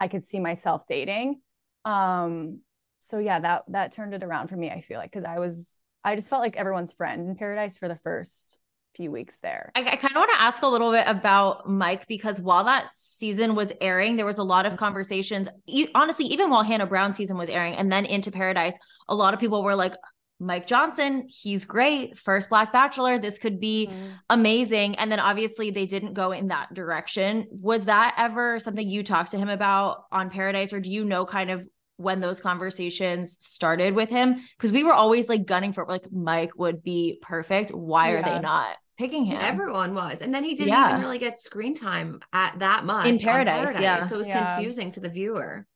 I 0.00 0.08
could 0.08 0.24
see 0.24 0.40
myself 0.40 0.86
dating. 0.86 1.40
Um, 1.84 2.60
so 2.98 3.18
yeah, 3.18 3.40
that 3.40 3.64
that 3.68 3.92
turned 3.92 4.14
it 4.14 4.22
around 4.22 4.48
for 4.48 4.56
me, 4.56 4.70
I 4.70 4.80
feel 4.80 4.98
like, 4.98 5.12
because 5.12 5.24
I 5.24 5.38
was 5.38 5.78
I 6.04 6.16
just 6.16 6.28
felt 6.28 6.42
like 6.42 6.56
everyone's 6.56 6.92
friend 6.92 7.28
in 7.28 7.36
paradise 7.36 7.76
for 7.76 7.88
the 7.88 7.98
first 8.02 8.58
few 8.96 9.10
weeks 9.10 9.38
there. 9.42 9.70
I, 9.74 9.80
I 9.80 9.96
kind 9.96 10.12
of 10.14 10.16
want 10.16 10.30
to 10.32 10.42
ask 10.42 10.62
a 10.62 10.66
little 10.66 10.92
bit 10.92 11.04
about 11.06 11.68
Mike 11.68 12.06
because 12.08 12.40
while 12.40 12.64
that 12.64 12.94
season 12.94 13.54
was 13.54 13.72
airing, 13.80 14.16
there 14.16 14.26
was 14.26 14.38
a 14.38 14.42
lot 14.42 14.66
of 14.66 14.76
conversations. 14.76 15.48
E- 15.66 15.88
honestly, 15.94 16.26
even 16.26 16.50
while 16.50 16.62
Hannah 16.62 16.86
Brown 16.86 17.14
season 17.14 17.36
was 17.38 17.48
airing 17.48 17.74
and 17.74 17.90
then 17.90 18.04
into 18.04 18.30
Paradise, 18.30 18.74
a 19.08 19.14
lot 19.14 19.34
of 19.34 19.40
people 19.40 19.62
were 19.62 19.74
like, 19.74 19.94
Mike 20.42 20.66
Johnson, 20.66 21.28
he's 21.28 21.64
great. 21.64 22.18
First 22.18 22.50
Black 22.50 22.72
Bachelor. 22.72 23.18
This 23.18 23.38
could 23.38 23.60
be 23.60 23.88
mm-hmm. 23.90 24.08
amazing. 24.28 24.96
And 24.96 25.10
then 25.10 25.20
obviously 25.20 25.70
they 25.70 25.86
didn't 25.86 26.14
go 26.14 26.32
in 26.32 26.48
that 26.48 26.74
direction. 26.74 27.46
Was 27.50 27.84
that 27.84 28.16
ever 28.18 28.58
something 28.58 28.86
you 28.86 29.04
talked 29.04 29.30
to 29.30 29.38
him 29.38 29.48
about 29.48 30.04
on 30.10 30.30
Paradise, 30.30 30.72
or 30.72 30.80
do 30.80 30.90
you 30.90 31.04
know 31.04 31.24
kind 31.24 31.50
of 31.50 31.64
when 31.96 32.20
those 32.20 32.40
conversations 32.40 33.38
started 33.40 33.94
with 33.94 34.10
him? 34.10 34.42
Because 34.58 34.72
we 34.72 34.82
were 34.82 34.92
always 34.92 35.28
like 35.28 35.46
gunning 35.46 35.72
for 35.72 35.86
like 35.86 36.10
Mike 36.10 36.58
would 36.58 36.82
be 36.82 37.20
perfect. 37.22 37.70
Why 37.70 38.10
are 38.10 38.22
they 38.22 38.40
not 38.40 38.76
picking 38.98 39.24
him? 39.24 39.38
Everyone 39.40 39.94
was. 39.94 40.22
And 40.22 40.34
then 40.34 40.42
he 40.42 40.54
didn't 40.54 40.70
Yeah. 40.70 40.88
even 40.90 41.00
really 41.02 41.18
get 41.18 41.38
screen 41.38 41.74
time 41.74 42.20
at 42.32 42.58
that 42.58 42.84
much 42.84 43.06
In 43.06 43.14
on 43.14 43.20
Paradise, 43.20 43.78
yeah. 43.78 44.00
So 44.00 44.16
it 44.16 44.18
was 44.18 44.28
Yeah. 44.28 44.56
confusing 44.56 44.90
to 44.92 45.00
the 45.00 45.08
viewer. 45.08 45.66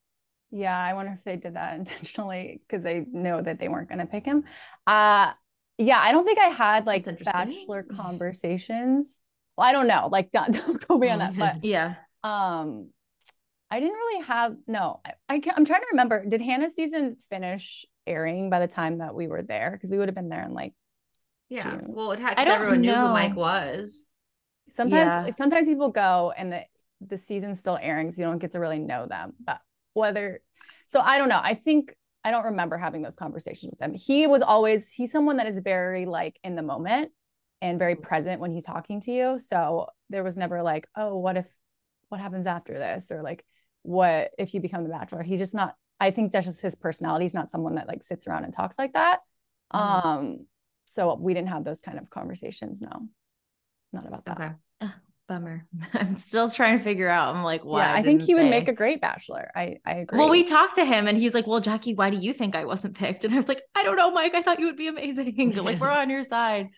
Yeah, 0.56 0.78
I 0.78 0.94
wonder 0.94 1.12
if 1.12 1.24
they 1.24 1.36
did 1.36 1.54
that 1.54 1.74
intentionally 1.78 2.60
because 2.66 2.82
they 2.82 3.04
know 3.12 3.40
that 3.42 3.58
they 3.58 3.68
weren't 3.68 3.88
going 3.88 3.98
to 3.98 4.06
pick 4.06 4.24
him. 4.24 4.44
Uh 4.86 5.32
yeah, 5.78 5.98
I 6.00 6.10
don't 6.12 6.24
think 6.24 6.38
I 6.38 6.46
had 6.48 6.86
like 6.86 7.04
That's 7.04 7.22
bachelor 7.22 7.82
conversations. 7.82 9.18
Well, 9.56 9.66
I 9.66 9.72
don't 9.72 9.86
know. 9.86 10.08
Like 10.10 10.32
don't, 10.32 10.52
don't 10.52 10.86
go 10.88 10.98
beyond 10.98 11.20
that, 11.20 11.36
but 11.36 11.56
Yeah. 11.64 11.94
um 12.24 12.90
I 13.70 13.80
didn't 13.80 13.94
really 13.96 14.24
have 14.24 14.56
no. 14.68 15.00
I, 15.04 15.12
I 15.28 15.38
can't, 15.40 15.58
I'm 15.58 15.64
trying 15.64 15.80
to 15.80 15.88
remember. 15.90 16.24
Did 16.24 16.40
Hannah's 16.40 16.76
season 16.76 17.16
finish 17.30 17.84
airing 18.06 18.48
by 18.48 18.60
the 18.60 18.68
time 18.68 18.98
that 18.98 19.12
we 19.14 19.26
were 19.26 19.42
there? 19.42 19.72
Because 19.72 19.90
we 19.90 19.98
would 19.98 20.08
have 20.08 20.14
been 20.14 20.28
there 20.28 20.44
in 20.44 20.54
like 20.54 20.72
Yeah. 21.48 21.70
June. 21.70 21.86
Well, 21.88 22.12
it 22.12 22.20
had 22.20 22.38
I 22.38 22.44
because 22.44 22.46
don't 22.46 22.54
everyone 22.54 22.80
knew 22.80 22.92
know. 22.92 23.08
who 23.08 23.12
Mike 23.12 23.36
was. 23.36 24.08
sometimes 24.68 25.10
Yeah. 25.10 25.22
like, 25.22 25.34
sometimes 25.34 25.66
people 25.66 25.90
go 25.90 26.32
and 26.36 26.52
the 26.52 26.64
the 27.00 27.18
season's 27.18 27.58
still 27.58 27.78
airing 27.80 28.10
so 28.10 28.22
you 28.22 28.26
don't 28.26 28.38
get 28.38 28.52
to 28.52 28.60
really 28.60 28.78
know 28.78 29.06
them 29.06 29.34
but 29.44 29.60
whether 29.92 30.40
so 30.86 31.00
i 31.00 31.18
don't 31.18 31.28
know 31.28 31.40
i 31.42 31.54
think 31.54 31.94
i 32.24 32.30
don't 32.30 32.44
remember 32.44 32.76
having 32.76 33.02
those 33.02 33.16
conversations 33.16 33.70
with 33.70 33.80
him 33.80 33.94
he 33.94 34.26
was 34.26 34.42
always 34.42 34.90
he's 34.90 35.12
someone 35.12 35.36
that 35.36 35.46
is 35.46 35.58
very 35.58 36.06
like 36.06 36.38
in 36.44 36.56
the 36.56 36.62
moment 36.62 37.10
and 37.62 37.78
very 37.78 37.94
present 37.96 38.40
when 38.40 38.52
he's 38.52 38.64
talking 38.64 39.00
to 39.00 39.10
you 39.12 39.38
so 39.38 39.86
there 40.10 40.24
was 40.24 40.36
never 40.36 40.62
like 40.62 40.86
oh 40.96 41.16
what 41.16 41.36
if 41.36 41.46
what 42.08 42.20
happens 42.20 42.46
after 42.46 42.74
this 42.74 43.10
or 43.10 43.22
like 43.22 43.44
what 43.82 44.30
if 44.38 44.54
you 44.54 44.60
become 44.60 44.82
the 44.84 44.90
bachelor 44.90 45.22
he's 45.22 45.38
just 45.38 45.54
not 45.54 45.74
i 46.00 46.10
think 46.10 46.32
that's 46.32 46.46
just 46.46 46.60
his 46.60 46.74
personality 46.74 47.24
he's 47.24 47.34
not 47.34 47.50
someone 47.50 47.76
that 47.76 47.88
like 47.88 48.02
sits 48.02 48.26
around 48.26 48.44
and 48.44 48.52
talks 48.52 48.78
like 48.78 48.92
that 48.92 49.20
Mhm. 49.74 50.04
um 50.04 50.46
so 50.84 51.14
we 51.14 51.34
didn't 51.34 51.48
have 51.48 51.64
those 51.64 51.80
kind 51.80 51.98
of 51.98 52.08
conversations. 52.10 52.80
No, 52.80 53.08
not 53.92 54.06
about 54.06 54.24
that. 54.26 54.40
Okay. 54.80 54.92
Bummer. 55.28 55.66
I'm 55.94 56.14
still 56.16 56.48
trying 56.50 56.78
to 56.78 56.84
figure 56.84 57.08
out. 57.08 57.34
I'm 57.34 57.42
like, 57.42 57.64
why? 57.64 57.84
yeah, 57.84 57.92
I 57.92 58.02
think 58.02 58.22
he 58.22 58.34
would 58.34 58.44
they? 58.44 58.50
make 58.50 58.68
a 58.68 58.72
great 58.72 59.00
bachelor. 59.00 59.50
I 59.54 59.78
I 59.84 59.94
agree. 59.96 60.18
Well, 60.18 60.28
we 60.28 60.44
talked 60.44 60.76
to 60.76 60.84
him 60.84 61.08
and 61.08 61.18
he's 61.18 61.34
like, 61.34 61.46
Well, 61.46 61.60
Jackie, 61.60 61.94
why 61.94 62.10
do 62.10 62.16
you 62.16 62.32
think 62.32 62.54
I 62.54 62.64
wasn't 62.64 62.96
picked? 62.96 63.24
And 63.24 63.34
I 63.34 63.36
was 63.36 63.48
like, 63.48 63.62
I 63.74 63.82
don't 63.82 63.96
know, 63.96 64.10
Mike. 64.10 64.34
I 64.34 64.42
thought 64.42 64.60
you 64.60 64.66
would 64.66 64.76
be 64.76 64.88
amazing. 64.88 65.34
like, 65.56 65.80
we're 65.80 65.90
on 65.90 66.10
your 66.10 66.22
side. 66.22 66.68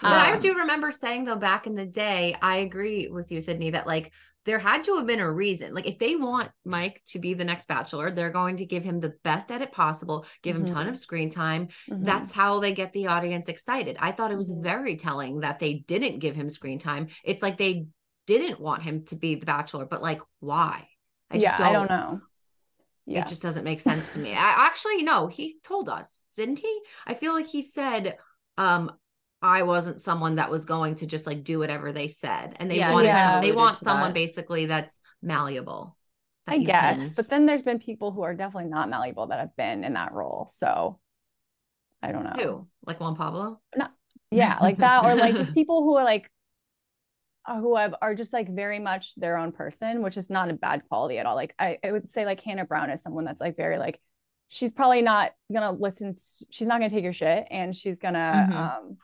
But 0.00 0.12
I 0.12 0.32
Um, 0.32 0.38
do 0.40 0.54
remember 0.54 0.90
saying 0.90 1.24
though 1.26 1.36
back 1.36 1.66
in 1.66 1.74
the 1.74 1.86
day, 1.86 2.34
I 2.40 2.56
agree 2.58 3.08
with 3.08 3.30
you, 3.30 3.40
Sydney, 3.40 3.70
that 3.70 3.86
like 3.86 4.12
there 4.44 4.58
had 4.58 4.84
to 4.84 4.96
have 4.96 5.06
been 5.06 5.20
a 5.20 5.30
reason. 5.30 5.74
Like 5.74 5.86
if 5.86 5.98
they 5.98 6.16
want 6.16 6.50
Mike 6.64 7.02
to 7.06 7.18
be 7.18 7.34
the 7.34 7.44
next 7.44 7.68
bachelor, 7.68 8.10
they're 8.10 8.30
going 8.30 8.56
to 8.56 8.66
give 8.66 8.82
him 8.82 8.98
the 9.00 9.14
best 9.22 9.50
edit 9.52 9.70
possible, 9.72 10.26
give 10.42 10.56
him 10.56 10.64
a 10.64 10.68
ton 10.68 10.88
of 10.88 10.98
screen 10.98 11.30
time. 11.30 11.68
Mhm. 11.88 12.04
That's 12.04 12.32
how 12.32 12.58
they 12.60 12.74
get 12.74 12.92
the 12.92 13.06
audience 13.06 13.48
excited. 13.48 13.96
I 14.00 14.12
thought 14.12 14.32
it 14.32 14.36
was 14.36 14.50
Mhm. 14.50 14.62
very 14.62 14.96
telling 14.96 15.40
that 15.40 15.58
they 15.58 15.84
didn't 15.86 16.18
give 16.18 16.34
him 16.34 16.50
screen 16.50 16.78
time. 16.78 17.08
It's 17.24 17.42
like 17.42 17.56
they 17.56 17.86
didn't 18.26 18.60
want 18.60 18.82
him 18.82 19.04
to 19.06 19.16
be 19.16 19.34
the 19.36 19.46
bachelor, 19.46 19.84
but 19.86 20.02
like 20.02 20.20
why? 20.40 20.88
I 21.30 21.36
yeah, 21.36 21.56
I 21.58 21.72
don't 21.72 21.88
know. 21.88 22.20
Yeah, 23.04 23.22
It 23.22 23.28
just 23.28 23.42
doesn't 23.42 23.64
make 23.64 23.80
sense 23.80 24.10
to 24.10 24.20
me. 24.20 24.32
I 24.32 24.66
actually 24.66 25.02
no, 25.02 25.26
he 25.26 25.58
told 25.64 25.88
us, 25.88 26.24
didn't 26.36 26.60
he? 26.60 26.80
I 27.06 27.14
feel 27.14 27.32
like 27.32 27.46
he 27.48 27.62
said, 27.62 28.16
um, 28.56 28.92
I 29.42 29.64
wasn't 29.64 30.00
someone 30.00 30.36
that 30.36 30.50
was 30.50 30.64
going 30.64 30.94
to 30.96 31.06
just 31.06 31.26
like 31.26 31.42
do 31.42 31.58
whatever 31.58 31.92
they 31.92 32.06
said. 32.08 32.54
And 32.60 32.70
they 32.70 32.76
Yeah, 32.78 32.92
wanted 32.92 33.08
Yeah. 33.08 33.40
they 33.40 33.50
want 33.52 33.76
someone 33.76 34.10
that. 34.10 34.14
basically 34.14 34.66
that's 34.66 35.00
malleable. 35.20 35.96
that 36.46 36.54
I 36.54 36.58
guess. 36.58 37.06
can- 37.06 37.14
But 37.16 37.28
then 37.28 37.46
there's 37.46 37.62
been 37.62 37.78
people 37.78 38.12
who 38.12 38.22
are 38.22 38.34
definitely 38.34 38.70
not 38.70 38.88
malleable 38.88 39.26
that 39.28 39.40
have 39.40 39.54
been 39.56 39.84
in 39.84 39.94
that 39.94 40.12
role. 40.12 40.46
So 40.50 40.98
I 42.02 42.12
don't 42.12 42.24
know. 42.24 42.42
who? 42.42 42.68
Like 42.86 43.00
Juan 43.00 43.16
Pablo? 43.16 43.60
No. 43.76 43.88
Yeah, 44.30 44.58
like 44.60 44.78
that, 44.78 45.04
or 45.04 45.14
like 45.14 45.36
just 45.36 45.52
people 45.60 45.82
who 45.84 45.96
are 45.96 46.04
like 46.04 46.30
uh, 47.46 47.58
who 47.60 47.76
have 47.76 47.94
are 48.00 48.14
just 48.14 48.32
like 48.32 48.48
very 48.48 48.78
much 48.78 49.14
their 49.16 49.36
own 49.36 49.52
person, 49.52 50.02
which 50.02 50.16
is 50.16 50.30
not 50.30 50.48
a 50.50 50.54
bad 50.54 50.82
quality 50.88 51.18
at 51.18 51.26
all. 51.26 51.34
Like 51.34 51.54
I, 51.58 51.78
I 51.84 51.90
would 51.92 52.08
say 52.08 52.24
like 52.24 52.40
Hannah 52.40 52.64
Brown 52.64 52.90
is 52.90 53.02
someone 53.02 53.24
that's 53.24 53.40
like 53.40 53.56
very 53.56 53.78
like 53.78 54.00
she's 54.48 54.70
probably 54.70 55.02
not 55.02 55.32
gonna 55.52 55.72
listen 55.72 56.14
to, 56.14 56.22
she's 56.50 56.66
not 56.68 56.78
gonna 56.78 56.90
take 56.90 57.04
your 57.04 57.12
shit 57.12 57.46
and 57.50 57.74
she's 57.74 57.98
gonna 57.98 58.46
Mhm. 58.50 58.54
um 58.54 58.96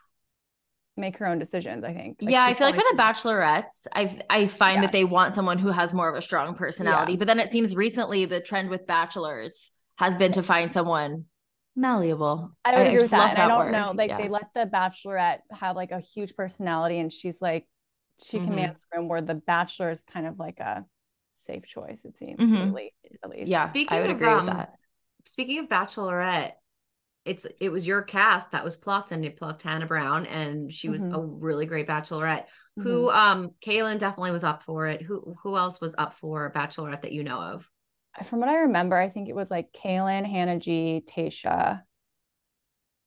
make 0.99 1.17
her 1.17 1.25
own 1.27 1.39
decisions, 1.39 1.83
I 1.83 1.93
think. 1.93 2.17
Like, 2.21 2.31
yeah, 2.31 2.45
I 2.45 2.53
feel 2.53 2.67
like 2.67 2.75
for 2.75 2.83
the 2.95 2.97
bachelorettes, 3.01 3.87
I 3.93 4.19
I 4.29 4.47
find 4.47 4.75
Yeah. 4.77 4.81
that 4.81 4.91
they 4.91 5.03
want 5.05 5.33
someone 5.33 5.57
who 5.57 5.69
has 5.69 5.93
more 5.93 6.09
of 6.09 6.15
a 6.15 6.21
strong 6.21 6.55
personality. 6.55 7.15
But 7.17 7.27
then 7.27 7.39
it 7.39 7.49
seems 7.49 7.75
recently 7.75 8.25
the 8.25 8.39
trend 8.39 8.69
with 8.69 8.85
bachelors 8.85 9.71
has 9.97 10.15
been 10.15 10.31
to 10.33 10.43
find 10.43 10.71
someone 10.71 11.25
malleable. 11.75 12.51
I 12.65 12.71
would 12.75 12.81
agree 12.87 12.93
with 12.93 13.01
just 13.03 13.13
love 13.13 13.31
that. 13.35 13.39
I 13.39 13.47
don't 13.47 13.65
word. 13.65 13.71
know, 13.71 13.93
like 13.95 14.09
Yeah. 14.09 14.17
they 14.17 14.27
let 14.29 14.47
the 14.53 14.65
bachelorette 14.65 15.39
have 15.51 15.75
like 15.75 15.91
a 15.91 15.99
huge 15.99 16.35
personality 16.35 16.99
and 16.99 17.11
she's 17.11 17.41
like 17.41 17.67
she 18.25 18.37
Mhm. 18.39 18.45
commands 18.47 18.85
room 18.93 19.07
where 19.07 19.21
the 19.21 19.35
bachelor 19.35 19.89
is 19.91 20.03
kind 20.03 20.27
of 20.27 20.37
like 20.39 20.59
a 20.59 20.85
safe 21.35 21.65
choice, 21.65 22.03
it 22.03 22.17
seems, 22.17 22.39
Mhm. 22.41 22.67
at 22.67 22.73
least. 22.73 22.95
At 23.23 23.29
least. 23.29 23.47
yeah, 23.49 23.69
Speaking 23.69 23.97
I 23.97 24.01
would 24.01 24.09
of, 24.09 24.15
agree 24.17 24.27
um, 24.27 24.45
with 24.45 24.55
that. 24.55 24.73
Speaking 25.25 25.59
of 25.59 25.67
Bachelorette, 25.67 26.53
it's 27.25 27.45
it 27.59 27.69
was 27.69 27.85
your 27.85 28.01
cast 28.01 28.51
that 28.51 28.63
was 28.63 28.77
plucked 28.77 29.11
and 29.11 29.23
they 29.23 29.29
plucked 29.29 29.61
Hannah 29.63 29.85
Brown 29.85 30.25
and 30.25 30.71
she 30.73 30.89
was 30.89 31.03
Mhm. 31.03 31.15
a 31.15 31.21
really 31.21 31.65
great 31.65 31.87
bachelorette. 31.87 32.45
Mhm. 32.77 32.83
Who 32.83 33.09
um 33.09 33.51
Caelynn 33.65 33.99
definitely 33.99 34.31
was 34.31 34.43
up 34.43 34.63
for 34.63 34.87
it. 34.87 35.01
Who 35.01 35.35
who 35.43 35.57
else 35.57 35.81
was 35.81 35.93
up 35.97 36.13
for 36.15 36.51
Bachelorette 36.51 37.01
that 37.01 37.11
you 37.11 37.23
know 37.23 37.39
of? 37.41 37.69
from 38.25 38.39
what 38.39 38.49
I 38.49 38.57
remember, 38.61 38.97
I 38.97 39.09
think 39.09 39.29
it 39.29 39.35
was 39.35 39.49
like 39.51 39.71
Caelynn, 39.71 40.25
Hannah 40.25 40.59
G, 40.59 41.03
Tayshia, 41.07 41.83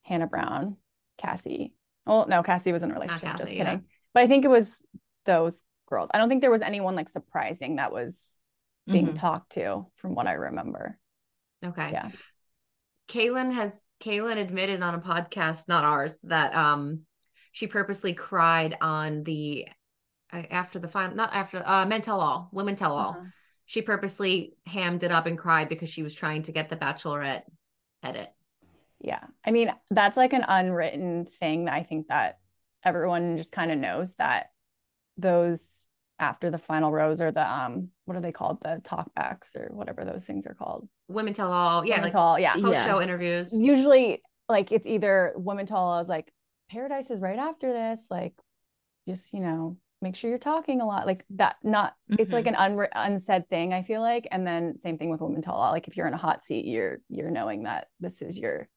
Hannah 0.02 0.26
Brown, 0.26 0.76
Cassie. 1.18 1.74
Oh 2.06 2.24
no, 2.28 2.42
Cassie 2.42 2.72
was 2.72 2.82
in 2.82 2.90
a 2.90 2.94
relationship. 2.94 3.36
just 3.38 3.50
kidding. 3.50 3.64
yeah. 3.66 3.78
But 4.14 4.22
I 4.24 4.26
think 4.26 4.44
it 4.44 4.48
was 4.48 4.82
those 5.24 5.64
girls. 5.88 6.08
I 6.12 6.18
don't 6.18 6.28
think 6.28 6.40
there 6.40 6.50
was 6.50 6.62
anyone 6.62 6.94
like 6.96 7.08
surprising 7.08 7.76
that 7.76 7.92
was 7.92 8.36
being 8.86 9.08
Mhm. 9.08 9.14
talked 9.14 9.52
to, 9.52 9.86
from 9.96 10.14
what 10.14 10.26
I 10.26 10.32
remember. 10.32 10.98
Okay. 11.64 11.90
Yeah. 11.92 12.10
Caelynn 13.08 13.52
has 13.52 13.82
Caelynn 14.02 14.38
admitted 14.38 14.82
on 14.82 14.94
a 14.94 15.00
podcast, 15.00 15.68
not 15.68 15.84
ours, 15.84 16.18
that 16.24 16.54
um 16.54 17.00
she 17.52 17.66
purposely 17.66 18.14
cried 18.14 18.76
on 18.80 19.22
the 19.24 19.68
uh, 20.32 20.42
after 20.50 20.78
the 20.78 20.88
final 20.88 21.14
not 21.16 21.30
after 21.34 21.62
uh 21.64 21.84
men 21.86 22.00
tell 22.00 22.20
all 22.20 22.48
women 22.52 22.74
tell 22.76 22.96
all 22.96 23.10
Uh-huh. 23.10 23.24
she 23.66 23.82
purposely 23.82 24.54
hammed 24.66 25.02
it 25.02 25.12
up 25.12 25.26
and 25.26 25.36
cried 25.38 25.68
because 25.68 25.90
she 25.90 26.02
was 26.02 26.14
trying 26.14 26.42
to 26.44 26.52
get 26.52 26.70
the 26.70 26.76
bachelorette 26.76 27.42
edit 28.02 28.30
Yeah. 29.00 29.24
I 29.44 29.50
mean, 29.50 29.70
that's 29.90 30.16
like 30.16 30.32
an 30.32 30.44
unwritten 30.48 31.26
thing 31.26 31.66
that 31.66 31.74
I 31.74 31.82
think 31.82 32.06
that 32.08 32.38
everyone 32.84 33.36
just 33.36 33.52
kind 33.52 33.70
of 33.70 33.78
knows 33.78 34.14
that 34.14 34.50
those 35.18 35.84
after 36.18 36.50
the 36.50 36.58
final 36.58 36.92
rows 36.92 37.20
or 37.20 37.32
the 37.32 37.50
um 37.50 37.88
what 38.04 38.16
are 38.16 38.20
they 38.20 38.32
called? 38.32 38.58
The 38.62 38.80
talkbacks 38.84 39.56
or 39.56 39.68
whatever 39.72 40.04
those 40.04 40.24
things 40.24 40.46
are 40.46 40.54
called. 40.54 40.88
women 41.08 41.32
tell 41.34 41.52
all 41.52 41.84
yeah 41.84 41.94
Women 41.94 42.04
like 42.04 42.12
Tell 42.12 42.22
All, 42.22 42.38
yeah. 42.38 42.54
post 42.54 42.72
Yeah. 42.72 42.84
show 42.86 43.00
interviews 43.00 43.50
Usually 43.52 44.22
like 44.48 44.70
it's 44.72 44.86
either 44.86 45.32
women 45.36 45.66
tell 45.66 45.78
all 45.78 45.92
I 45.94 45.98
was 45.98 46.08
like, 46.08 46.30
Paradise 46.70 47.10
is 47.10 47.20
right 47.20 47.38
after 47.38 47.72
this. 47.72 48.06
Like 48.10 48.34
just, 49.06 49.32
you 49.32 49.40
know, 49.40 49.78
make 50.00 50.14
sure 50.16 50.30
you're 50.30 50.38
talking 50.38 50.80
a 50.80 50.86
lot. 50.86 51.06
Like 51.06 51.24
that 51.30 51.56
not 51.62 51.94
it's 52.08 52.32
like 52.32 52.46
an 52.46 52.54
unre- 52.54 52.88
unsaid 52.94 53.48
thing, 53.48 53.72
I 53.72 53.82
feel 53.82 54.00
like. 54.00 54.26
And 54.30 54.46
then 54.46 54.76
same 54.78 54.98
thing 54.98 55.10
with 55.10 55.20
women 55.20 55.42
tell 55.42 55.54
all. 55.54 55.70
Like 55.72 55.88
if 55.88 55.96
you're 55.96 56.06
in 56.08 56.14
a 56.14 56.18
hot 56.18 56.44
seat, 56.44 56.66
you're 56.66 56.98
you're 57.08 57.30
knowing 57.30 57.64
that 57.64 57.88
this 58.00 58.20
is 58.22 58.36
your 58.36 58.68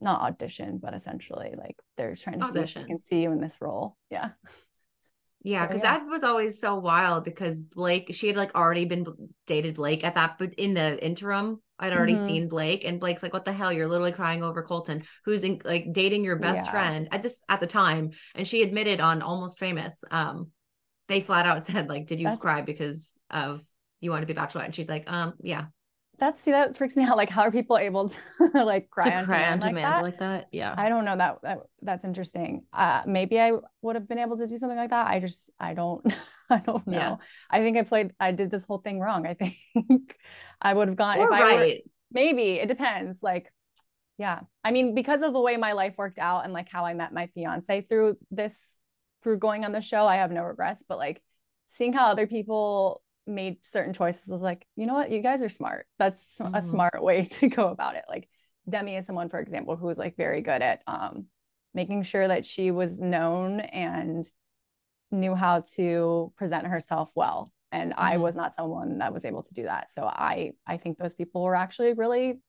not 0.00 0.20
audition, 0.22 0.78
but 0.82 0.94
essentially 0.94 1.54
like 1.56 1.76
they're 1.96 2.14
trying 2.14 2.40
to 2.40 2.46
see 2.46 2.50
if 2.52 2.56
Audition. 2.56 2.82
they 2.82 2.88
can 2.88 3.00
see 3.00 3.22
you 3.22 3.32
in 3.32 3.40
this 3.40 3.56
role. 3.60 3.96
Yeah. 4.10 4.30
Yeah 5.42 5.62
So, 5.62 5.68
because 5.68 5.82
yeah. 5.82 5.98
that 5.98 6.06
was 6.06 6.22
always 6.22 6.60
so 6.60 6.76
wild 6.76 7.24
because 7.24 7.60
blake 7.62 8.14
she 8.14 8.26
had 8.28 8.36
like 8.36 8.54
already 8.54 8.84
been 8.84 9.04
dated 9.46 9.74
blake 9.74 10.04
at 10.04 10.14
that 10.14 10.36
but 10.38 10.54
in 10.54 10.74
the 10.74 11.02
interim 11.04 11.60
i'd 11.78 11.92
already 11.92 12.14
Mhm. 12.14 12.26
seen 12.26 12.48
blake 12.48 12.84
and 12.84 13.00
blake's 13.00 13.22
like 13.22 13.32
what 13.32 13.44
the 13.44 13.52
hell 13.52 13.72
you're 13.72 13.88
literally 13.88 14.12
crying 14.12 14.42
over 14.42 14.62
colton 14.62 15.00
who's 15.24 15.42
in, 15.44 15.60
like 15.64 15.86
dating 15.92 16.24
your 16.24 16.36
best 16.36 16.66
Yeah. 16.66 16.70
friend 16.70 17.08
at 17.10 17.22
this 17.22 17.40
at 17.48 17.60
the 17.60 17.66
time 17.66 18.10
and 18.34 18.46
she 18.46 18.62
admitted 18.62 19.00
on 19.00 19.22
almost 19.22 19.58
famous 19.58 20.04
um 20.10 20.50
they 21.08 21.20
flat 21.20 21.46
out 21.46 21.62
said 21.68 21.88
like 21.88 22.06
did 22.06 22.20
you 22.20 22.26
That's- 22.26 22.40
cry 22.42 22.60
because 22.62 23.18
of 23.30 23.62
you 24.00 24.10
want 24.10 24.22
to 24.26 24.32
be 24.32 24.38
bachelorette 24.38 24.66
and 24.66 24.74
she's 24.74 24.88
like 24.88 25.10
um 25.10 25.34
yeah 25.40 25.66
That's 26.20 26.38
see 26.38 26.50
that 26.50 26.76
freaks 26.76 26.96
me 26.96 27.04
out. 27.04 27.16
Like 27.16 27.30
how 27.30 27.42
are 27.42 27.50
people 27.50 27.78
able 27.78 28.10
to 28.10 28.16
like 28.54 28.90
cry 28.90 29.08
to 29.08 29.16
on 29.16 29.24
cry 29.24 29.50
on 29.50 29.58
command 29.58 29.62
like 29.62 29.70
demand 29.70 29.92
that? 29.92 30.02
like 30.02 30.18
that. 30.18 30.48
Yeah. 30.52 30.74
I 30.76 30.90
don't 30.90 31.06
know 31.06 31.16
that, 31.16 31.38
that 31.42 31.58
that's 31.80 32.04
interesting. 32.04 32.64
Uh 32.74 33.02
maybe 33.06 33.40
I 33.40 33.52
would 33.80 33.96
have 33.96 34.06
been 34.06 34.18
able 34.18 34.36
to 34.36 34.46
do 34.46 34.58
something 34.58 34.76
like 34.76 34.90
that. 34.90 35.08
I 35.08 35.18
just 35.18 35.50
I 35.58 35.72
don't 35.72 36.04
I 36.50 36.58
don't 36.58 36.86
know. 36.86 36.96
Yeah. 36.96 37.16
I 37.50 37.62
think 37.62 37.78
I 37.78 37.82
played 37.82 38.12
I 38.20 38.32
did 38.32 38.50
this 38.50 38.66
whole 38.66 38.78
thing 38.78 39.00
wrong. 39.00 39.26
I 39.26 39.32
think 39.42 39.56
I 40.60 40.74
would 40.74 40.88
have 40.88 40.96
gone 40.98 41.18
or 41.18 41.24
if 41.24 41.32
I 41.32 41.54
were 41.54 41.74
maybe 42.12 42.60
it 42.60 42.68
depends. 42.68 43.22
Like 43.22 43.50
yeah. 44.18 44.40
I 44.62 44.72
mean 44.72 44.94
because 44.94 45.22
of 45.22 45.32
the 45.32 45.40
way 45.40 45.56
my 45.56 45.72
life 45.72 45.94
worked 45.96 46.18
out 46.18 46.44
and 46.44 46.52
like 46.52 46.68
how 46.68 46.84
I 46.84 46.92
met 46.92 47.14
my 47.14 47.28
fiance 47.28 47.80
through 47.88 48.18
this 48.30 48.78
through 49.22 49.38
going 49.38 49.64
on 49.64 49.72
the 49.72 49.80
show, 49.80 50.06
I 50.06 50.16
have 50.16 50.30
no 50.30 50.42
regrets, 50.42 50.84
but 50.86 50.98
like 50.98 51.22
seeing 51.66 51.94
how 51.94 52.08
other 52.10 52.26
people 52.26 53.02
made 53.30 53.64
certain 53.64 53.94
choices 53.94 54.28
was 54.30 54.42
like, 54.42 54.66
you 54.76 54.86
know 54.86 54.94
what, 54.94 55.10
you 55.10 55.22
guys 55.22 55.42
are 55.42 55.48
smart. 55.48 55.86
That's 55.98 56.40
a 56.54 56.60
Mhm. 56.60 56.62
smart 56.62 57.02
way 57.02 57.24
to 57.24 57.48
go 57.48 57.68
about 57.68 57.96
it. 57.96 58.04
Like 58.08 58.28
Demi 58.68 58.96
is 58.96 59.06
someone, 59.06 59.28
for 59.30 59.40
example, 59.40 59.76
who 59.76 59.86
was 59.86 59.98
like 59.98 60.16
very 60.16 60.42
good 60.42 60.62
at 60.62 60.82
um 60.86 61.26
making 61.74 62.02
sure 62.02 62.26
that 62.28 62.44
she 62.44 62.70
was 62.72 63.00
known 63.00 63.60
and 63.60 64.28
knew 65.12 65.34
how 65.34 65.62
to 65.76 66.32
present 66.36 66.66
herself 66.66 67.10
well. 67.14 67.52
And 67.72 67.94
I 67.96 68.16
Mhm. 68.16 68.22
was 68.22 68.36
not 68.36 68.54
someone 68.54 68.98
that 68.98 69.12
was 69.12 69.24
able 69.24 69.42
to 69.44 69.54
do 69.54 69.64
that. 69.64 69.92
So 69.92 70.04
I 70.06 70.52
I 70.66 70.76
think 70.78 70.98
those 70.98 71.14
people 71.14 71.42
were 71.42 71.56
actually 71.56 71.92
really 71.94 72.40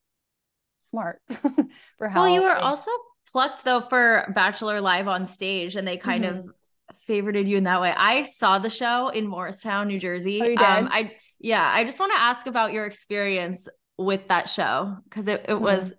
smart 0.79 1.21
for 1.97 2.09
how 2.09 2.21
Well, 2.21 2.27
you 2.27 2.41
were 2.41 2.55
they- 2.55 2.61
also 2.61 2.91
plucked 3.31 3.63
though 3.63 3.81
for 3.81 4.31
Bachelor 4.35 4.81
Live 4.81 5.07
on 5.07 5.25
stage, 5.25 5.75
and 5.75 5.87
they 5.87 5.97
kind 5.97 6.23
Mm-hmm. 6.23 6.37
of 6.47 6.53
favorited 7.07 7.47
you 7.47 7.57
in 7.57 7.63
that 7.65 7.81
way. 7.81 7.93
I 7.95 8.23
saw 8.23 8.59
the 8.59 8.69
show 8.69 9.09
in 9.09 9.27
Morristown, 9.27 9.87
New 9.87 9.99
Jersey. 9.99 10.41
Oh, 10.41 10.45
you 10.45 10.57
Um, 10.57 10.85
did? 10.85 10.93
I 10.93 11.15
yeah, 11.39 11.67
I 11.73 11.83
just 11.85 11.99
want 11.99 12.11
to 12.13 12.21
ask 12.21 12.45
about 12.47 12.71
your 12.73 12.85
experience 12.85 13.67
with 13.97 14.27
that 14.29 14.49
show 14.49 14.97
because 15.05 15.27
it 15.27 15.45
it 15.49 15.59
was 15.59 15.83
Mm-hmm. 15.83 15.93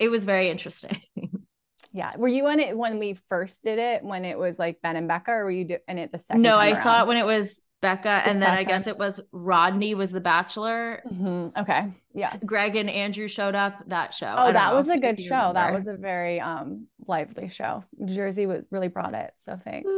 it 0.00 0.08
was 0.08 0.24
very 0.24 0.48
interesting. 0.50 1.00
yeah. 1.92 2.16
Were 2.16 2.28
you 2.28 2.48
in 2.48 2.60
it 2.60 2.76
when 2.76 2.98
we 2.98 3.14
first 3.28 3.64
did 3.64 3.78
it 3.78 4.02
when 4.04 4.24
it 4.24 4.38
was 4.38 4.58
like 4.58 4.80
Ben 4.82 4.96
and 4.96 5.08
Becca, 5.08 5.30
or 5.30 5.44
were 5.44 5.50
you 5.50 5.64
do- 5.64 5.78
in 5.88 5.98
it 5.98 6.12
the 6.12 6.18
second 6.18 6.42
no, 6.42 6.56
I 6.58 6.74
saw 6.74 7.02
it 7.02 7.08
when 7.08 7.16
it 7.16 7.26
was 7.26 7.60
Becca, 7.80 8.22
This 8.24 8.34
and 8.34 8.42
then 8.42 8.50
I 8.50 8.64
guess 8.64 8.84
time? 8.84 8.90
it 8.94 8.98
was 8.98 9.20
Rodney 9.32 9.94
was 9.94 10.10
the 10.10 10.20
Bachelor. 10.20 11.02
Mhm. 11.10 11.56
Okay. 11.56 11.88
Yeah. 12.18 12.36
Greg 12.44 12.74
and 12.76 12.90
Andrew 12.90 13.28
showed 13.28 13.54
up 13.54 13.74
that 13.86 14.12
show. 14.12 14.34
Oh, 14.36 14.52
that 14.52 14.74
was 14.74 14.88
a 14.88 14.98
good 14.98 15.20
show. 15.20 15.52
That 15.54 15.72
was 15.72 15.86
a 15.86 15.94
very 15.94 16.40
um 16.40 16.88
lively 17.06 17.48
show. 17.48 17.84
Jersey 18.04 18.46
was 18.46 18.66
really 18.70 18.88
brought 18.88 19.14
it. 19.14 19.30
So 19.36 19.58
thanks. 19.64 19.88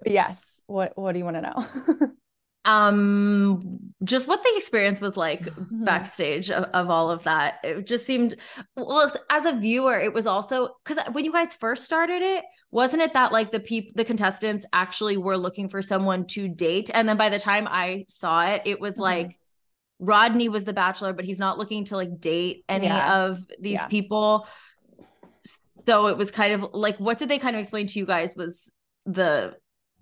Yes. 0.06 0.60
What 0.66 0.92
what 0.96 1.12
do 1.12 1.18
you 1.18 1.24
want 1.24 1.36
to 1.36 1.42
know? 1.42 2.08
um 2.66 3.78
just 4.04 4.26
what 4.26 4.42
the 4.42 4.52
experience 4.56 4.98
was 5.00 5.16
like 5.18 5.42
Mhm. 5.42 5.84
backstage 5.84 6.50
of, 6.50 6.64
of 6.72 6.88
all 6.88 7.10
of 7.10 7.22
that 7.24 7.58
it 7.62 7.86
just 7.86 8.06
seemed 8.06 8.36
well 8.74 9.12
as 9.30 9.44
a 9.44 9.52
viewer 9.52 9.98
it 10.00 10.14
was 10.14 10.26
also 10.26 10.70
because 10.82 10.98
when 11.12 11.26
you 11.26 11.32
guys 11.32 11.52
first 11.52 11.84
started 11.84 12.22
it 12.22 12.42
wasn't 12.70 13.02
it 13.02 13.12
that 13.12 13.32
like 13.32 13.52
the 13.52 13.60
people 13.60 13.92
the 13.96 14.04
contestants 14.04 14.64
actually 14.72 15.18
were 15.18 15.36
looking 15.36 15.68
for 15.68 15.82
someone 15.82 16.26
to 16.26 16.48
date 16.48 16.90
and 16.94 17.06
then 17.06 17.18
by 17.18 17.28
the 17.28 17.38
time 17.38 17.68
i 17.70 18.06
saw 18.08 18.46
it 18.46 18.62
it 18.64 18.80
was 18.80 18.96
Mhm. 18.96 19.00
like 19.00 19.38
rodney 19.98 20.48
was 20.48 20.64
the 20.64 20.72
bachelor 20.72 21.12
but 21.12 21.24
he's 21.24 21.38
not 21.38 21.56
looking 21.58 21.84
to 21.84 21.96
like 21.96 22.20
date 22.20 22.64
any 22.68 22.86
Yeah. 22.86 23.24
of 23.26 23.38
these 23.60 23.78
Yeah. 23.78 23.86
people 23.86 24.46
so 25.86 26.06
it 26.06 26.16
was 26.16 26.30
kind 26.30 26.52
of 26.54 26.70
like 26.72 26.98
what 26.98 27.18
did 27.18 27.28
they 27.28 27.38
kind 27.38 27.54
of 27.56 27.60
explain 27.60 27.86
to 27.88 27.98
you 27.98 28.06
guys 28.06 28.34
was 28.36 28.70
the 29.06 29.56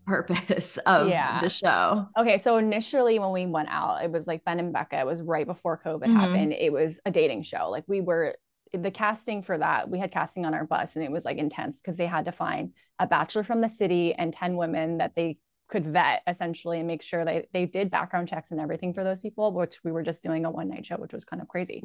purpose 0.06 0.76
of 0.86 1.08
Yeah. 1.08 1.40
the 1.40 1.50
show 1.50 2.06
Okay, 2.18 2.38
so 2.38 2.56
initially 2.56 3.18
when 3.18 3.32
we 3.32 3.46
went 3.46 3.68
out, 3.70 4.02
it 4.02 4.10
was 4.10 4.26
like 4.26 4.44
Ben 4.44 4.58
and 4.58 4.72
Becca. 4.72 4.98
It 4.98 5.06
was 5.06 5.20
right 5.22 5.46
before 5.46 5.80
COVID 5.84 6.06
Mhm. 6.06 6.14
happened. 6.20 6.52
It 6.52 6.72
was 6.72 7.00
a 7.06 7.10
dating 7.10 7.42
show. 7.44 7.70
Like 7.70 7.84
we 7.86 8.00
were 8.00 8.36
the 8.72 8.90
casting 8.90 9.42
for 9.42 9.58
that. 9.58 9.88
We 9.90 9.98
had 9.98 10.10
casting 10.10 10.46
on 10.46 10.54
our 10.54 10.64
bus, 10.64 10.96
and 10.96 11.04
it 11.04 11.12
was 11.12 11.24
like 11.24 11.36
intense 11.36 11.80
because 11.80 11.98
they 11.98 12.06
had 12.06 12.24
to 12.24 12.32
find 12.32 12.72
a 12.98 13.06
bachelor 13.06 13.42
from 13.44 13.60
the 13.60 13.68
city 13.68 14.14
and 14.14 14.32
ten 14.32 14.56
women 14.56 14.98
that 14.98 15.14
they 15.14 15.38
could 15.72 15.86
vet 15.86 16.22
essentially 16.26 16.78
and 16.78 16.86
make 16.86 17.02
sure 17.02 17.24
they 17.24 17.48
they 17.52 17.64
did 17.66 17.90
background 17.90 18.28
checks 18.28 18.50
and 18.52 18.60
everything 18.60 18.92
for 18.94 19.02
those 19.02 19.20
people, 19.20 19.50
which 19.52 19.76
we 19.82 19.90
were 19.90 20.02
just 20.10 20.22
doing 20.22 20.44
a 20.44 20.50
one 20.50 20.68
night 20.68 20.84
show, 20.86 20.96
which 20.96 21.12
was 21.14 21.24
kind 21.24 21.40
of 21.42 21.48
crazy. 21.48 21.80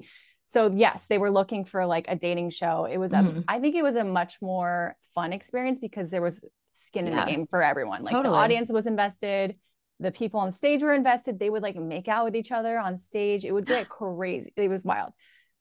So 0.46 0.60
yes, 0.72 1.08
they 1.08 1.18
were 1.18 1.32
looking 1.32 1.64
for 1.66 1.86
like 1.86 2.06
a 2.10 2.16
dating 2.16 2.50
show. 2.52 2.86
It 2.86 2.98
was 2.98 3.14
a, 3.14 3.18
Mhm. 3.18 3.46
I 3.48 3.60
think 3.62 3.76
it 3.76 3.84
was 3.84 3.96
a 3.96 4.04
much 4.04 4.34
more 4.42 4.96
fun 5.16 5.34
experience 5.34 5.80
because 5.80 6.10
there 6.10 6.22
was 6.22 6.36
skin 6.74 7.08
in 7.08 7.14
Yeah. 7.14 7.26
the 7.26 7.32
game 7.32 7.48
for 7.48 7.64
everyone. 7.64 8.04
Like 8.04 8.14
Totally. 8.14 8.34
the 8.36 8.38
audience 8.44 8.70
was 8.72 8.86
invested 8.88 9.58
the 10.00 10.12
people 10.12 10.40
on 10.40 10.52
stage 10.52 10.84
were 10.84 10.94
invested. 10.94 11.40
They 11.40 11.50
would 11.50 11.64
like 11.64 11.76
make 11.76 12.08
out 12.08 12.24
with 12.26 12.36
each 12.36 12.52
other 12.52 12.78
on 12.78 13.00
stage. 13.00 13.44
It 13.46 13.52
would 13.52 13.66
be 13.66 13.74
like 13.74 13.90
crazy. 13.90 14.54
It 14.56 14.70
was 14.70 14.84
wild. 14.84 15.12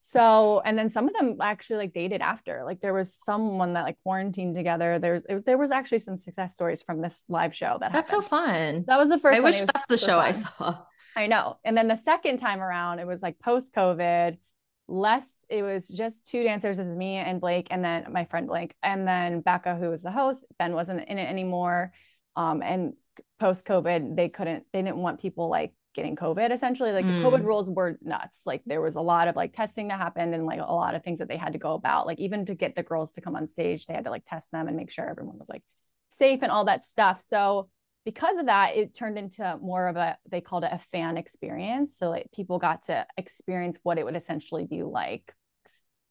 So, 0.08 0.62
and 0.64 0.78
then 0.78 0.88
some 0.88 1.08
of 1.08 1.14
them 1.14 1.38
actually 1.40 1.78
like 1.78 1.92
dated 1.92 2.20
after. 2.20 2.62
Like 2.64 2.78
there 2.78 2.94
was 2.94 3.12
someone 3.12 3.72
that 3.72 3.82
like 3.82 3.98
quarantined 4.04 4.54
together. 4.54 5.00
There's 5.00 5.24
it, 5.28 5.44
there 5.44 5.58
was 5.58 5.72
actually 5.72 5.98
some 5.98 6.16
success 6.16 6.54
stories 6.54 6.80
from 6.80 7.00
this 7.02 7.24
live 7.28 7.52
show 7.52 7.78
that 7.80 7.92
That's 7.92 8.12
so 8.12 8.22
fun. 8.22 8.84
That 8.86 8.98
was 8.98 9.08
the 9.08 9.18
first 9.18 9.40
I 9.40 9.42
one. 9.42 9.50
wish 9.50 9.62
that's 9.62 9.88
the 9.88 9.98
show 9.98 10.20
I 10.20 10.30
saw. 10.30 10.78
I 11.16 11.26
know. 11.26 11.56
And 11.64 11.76
then 11.76 11.88
the 11.88 11.96
second 11.96 12.36
time 12.36 12.60
around, 12.60 13.00
it 13.00 13.06
was 13.08 13.20
like 13.20 13.40
post 13.40 13.74
COVID, 13.74 14.38
less, 14.86 15.44
it 15.50 15.64
was 15.64 15.88
just 15.88 16.28
two 16.28 16.44
dancers, 16.44 16.78
with 16.78 16.86
me 16.86 17.16
and 17.16 17.40
Blake, 17.40 17.66
and 17.72 17.84
then 17.84 18.06
my 18.12 18.26
friend 18.26 18.46
Blake, 18.46 18.76
and 18.84 19.08
then 19.08 19.40
Becca, 19.40 19.74
who 19.74 19.90
was 19.90 20.02
the 20.02 20.12
host. 20.12 20.46
Ben 20.56 20.72
wasn't 20.72 21.08
in 21.08 21.18
it 21.18 21.28
anymore. 21.28 21.90
Um, 22.36 22.62
and 22.62 22.92
post 23.38 23.66
COVID, 23.66 24.16
they 24.16 24.28
couldn't, 24.28 24.64
they 24.72 24.82
didn't 24.82 24.96
want 24.98 25.20
people 25.20 25.48
like 25.48 25.72
getting 25.94 26.16
COVID 26.16 26.50
essentially. 26.50 26.92
Like 26.92 27.06
the 27.06 27.12
COVID 27.12 27.40
Mm. 27.40 27.44
rules 27.46 27.70
were 27.70 27.98
nuts. 28.02 28.42
Like 28.44 28.62
there 28.66 28.82
was 28.82 28.96
a 28.96 29.00
lot 29.00 29.28
of 29.28 29.36
like 29.36 29.52
testing 29.52 29.88
that 29.88 29.98
happened 29.98 30.34
and 30.34 30.44
like 30.44 30.60
a 30.60 30.72
lot 30.72 30.94
of 30.94 31.02
things 31.02 31.20
that 31.20 31.28
they 31.28 31.38
had 31.38 31.54
to 31.54 31.58
go 31.58 31.72
about. 31.72 32.06
Like 32.06 32.18
even 32.18 32.44
to 32.46 32.54
get 32.54 32.74
the 32.74 32.82
girls 32.82 33.12
to 33.12 33.20
come 33.20 33.34
on 33.34 33.48
stage, 33.48 33.86
they 33.86 33.94
had 33.94 34.04
to 34.04 34.10
like 34.10 34.24
test 34.26 34.52
them 34.52 34.68
and 34.68 34.76
make 34.76 34.90
sure 34.90 35.08
everyone 35.08 35.38
was 35.38 35.48
like 35.48 35.62
safe 36.08 36.40
and 36.42 36.52
all 36.52 36.66
that 36.66 36.84
stuff. 36.84 37.22
So 37.22 37.68
because 38.04 38.36
of 38.38 38.46
that, 38.46 38.76
it 38.76 38.94
turned 38.94 39.18
into 39.18 39.58
more 39.60 39.88
of 39.88 39.96
a 39.96 40.16
they 40.30 40.40
called 40.40 40.64
it 40.64 40.70
a 40.72 40.78
fan 40.78 41.16
experience. 41.16 41.96
So 41.96 42.10
like 42.10 42.30
people 42.32 42.58
got 42.58 42.82
to 42.84 43.06
experience 43.16 43.78
what 43.82 43.98
it 43.98 44.04
would 44.04 44.16
essentially 44.16 44.66
be 44.66 44.82
like 44.82 45.34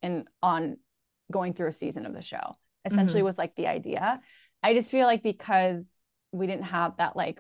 in 0.02 0.26
on 0.42 0.78
going 1.32 1.54
through 1.54 1.70
a 1.70 1.74
season 1.74 2.06
of 2.06 2.14
the 2.14 2.22
show. 2.22 2.56
Essentially 2.86 3.22
was 3.24 3.38
like 3.38 3.56
the 3.56 3.68
idea. 3.68 4.20
I 4.62 4.74
just 4.74 4.92
feel 4.92 5.08
like 5.08 5.24
because 5.24 6.00
we 6.32 6.48
didn't 6.48 6.66
have 6.66 6.98
that 6.98 7.16
like 7.16 7.40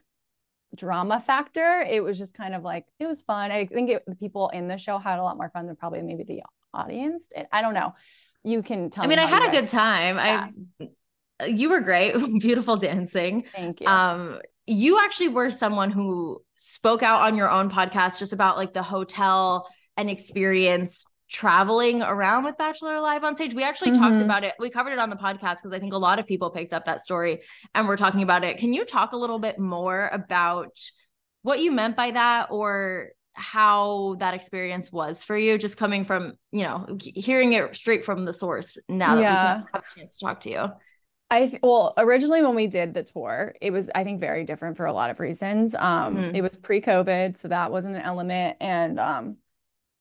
drama 0.75 1.21
factor, 1.21 1.81
it 1.81 2.03
was 2.03 2.17
just 2.17 2.35
kind 2.35 2.53
of 2.53 2.63
like 2.63 2.85
it 2.99 3.05
was 3.05 3.21
fun. 3.21 3.51
I 3.51 3.65
think 3.65 3.89
it, 3.89 4.03
the 4.07 4.15
people 4.15 4.49
in 4.49 4.67
the 4.67 4.77
show 4.77 4.97
had 4.97 5.19
a 5.19 5.23
lot 5.23 5.37
more 5.37 5.49
fun 5.49 5.67
than 5.67 5.75
probably 5.75 6.01
maybe 6.01 6.23
the 6.23 6.41
audience. 6.73 7.27
did. 7.33 7.47
I 7.51 7.61
don't 7.61 7.73
know. 7.73 7.93
You 8.43 8.61
can 8.61 8.89
tell. 8.89 9.03
I 9.03 9.07
me 9.07 9.15
mean, 9.15 9.19
I 9.19 9.27
had 9.27 9.43
a 9.43 9.47
guys- 9.47 9.61
good 9.61 9.69
time. 9.69 10.17
I 10.19 11.47
you 11.47 11.69
were 11.69 11.81
great. 11.81 12.15
Beautiful 12.39 12.77
dancing. 12.77 13.45
Thank 13.53 13.81
you. 13.81 13.87
Um 13.87 14.39
you 14.67 14.99
actually 15.03 15.27
were 15.29 15.51
someone 15.51 15.91
who 15.91 16.41
spoke 16.55 17.03
out 17.03 17.21
on 17.21 17.37
your 17.37 17.49
own 17.49 17.69
podcast 17.69 18.17
just 18.19 18.33
about 18.33 18.57
like 18.57 18.73
the 18.73 18.81
hotel 18.81 19.69
and 19.97 20.09
experience 20.09 21.05
traveling 21.29 22.01
around 22.01 22.43
with 22.43 22.57
Bachelor 22.57 22.99
Live 22.99 23.23
on 23.23 23.35
stage. 23.35 23.53
We 23.53 23.63
actually 23.63 23.91
talked 23.91 24.17
Mhm. 24.17 24.25
about 24.25 24.43
it. 24.43 24.53
We 24.59 24.69
covered 24.69 24.91
it 24.91 24.99
on 24.99 25.09
the 25.09 25.15
podcast 25.15 25.57
because 25.63 25.73
I 25.73 25.79
think 25.79 25.93
a 25.93 25.97
lot 25.97 26.19
of 26.19 26.27
people 26.27 26.51
picked 26.51 26.71
up 26.73 26.85
that 26.85 27.01
story 27.01 27.41
and 27.73 27.87
we're 27.87 27.97
talking 27.97 28.21
about 28.21 28.43
it. 28.43 28.57
Can 28.59 28.73
you 28.73 28.85
talk 28.85 29.11
a 29.13 29.17
little 29.17 29.39
bit 29.39 29.57
more 29.57 30.09
about 30.11 30.77
what 31.41 31.59
you 31.59 31.71
meant 31.71 31.95
by 31.95 32.11
that 32.11 32.49
or 32.51 33.09
how 33.33 34.15
that 34.19 34.33
experience 34.33 34.91
was 34.91 35.21
for 35.23 35.37
you 35.37 35.57
just 35.57 35.77
coming 35.77 36.05
from, 36.05 36.33
you 36.51 36.63
know, 36.63 36.97
hearing 37.01 37.53
it 37.53 37.75
straight 37.75 38.05
from 38.05 38.23
the 38.23 38.31
source 38.31 38.77
now 38.87 39.15
that 39.15 39.17
we 39.17 39.23
Yeah. 39.23 39.53
can 39.53 39.65
have 39.73 39.83
a 39.83 39.99
chance 39.99 40.17
to 40.17 40.25
talk 40.25 40.39
to 40.41 40.49
you. 40.49 40.65
I 41.31 41.47
th- 41.47 41.61
well, 41.63 41.93
originally 41.97 42.43
when 42.43 42.53
we 42.55 42.67
did 42.67 42.93
the 42.93 43.03
tour, 43.03 43.55
it 43.59 43.71
was 43.71 43.89
I 43.95 44.03
think 44.03 44.21
very 44.21 44.43
different 44.45 44.77
for 44.77 44.85
a 44.85 44.93
lot 44.93 45.09
of 45.09 45.19
reasons. 45.19 45.73
Um, 45.75 46.15
Mhm. 46.17 46.35
it 46.35 46.41
was 46.41 46.55
pre-COVID, 46.55 47.37
so 47.37 47.47
that 47.47 47.71
wasn't 47.71 47.95
an 47.95 48.03
element, 48.03 48.57
and 48.61 48.99
um, 48.99 49.37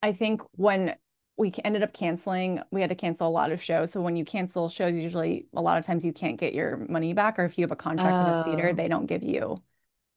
I 0.02 0.12
think 0.12 0.42
when 0.52 0.94
we 1.36 1.52
ended 1.64 1.82
up 1.82 1.92
canceling, 1.92 2.60
we 2.70 2.80
had 2.80 2.90
to 2.90 2.96
cancel 2.96 3.28
a 3.28 3.30
lot 3.30 3.50
of 3.52 3.62
shows. 3.62 3.90
So 3.92 4.00
when 4.00 4.16
you 4.16 4.24
cancel 4.24 4.68
shows, 4.68 4.94
usually 4.96 5.46
a 5.54 5.60
lot 5.60 5.78
of 5.78 5.84
times 5.84 6.04
you 6.04 6.12
can't 6.12 6.38
get 6.38 6.54
your 6.54 6.76
money 6.88 7.12
back, 7.12 7.38
or 7.38 7.44
if 7.44 7.58
you 7.58 7.64
have 7.64 7.72
a 7.72 7.76
contract 7.76 8.22
with 8.22 8.28
a 8.34 8.44
theater, 8.44 8.68
Oh. 8.70 8.72
they 8.72 8.88
don't 8.88 9.06
give 9.06 9.22
you 9.24 9.62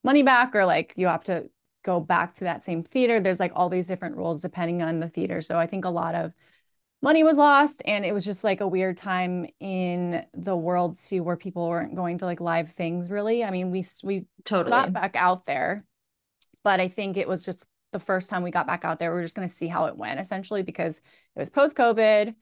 money 0.04 0.24
back, 0.24 0.56
or 0.56 0.66
like 0.66 0.94
you 0.96 1.08
have 1.08 1.24
to 1.26 1.50
go 1.84 2.00
back 2.00 2.34
to 2.36 2.44
that 2.46 2.66
same 2.66 2.84
theater. 2.84 3.20
There's 3.20 3.40
like 3.40 3.54
all 3.56 3.70
these 3.70 3.88
different 3.88 4.18
rules 4.18 4.42
depending 4.42 4.82
on 4.84 5.00
the 5.00 5.10
theater. 5.10 5.42
So 5.42 5.58
I 5.58 5.68
think 5.68 5.86
a 5.86 5.90
lot 5.90 6.16
of 6.16 6.34
money 7.02 7.24
was 7.24 7.38
lost 7.38 7.82
and 7.86 8.06
it 8.06 8.14
was 8.14 8.26
just 8.26 8.44
like 8.44 8.60
a 8.62 8.68
weird 8.68 8.98
time 8.98 9.46
in 9.60 10.26
the 10.34 10.56
world 10.56 10.98
too 10.98 11.24
where 11.24 11.38
people 11.38 11.68
weren't 11.70 11.96
going 11.96 12.18
to 12.18 12.26
like 12.26 12.42
live 12.42 12.70
things 12.72 13.12
really 13.12 13.44
i 13.44 13.52
mean 13.52 13.70
we 13.70 13.86
we 14.04 14.26
Totally. 14.46 14.72
got 14.72 14.94
back 14.94 15.16
out 15.16 15.46
there 15.46 15.86
but 16.64 16.80
i 16.80 16.88
think 16.88 17.16
it 17.18 17.28
was 17.28 17.46
just 17.46 17.66
the 17.98 18.06
first 18.06 18.30
time 18.30 18.44
we 18.44 18.52
got 18.52 18.68
back 18.68 18.86
out 18.86 19.00
there 19.00 19.14
we 19.14 19.20
are 19.20 19.24
just 19.24 19.36
going 19.36 19.48
to 19.48 19.54
see 19.54 19.68
how 19.68 19.86
it 19.86 19.98
went 19.98 20.20
essentially 20.20 20.62
because 20.62 20.98
it 20.98 21.40
was 21.40 21.50
post 21.50 21.76
covid 21.76 22.36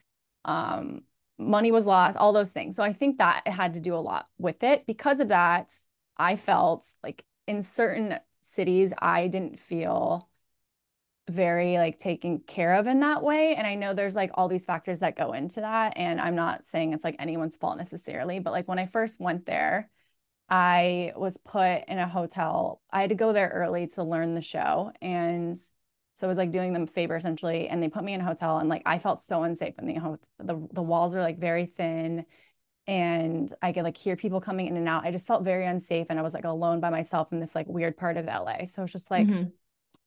um 0.43 1.01
money 1.37 1.71
was 1.71 1.85
lost 1.85 2.17
all 2.17 2.33
those 2.33 2.51
things. 2.51 2.75
So 2.75 2.83
i 2.83 2.93
think 2.93 3.17
that 3.17 3.43
it 3.45 3.51
had 3.51 3.73
to 3.73 3.79
do 3.79 3.95
a 3.95 3.97
lot 3.97 4.27
with 4.37 4.63
it. 4.63 4.85
Because 4.85 5.19
of 5.19 5.29
that 5.29 5.73
i 6.17 6.35
felt 6.35 6.87
like 7.03 7.23
in 7.47 7.61
certain 7.63 8.19
cities 8.41 8.93
i 8.99 9.27
didn't 9.27 9.59
feel 9.59 10.29
very 11.27 11.77
like 11.77 11.97
taken 11.97 12.39
care 12.39 12.75
of 12.75 12.87
in 12.87 12.99
that 12.99 13.23
way. 13.23 13.55
And 13.55 13.67
i 13.67 13.75
know 13.75 13.93
there's 13.93 14.15
like 14.15 14.31
all 14.35 14.47
these 14.47 14.65
factors 14.65 14.99
that 15.01 15.15
go 15.15 15.33
into 15.33 15.61
that. 15.61 15.93
And 15.95 16.21
i'm 16.21 16.35
not 16.35 16.65
saying 16.65 16.93
it's 16.93 17.03
like 17.03 17.15
anyone's 17.19 17.55
fault 17.55 17.77
necessarily. 17.77 18.39
But 18.39 18.53
like 18.53 18.67
when 18.67 18.79
i 18.79 18.85
first 18.85 19.19
went 19.19 19.45
there 19.45 19.89
i 20.49 21.11
was 21.15 21.37
put 21.37 21.83
in 21.87 21.97
a 21.97 22.07
hotel 22.07 22.81
i 22.91 23.01
had 23.01 23.09
to 23.09 23.15
go 23.15 23.33
there 23.33 23.49
early 23.53 23.87
to 23.87 24.03
learn 24.03 24.35
the 24.35 24.41
show 24.41 24.91
and 25.01 25.57
so 26.17 26.27
I 26.27 26.29
was 26.29 26.37
like 26.37 26.51
doing 26.51 26.71
them 26.71 26.83
a 26.83 26.87
favor 26.87 27.17
essentially 27.17 27.67
and 27.67 27.83
they 27.83 27.89
put 27.89 28.05
me 28.05 28.13
in 28.13 28.21
a 28.21 28.25
hotel 28.25 28.59
and 28.59 28.69
like 28.69 28.83
I 28.85 28.99
felt 28.99 29.21
so 29.21 29.43
unsafe 29.43 29.77
in 29.77 29.85
the 29.85 29.95
hotel 29.95 30.19
the, 30.39 30.65
the 30.71 30.81
walls 30.81 31.13
were 31.13 31.19
like 31.19 31.37
very 31.39 31.65
thin 31.65 32.25
and 32.87 33.51
I 33.61 33.73
could 33.73 33.83
like 33.83 33.97
hear 33.97 34.15
people 34.15 34.41
coming 34.41 34.67
in 34.67 34.77
and 34.77 34.87
out 34.87 35.05
I 35.05 35.11
just 35.11 35.27
felt 35.27 35.43
very 35.43 35.65
unsafe 35.65 36.07
and 36.09 36.19
I 36.19 36.21
was 36.21 36.33
like 36.33 36.45
alone 36.45 36.79
by 36.81 36.89
myself 36.89 37.33
in 37.33 37.39
this 37.39 37.55
like 37.55 37.67
weird 37.67 37.97
part 37.97 38.17
of 38.17 38.27
LA 38.27 38.65
so 38.65 38.83
it's 38.83 38.93
just 38.93 39.11
like 39.11 39.27
Mhm. 39.27 39.51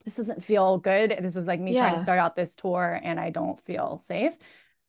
this 0.05 0.17
doesn't 0.17 0.43
feel 0.43 0.79
good. 0.79 1.17
This 1.21 1.37
is 1.37 1.47
like 1.47 1.61
me 1.61 1.75
trying 1.75 1.93
to 1.93 1.99
start 1.99 2.19
out 2.19 2.37
this 2.37 2.57
tour 2.57 3.01
and 3.03 3.21
I 3.21 3.31
don't 3.31 3.59
feel 3.61 3.99
safe. 3.99 4.35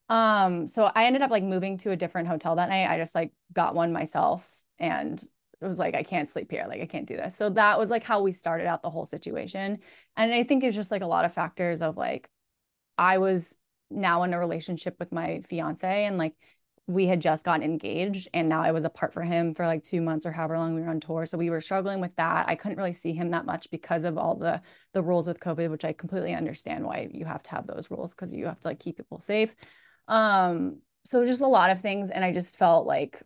Um, 0.10 0.68
so 0.68 0.92
I 0.96 1.06
ended 1.06 1.22
up 1.22 1.32
like 1.32 1.44
moving 1.44 1.78
to 1.80 1.92
a 1.92 1.96
different 1.96 2.28
hotel 2.28 2.56
that 2.56 2.70
night. 2.70 2.90
I 2.90 2.98
just 2.98 3.16
like 3.16 3.32
got 3.54 3.76
one 3.76 3.94
myself 3.94 4.50
and 4.80 5.22
was 5.68 5.80
like, 5.80 5.96
I 5.96 6.04
can't 6.04 6.30
sleep 6.30 6.52
here. 6.52 6.66
Like 6.68 6.82
I 6.82 6.86
can't 6.86 7.08
do 7.08 7.18
this. 7.18 7.36
So 7.36 7.50
that 7.50 7.78
was 7.78 7.90
like 7.90 8.04
how 8.04 8.22
we 8.22 8.32
started 8.32 8.68
out 8.68 8.82
the 8.82 8.90
whole 8.90 9.06
situation. 9.06 9.80
And 10.16 10.34
I 10.34 10.44
think 10.44 10.64
it's 10.64 10.76
just 10.76 10.92
like 10.92 11.02
a 11.02 11.08
lot 11.08 11.26
of 11.26 11.34
factors 11.34 11.82
of 11.82 11.98
like, 11.98 12.30
I 12.98 13.18
was 13.18 13.58
now 13.90 14.24
in 14.24 14.34
a 14.34 14.40
relationship 14.40 14.96
with 15.00 15.12
my 15.12 15.42
fiance 15.50 16.06
and 16.06 16.18
like 16.18 16.34
we 16.90 17.06
had 17.06 17.22
just 17.22 17.46
gotten 17.46 17.62
engaged 17.62 18.28
and 18.34 18.50
now 18.50 18.64
I 18.64 18.72
was 18.72 18.84
apart 18.84 19.14
for 19.14 19.22
him 19.22 19.54
for 19.54 19.68
like 19.68 19.84
two 19.84 20.02
months 20.02 20.26
or 20.26 20.32
however 20.32 20.58
long 20.58 20.74
we 20.74 20.82
were 20.82 20.90
on 20.90 21.00
tour. 21.00 21.28
So 21.28 21.38
we 21.38 21.52
were 21.52 21.62
struggling 21.62 22.02
with 22.02 22.16
that. 22.16 22.50
I 22.50 22.56
couldn't 22.56 22.80
really 22.80 22.94
see 22.94 23.14
him 23.14 23.30
that 23.32 23.46
much 23.46 23.70
because 23.70 24.06
of 24.06 24.18
all 24.18 24.36
the 24.36 24.62
the 24.94 25.04
rules 25.04 25.28
with 25.28 25.40
COVID, 25.40 25.70
which 25.70 25.86
I 25.86 25.94
completely 25.94 26.34
understand 26.34 26.84
why 26.84 27.08
you 27.12 27.26
have 27.26 27.44
to 27.44 27.52
have 27.52 27.68
those 27.68 27.92
rules 27.92 28.16
because 28.16 28.34
you 28.34 28.48
have 28.48 28.60
to 28.62 28.70
like 28.70 28.80
keep 28.80 28.98
people 28.98 29.22
safe. 29.22 29.56
Um, 30.08 30.80
so 31.06 31.24
just 31.26 31.44
a 31.44 31.48
lot 31.48 31.70
of 31.70 31.80
things. 31.80 32.10
And 32.10 32.26
I 32.26 32.32
just 32.32 32.58
felt 32.58 32.88
like 32.88 33.22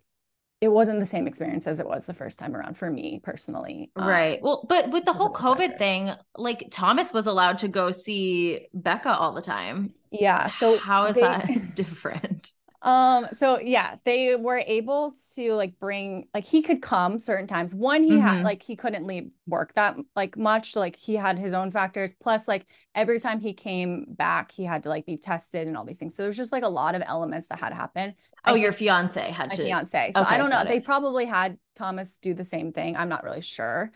it 0.64 0.72
wasn't 0.72 0.98
the 0.98 1.06
same 1.06 1.28
experience 1.28 1.68
as 1.68 1.82
it 1.82 1.86
was 1.86 2.06
the 2.06 2.14
first 2.14 2.40
time 2.40 2.56
around 2.56 2.78
for 2.78 2.90
me 2.90 3.20
personally. 3.22 3.92
Um, 3.98 4.08
Right. 4.08 4.42
Well, 4.42 4.66
but 4.70 4.92
with 4.92 5.04
the 5.04 5.12
whole 5.12 5.34
COVID 5.34 5.78
thing, 5.78 6.10
like 6.38 6.70
Thomas 6.72 7.12
was 7.12 7.28
allowed 7.28 7.58
to 7.58 7.68
go 7.68 7.92
see 7.92 8.68
Becca 8.74 9.10
all 9.14 9.34
the 9.34 9.42
time. 9.42 9.94
Yeah. 10.10 10.48
So 10.48 10.78
how 10.78 11.04
is 11.08 11.16
they- 11.16 11.22
that 11.22 11.76
different? 11.76 12.54
Um, 12.84 13.28
so 13.32 13.60
yeah, 13.62 13.96
they 14.04 14.36
were 14.36 14.58
able 14.68 15.14
to 15.36 15.54
like 15.56 15.80
bring 15.80 16.28
like 16.34 16.44
he 16.46 16.62
could 16.62 16.82
come 16.82 17.18
certain 17.18 17.48
times. 17.48 17.74
One, 17.74 18.04
he 18.04 18.18
Mhm. 18.18 18.20
had 18.20 18.42
like 18.44 18.62
he 18.62 18.76
couldn't 18.76 19.08
leave 19.08 19.32
work 19.48 19.74
that 19.76 19.96
like 20.16 20.38
much. 20.38 20.76
Like 20.76 20.98
he 20.98 21.16
had 21.16 21.40
his 21.40 21.54
own 21.54 21.72
factors. 21.72 22.14
Plus, 22.14 22.48
like 22.48 22.66
every 22.94 23.20
time 23.22 23.40
he 23.40 23.54
came 23.54 24.06
back, 24.10 24.52
he 24.52 24.66
had 24.66 24.84
to 24.84 24.90
like 24.90 25.06
be 25.06 25.18
tested 25.18 25.68
and 25.68 25.78
all 25.78 25.86
these 25.86 26.00
things. 26.00 26.16
So 26.16 26.24
there's 26.24 26.38
just 26.38 26.52
like 26.52 26.64
a 26.64 26.70
lot 26.70 26.96
of 26.96 27.02
elements 27.06 27.48
that 27.50 27.60
had 27.60 27.70
to 27.70 27.76
happen. 27.76 28.16
I 28.44 28.52
Oh, 28.52 28.56
your 28.56 28.72
fiance 28.74 29.32
had 29.32 29.52
my 29.52 29.56
to. 29.56 29.64
fiance. 29.64 30.12
So 30.14 30.24
Okay, 30.24 30.26
I 30.26 30.38
don't 30.38 30.50
know. 30.50 30.66
They 30.66 30.80
probably 30.80 31.26
had 31.26 31.58
Thomas 31.76 32.18
do 32.18 32.34
the 32.34 32.44
same 32.46 32.72
thing. 32.74 32.96
I'm 32.96 33.10
not 33.10 33.24
really 33.24 33.42
sure. 33.42 33.92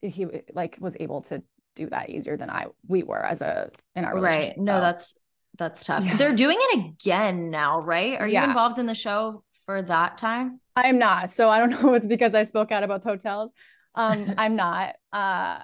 he 0.02 0.26
like 0.54 0.78
was 0.80 0.96
able 1.00 1.22
to 1.22 1.42
do 1.76 1.88
that 1.90 2.10
easier 2.10 2.36
than 2.36 2.50
I 2.50 2.66
we 2.88 3.02
were 3.04 3.24
as 3.24 3.42
a 3.42 3.70
in 3.96 4.04
our 4.04 4.18
Right. 4.20 4.56
No, 4.56 4.80
so. 4.80 4.80
that's 4.80 5.18
that's 5.58 5.84
tough. 5.84 6.04
Yeah. 6.04 6.16
They're 6.16 6.34
doing 6.34 6.56
it 6.60 6.78
again 6.86 7.50
now, 7.50 7.80
right? 7.80 8.18
Are 8.18 8.26
you 8.26 8.34
Yeah. 8.34 8.44
involved 8.44 8.78
in 8.78 8.86
the 8.86 8.94
show 8.94 9.44
for 9.66 9.82
that 9.82 10.18
time? 10.18 10.60
I'm 10.76 10.98
not. 10.98 11.30
So 11.30 11.50
I 11.50 11.58
don't 11.58 11.70
know 11.82 11.94
if 11.94 11.98
it's 11.98 12.06
because 12.06 12.34
I 12.34 12.44
spoke 12.44 12.72
out 12.72 12.82
about 12.82 13.04
hotels. 13.04 13.52
Um, 13.94 14.34
I'm 14.38 14.56
not. 14.56 14.94
Uh, 15.12 15.60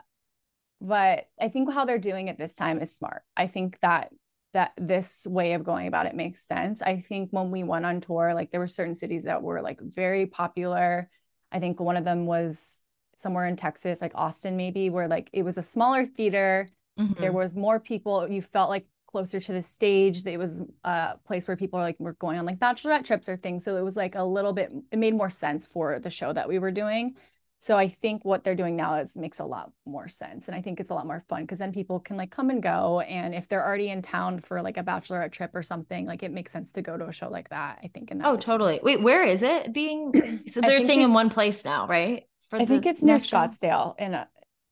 but 0.81 1.25
I 1.41 1.49
think 1.49 1.73
how 1.73 1.85
they're 1.85 1.99
doing 1.99 2.29
it 2.29 2.39
this 2.39 2.55
time 2.55 2.81
is 2.81 2.95
smart. 2.95 3.23
I 3.37 3.47
think 3.47 3.79
that 3.81 4.11
that 4.55 4.73
this 4.79 5.27
way 5.27 5.53
of 5.53 5.63
going 5.63 5.87
about 5.89 6.07
it 6.07 6.15
makes 6.15 6.47
sense. 6.47 6.81
I 6.81 7.01
think 7.01 7.31
when 7.33 7.51
we 7.51 7.65
went 7.65 7.85
on 7.85 8.01
tour, 8.01 8.33
like 8.33 8.51
there 8.51 8.61
were 8.61 8.67
certain 8.69 8.95
cities 8.95 9.25
that 9.25 9.43
were 9.43 9.61
like 9.61 9.79
very 9.81 10.25
popular. 10.27 11.11
I 11.53 11.59
think 11.61 11.81
one 11.81 11.99
of 11.99 12.05
them 12.05 12.25
was 12.25 12.85
somewhere 13.23 13.45
in 13.47 13.57
Texas, 13.57 14.01
like 14.01 14.13
Austin, 14.15 14.57
maybe, 14.57 14.89
where 14.89 15.07
like 15.09 15.29
it 15.35 15.43
was 15.43 15.59
a 15.59 15.63
smaller 15.63 16.07
theater. 16.07 16.71
There 16.97 17.31
Mhm. 17.31 17.35
was 17.35 17.55
more 17.55 17.79
people. 17.79 18.29
You 18.31 18.41
felt 18.41 18.71
like 18.71 18.87
closer 19.09 19.41
to 19.41 19.53
the 19.53 19.63
stage. 19.63 20.25
It 20.27 20.39
was 20.39 20.61
uh, 20.85 21.15
a 21.15 21.21
place 21.27 21.49
where 21.49 21.57
people 21.57 21.81
like 21.81 21.99
were 22.01 22.15
going 22.15 22.39
on 22.39 22.47
like 22.47 22.61
bachelorette 22.61 23.05
trips 23.05 23.29
or 23.29 23.37
things. 23.37 23.65
So 23.65 23.77
it 23.77 23.83
was 23.83 23.97
like 23.97 24.15
a 24.15 24.25
little 24.25 24.53
bit. 24.55 24.71
It 24.93 24.99
made 25.01 25.15
more 25.15 25.31
sense 25.31 25.67
for 25.67 25.99
the 25.99 26.11
show 26.11 26.33
that 26.33 26.49
we 26.49 26.61
were 26.61 26.71
doing. 26.73 27.17
So 27.61 27.77
I 27.77 27.89
think 27.89 28.25
what 28.25 28.45
they're 28.45 28.55
doing 28.55 28.77
now 28.77 28.97
is 29.01 29.17
makes 29.17 29.41
a 29.41 29.45
lot 29.45 29.73
more 29.85 30.07
sense, 30.09 30.47
and 30.47 30.57
I 30.57 30.63
think 30.63 30.79
it's 30.79 30.91
a 30.91 30.95
lot 30.95 31.07
more 31.07 31.21
fun 31.29 31.43
because 31.43 31.59
then 31.59 31.73
people 31.73 31.99
can 31.99 32.17
like 32.17 32.31
come 32.31 32.51
and 32.51 32.63
go. 32.63 33.01
And 33.01 33.35
if 33.35 33.49
they're 33.49 33.67
already 33.67 33.89
in 33.89 34.01
town 34.01 34.39
for 34.41 34.63
like 34.63 34.77
a 34.77 34.85
bachelorette 34.85 35.33
trip 35.33 35.51
or 35.55 35.65
something, 35.65 36.07
like 36.07 36.23
it 36.23 36.31
makes 36.33 36.53
sense 36.53 36.71
to 36.73 36.83
go 36.83 36.97
to 36.97 37.09
a 37.09 37.13
show 37.13 37.29
like 37.29 37.49
that. 37.51 37.81
I 37.83 37.89
think. 37.89 38.13
And 38.13 38.23
Oh, 38.23 38.35
it. 38.35 38.41
totally. 38.41 38.81
Wait, 38.83 39.03
where 39.03 39.25
is 39.25 39.43
it 39.43 39.73
being? 39.73 40.13
So 40.49 40.61
they're 40.61 40.81
staying 40.81 41.01
in 41.03 41.13
one 41.13 41.31
place 41.31 41.65
now, 41.65 41.87
right? 41.89 42.25
For 42.51 42.59
I 42.59 42.65
think 42.65 42.87
it's 42.87 43.03
near? 43.03 43.17
Scottsdale 43.19 43.99
in 43.99 44.15
a 44.15 44.29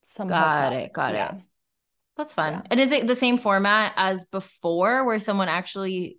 some 0.07 0.29
Got 0.29 0.73
hotel. 0.73 0.79
it, 0.85 0.93
got 0.93 1.15
it. 1.15 1.35
That's 2.17 2.33
fun. 2.33 2.55
Yeah. 2.55 2.63
And 2.71 2.81
is 2.81 2.93
it 2.93 3.07
the 3.07 3.15
same 3.15 3.39
format 3.39 3.93
as 3.97 4.25
before 4.27 5.05
where 5.05 5.19
someone 5.19 5.49
actually 5.49 6.19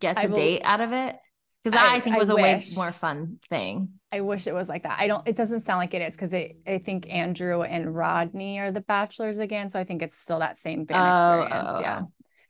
gets 0.00 0.20
I 0.20 0.24
a 0.24 0.28
date 0.28 0.62
out 0.64 0.80
of 0.80 0.92
it? 0.92 1.16
Because 1.64 1.78
that 1.78 1.86
I, 1.90 1.96
I- 1.96 2.00
think 2.00 2.16
I 2.16 2.18
was 2.18 2.28
a 2.28 2.34
way 2.34 2.60
more 2.74 2.92
fun 2.92 3.38
thing. 3.48 3.90
I 4.10 4.20
wish 4.20 4.46
it 4.46 4.52
was 4.52 4.68
like 4.68 4.82
that. 4.82 4.98
I 4.98 5.06
don't, 5.06 5.26
it 5.26 5.36
doesn't 5.36 5.60
sound 5.60 5.78
like 5.78 5.94
it 5.94 6.02
is 6.02 6.14
because 6.14 6.34
I, 6.34 6.56
I 6.66 6.76
think 6.78 7.08
Andrew 7.08 7.62
and 7.62 7.94
Rodney 7.94 8.58
are 8.58 8.70
the 8.70 8.82
bachelors 8.82 9.38
again. 9.38 9.70
So 9.70 9.78
I 9.78 9.84
think 9.84 10.02
it's 10.02 10.18
still 10.18 10.40
that 10.40 10.58
same 10.58 10.86
fan 10.86 10.98
Oh, 11.00 11.40
experience. 11.42 11.70
oh, 11.70 11.80
yeah. 11.80 12.00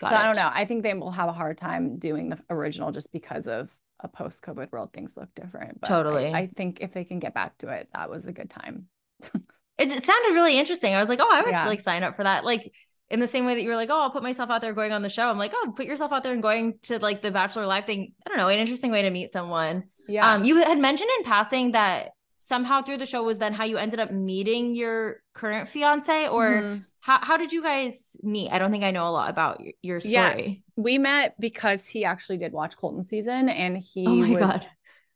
Got 0.00 0.10
But 0.10 0.12
I 0.14 0.24
don't 0.24 0.34
know. 0.36 0.50
I 0.52 0.64
think 0.64 0.82
they 0.82 0.94
will 0.94 1.12
have 1.12 1.28
a 1.28 1.32
hard 1.32 1.56
time 1.58 1.98
doing 2.00 2.30
the 2.30 2.38
original 2.50 2.90
just 2.90 3.12
because 3.12 3.46
of 3.46 3.70
a 4.00 4.08
post 4.08 4.42
COVID 4.42 4.72
world. 4.72 4.92
Things 4.92 5.16
look 5.16 5.28
different. 5.36 5.80
But 5.80 5.88
I- 5.90 5.94
Totally. 5.94 6.32
I, 6.34 6.48
think 6.48 6.78
if 6.80 6.92
they 6.92 7.04
can 7.04 7.20
get 7.20 7.32
back 7.32 7.58
to 7.58 7.68
it, 7.68 7.88
that 7.94 8.10
was 8.10 8.26
a 8.26 8.32
good 8.32 8.50
time. 8.50 8.86
It, 9.78 9.90
it 9.90 10.06
sounded 10.06 10.34
really 10.34 10.58
interesting. 10.58 10.94
I 10.94 11.00
was 11.00 11.08
like, 11.08 11.20
oh, 11.22 11.28
I 11.30 11.42
would 11.42 11.50
Yeah. 11.50 11.66
like 11.66 11.80
sign 11.80 12.02
up 12.02 12.16
for 12.16 12.22
that. 12.24 12.44
Like 12.44 12.72
in 13.10 13.20
the 13.20 13.26
same 13.28 13.44
way 13.44 13.54
that 13.54 13.62
you 13.62 13.68
were 13.68 13.76
like, 13.76 13.90
oh, 13.90 14.00
I'll 14.00 14.10
put 14.10 14.22
myself 14.22 14.50
out 14.50 14.60
there 14.60 14.72
going 14.72 14.92
on 14.92 15.02
the 15.02 15.08
show. 15.10 15.24
I'm 15.28 15.38
like, 15.38 15.52
oh, 15.54 15.72
put 15.76 15.86
yourself 15.86 16.12
out 16.12 16.22
there 16.22 16.32
and 16.32 16.42
going 16.42 16.78
to 16.84 16.98
like 16.98 17.20
the 17.22 17.30
Bachelor 17.30 17.66
Live 17.66 17.84
thing. 17.86 18.12
I 18.26 18.28
don't 18.30 18.38
know, 18.38 18.48
an 18.48 18.58
interesting 18.58 18.90
way 18.90 19.02
to 19.02 19.10
meet 19.10 19.30
someone. 19.30 19.84
Yeah. 20.08 20.32
Um, 20.34 20.44
you 20.44 20.56
had 20.56 20.78
mentioned 20.78 21.10
in 21.18 21.24
passing 21.24 21.72
that 21.72 22.10
somehow 22.38 22.82
through 22.82 22.98
the 22.98 23.06
show 23.06 23.22
was 23.22 23.38
then 23.38 23.52
how 23.54 23.64
you 23.64 23.76
ended 23.76 24.00
up 24.00 24.10
meeting 24.10 24.74
your 24.74 25.22
current 25.32 25.68
fiance, 25.68 26.26
or 26.28 26.44
Mhm. 26.46 26.84
how 27.00 27.18
how 27.22 27.36
did 27.36 27.52
you 27.52 27.62
guys 27.62 28.16
meet? 28.22 28.50
I 28.50 28.58
don't 28.58 28.70
think 28.72 28.82
I 28.82 28.90
know 28.90 29.06
a 29.08 29.10
lot 29.12 29.30
about 29.30 29.60
your, 29.60 29.72
your 29.82 30.00
Yeah. 30.04 30.54
we 30.76 30.98
met 30.98 31.34
because 31.38 31.86
he 31.86 32.04
actually 32.04 32.38
did 32.38 32.52
watch 32.52 32.76
Colton 32.76 33.02
season 33.04 33.48
and 33.48 33.76
he 33.78 34.06
oh 34.08 34.14
my 34.16 34.30
would 34.30 34.40
god. 34.40 34.66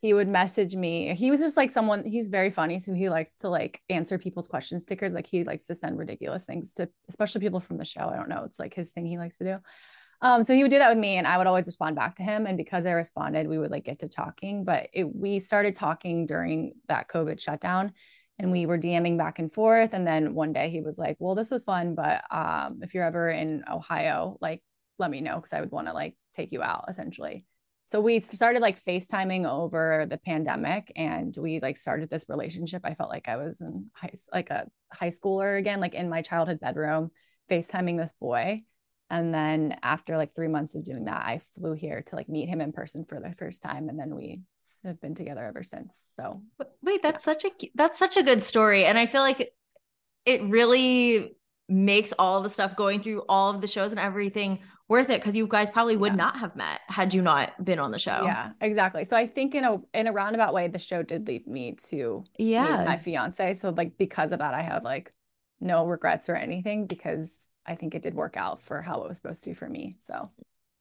He 0.06 0.14
would 0.14 0.28
message 0.28 0.76
me. 0.76 1.14
He 1.16 1.32
was 1.32 1.40
just 1.40 1.56
like 1.56 1.72
someone, 1.72 2.04
he's 2.04 2.28
very 2.28 2.52
funny. 2.52 2.78
So 2.78 2.94
he 2.94 3.08
likes 3.08 3.34
to 3.36 3.48
like 3.48 3.82
answer 3.88 4.18
people's 4.18 4.46
question 4.46 4.78
stickers. 4.78 5.14
Like 5.14 5.26
he 5.26 5.42
likes 5.42 5.66
to 5.66 5.74
send 5.74 5.98
ridiculous 5.98 6.44
things 6.44 6.74
to 6.74 6.88
especially 7.08 7.40
people 7.40 7.58
from 7.58 7.76
the 7.76 7.84
show. 7.84 8.08
I 8.08 8.14
don't 8.14 8.28
know. 8.28 8.44
It's 8.44 8.60
like 8.60 8.72
his 8.72 8.92
thing 8.92 9.04
he 9.04 9.18
likes 9.18 9.38
to 9.38 9.44
do. 9.44 9.56
Um, 10.22 10.44
so 10.44 10.54
he 10.54 10.62
would 10.62 10.70
do 10.70 10.78
that 10.78 10.90
with 10.90 10.98
me 10.98 11.16
and 11.16 11.26
I 11.26 11.38
would 11.38 11.48
always 11.48 11.66
respond 11.66 11.96
back 11.96 12.14
to 12.16 12.22
him. 12.22 12.46
And 12.46 12.56
because 12.56 12.86
I 12.86 12.92
responded, 12.92 13.48
we 13.48 13.58
would 13.58 13.72
like 13.72 13.84
get 13.84 13.98
to 13.98 14.08
talking. 14.08 14.64
But 14.64 14.90
it, 14.92 15.04
we 15.04 15.40
started 15.40 15.74
talking 15.74 16.26
during 16.26 16.74
that 16.86 17.08
COVID 17.08 17.40
shutdown 17.40 17.92
and 18.38 18.52
we 18.52 18.64
were 18.64 18.78
DMing 18.78 19.18
back 19.18 19.40
and 19.40 19.52
forth. 19.52 19.92
And 19.92 20.06
then 20.06 20.34
one 20.34 20.52
day 20.52 20.70
he 20.70 20.82
was 20.82 20.98
like, 20.98 21.16
Well, 21.18 21.34
this 21.34 21.50
was 21.50 21.64
fun, 21.64 21.96
but 21.96 22.22
um, 22.30 22.78
if 22.82 22.94
you're 22.94 23.02
ever 23.02 23.28
in 23.28 23.64
Ohio, 23.68 24.38
like 24.40 24.62
let 25.00 25.10
me 25.10 25.20
know 25.20 25.34
because 25.34 25.52
I 25.52 25.60
would 25.60 25.72
want 25.72 25.88
to 25.88 25.92
like 25.92 26.14
take 26.32 26.52
you 26.52 26.62
out 26.62 26.84
essentially 26.88 27.44
so 27.86 28.00
we 28.00 28.18
started 28.20 28.62
like 28.62 28.82
FaceTiming 28.82 29.48
over 29.48 30.06
the 30.10 30.18
pandemic 30.18 30.92
and 30.96 31.34
we 31.40 31.60
like 31.60 31.76
started 31.76 32.10
this 32.10 32.26
relationship. 32.28 32.82
I 32.84 32.94
felt 32.94 33.10
like 33.10 33.28
I 33.28 33.36
was 33.36 33.60
in 33.60 33.86
high 33.94 34.12
like 34.32 34.50
a 34.50 34.66
high 34.92 35.10
schooler 35.10 35.58
again, 35.58 35.80
like 35.80 35.94
in 35.94 36.08
my 36.08 36.22
childhood 36.22 36.58
bedroom, 36.60 37.10
FaceTiming 37.48 37.96
this 37.96 38.12
boy. 38.20 38.62
And 39.08 39.32
then 39.32 39.78
after 39.84 40.16
like 40.16 40.34
three 40.34 40.48
months 40.48 40.74
of 40.74 40.84
doing 40.84 41.04
that, 41.04 41.24
I 41.24 41.40
flew 41.54 41.74
here 41.74 42.02
to 42.02 42.16
like 42.16 42.28
meet 42.28 42.48
him 42.48 42.60
in 42.60 42.72
person 42.72 43.04
for 43.04 43.20
the 43.20 43.32
first 43.38 43.62
time. 43.62 43.88
And 43.88 43.98
then 43.98 44.16
we 44.16 44.40
have 44.82 45.00
been 45.00 45.14
together 45.14 45.44
ever 45.44 45.62
since. 45.62 45.96
So 46.16 46.42
Wait, 46.82 47.04
that's 47.04 47.22
such 47.22 47.44
a 47.44 47.50
that's 47.76 47.98
such 47.98 48.16
a 48.16 48.22
good 48.24 48.42
story, 48.42 48.84
and 48.84 48.98
I 48.98 49.06
feel 49.06 49.22
like 49.22 49.52
it 50.24 50.42
really 50.42 51.36
makes 51.68 52.12
all 52.18 52.42
the 52.42 52.50
stuff 52.50 52.76
going 52.76 53.00
through 53.00 53.22
all 53.28 53.50
of 53.54 53.60
the 53.60 53.66
shows 53.66 53.90
and 53.90 54.00
everything 54.00 54.60
worth 54.88 55.10
it 55.10 55.20
because 55.20 55.34
you 55.34 55.48
guys 55.48 55.68
probably 55.68 55.96
would 55.96 56.12
Yeah. 56.12 56.16
not 56.16 56.38
have 56.38 56.54
met 56.54 56.80
had 56.86 57.12
you 57.12 57.20
not 57.22 57.64
been 57.64 57.80
on 57.80 57.90
the 57.90 57.98
show. 57.98 58.20
yeah, 58.22 58.50
exactly. 58.60 59.02
So 59.02 59.16
I 59.16 59.26
think 59.26 59.54
in 59.54 59.64
a 59.64 59.80
in 59.92 60.06
a 60.06 60.12
roundabout 60.12 60.54
way, 60.54 60.68
the 60.68 60.78
show 60.78 61.02
did 61.02 61.26
lead 61.26 61.46
me 61.46 61.72
to 61.88 62.24
meet 62.38 62.50
yeah. 62.52 62.84
my 62.84 62.96
fiance. 62.96 63.54
So 63.54 63.70
like 63.70 63.98
because 63.98 64.30
of 64.32 64.38
that, 64.38 64.54
I 64.54 64.62
have 64.62 64.84
like 64.84 65.12
no 65.60 65.86
regrets 65.86 66.28
or 66.28 66.36
anything 66.36 66.86
because 66.86 67.48
I 67.66 67.74
think 67.74 67.94
it 67.96 68.02
did 68.02 68.14
work 68.14 68.36
out 68.36 68.62
for 68.62 68.80
how 68.80 69.02
it 69.02 69.08
was 69.08 69.16
supposed 69.16 69.42
to 69.44 69.54
for 69.54 69.68
me. 69.68 69.96
So 69.98 70.30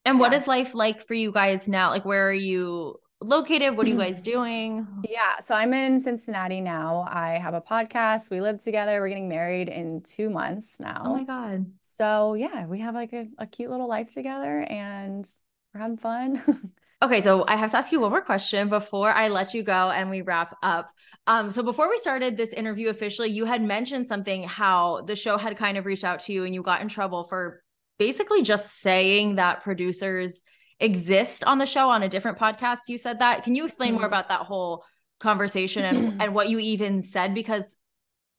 and 0.06 0.20
what 0.20 0.34
yeah. 0.34 0.38
is 0.38 0.48
life 0.48 0.76
like 0.76 1.02
for 1.02 1.16
you 1.16 1.32
guys 1.32 1.68
now? 1.68 1.90
Like, 1.90 2.06
where 2.06 2.28
are 2.30 2.34
you 2.34 3.00
located? 3.22 3.76
What 3.76 3.86
are 3.86 3.90
you 3.90 3.98
guys 4.06 4.22
doing? 4.22 4.88
yeah, 5.10 5.40
so 5.40 5.56
I'm 5.56 5.74
in 5.74 6.00
Cincinnati 6.00 6.62
now. 6.62 7.06
I 7.10 7.40
have 7.42 7.54
a 7.54 7.62
podcast. 7.62 8.30
We 8.32 8.42
live 8.42 8.60
together. 8.60 9.02
We're 9.02 9.10
getting 9.10 9.30
married 9.30 9.70
in 9.70 10.02
two 10.02 10.30
months 10.30 10.80
now. 10.80 11.04
Oh 11.06 11.14
my 11.14 11.24
god. 11.24 11.66
So 11.80 12.34
yeah, 12.34 12.66
we 12.66 12.80
have 12.80 12.96
like 12.96 13.14
a, 13.14 13.28
a 13.38 13.48
cute 13.48 13.72
little 13.72 13.88
life 13.88 14.14
together 14.14 14.62
and 14.62 15.28
we're 15.74 15.82
having 15.82 15.98
fun. 15.98 16.72
Okay, 17.02 17.20
so 17.20 17.44
I 17.48 17.58
have 17.58 17.72
to 17.72 17.78
ask 17.78 17.92
you 17.92 18.00
one 18.00 18.10
more 18.10 18.22
question 18.22 18.70
before 18.70 19.12
I 19.12 19.28
let 19.28 19.54
you 19.54 19.64
go 19.64 19.92
and 19.92 20.10
we 20.10 20.22
wrap 20.22 20.56
up. 20.64 20.90
Um, 21.28 21.52
so 21.52 21.62
before 21.62 21.90
we 21.90 21.98
started 21.98 22.38
this 22.38 22.52
interview 22.52 22.90
officially, 22.90 23.30
you 23.30 23.44
had 23.46 23.62
mentioned 23.62 24.08
something 24.08 24.44
how 24.44 25.02
the 25.02 25.16
show 25.16 25.38
had 25.38 25.58
kind 25.58 25.78
of 25.78 25.86
reached 25.86 26.06
out 26.06 26.22
to 26.22 26.34
you 26.34 26.46
and 26.46 26.56
you 26.56 26.64
got 26.64 26.82
in 26.82 26.88
trouble 26.88 27.26
for 27.26 27.62
basically 28.00 28.44
just 28.44 28.80
saying 28.80 29.36
that 29.36 29.62
producers 29.62 30.42
exist 30.80 31.44
on 31.46 31.58
the 31.58 31.66
show 31.66 31.90
on 31.90 32.04
a 32.04 32.10
different 32.10 32.38
podcast. 32.38 32.80
You 32.88 32.98
said 32.98 33.20
that. 33.20 33.44
Can 33.44 33.56
you 33.56 33.66
explain 33.66 33.94
more 33.94 34.04
Mhm. 34.04 34.08
about 34.08 34.30
that 34.30 34.42
whole 34.42 34.84
conversation 35.20 35.86
and, 35.86 36.22
and 36.22 36.34
what 36.36 36.50
you 36.50 36.60
even 36.60 37.02
said? 37.02 37.34
Because 37.34 37.76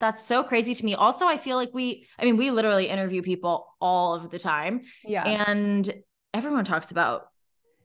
that's 0.00 0.22
so 0.22 0.42
crazy 0.44 0.74
to 0.74 0.84
me. 0.84 0.94
Also, 0.94 1.26
I 1.26 1.38
feel 1.38 1.56
like 1.56 1.70
we, 1.72 2.06
I 2.18 2.24
mean, 2.26 2.36
we 2.36 2.50
literally 2.50 2.88
interview 2.88 3.22
people 3.22 3.66
all 3.80 4.14
of 4.14 4.30
the 4.30 4.38
time 4.38 4.82
yeah. 5.04 5.24
and 5.24 5.92
everyone 6.34 6.66
talks 6.66 6.90
about 6.90 7.28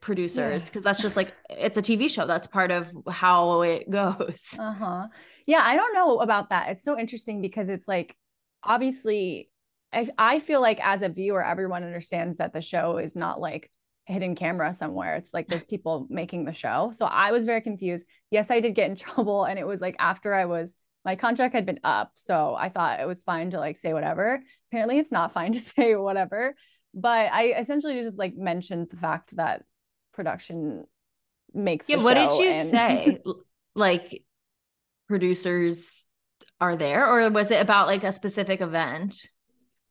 producers 0.02 0.68
because 0.68 0.84
that's 0.84 1.02
just 1.02 1.15
like 1.15 1.32
it's 1.49 1.78
a 1.78 1.82
TV 1.82 2.10
show. 2.10 2.26
That's 2.26 2.48
part 2.48 2.72
of 2.72 2.91
how 3.10 3.61
it 3.61 3.90
goes. 3.90 4.48
Uh-huh. 4.57 5.07
Yeah, 5.45 5.61
I 5.64 5.76
don't 5.78 5.94
know 5.94 6.19
about 6.19 6.49
that. 6.49 6.69
It's 6.69 6.84
so 6.84 6.99
interesting 6.99 7.41
because 7.41 7.69
it's 7.69 7.88
like 7.88 8.15
obviously 8.64 9.49
I 9.94 10.10
I 10.18 10.40
feel 10.40 10.60
like 10.60 10.80
as 10.86 11.02
a 11.03 11.10
viewer 11.10 11.45
everyone 11.45 11.84
understands 11.84 12.40
that 12.40 12.52
the 12.52 12.61
show 12.61 12.98
is 12.98 13.15
not 13.15 13.40
like 13.40 13.72
hidden 14.11 14.35
camera 14.35 14.73
somewhere. 14.73 15.15
It's 15.15 15.33
like 15.33 15.47
there's 15.47 15.63
people 15.63 16.05
making 16.09 16.45
the 16.45 16.53
show. 16.53 16.91
So 16.93 17.05
I 17.05 17.31
was 17.31 17.45
very 17.45 17.61
confused. 17.61 18.05
Yes, 18.29 18.51
I 18.51 18.59
did 18.59 18.75
get 18.75 18.89
in 18.89 18.95
trouble 19.05 19.45
and 19.45 19.57
it 19.57 19.65
was 19.65 19.81
like 19.81 19.95
after 19.99 20.33
I 20.33 20.45
was 20.45 20.75
my 21.03 21.15
contract 21.15 21.55
had 21.55 21.65
been 21.65 21.79
up, 21.83 22.11
so 22.13 22.53
I 22.53 22.69
thought 22.69 22.99
it 22.99 23.07
was 23.07 23.21
fine 23.21 23.49
to 23.51 23.57
like 23.59 23.75
say 23.77 23.91
whatever. 23.91 24.39
Apparently 24.71 24.99
it's 24.99 25.11
not 25.11 25.31
fine 25.38 25.51
to 25.53 25.59
say 25.59 25.95
whatever. 25.95 26.53
But 26.93 27.31
I 27.31 27.53
essentially 27.57 28.01
just 28.01 28.17
like 28.17 28.35
mentioned 28.35 28.89
the 28.91 28.97
fact 28.97 29.35
that 29.38 29.63
production 30.13 30.83
makes 31.53 31.88
Yeah, 31.89 32.03
what 32.03 32.13
did 32.15 32.31
you 32.38 32.51
and- 32.51 32.67
say? 32.69 33.19
Like 33.73 34.25
producers 35.07 36.07
are 36.59 36.75
there 36.75 37.07
or 37.07 37.29
was 37.31 37.51
it 37.51 37.61
about 37.61 37.88
like 37.88 38.03
a 38.03 38.11
specific 38.13 38.61
event? 38.61 39.27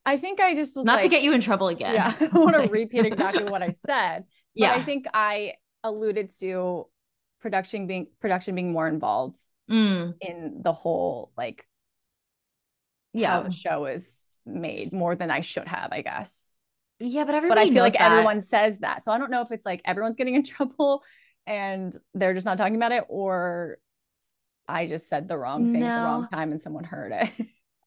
I 0.05 0.17
think 0.17 0.39
I 0.39 0.55
just 0.55 0.75
was 0.75 0.85
Not 0.85 1.01
to 1.01 1.07
get 1.09 1.21
you 1.21 1.31
in 1.33 1.41
trouble 1.41 1.67
again. 1.67 1.93
Yeah, 1.93 2.13
I 2.19 2.25
don't 2.27 2.43
want 2.43 2.55
to 2.65 2.69
repeat 2.71 3.05
exactly 3.05 3.43
what 3.43 3.61
I 3.61 3.71
said. 3.71 4.19
But 4.19 4.25
Yeah. 4.55 4.73
I 4.73 4.83
think 4.83 5.05
I 5.13 5.53
alluded 5.83 6.29
to 6.39 6.87
production 7.39 7.87
being 7.87 8.07
production 8.19 8.55
being 8.55 8.71
more 8.71 8.87
involved 8.87 9.37
Mm, 9.69 10.15
in 10.19 10.59
the 10.63 10.73
whole 10.73 11.31
like 11.37 11.65
how 13.13 13.19
yeah. 13.19 13.41
the 13.43 13.51
show 13.51 13.85
is 13.85 14.25
made 14.45 14.91
more 14.91 15.15
than 15.15 15.31
I 15.31 15.41
should 15.41 15.67
have, 15.67 15.89
I 15.93 16.01
guess. 16.01 16.55
Yeah, 16.99 17.23
but 17.25 17.35
everybody. 17.35 17.61
But 17.61 17.69
I 17.69 17.73
feel 17.73 17.83
like 17.83 17.93
that. 17.93 18.11
everyone 18.11 18.41
says 18.41 18.79
that. 18.79 19.03
So 19.03 19.11
I 19.11 19.17
don't 19.17 19.31
know 19.31 19.41
if 19.41 19.51
it's 19.51 19.65
like 19.65 19.81
everyone's 19.85 20.17
getting 20.17 20.35
in 20.35 20.43
trouble 20.55 21.03
and 21.47 21.95
they're 22.13 22.33
just 22.33 22.45
not 22.45 22.57
talking 22.57 22.75
about 22.75 22.91
it 22.91 23.05
or 23.07 23.77
I 24.67 24.87
just 24.87 25.07
said 25.09 25.27
the 25.27 25.37
wrong 25.37 25.71
thing 25.71 25.83
at 25.83 25.99
the 25.99 26.05
wrong 26.05 26.27
time 26.27 26.51
and 26.51 26.61
someone 26.61 26.83
heard 26.83 27.11
it. 27.13 27.29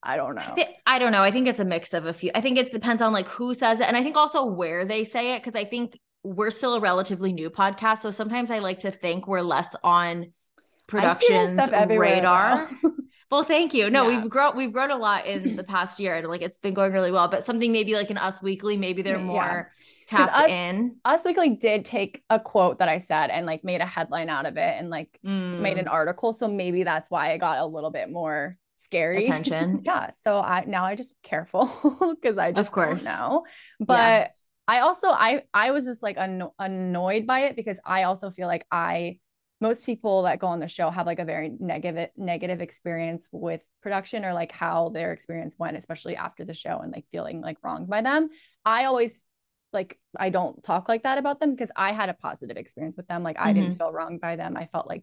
I 0.02 0.16
don't 0.16 0.34
know. 0.34 0.42
I, 0.42 0.54
thi- 0.54 0.73
I 0.86 0.98
don't 0.98 1.12
know. 1.12 1.22
I 1.22 1.30
think 1.30 1.48
it's 1.48 1.60
a 1.60 1.64
mix 1.64 1.94
of 1.94 2.04
a 2.06 2.12
few. 2.12 2.30
I 2.34 2.40
think 2.40 2.58
it 2.58 2.70
depends 2.70 3.00
on 3.02 3.12
like 3.12 3.26
who 3.26 3.54
says 3.54 3.80
it, 3.80 3.88
and 3.88 3.96
I 3.96 4.02
think 4.02 4.16
also 4.16 4.44
where 4.44 4.84
they 4.84 5.04
say 5.04 5.34
it 5.34 5.42
because 5.42 5.58
I 5.58 5.64
think 5.64 5.98
we're 6.22 6.50
still 6.50 6.74
a 6.74 6.80
relatively 6.80 7.32
new 7.32 7.50
podcast, 7.50 7.98
so 7.98 8.10
sometimes 8.10 8.50
I 8.50 8.58
like 8.58 8.80
to 8.80 8.90
think 8.90 9.26
we're 9.26 9.40
less 9.42 9.74
on 9.82 10.32
production's 10.86 11.56
radar. 11.56 12.70
Well, 13.30 13.42
thank 13.42 13.74
you. 13.74 13.90
No, 13.90 14.08
Yeah. 14.08 14.20
we've 14.20 14.30
grown 14.30 14.54
we've 14.56 14.72
grown 14.72 14.92
a 14.92 14.96
lot 14.96 15.26
in 15.26 15.56
the 15.56 15.64
past 15.64 15.98
year, 15.98 16.14
and 16.14 16.28
like 16.28 16.42
it's 16.42 16.58
been 16.58 16.74
going 16.74 16.92
really 16.92 17.10
well. 17.10 17.26
But 17.26 17.42
something 17.42 17.72
maybe 17.72 17.94
like 17.94 18.10
in 18.10 18.18
Us 18.18 18.40
Weekly, 18.40 18.76
maybe 18.76 19.02
they're 19.02 19.18
Yeah. 19.18 19.64
tapped 20.06 20.36
Us- 20.38 20.50
in. 20.50 20.96
Us 21.04 21.24
Weekly 21.24 21.56
did 21.56 21.84
take 21.84 22.22
a 22.30 22.38
quote 22.38 22.78
that 22.78 22.88
I 22.88 22.98
said 22.98 23.30
and 23.30 23.44
like 23.44 23.64
made 23.64 23.80
a 23.80 23.86
headline 23.86 24.28
out 24.28 24.46
of 24.46 24.56
it 24.56 24.76
and 24.78 24.88
like 24.88 25.18
made 25.24 25.76
Mm, 25.76 25.80
an 25.80 25.88
article. 25.88 26.32
So 26.32 26.46
maybe 26.46 26.84
that's 26.84 27.10
why 27.10 27.32
I 27.32 27.38
got 27.38 27.58
a 27.58 27.66
little 27.66 27.90
bit 27.90 28.08
more 28.08 28.56
scary 28.76 29.24
attention. 29.24 29.82
yeah. 29.84 30.10
So 30.10 30.38
I 30.38 30.64
now 30.66 30.84
I 30.84 30.94
just 30.94 31.14
careful 31.22 31.66
because 32.22 32.38
I 32.38 32.52
just 32.52 32.68
of 32.68 32.74
course. 32.74 33.04
don't 33.04 33.18
know. 33.18 33.44
But 33.80 34.32
I 34.66 34.80
also 34.80 35.08
I 35.08 35.42
I 35.52 35.70
was 35.70 35.84
just 35.84 36.02
like 36.02 36.16
anno- 36.16 36.54
annoyed 36.58 37.26
by 37.26 37.40
it 37.40 37.56
because 37.56 37.80
I 37.84 38.04
also 38.04 38.30
feel 38.30 38.46
like 38.46 38.66
I 38.70 39.18
most 39.60 39.86
people 39.86 40.22
that 40.22 40.40
go 40.40 40.48
on 40.48 40.60
the 40.60 40.68
show 40.68 40.90
have 40.90 41.06
like 41.06 41.18
a 41.18 41.24
very 41.24 41.52
negative 41.58 42.10
negative 42.16 42.60
experience 42.60 43.28
with 43.32 43.62
production 43.82 44.24
or 44.24 44.32
like 44.32 44.52
how 44.52 44.90
their 44.90 45.12
experience 45.12 45.54
went, 45.58 45.76
especially 45.76 46.16
after 46.16 46.44
the 46.44 46.54
show 46.54 46.78
and 46.78 46.92
like 46.92 47.06
feeling 47.10 47.40
like 47.40 47.58
wronged 47.62 47.88
by 47.88 48.00
them. 48.00 48.28
I 48.64 48.84
always 48.84 49.26
like 49.72 49.98
I 50.18 50.30
don't 50.30 50.62
talk 50.62 50.88
like 50.88 51.02
that 51.02 51.18
about 51.18 51.40
them 51.40 51.50
because 51.52 51.70
I 51.76 51.92
had 51.92 52.08
a 52.08 52.14
positive 52.14 52.56
experience 52.56 52.96
with 52.96 53.08
them. 53.08 53.22
Like 53.22 53.38
I 53.38 53.52
didn't 53.52 53.70
mm-hmm. 53.70 53.78
feel 53.78 53.92
wronged 53.92 54.20
by 54.20 54.36
them. 54.36 54.56
I 54.56 54.66
felt 54.66 54.86
like 54.86 55.02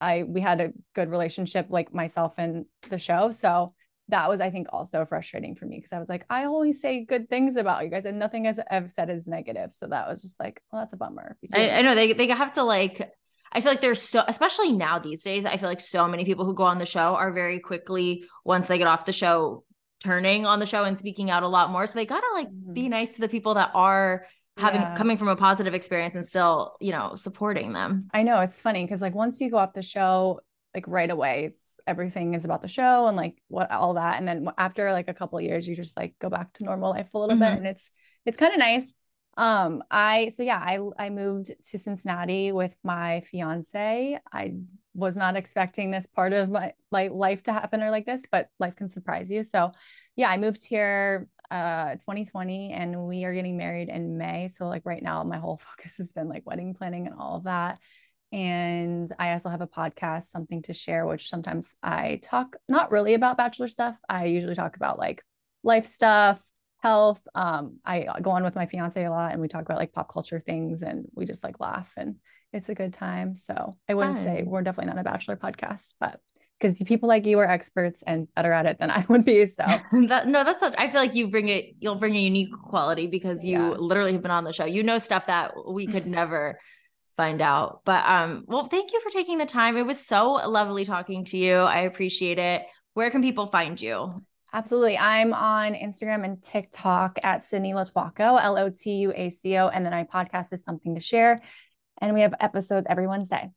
I 0.00 0.22
we 0.24 0.40
had 0.40 0.60
a 0.60 0.72
good 0.94 1.10
relationship, 1.10 1.66
like 1.70 1.94
myself 1.94 2.34
and 2.38 2.66
the 2.88 2.98
show. 2.98 3.30
So 3.30 3.74
that 4.08 4.28
was, 4.28 4.40
I 4.40 4.50
think, 4.50 4.68
also 4.72 5.04
frustrating 5.04 5.56
for 5.56 5.66
me 5.66 5.78
because 5.78 5.92
I 5.92 5.98
was 5.98 6.08
like, 6.08 6.24
I 6.30 6.44
always 6.44 6.80
say 6.80 7.04
good 7.04 7.28
things 7.28 7.56
about 7.56 7.82
you 7.82 7.90
guys, 7.90 8.04
and 8.04 8.18
nothing 8.18 8.44
has 8.44 8.60
I've 8.70 8.92
said 8.92 9.10
is 9.10 9.26
negative. 9.26 9.72
So 9.72 9.88
that 9.88 10.08
was 10.08 10.22
just 10.22 10.38
like, 10.38 10.62
well, 10.70 10.82
that's 10.82 10.92
a 10.92 10.96
bummer. 10.96 11.36
I, 11.52 11.70
I 11.70 11.82
know 11.82 11.94
they 11.94 12.12
they 12.12 12.28
have 12.28 12.54
to 12.54 12.62
like. 12.62 13.12
I 13.52 13.60
feel 13.60 13.70
like 13.72 13.80
there's 13.80 14.02
so, 14.02 14.22
especially 14.26 14.72
now 14.72 14.98
these 14.98 15.22
days. 15.22 15.46
I 15.46 15.56
feel 15.56 15.68
like 15.68 15.80
so 15.80 16.06
many 16.06 16.24
people 16.24 16.44
who 16.44 16.54
go 16.54 16.64
on 16.64 16.78
the 16.78 16.86
show 16.86 17.14
are 17.14 17.32
very 17.32 17.58
quickly 17.58 18.24
once 18.44 18.66
they 18.66 18.76
get 18.76 18.86
off 18.86 19.06
the 19.06 19.12
show, 19.12 19.64
turning 20.00 20.46
on 20.46 20.58
the 20.58 20.66
show 20.66 20.84
and 20.84 20.98
speaking 20.98 21.30
out 21.30 21.42
a 21.42 21.48
lot 21.48 21.70
more. 21.70 21.86
So 21.86 21.98
they 21.98 22.06
gotta 22.06 22.26
like 22.34 22.48
be 22.50 22.82
mm-hmm. 22.82 22.90
nice 22.90 23.14
to 23.14 23.20
the 23.20 23.28
people 23.28 23.54
that 23.54 23.70
are 23.74 24.26
having 24.56 24.82
Yeah. 24.82 24.94
coming 24.94 25.18
from 25.18 25.28
a 25.28 25.36
positive 25.36 25.74
experience 25.74 26.14
and 26.16 26.26
still, 26.26 26.76
you 26.80 26.92
know, 26.92 27.14
supporting 27.16 27.72
them. 27.72 28.12
I 28.12 28.22
know 28.22 28.40
it's 28.40 28.60
funny 28.60 28.84
because 28.84 29.02
like 29.02 29.14
once 29.14 29.40
you 29.40 29.50
go 29.50 29.58
off 29.58 29.72
the 29.74 29.82
show, 29.82 30.40
like 30.74 30.86
right 30.88 31.10
away, 31.10 31.46
it's 31.46 31.62
everything 31.86 32.34
is 32.34 32.44
about 32.44 32.62
the 32.62 32.68
show 32.68 33.06
and 33.06 33.16
like 33.16 33.40
what 33.48 33.70
all 33.70 33.94
that, 33.94 34.18
and 34.18 34.26
then 34.26 34.48
after 34.58 34.92
like 34.92 35.08
a 35.08 35.14
couple 35.14 35.38
of 35.38 35.44
years, 35.44 35.66
you 35.68 35.76
just 35.76 35.96
like 35.96 36.14
go 36.20 36.28
back 36.28 36.52
to 36.54 36.64
normal 36.64 36.90
life 36.90 37.12
a 37.14 37.18
little 37.18 37.36
Mhm. 37.36 37.40
bit, 37.48 37.56
and 37.58 37.66
it's 37.66 37.90
it's 38.24 38.36
kind 38.36 38.52
of 38.52 38.58
nice. 38.58 38.94
Um, 39.36 39.82
I 39.90 40.28
so 40.30 40.42
yeah, 40.42 40.58
I 40.58 40.78
I 40.98 41.10
moved 41.10 41.52
to 41.70 41.78
Cincinnati 41.78 42.52
with 42.52 42.74
my 42.82 43.20
fiance. 43.30 44.18
I 44.32 44.54
was 44.94 45.16
not 45.16 45.36
expecting 45.36 45.90
this 45.90 46.06
part 46.06 46.32
of 46.32 46.48
my 46.48 46.72
like 46.90 47.10
life 47.12 47.42
to 47.44 47.52
happen 47.52 47.82
or 47.82 47.90
like 47.90 48.06
this, 48.06 48.24
but 48.30 48.48
life 48.58 48.76
can 48.76 48.88
surprise 48.88 49.30
you. 49.30 49.44
So 49.44 49.72
yeah, 50.16 50.30
I 50.30 50.38
moved 50.38 50.64
here 50.66 51.28
uh 51.50 51.94
2020 51.94 52.72
and 52.72 53.06
we 53.06 53.24
are 53.24 53.34
getting 53.34 53.56
married 53.56 53.88
in 53.88 54.18
May. 54.18 54.48
So 54.48 54.66
like 54.66 54.82
right 54.84 55.02
now 55.02 55.22
my 55.24 55.38
whole 55.38 55.60
focus 55.76 55.96
has 55.98 56.12
been 56.12 56.28
like 56.28 56.46
wedding 56.46 56.74
planning 56.74 57.06
and 57.06 57.16
all 57.18 57.36
of 57.36 57.44
that. 57.44 57.78
And 58.32 59.10
I 59.18 59.32
also 59.32 59.48
have 59.48 59.60
a 59.60 59.68
podcast, 59.68 60.24
something 60.24 60.62
to 60.62 60.74
share, 60.74 61.06
which 61.06 61.28
sometimes 61.28 61.76
I 61.82 62.18
talk 62.22 62.56
not 62.68 62.90
really 62.90 63.14
about 63.14 63.36
bachelor 63.36 63.68
stuff. 63.68 63.96
I 64.08 64.24
usually 64.24 64.56
talk 64.56 64.76
about 64.76 64.98
like 64.98 65.22
life 65.62 65.86
stuff, 65.86 66.42
health. 66.78 67.20
Um, 67.34 67.78
I 67.84 68.06
go 68.22 68.32
on 68.32 68.42
with 68.42 68.56
my 68.56 68.66
fiance 68.66 69.02
a 69.02 69.10
lot 69.10 69.32
and 69.32 69.40
we 69.40 69.48
talk 69.48 69.62
about 69.62 69.78
like 69.78 69.92
pop 69.92 70.12
culture 70.12 70.40
things 70.40 70.82
and 70.82 71.06
we 71.14 71.24
just 71.24 71.44
like 71.44 71.60
laugh 71.60 71.92
and 71.96 72.16
it's 72.52 72.68
a 72.68 72.74
good 72.74 72.92
time. 72.92 73.34
So 73.34 73.74
I 73.88 73.94
wouldn't 73.94 74.18
say 74.18 74.42
we're 74.44 74.62
definitely 74.62 74.92
not 74.92 75.00
a 75.00 75.04
bachelor 75.04 75.36
podcast, 75.36 75.94
but 76.00 76.20
because 76.58 76.82
people 76.84 77.08
like 77.08 77.26
you 77.26 77.38
are 77.38 77.48
experts 77.48 78.02
and 78.06 78.28
better 78.34 78.52
at 78.52 78.66
it 78.66 78.78
than 78.78 78.90
I 78.90 79.04
would 79.08 79.24
be. 79.24 79.46
So 79.46 79.64
that 80.08 80.26
no, 80.26 80.44
that's 80.44 80.62
not. 80.62 80.74
I 80.78 80.90
feel 80.90 81.00
like 81.00 81.14
you 81.14 81.28
bring 81.28 81.48
it. 81.48 81.74
You'll 81.78 81.96
bring 82.00 82.16
a 82.16 82.20
unique 82.20 82.52
quality 82.64 83.06
because 83.06 83.44
you 83.44 83.58
Yeah. 83.58 83.68
literally 83.78 84.12
have 84.12 84.22
been 84.22 84.30
on 84.30 84.44
the 84.44 84.52
show. 84.52 84.64
You 84.64 84.82
know 84.82 84.98
stuff 84.98 85.26
that 85.26 85.52
we 85.70 85.86
could 85.86 86.06
never 86.06 86.58
find 87.16 87.40
out. 87.40 87.80
But 87.84 88.04
um, 88.06 88.44
well, 88.46 88.68
thank 88.68 88.92
you 88.92 89.00
for 89.02 89.10
taking 89.10 89.38
the 89.38 89.46
time. 89.46 89.76
It 89.76 89.86
was 89.86 90.04
so 90.04 90.32
lovely 90.32 90.84
talking 90.84 91.24
to 91.26 91.36
you. 91.38 91.54
I 91.56 91.80
appreciate 91.80 92.38
it. 92.38 92.62
Where 92.94 93.10
can 93.10 93.22
people 93.22 93.46
find 93.46 93.80
you? 93.80 94.10
Absolutely. 94.52 94.96
I'm 94.96 95.34
on 95.34 95.74
Instagram 95.74 96.24
and 96.24 96.42
TikTok 96.42 97.18
at 97.22 97.44
Sydney 97.44 97.72
Lotuaco, 97.74 98.40
L 98.42 98.56
O 98.56 98.70
T 98.70 98.90
U 99.00 99.12
A 99.14 99.28
C 99.28 99.56
O. 99.58 99.68
And 99.68 99.84
then 99.84 99.92
my 99.92 100.04
podcast 100.04 100.52
is 100.54 100.62
Something 100.64 100.94
to 100.94 101.00
Share. 101.00 101.42
And 102.00 102.14
we 102.14 102.22
have 102.22 102.34
episodes 102.40 102.86
every 102.88 103.06
Wednesday. 103.06 103.50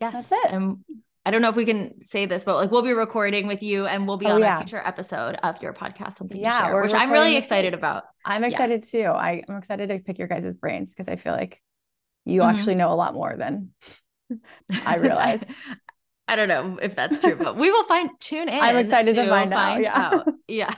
Yes, 0.00 0.12
That's 0.14 0.32
it. 0.32 0.52
And 0.52 0.78
I 1.24 1.30
don't 1.30 1.40
know 1.40 1.48
if 1.50 1.56
we 1.56 1.64
can 1.64 2.02
say 2.02 2.26
this, 2.26 2.42
but 2.44 2.56
like 2.56 2.70
we'll 2.72 2.82
be 2.82 2.92
recording 2.92 3.46
with 3.46 3.62
you, 3.62 3.86
and 3.86 4.08
we'll 4.08 4.16
be 4.16 4.26
Oh, 4.26 4.34
on 4.34 4.40
yeah. 4.40 4.56
a 4.56 4.58
future 4.60 4.82
episode 4.84 5.36
of 5.42 5.62
your 5.62 5.72
podcast. 5.72 6.14
Something 6.14 6.40
Yeah, 6.40 6.50
to 6.60 6.66
share, 6.66 6.82
which 6.82 6.94
I'm 6.94 7.12
really 7.12 7.36
excited 7.36 7.74
about. 7.74 8.04
I'm 8.24 8.42
Yeah. 8.42 8.48
excited 8.48 8.82
too. 8.82 9.04
I, 9.04 9.42
I'm 9.48 9.56
excited 9.56 9.88
to 9.90 9.98
pick 10.00 10.18
your 10.18 10.26
guys' 10.28 10.56
brains 10.56 10.92
because 10.92 11.08
I 11.08 11.16
feel 11.16 11.32
like 11.32 11.62
you 12.24 12.40
Mhm. 12.40 12.52
actually 12.52 12.74
know 12.74 12.90
a 12.92 12.94
lot 12.94 13.14
more 13.14 13.36
than 13.36 13.70
I 14.86 14.96
realize. 14.96 15.44
I 16.28 16.36
don't 16.36 16.48
know 16.48 16.78
if 16.80 16.96
that's 16.96 17.20
true, 17.20 17.36
but 17.36 17.56
we 17.56 17.70
will 17.70 17.84
find 17.84 18.10
tune 18.20 18.48
in. 18.48 18.60
I'm 18.60 18.76
excited 18.76 19.14
to 19.16 19.28
find 19.28 19.52
out, 19.52 19.80
yeah. 19.82 19.98
out. 20.14 20.28
Yeah. 20.48 20.74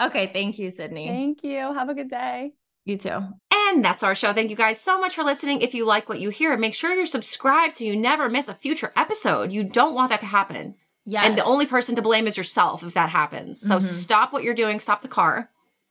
Okay. 0.00 0.30
Thank 0.32 0.58
you, 0.58 0.70
Sydney. 0.70 1.06
Thank 1.08 1.44
you. 1.44 1.58
Have 1.74 1.88
a 1.88 1.94
good 1.94 2.08
day. 2.10 2.52
you 2.84 2.96
too. 2.98 3.20
And 3.68 3.84
that's 3.84 4.02
our 4.02 4.14
show. 4.14 4.32
Thank 4.32 4.50
you 4.50 4.56
guys 4.56 4.80
so 4.80 4.98
much 5.00 5.14
for 5.14 5.24
listening. 5.24 5.60
If 5.60 5.74
you 5.74 5.86
like 5.86 6.08
what 6.08 6.20
you 6.20 6.30
hear, 6.30 6.56
make 6.56 6.74
sure 6.74 6.92
you're 6.94 7.06
subscribed 7.06 7.74
so 7.74 7.84
you 7.84 7.96
never 7.96 8.28
miss 8.28 8.48
a 8.48 8.54
future 8.54 8.92
episode. 8.96 9.52
You 9.52 9.64
don't 9.64 9.94
want 9.94 10.08
that 10.10 10.20
to 10.20 10.26
happen. 10.26 10.74
Yes. 11.04 11.26
And 11.26 11.36
the 11.36 11.44
only 11.44 11.66
person 11.66 11.96
to 11.96 12.02
blame 12.02 12.26
is 12.26 12.36
yourself 12.36 12.82
if 12.82 12.94
that 12.94 13.08
happens. 13.10 13.60
So 13.60 13.78
Mhm. 13.78 13.82
stop 13.82 14.32
what 14.32 14.42
you're 14.44 14.54
doing, 14.54 14.78
stop 14.80 15.02
the 15.02 15.08
car, 15.08 15.50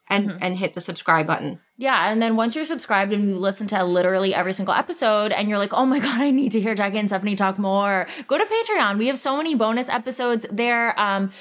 and 0.10 0.30
Mhm. 0.30 0.38
and 0.42 0.58
hit 0.58 0.74
the 0.74 0.82
subscribe 0.82 1.28
button. 1.28 1.60
Yeah. 1.78 2.12
And 2.12 2.22
then 2.22 2.36
once 2.36 2.56
you're 2.56 2.66
subscribed 2.66 3.12
and 3.14 3.30
you 3.30 3.36
listen 3.36 3.66
to 3.68 3.84
literally 3.84 4.34
every 4.36 4.54
single 4.54 4.74
episode 4.74 5.32
and 5.32 5.50
you're 5.50 5.58
like, 5.58 5.74
oh 5.74 5.86
my 5.86 6.00
God, 6.00 6.22
I 6.22 6.32
need 6.32 6.52
to 6.54 6.62
hear 6.62 6.76
Jackie 6.76 6.98
and 6.98 7.10
Stefanie 7.10 7.36
talk 7.38 7.58
more, 7.58 8.08
go 8.28 8.38
to 8.38 8.46
Patreon. 8.46 8.98
We 8.98 9.08
have 9.08 9.18
so 9.18 9.36
many 9.38 9.56
bonus 9.56 9.90
episodes 9.90 10.46
there. 10.52 10.98
Um, 11.00 11.32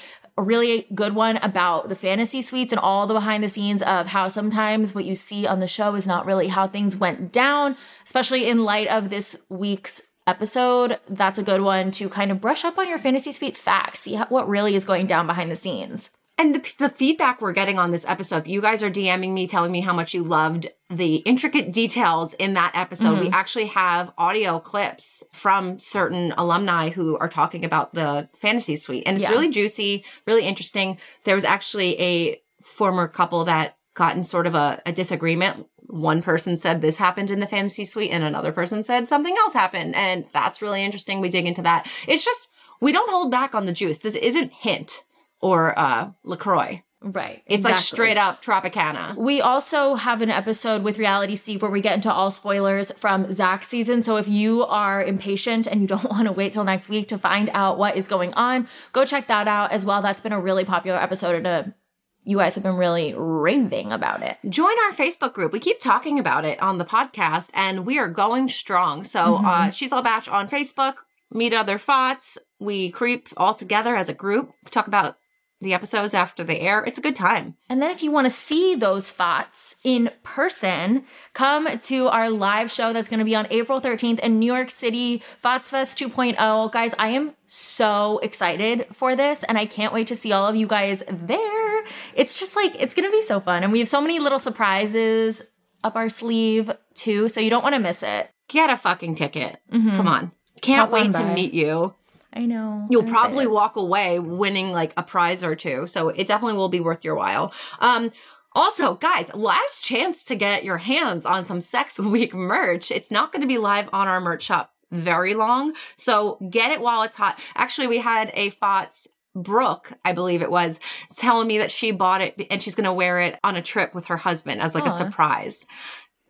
a 0.41 0.43
really 0.43 0.87
good 0.95 1.13
one 1.13 1.37
about 1.37 1.87
the 1.87 1.95
fantasy 1.95 2.41
suites 2.41 2.71
and 2.71 2.79
all 2.79 3.05
the 3.05 3.13
behind 3.13 3.43
the 3.43 3.49
scenes 3.49 3.83
of 3.83 4.07
how 4.07 4.27
sometimes 4.27 4.95
what 4.95 5.05
you 5.05 5.13
see 5.13 5.45
on 5.45 5.59
the 5.59 5.67
show 5.67 5.93
is 5.93 6.07
not 6.07 6.25
really 6.25 6.47
how 6.47 6.67
things 6.67 6.95
went 6.95 7.31
down, 7.31 7.77
especially 8.05 8.49
in 8.49 8.63
light 8.63 8.87
of 8.87 9.11
this 9.11 9.37
week's 9.49 10.01
episode. 10.25 10.99
That's 11.07 11.37
a 11.37 11.43
good 11.43 11.61
one 11.61 11.91
to 11.91 12.09
kind 12.09 12.31
of 12.31 12.41
brush 12.41 12.65
up 12.65 12.79
on 12.79 12.89
your 12.89 12.97
fantasy 12.97 13.31
suite 13.31 13.55
facts, 13.55 13.99
see 13.99 14.15
how, 14.15 14.25
what 14.27 14.49
really 14.49 14.73
is 14.73 14.83
going 14.83 15.05
down 15.05 15.27
behind 15.27 15.51
the 15.51 15.55
scenes. 15.55 16.09
And 16.41 16.55
the, 16.55 16.73
the 16.79 16.89
feedback 16.89 17.39
we're 17.39 17.53
getting 17.53 17.77
on 17.77 17.91
this 17.91 18.03
episode, 18.07 18.47
you 18.47 18.61
guys 18.61 18.81
are 18.81 18.89
DMing 18.89 19.31
me, 19.31 19.45
telling 19.45 19.71
me 19.71 19.79
how 19.79 19.93
much 19.93 20.15
you 20.15 20.23
loved 20.23 20.71
the 20.89 21.17
intricate 21.17 21.71
details 21.71 22.33
in 22.33 22.55
that 22.55 22.71
episode. 22.73 23.19
We 23.19 23.25
mm-hmm. 23.25 23.35
actually 23.35 23.67
have 23.67 24.11
audio 24.17 24.57
clips 24.57 25.23
from 25.33 25.77
certain 25.77 26.33
alumni 26.35 26.89
who 26.89 27.15
are 27.19 27.29
talking 27.29 27.63
about 27.63 27.93
the 27.93 28.27
fantasy 28.35 28.75
suite. 28.75 29.03
And 29.05 29.17
it's 29.17 29.23
Yeah. 29.23 29.29
really 29.29 29.49
juicy, 29.49 30.03
really 30.25 30.43
interesting. 30.43 30.97
There 31.25 31.35
was 31.35 31.45
actually 31.45 32.01
a 32.01 32.41
former 32.63 33.07
couple 33.07 33.45
that 33.45 33.77
got 33.93 34.15
in 34.15 34.23
sort 34.23 34.47
of 34.47 34.55
a, 34.55 34.81
a 34.87 34.91
disagreement. 34.91 35.67
One 35.85 36.23
person 36.23 36.57
said 36.57 36.81
this 36.81 36.97
happened 36.97 37.29
in 37.29 37.39
the 37.39 37.45
fantasy 37.45 37.85
suite, 37.85 38.09
and 38.09 38.23
another 38.23 38.51
person 38.51 38.81
said 38.81 39.07
something 39.07 39.35
else 39.37 39.53
happened. 39.53 39.93
And 39.95 40.25
that's 40.33 40.59
really 40.59 40.83
interesting. 40.83 41.21
We 41.21 41.29
dig 41.29 41.45
into 41.45 41.61
that. 41.61 41.87
It's 42.07 42.25
just, 42.25 42.47
we 42.79 42.91
don't 42.91 43.11
hold 43.11 43.29
back 43.29 43.53
on 43.53 43.67
the 43.67 43.73
juice. 43.73 43.99
This 43.99 44.15
isn't 44.15 44.53
hint 44.53 45.03
or 45.41 45.77
uh 45.77 46.11
LaCroix. 46.23 46.83
Right. 47.03 47.41
It's 47.47 47.65
like 47.65 47.79
straight 47.79 48.17
up 48.17 48.43
Tropicana. 48.43 49.15
We 49.17 49.41
also 49.41 49.95
have 49.95 50.21
an 50.21 50.29
episode 50.29 50.83
with 50.83 50.99
Reality 50.99 51.35
Steve 51.35 51.63
where 51.63 51.71
we 51.71 51.81
get 51.81 51.95
into 51.95 52.13
all 52.13 52.29
spoilers 52.29 52.91
from 52.91 53.31
Zach's 53.33 53.67
season. 53.69 54.03
So 54.03 54.17
if 54.17 54.27
you 54.27 54.63
are 54.65 55.03
impatient 55.03 55.65
and 55.65 55.81
you 55.81 55.87
don't 55.87 56.03
want 56.11 56.27
to 56.27 56.31
wait 56.31 56.53
till 56.53 56.63
next 56.63 56.89
week 56.89 57.07
to 57.07 57.17
find 57.17 57.49
out 57.55 57.79
what 57.79 57.97
is 57.97 58.07
going 58.07 58.33
on, 58.35 58.67
go 58.93 59.03
check 59.03 59.25
that 59.27 59.47
out 59.47 59.71
as 59.71 59.83
well. 59.83 60.03
That's 60.03 60.21
been 60.21 60.31
a 60.31 60.39
really 60.39 60.63
popular 60.63 60.99
episode 61.01 61.35
and 61.37 61.47
a 61.47 61.75
you 62.23 62.37
guys 62.37 62.53
have 62.53 62.63
been 62.63 62.75
really 62.77 63.15
raving 63.17 63.91
about 63.91 64.21
it. 64.21 64.37
Join 64.47 64.77
our 64.85 64.91
Facebook 64.91 65.33
group. 65.33 65.51
We 65.51 65.59
keep 65.59 65.79
talking 65.79 66.19
about 66.19 66.45
it 66.45 66.61
on 66.61 66.77
the 66.77 66.85
podcast 66.85 67.49
and 67.55 67.83
we 67.83 67.97
are 67.97 68.07
going 68.07 68.47
strong. 68.47 69.03
So, 69.05 69.39
Mhm. 69.39 69.43
uh, 69.43 69.71
She's 69.71 69.91
All 69.91 70.03
Bach 70.03 70.27
on 70.31 70.47
Facebook, 70.47 70.97
Meet 71.31 71.55
Other 71.55 71.79
FOTS. 71.79 72.37
We 72.59 72.91
creep 72.91 73.29
all 73.37 73.55
together 73.55 73.95
as 73.95 74.07
a 74.07 74.13
group, 74.13 74.51
talk 74.69 74.85
about 74.85 75.17
the 75.61 75.73
episodes 75.73 76.13
after 76.13 76.43
they 76.43 76.59
air. 76.59 76.83
It's 76.83 76.97
a 76.97 77.01
good 77.01 77.15
time. 77.15 77.55
And 77.69 77.81
then 77.81 77.91
if 77.91 78.01
you 78.03 78.11
want 78.11 78.25
to 78.25 78.31
see 78.31 78.75
those 78.75 79.09
thoughts 79.11 79.75
in 79.83 80.09
person, 80.23 81.05
come 81.33 81.67
to 81.79 82.07
our 82.07 82.29
live 82.29 82.71
show 82.71 82.93
that's 82.93 83.07
going 83.07 83.19
to 83.19 83.25
be 83.25 83.35
on 83.35 83.47
April 83.51 83.79
13th 83.79 84.19
in 84.19 84.39
New 84.39 84.51
York 84.51 84.71
City, 84.71 85.21
FOTS 85.39 85.69
Fest 85.69 85.97
2.0. 85.97 86.71
Guys, 86.71 86.95
I 86.97 87.09
am 87.09 87.33
so 87.45 88.19
excited 88.23 88.87
for 88.91 89.15
this 89.15 89.43
and 89.43 89.57
I 89.57 89.65
can't 89.65 89.93
wait 89.93 90.07
to 90.07 90.15
see 90.15 90.31
all 90.31 90.47
of 90.47 90.55
you 90.55 90.67
guys 90.67 91.03
there. 91.07 91.83
It's 92.15 92.39
just 92.39 92.55
like, 92.55 92.75
it's 92.81 92.93
going 92.93 93.09
to 93.09 93.15
be 93.15 93.21
so 93.23 93.39
fun. 93.39 93.63
And 93.63 93.71
we 93.71 93.79
have 93.79 93.89
so 93.89 94.01
many 94.01 94.19
little 94.19 94.39
surprises 94.39 95.41
up 95.83 95.95
our 95.95 96.09
sleeve 96.09 96.71
too, 96.93 97.27
so 97.27 97.39
you 97.39 97.49
don't 97.49 97.63
want 97.63 97.75
to 97.75 97.79
miss 97.79 98.03
it. 98.03 98.29
Get 98.47 98.69
a 98.69 98.77
fucking 98.77 99.15
ticket. 99.15 99.59
Mhm. 99.71 99.95
Come 99.95 100.07
on. 100.07 100.31
Can't 100.61 100.91
Pop 100.91 100.91
wait 100.91 101.11
to 101.13 101.23
meet 101.33 101.53
you. 101.53 101.93
I 102.33 102.45
know. 102.45 102.87
You'll 102.89 103.03
I'm 103.03 103.09
probably 103.09 103.43
excited. 103.43 103.51
walk 103.51 103.75
away 103.75 104.19
winning 104.19 104.71
like 104.71 104.93
a 104.97 105.03
prize 105.03 105.43
or 105.43 105.55
two. 105.55 105.87
So 105.87 106.09
it 106.09 106.27
definitely 106.27 106.57
will 106.57 106.69
be 106.69 106.79
worth 106.79 107.03
your 107.03 107.15
while. 107.15 107.53
Um, 107.79 108.11
also, 108.53 108.95
guys, 108.95 109.33
last 109.33 109.83
chance 109.83 110.23
to 110.25 110.35
get 110.35 110.63
your 110.63 110.77
hands 110.77 111.25
on 111.25 111.43
some 111.43 111.61
Sex 111.61 111.99
Week 111.99 112.33
merch. 112.33 112.91
It's 112.91 113.11
not 113.11 113.31
going 113.31 113.41
to 113.41 113.47
be 113.47 113.57
live 113.57 113.89
on 113.93 114.07
our 114.07 114.19
merch 114.19 114.43
shop 114.43 114.73
very 114.91 115.33
long. 115.33 115.73
So 115.95 116.37
get 116.49 116.71
it 116.71 116.81
while 116.81 117.03
it's 117.03 117.15
hot. 117.15 117.39
Actually, 117.55 117.87
we 117.87 117.99
had 117.99 118.31
a 118.33 118.49
FOTS 118.49 119.07
Brooke, 119.33 119.93
I 120.03 120.11
believe 120.11 120.41
it 120.41 120.51
was, 120.51 120.79
telling 121.15 121.47
me 121.47 121.59
that 121.59 121.71
she 121.71 121.91
bought 121.91 122.21
it 122.21 122.47
and 122.49 122.61
she's 122.61 122.75
going 122.75 122.85
to 122.85 122.93
wear 122.93 123.21
it 123.21 123.39
on 123.43 123.55
a 123.55 123.61
trip 123.61 123.95
with 123.95 124.07
her 124.07 124.17
husband 124.17 124.59
as 124.61 124.75
like 124.75 124.85
a 124.85 124.89
surprise. 124.89 125.65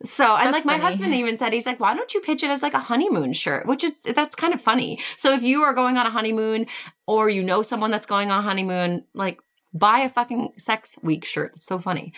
So, 0.03 0.35
and 0.35 0.47
That's 0.47 0.53
like 0.53 0.65
my 0.65 0.73
funny. 0.73 0.83
husband 0.83 1.13
even 1.13 1.37
said, 1.37 1.53
he's 1.53 1.65
like, 1.65 1.79
why 1.79 1.93
don't 1.93 2.13
you 2.13 2.21
pitch 2.21 2.43
it 2.43 2.49
as 2.49 2.61
like 2.63 2.73
a 2.73 2.79
honeymoon 2.79 3.33
shirt? 3.33 3.65
Which 3.65 3.83
is, 3.83 3.99
that's 4.01 4.35
kind 4.35 4.53
of 4.53 4.61
funny. 4.61 4.99
So 5.17 5.33
if 5.33 5.43
you 5.43 5.61
are 5.61 5.73
going 5.73 5.97
on 5.97 6.05
a 6.05 6.11
honeymoon 6.11 6.67
or 7.07 7.29
you 7.29 7.43
know 7.43 7.61
someone 7.61 7.91
that's 7.91 8.05
going 8.05 8.31
on 8.31 8.39
a 8.39 8.41
honeymoon, 8.41 9.05
like 9.13 9.41
buy 9.73 9.99
a 9.99 10.09
fucking 10.09 10.53
sex 10.57 10.97
week 11.01 11.25
shirt. 11.25 11.53
That's 11.53 11.65
so 11.65 11.79
funny. 11.79 12.13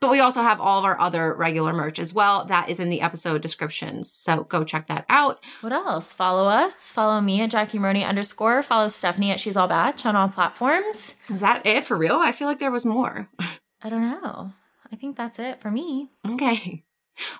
But 0.00 0.10
we 0.10 0.20
also 0.20 0.42
have 0.42 0.60
all 0.60 0.78
of 0.78 0.84
our 0.84 0.98
other 1.00 1.34
regular 1.34 1.72
merch 1.72 1.98
as 1.98 2.14
well. 2.14 2.44
That 2.44 2.68
is 2.68 2.78
in 2.78 2.88
the 2.88 3.00
episode 3.00 3.42
descriptions. 3.42 4.12
So 4.12 4.44
go 4.44 4.62
check 4.62 4.86
that 4.86 5.04
out. 5.08 5.44
What 5.60 5.72
else? 5.72 6.12
Follow 6.12 6.48
us. 6.48 6.86
Follow 6.86 7.20
me 7.20 7.40
at 7.40 7.50
Jackie 7.50 7.80
Maroney 7.80 8.04
underscore. 8.04 8.62
Follow 8.62 8.86
Stefanie 8.86 9.30
at 9.30 9.40
She's 9.40 9.56
All 9.56 9.66
Bach 9.66 10.06
on 10.06 10.14
all 10.14 10.28
platforms. 10.28 11.16
Is 11.28 11.40
that 11.40 11.66
it 11.66 11.82
for 11.82 11.96
real? 11.96 12.14
I 12.16 12.30
feel 12.30 12.46
like 12.46 12.60
there 12.60 12.70
was 12.70 12.86
more. 12.86 13.28
I 13.82 13.90
don't 13.90 14.02
know. 14.02 14.52
I 14.92 14.96
think 14.96 15.16
that's 15.16 15.40
it 15.40 15.60
for 15.60 15.70
me. 15.70 16.10
Okay. 16.28 16.84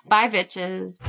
Bye, 0.07 0.29
bitches. 0.29 0.99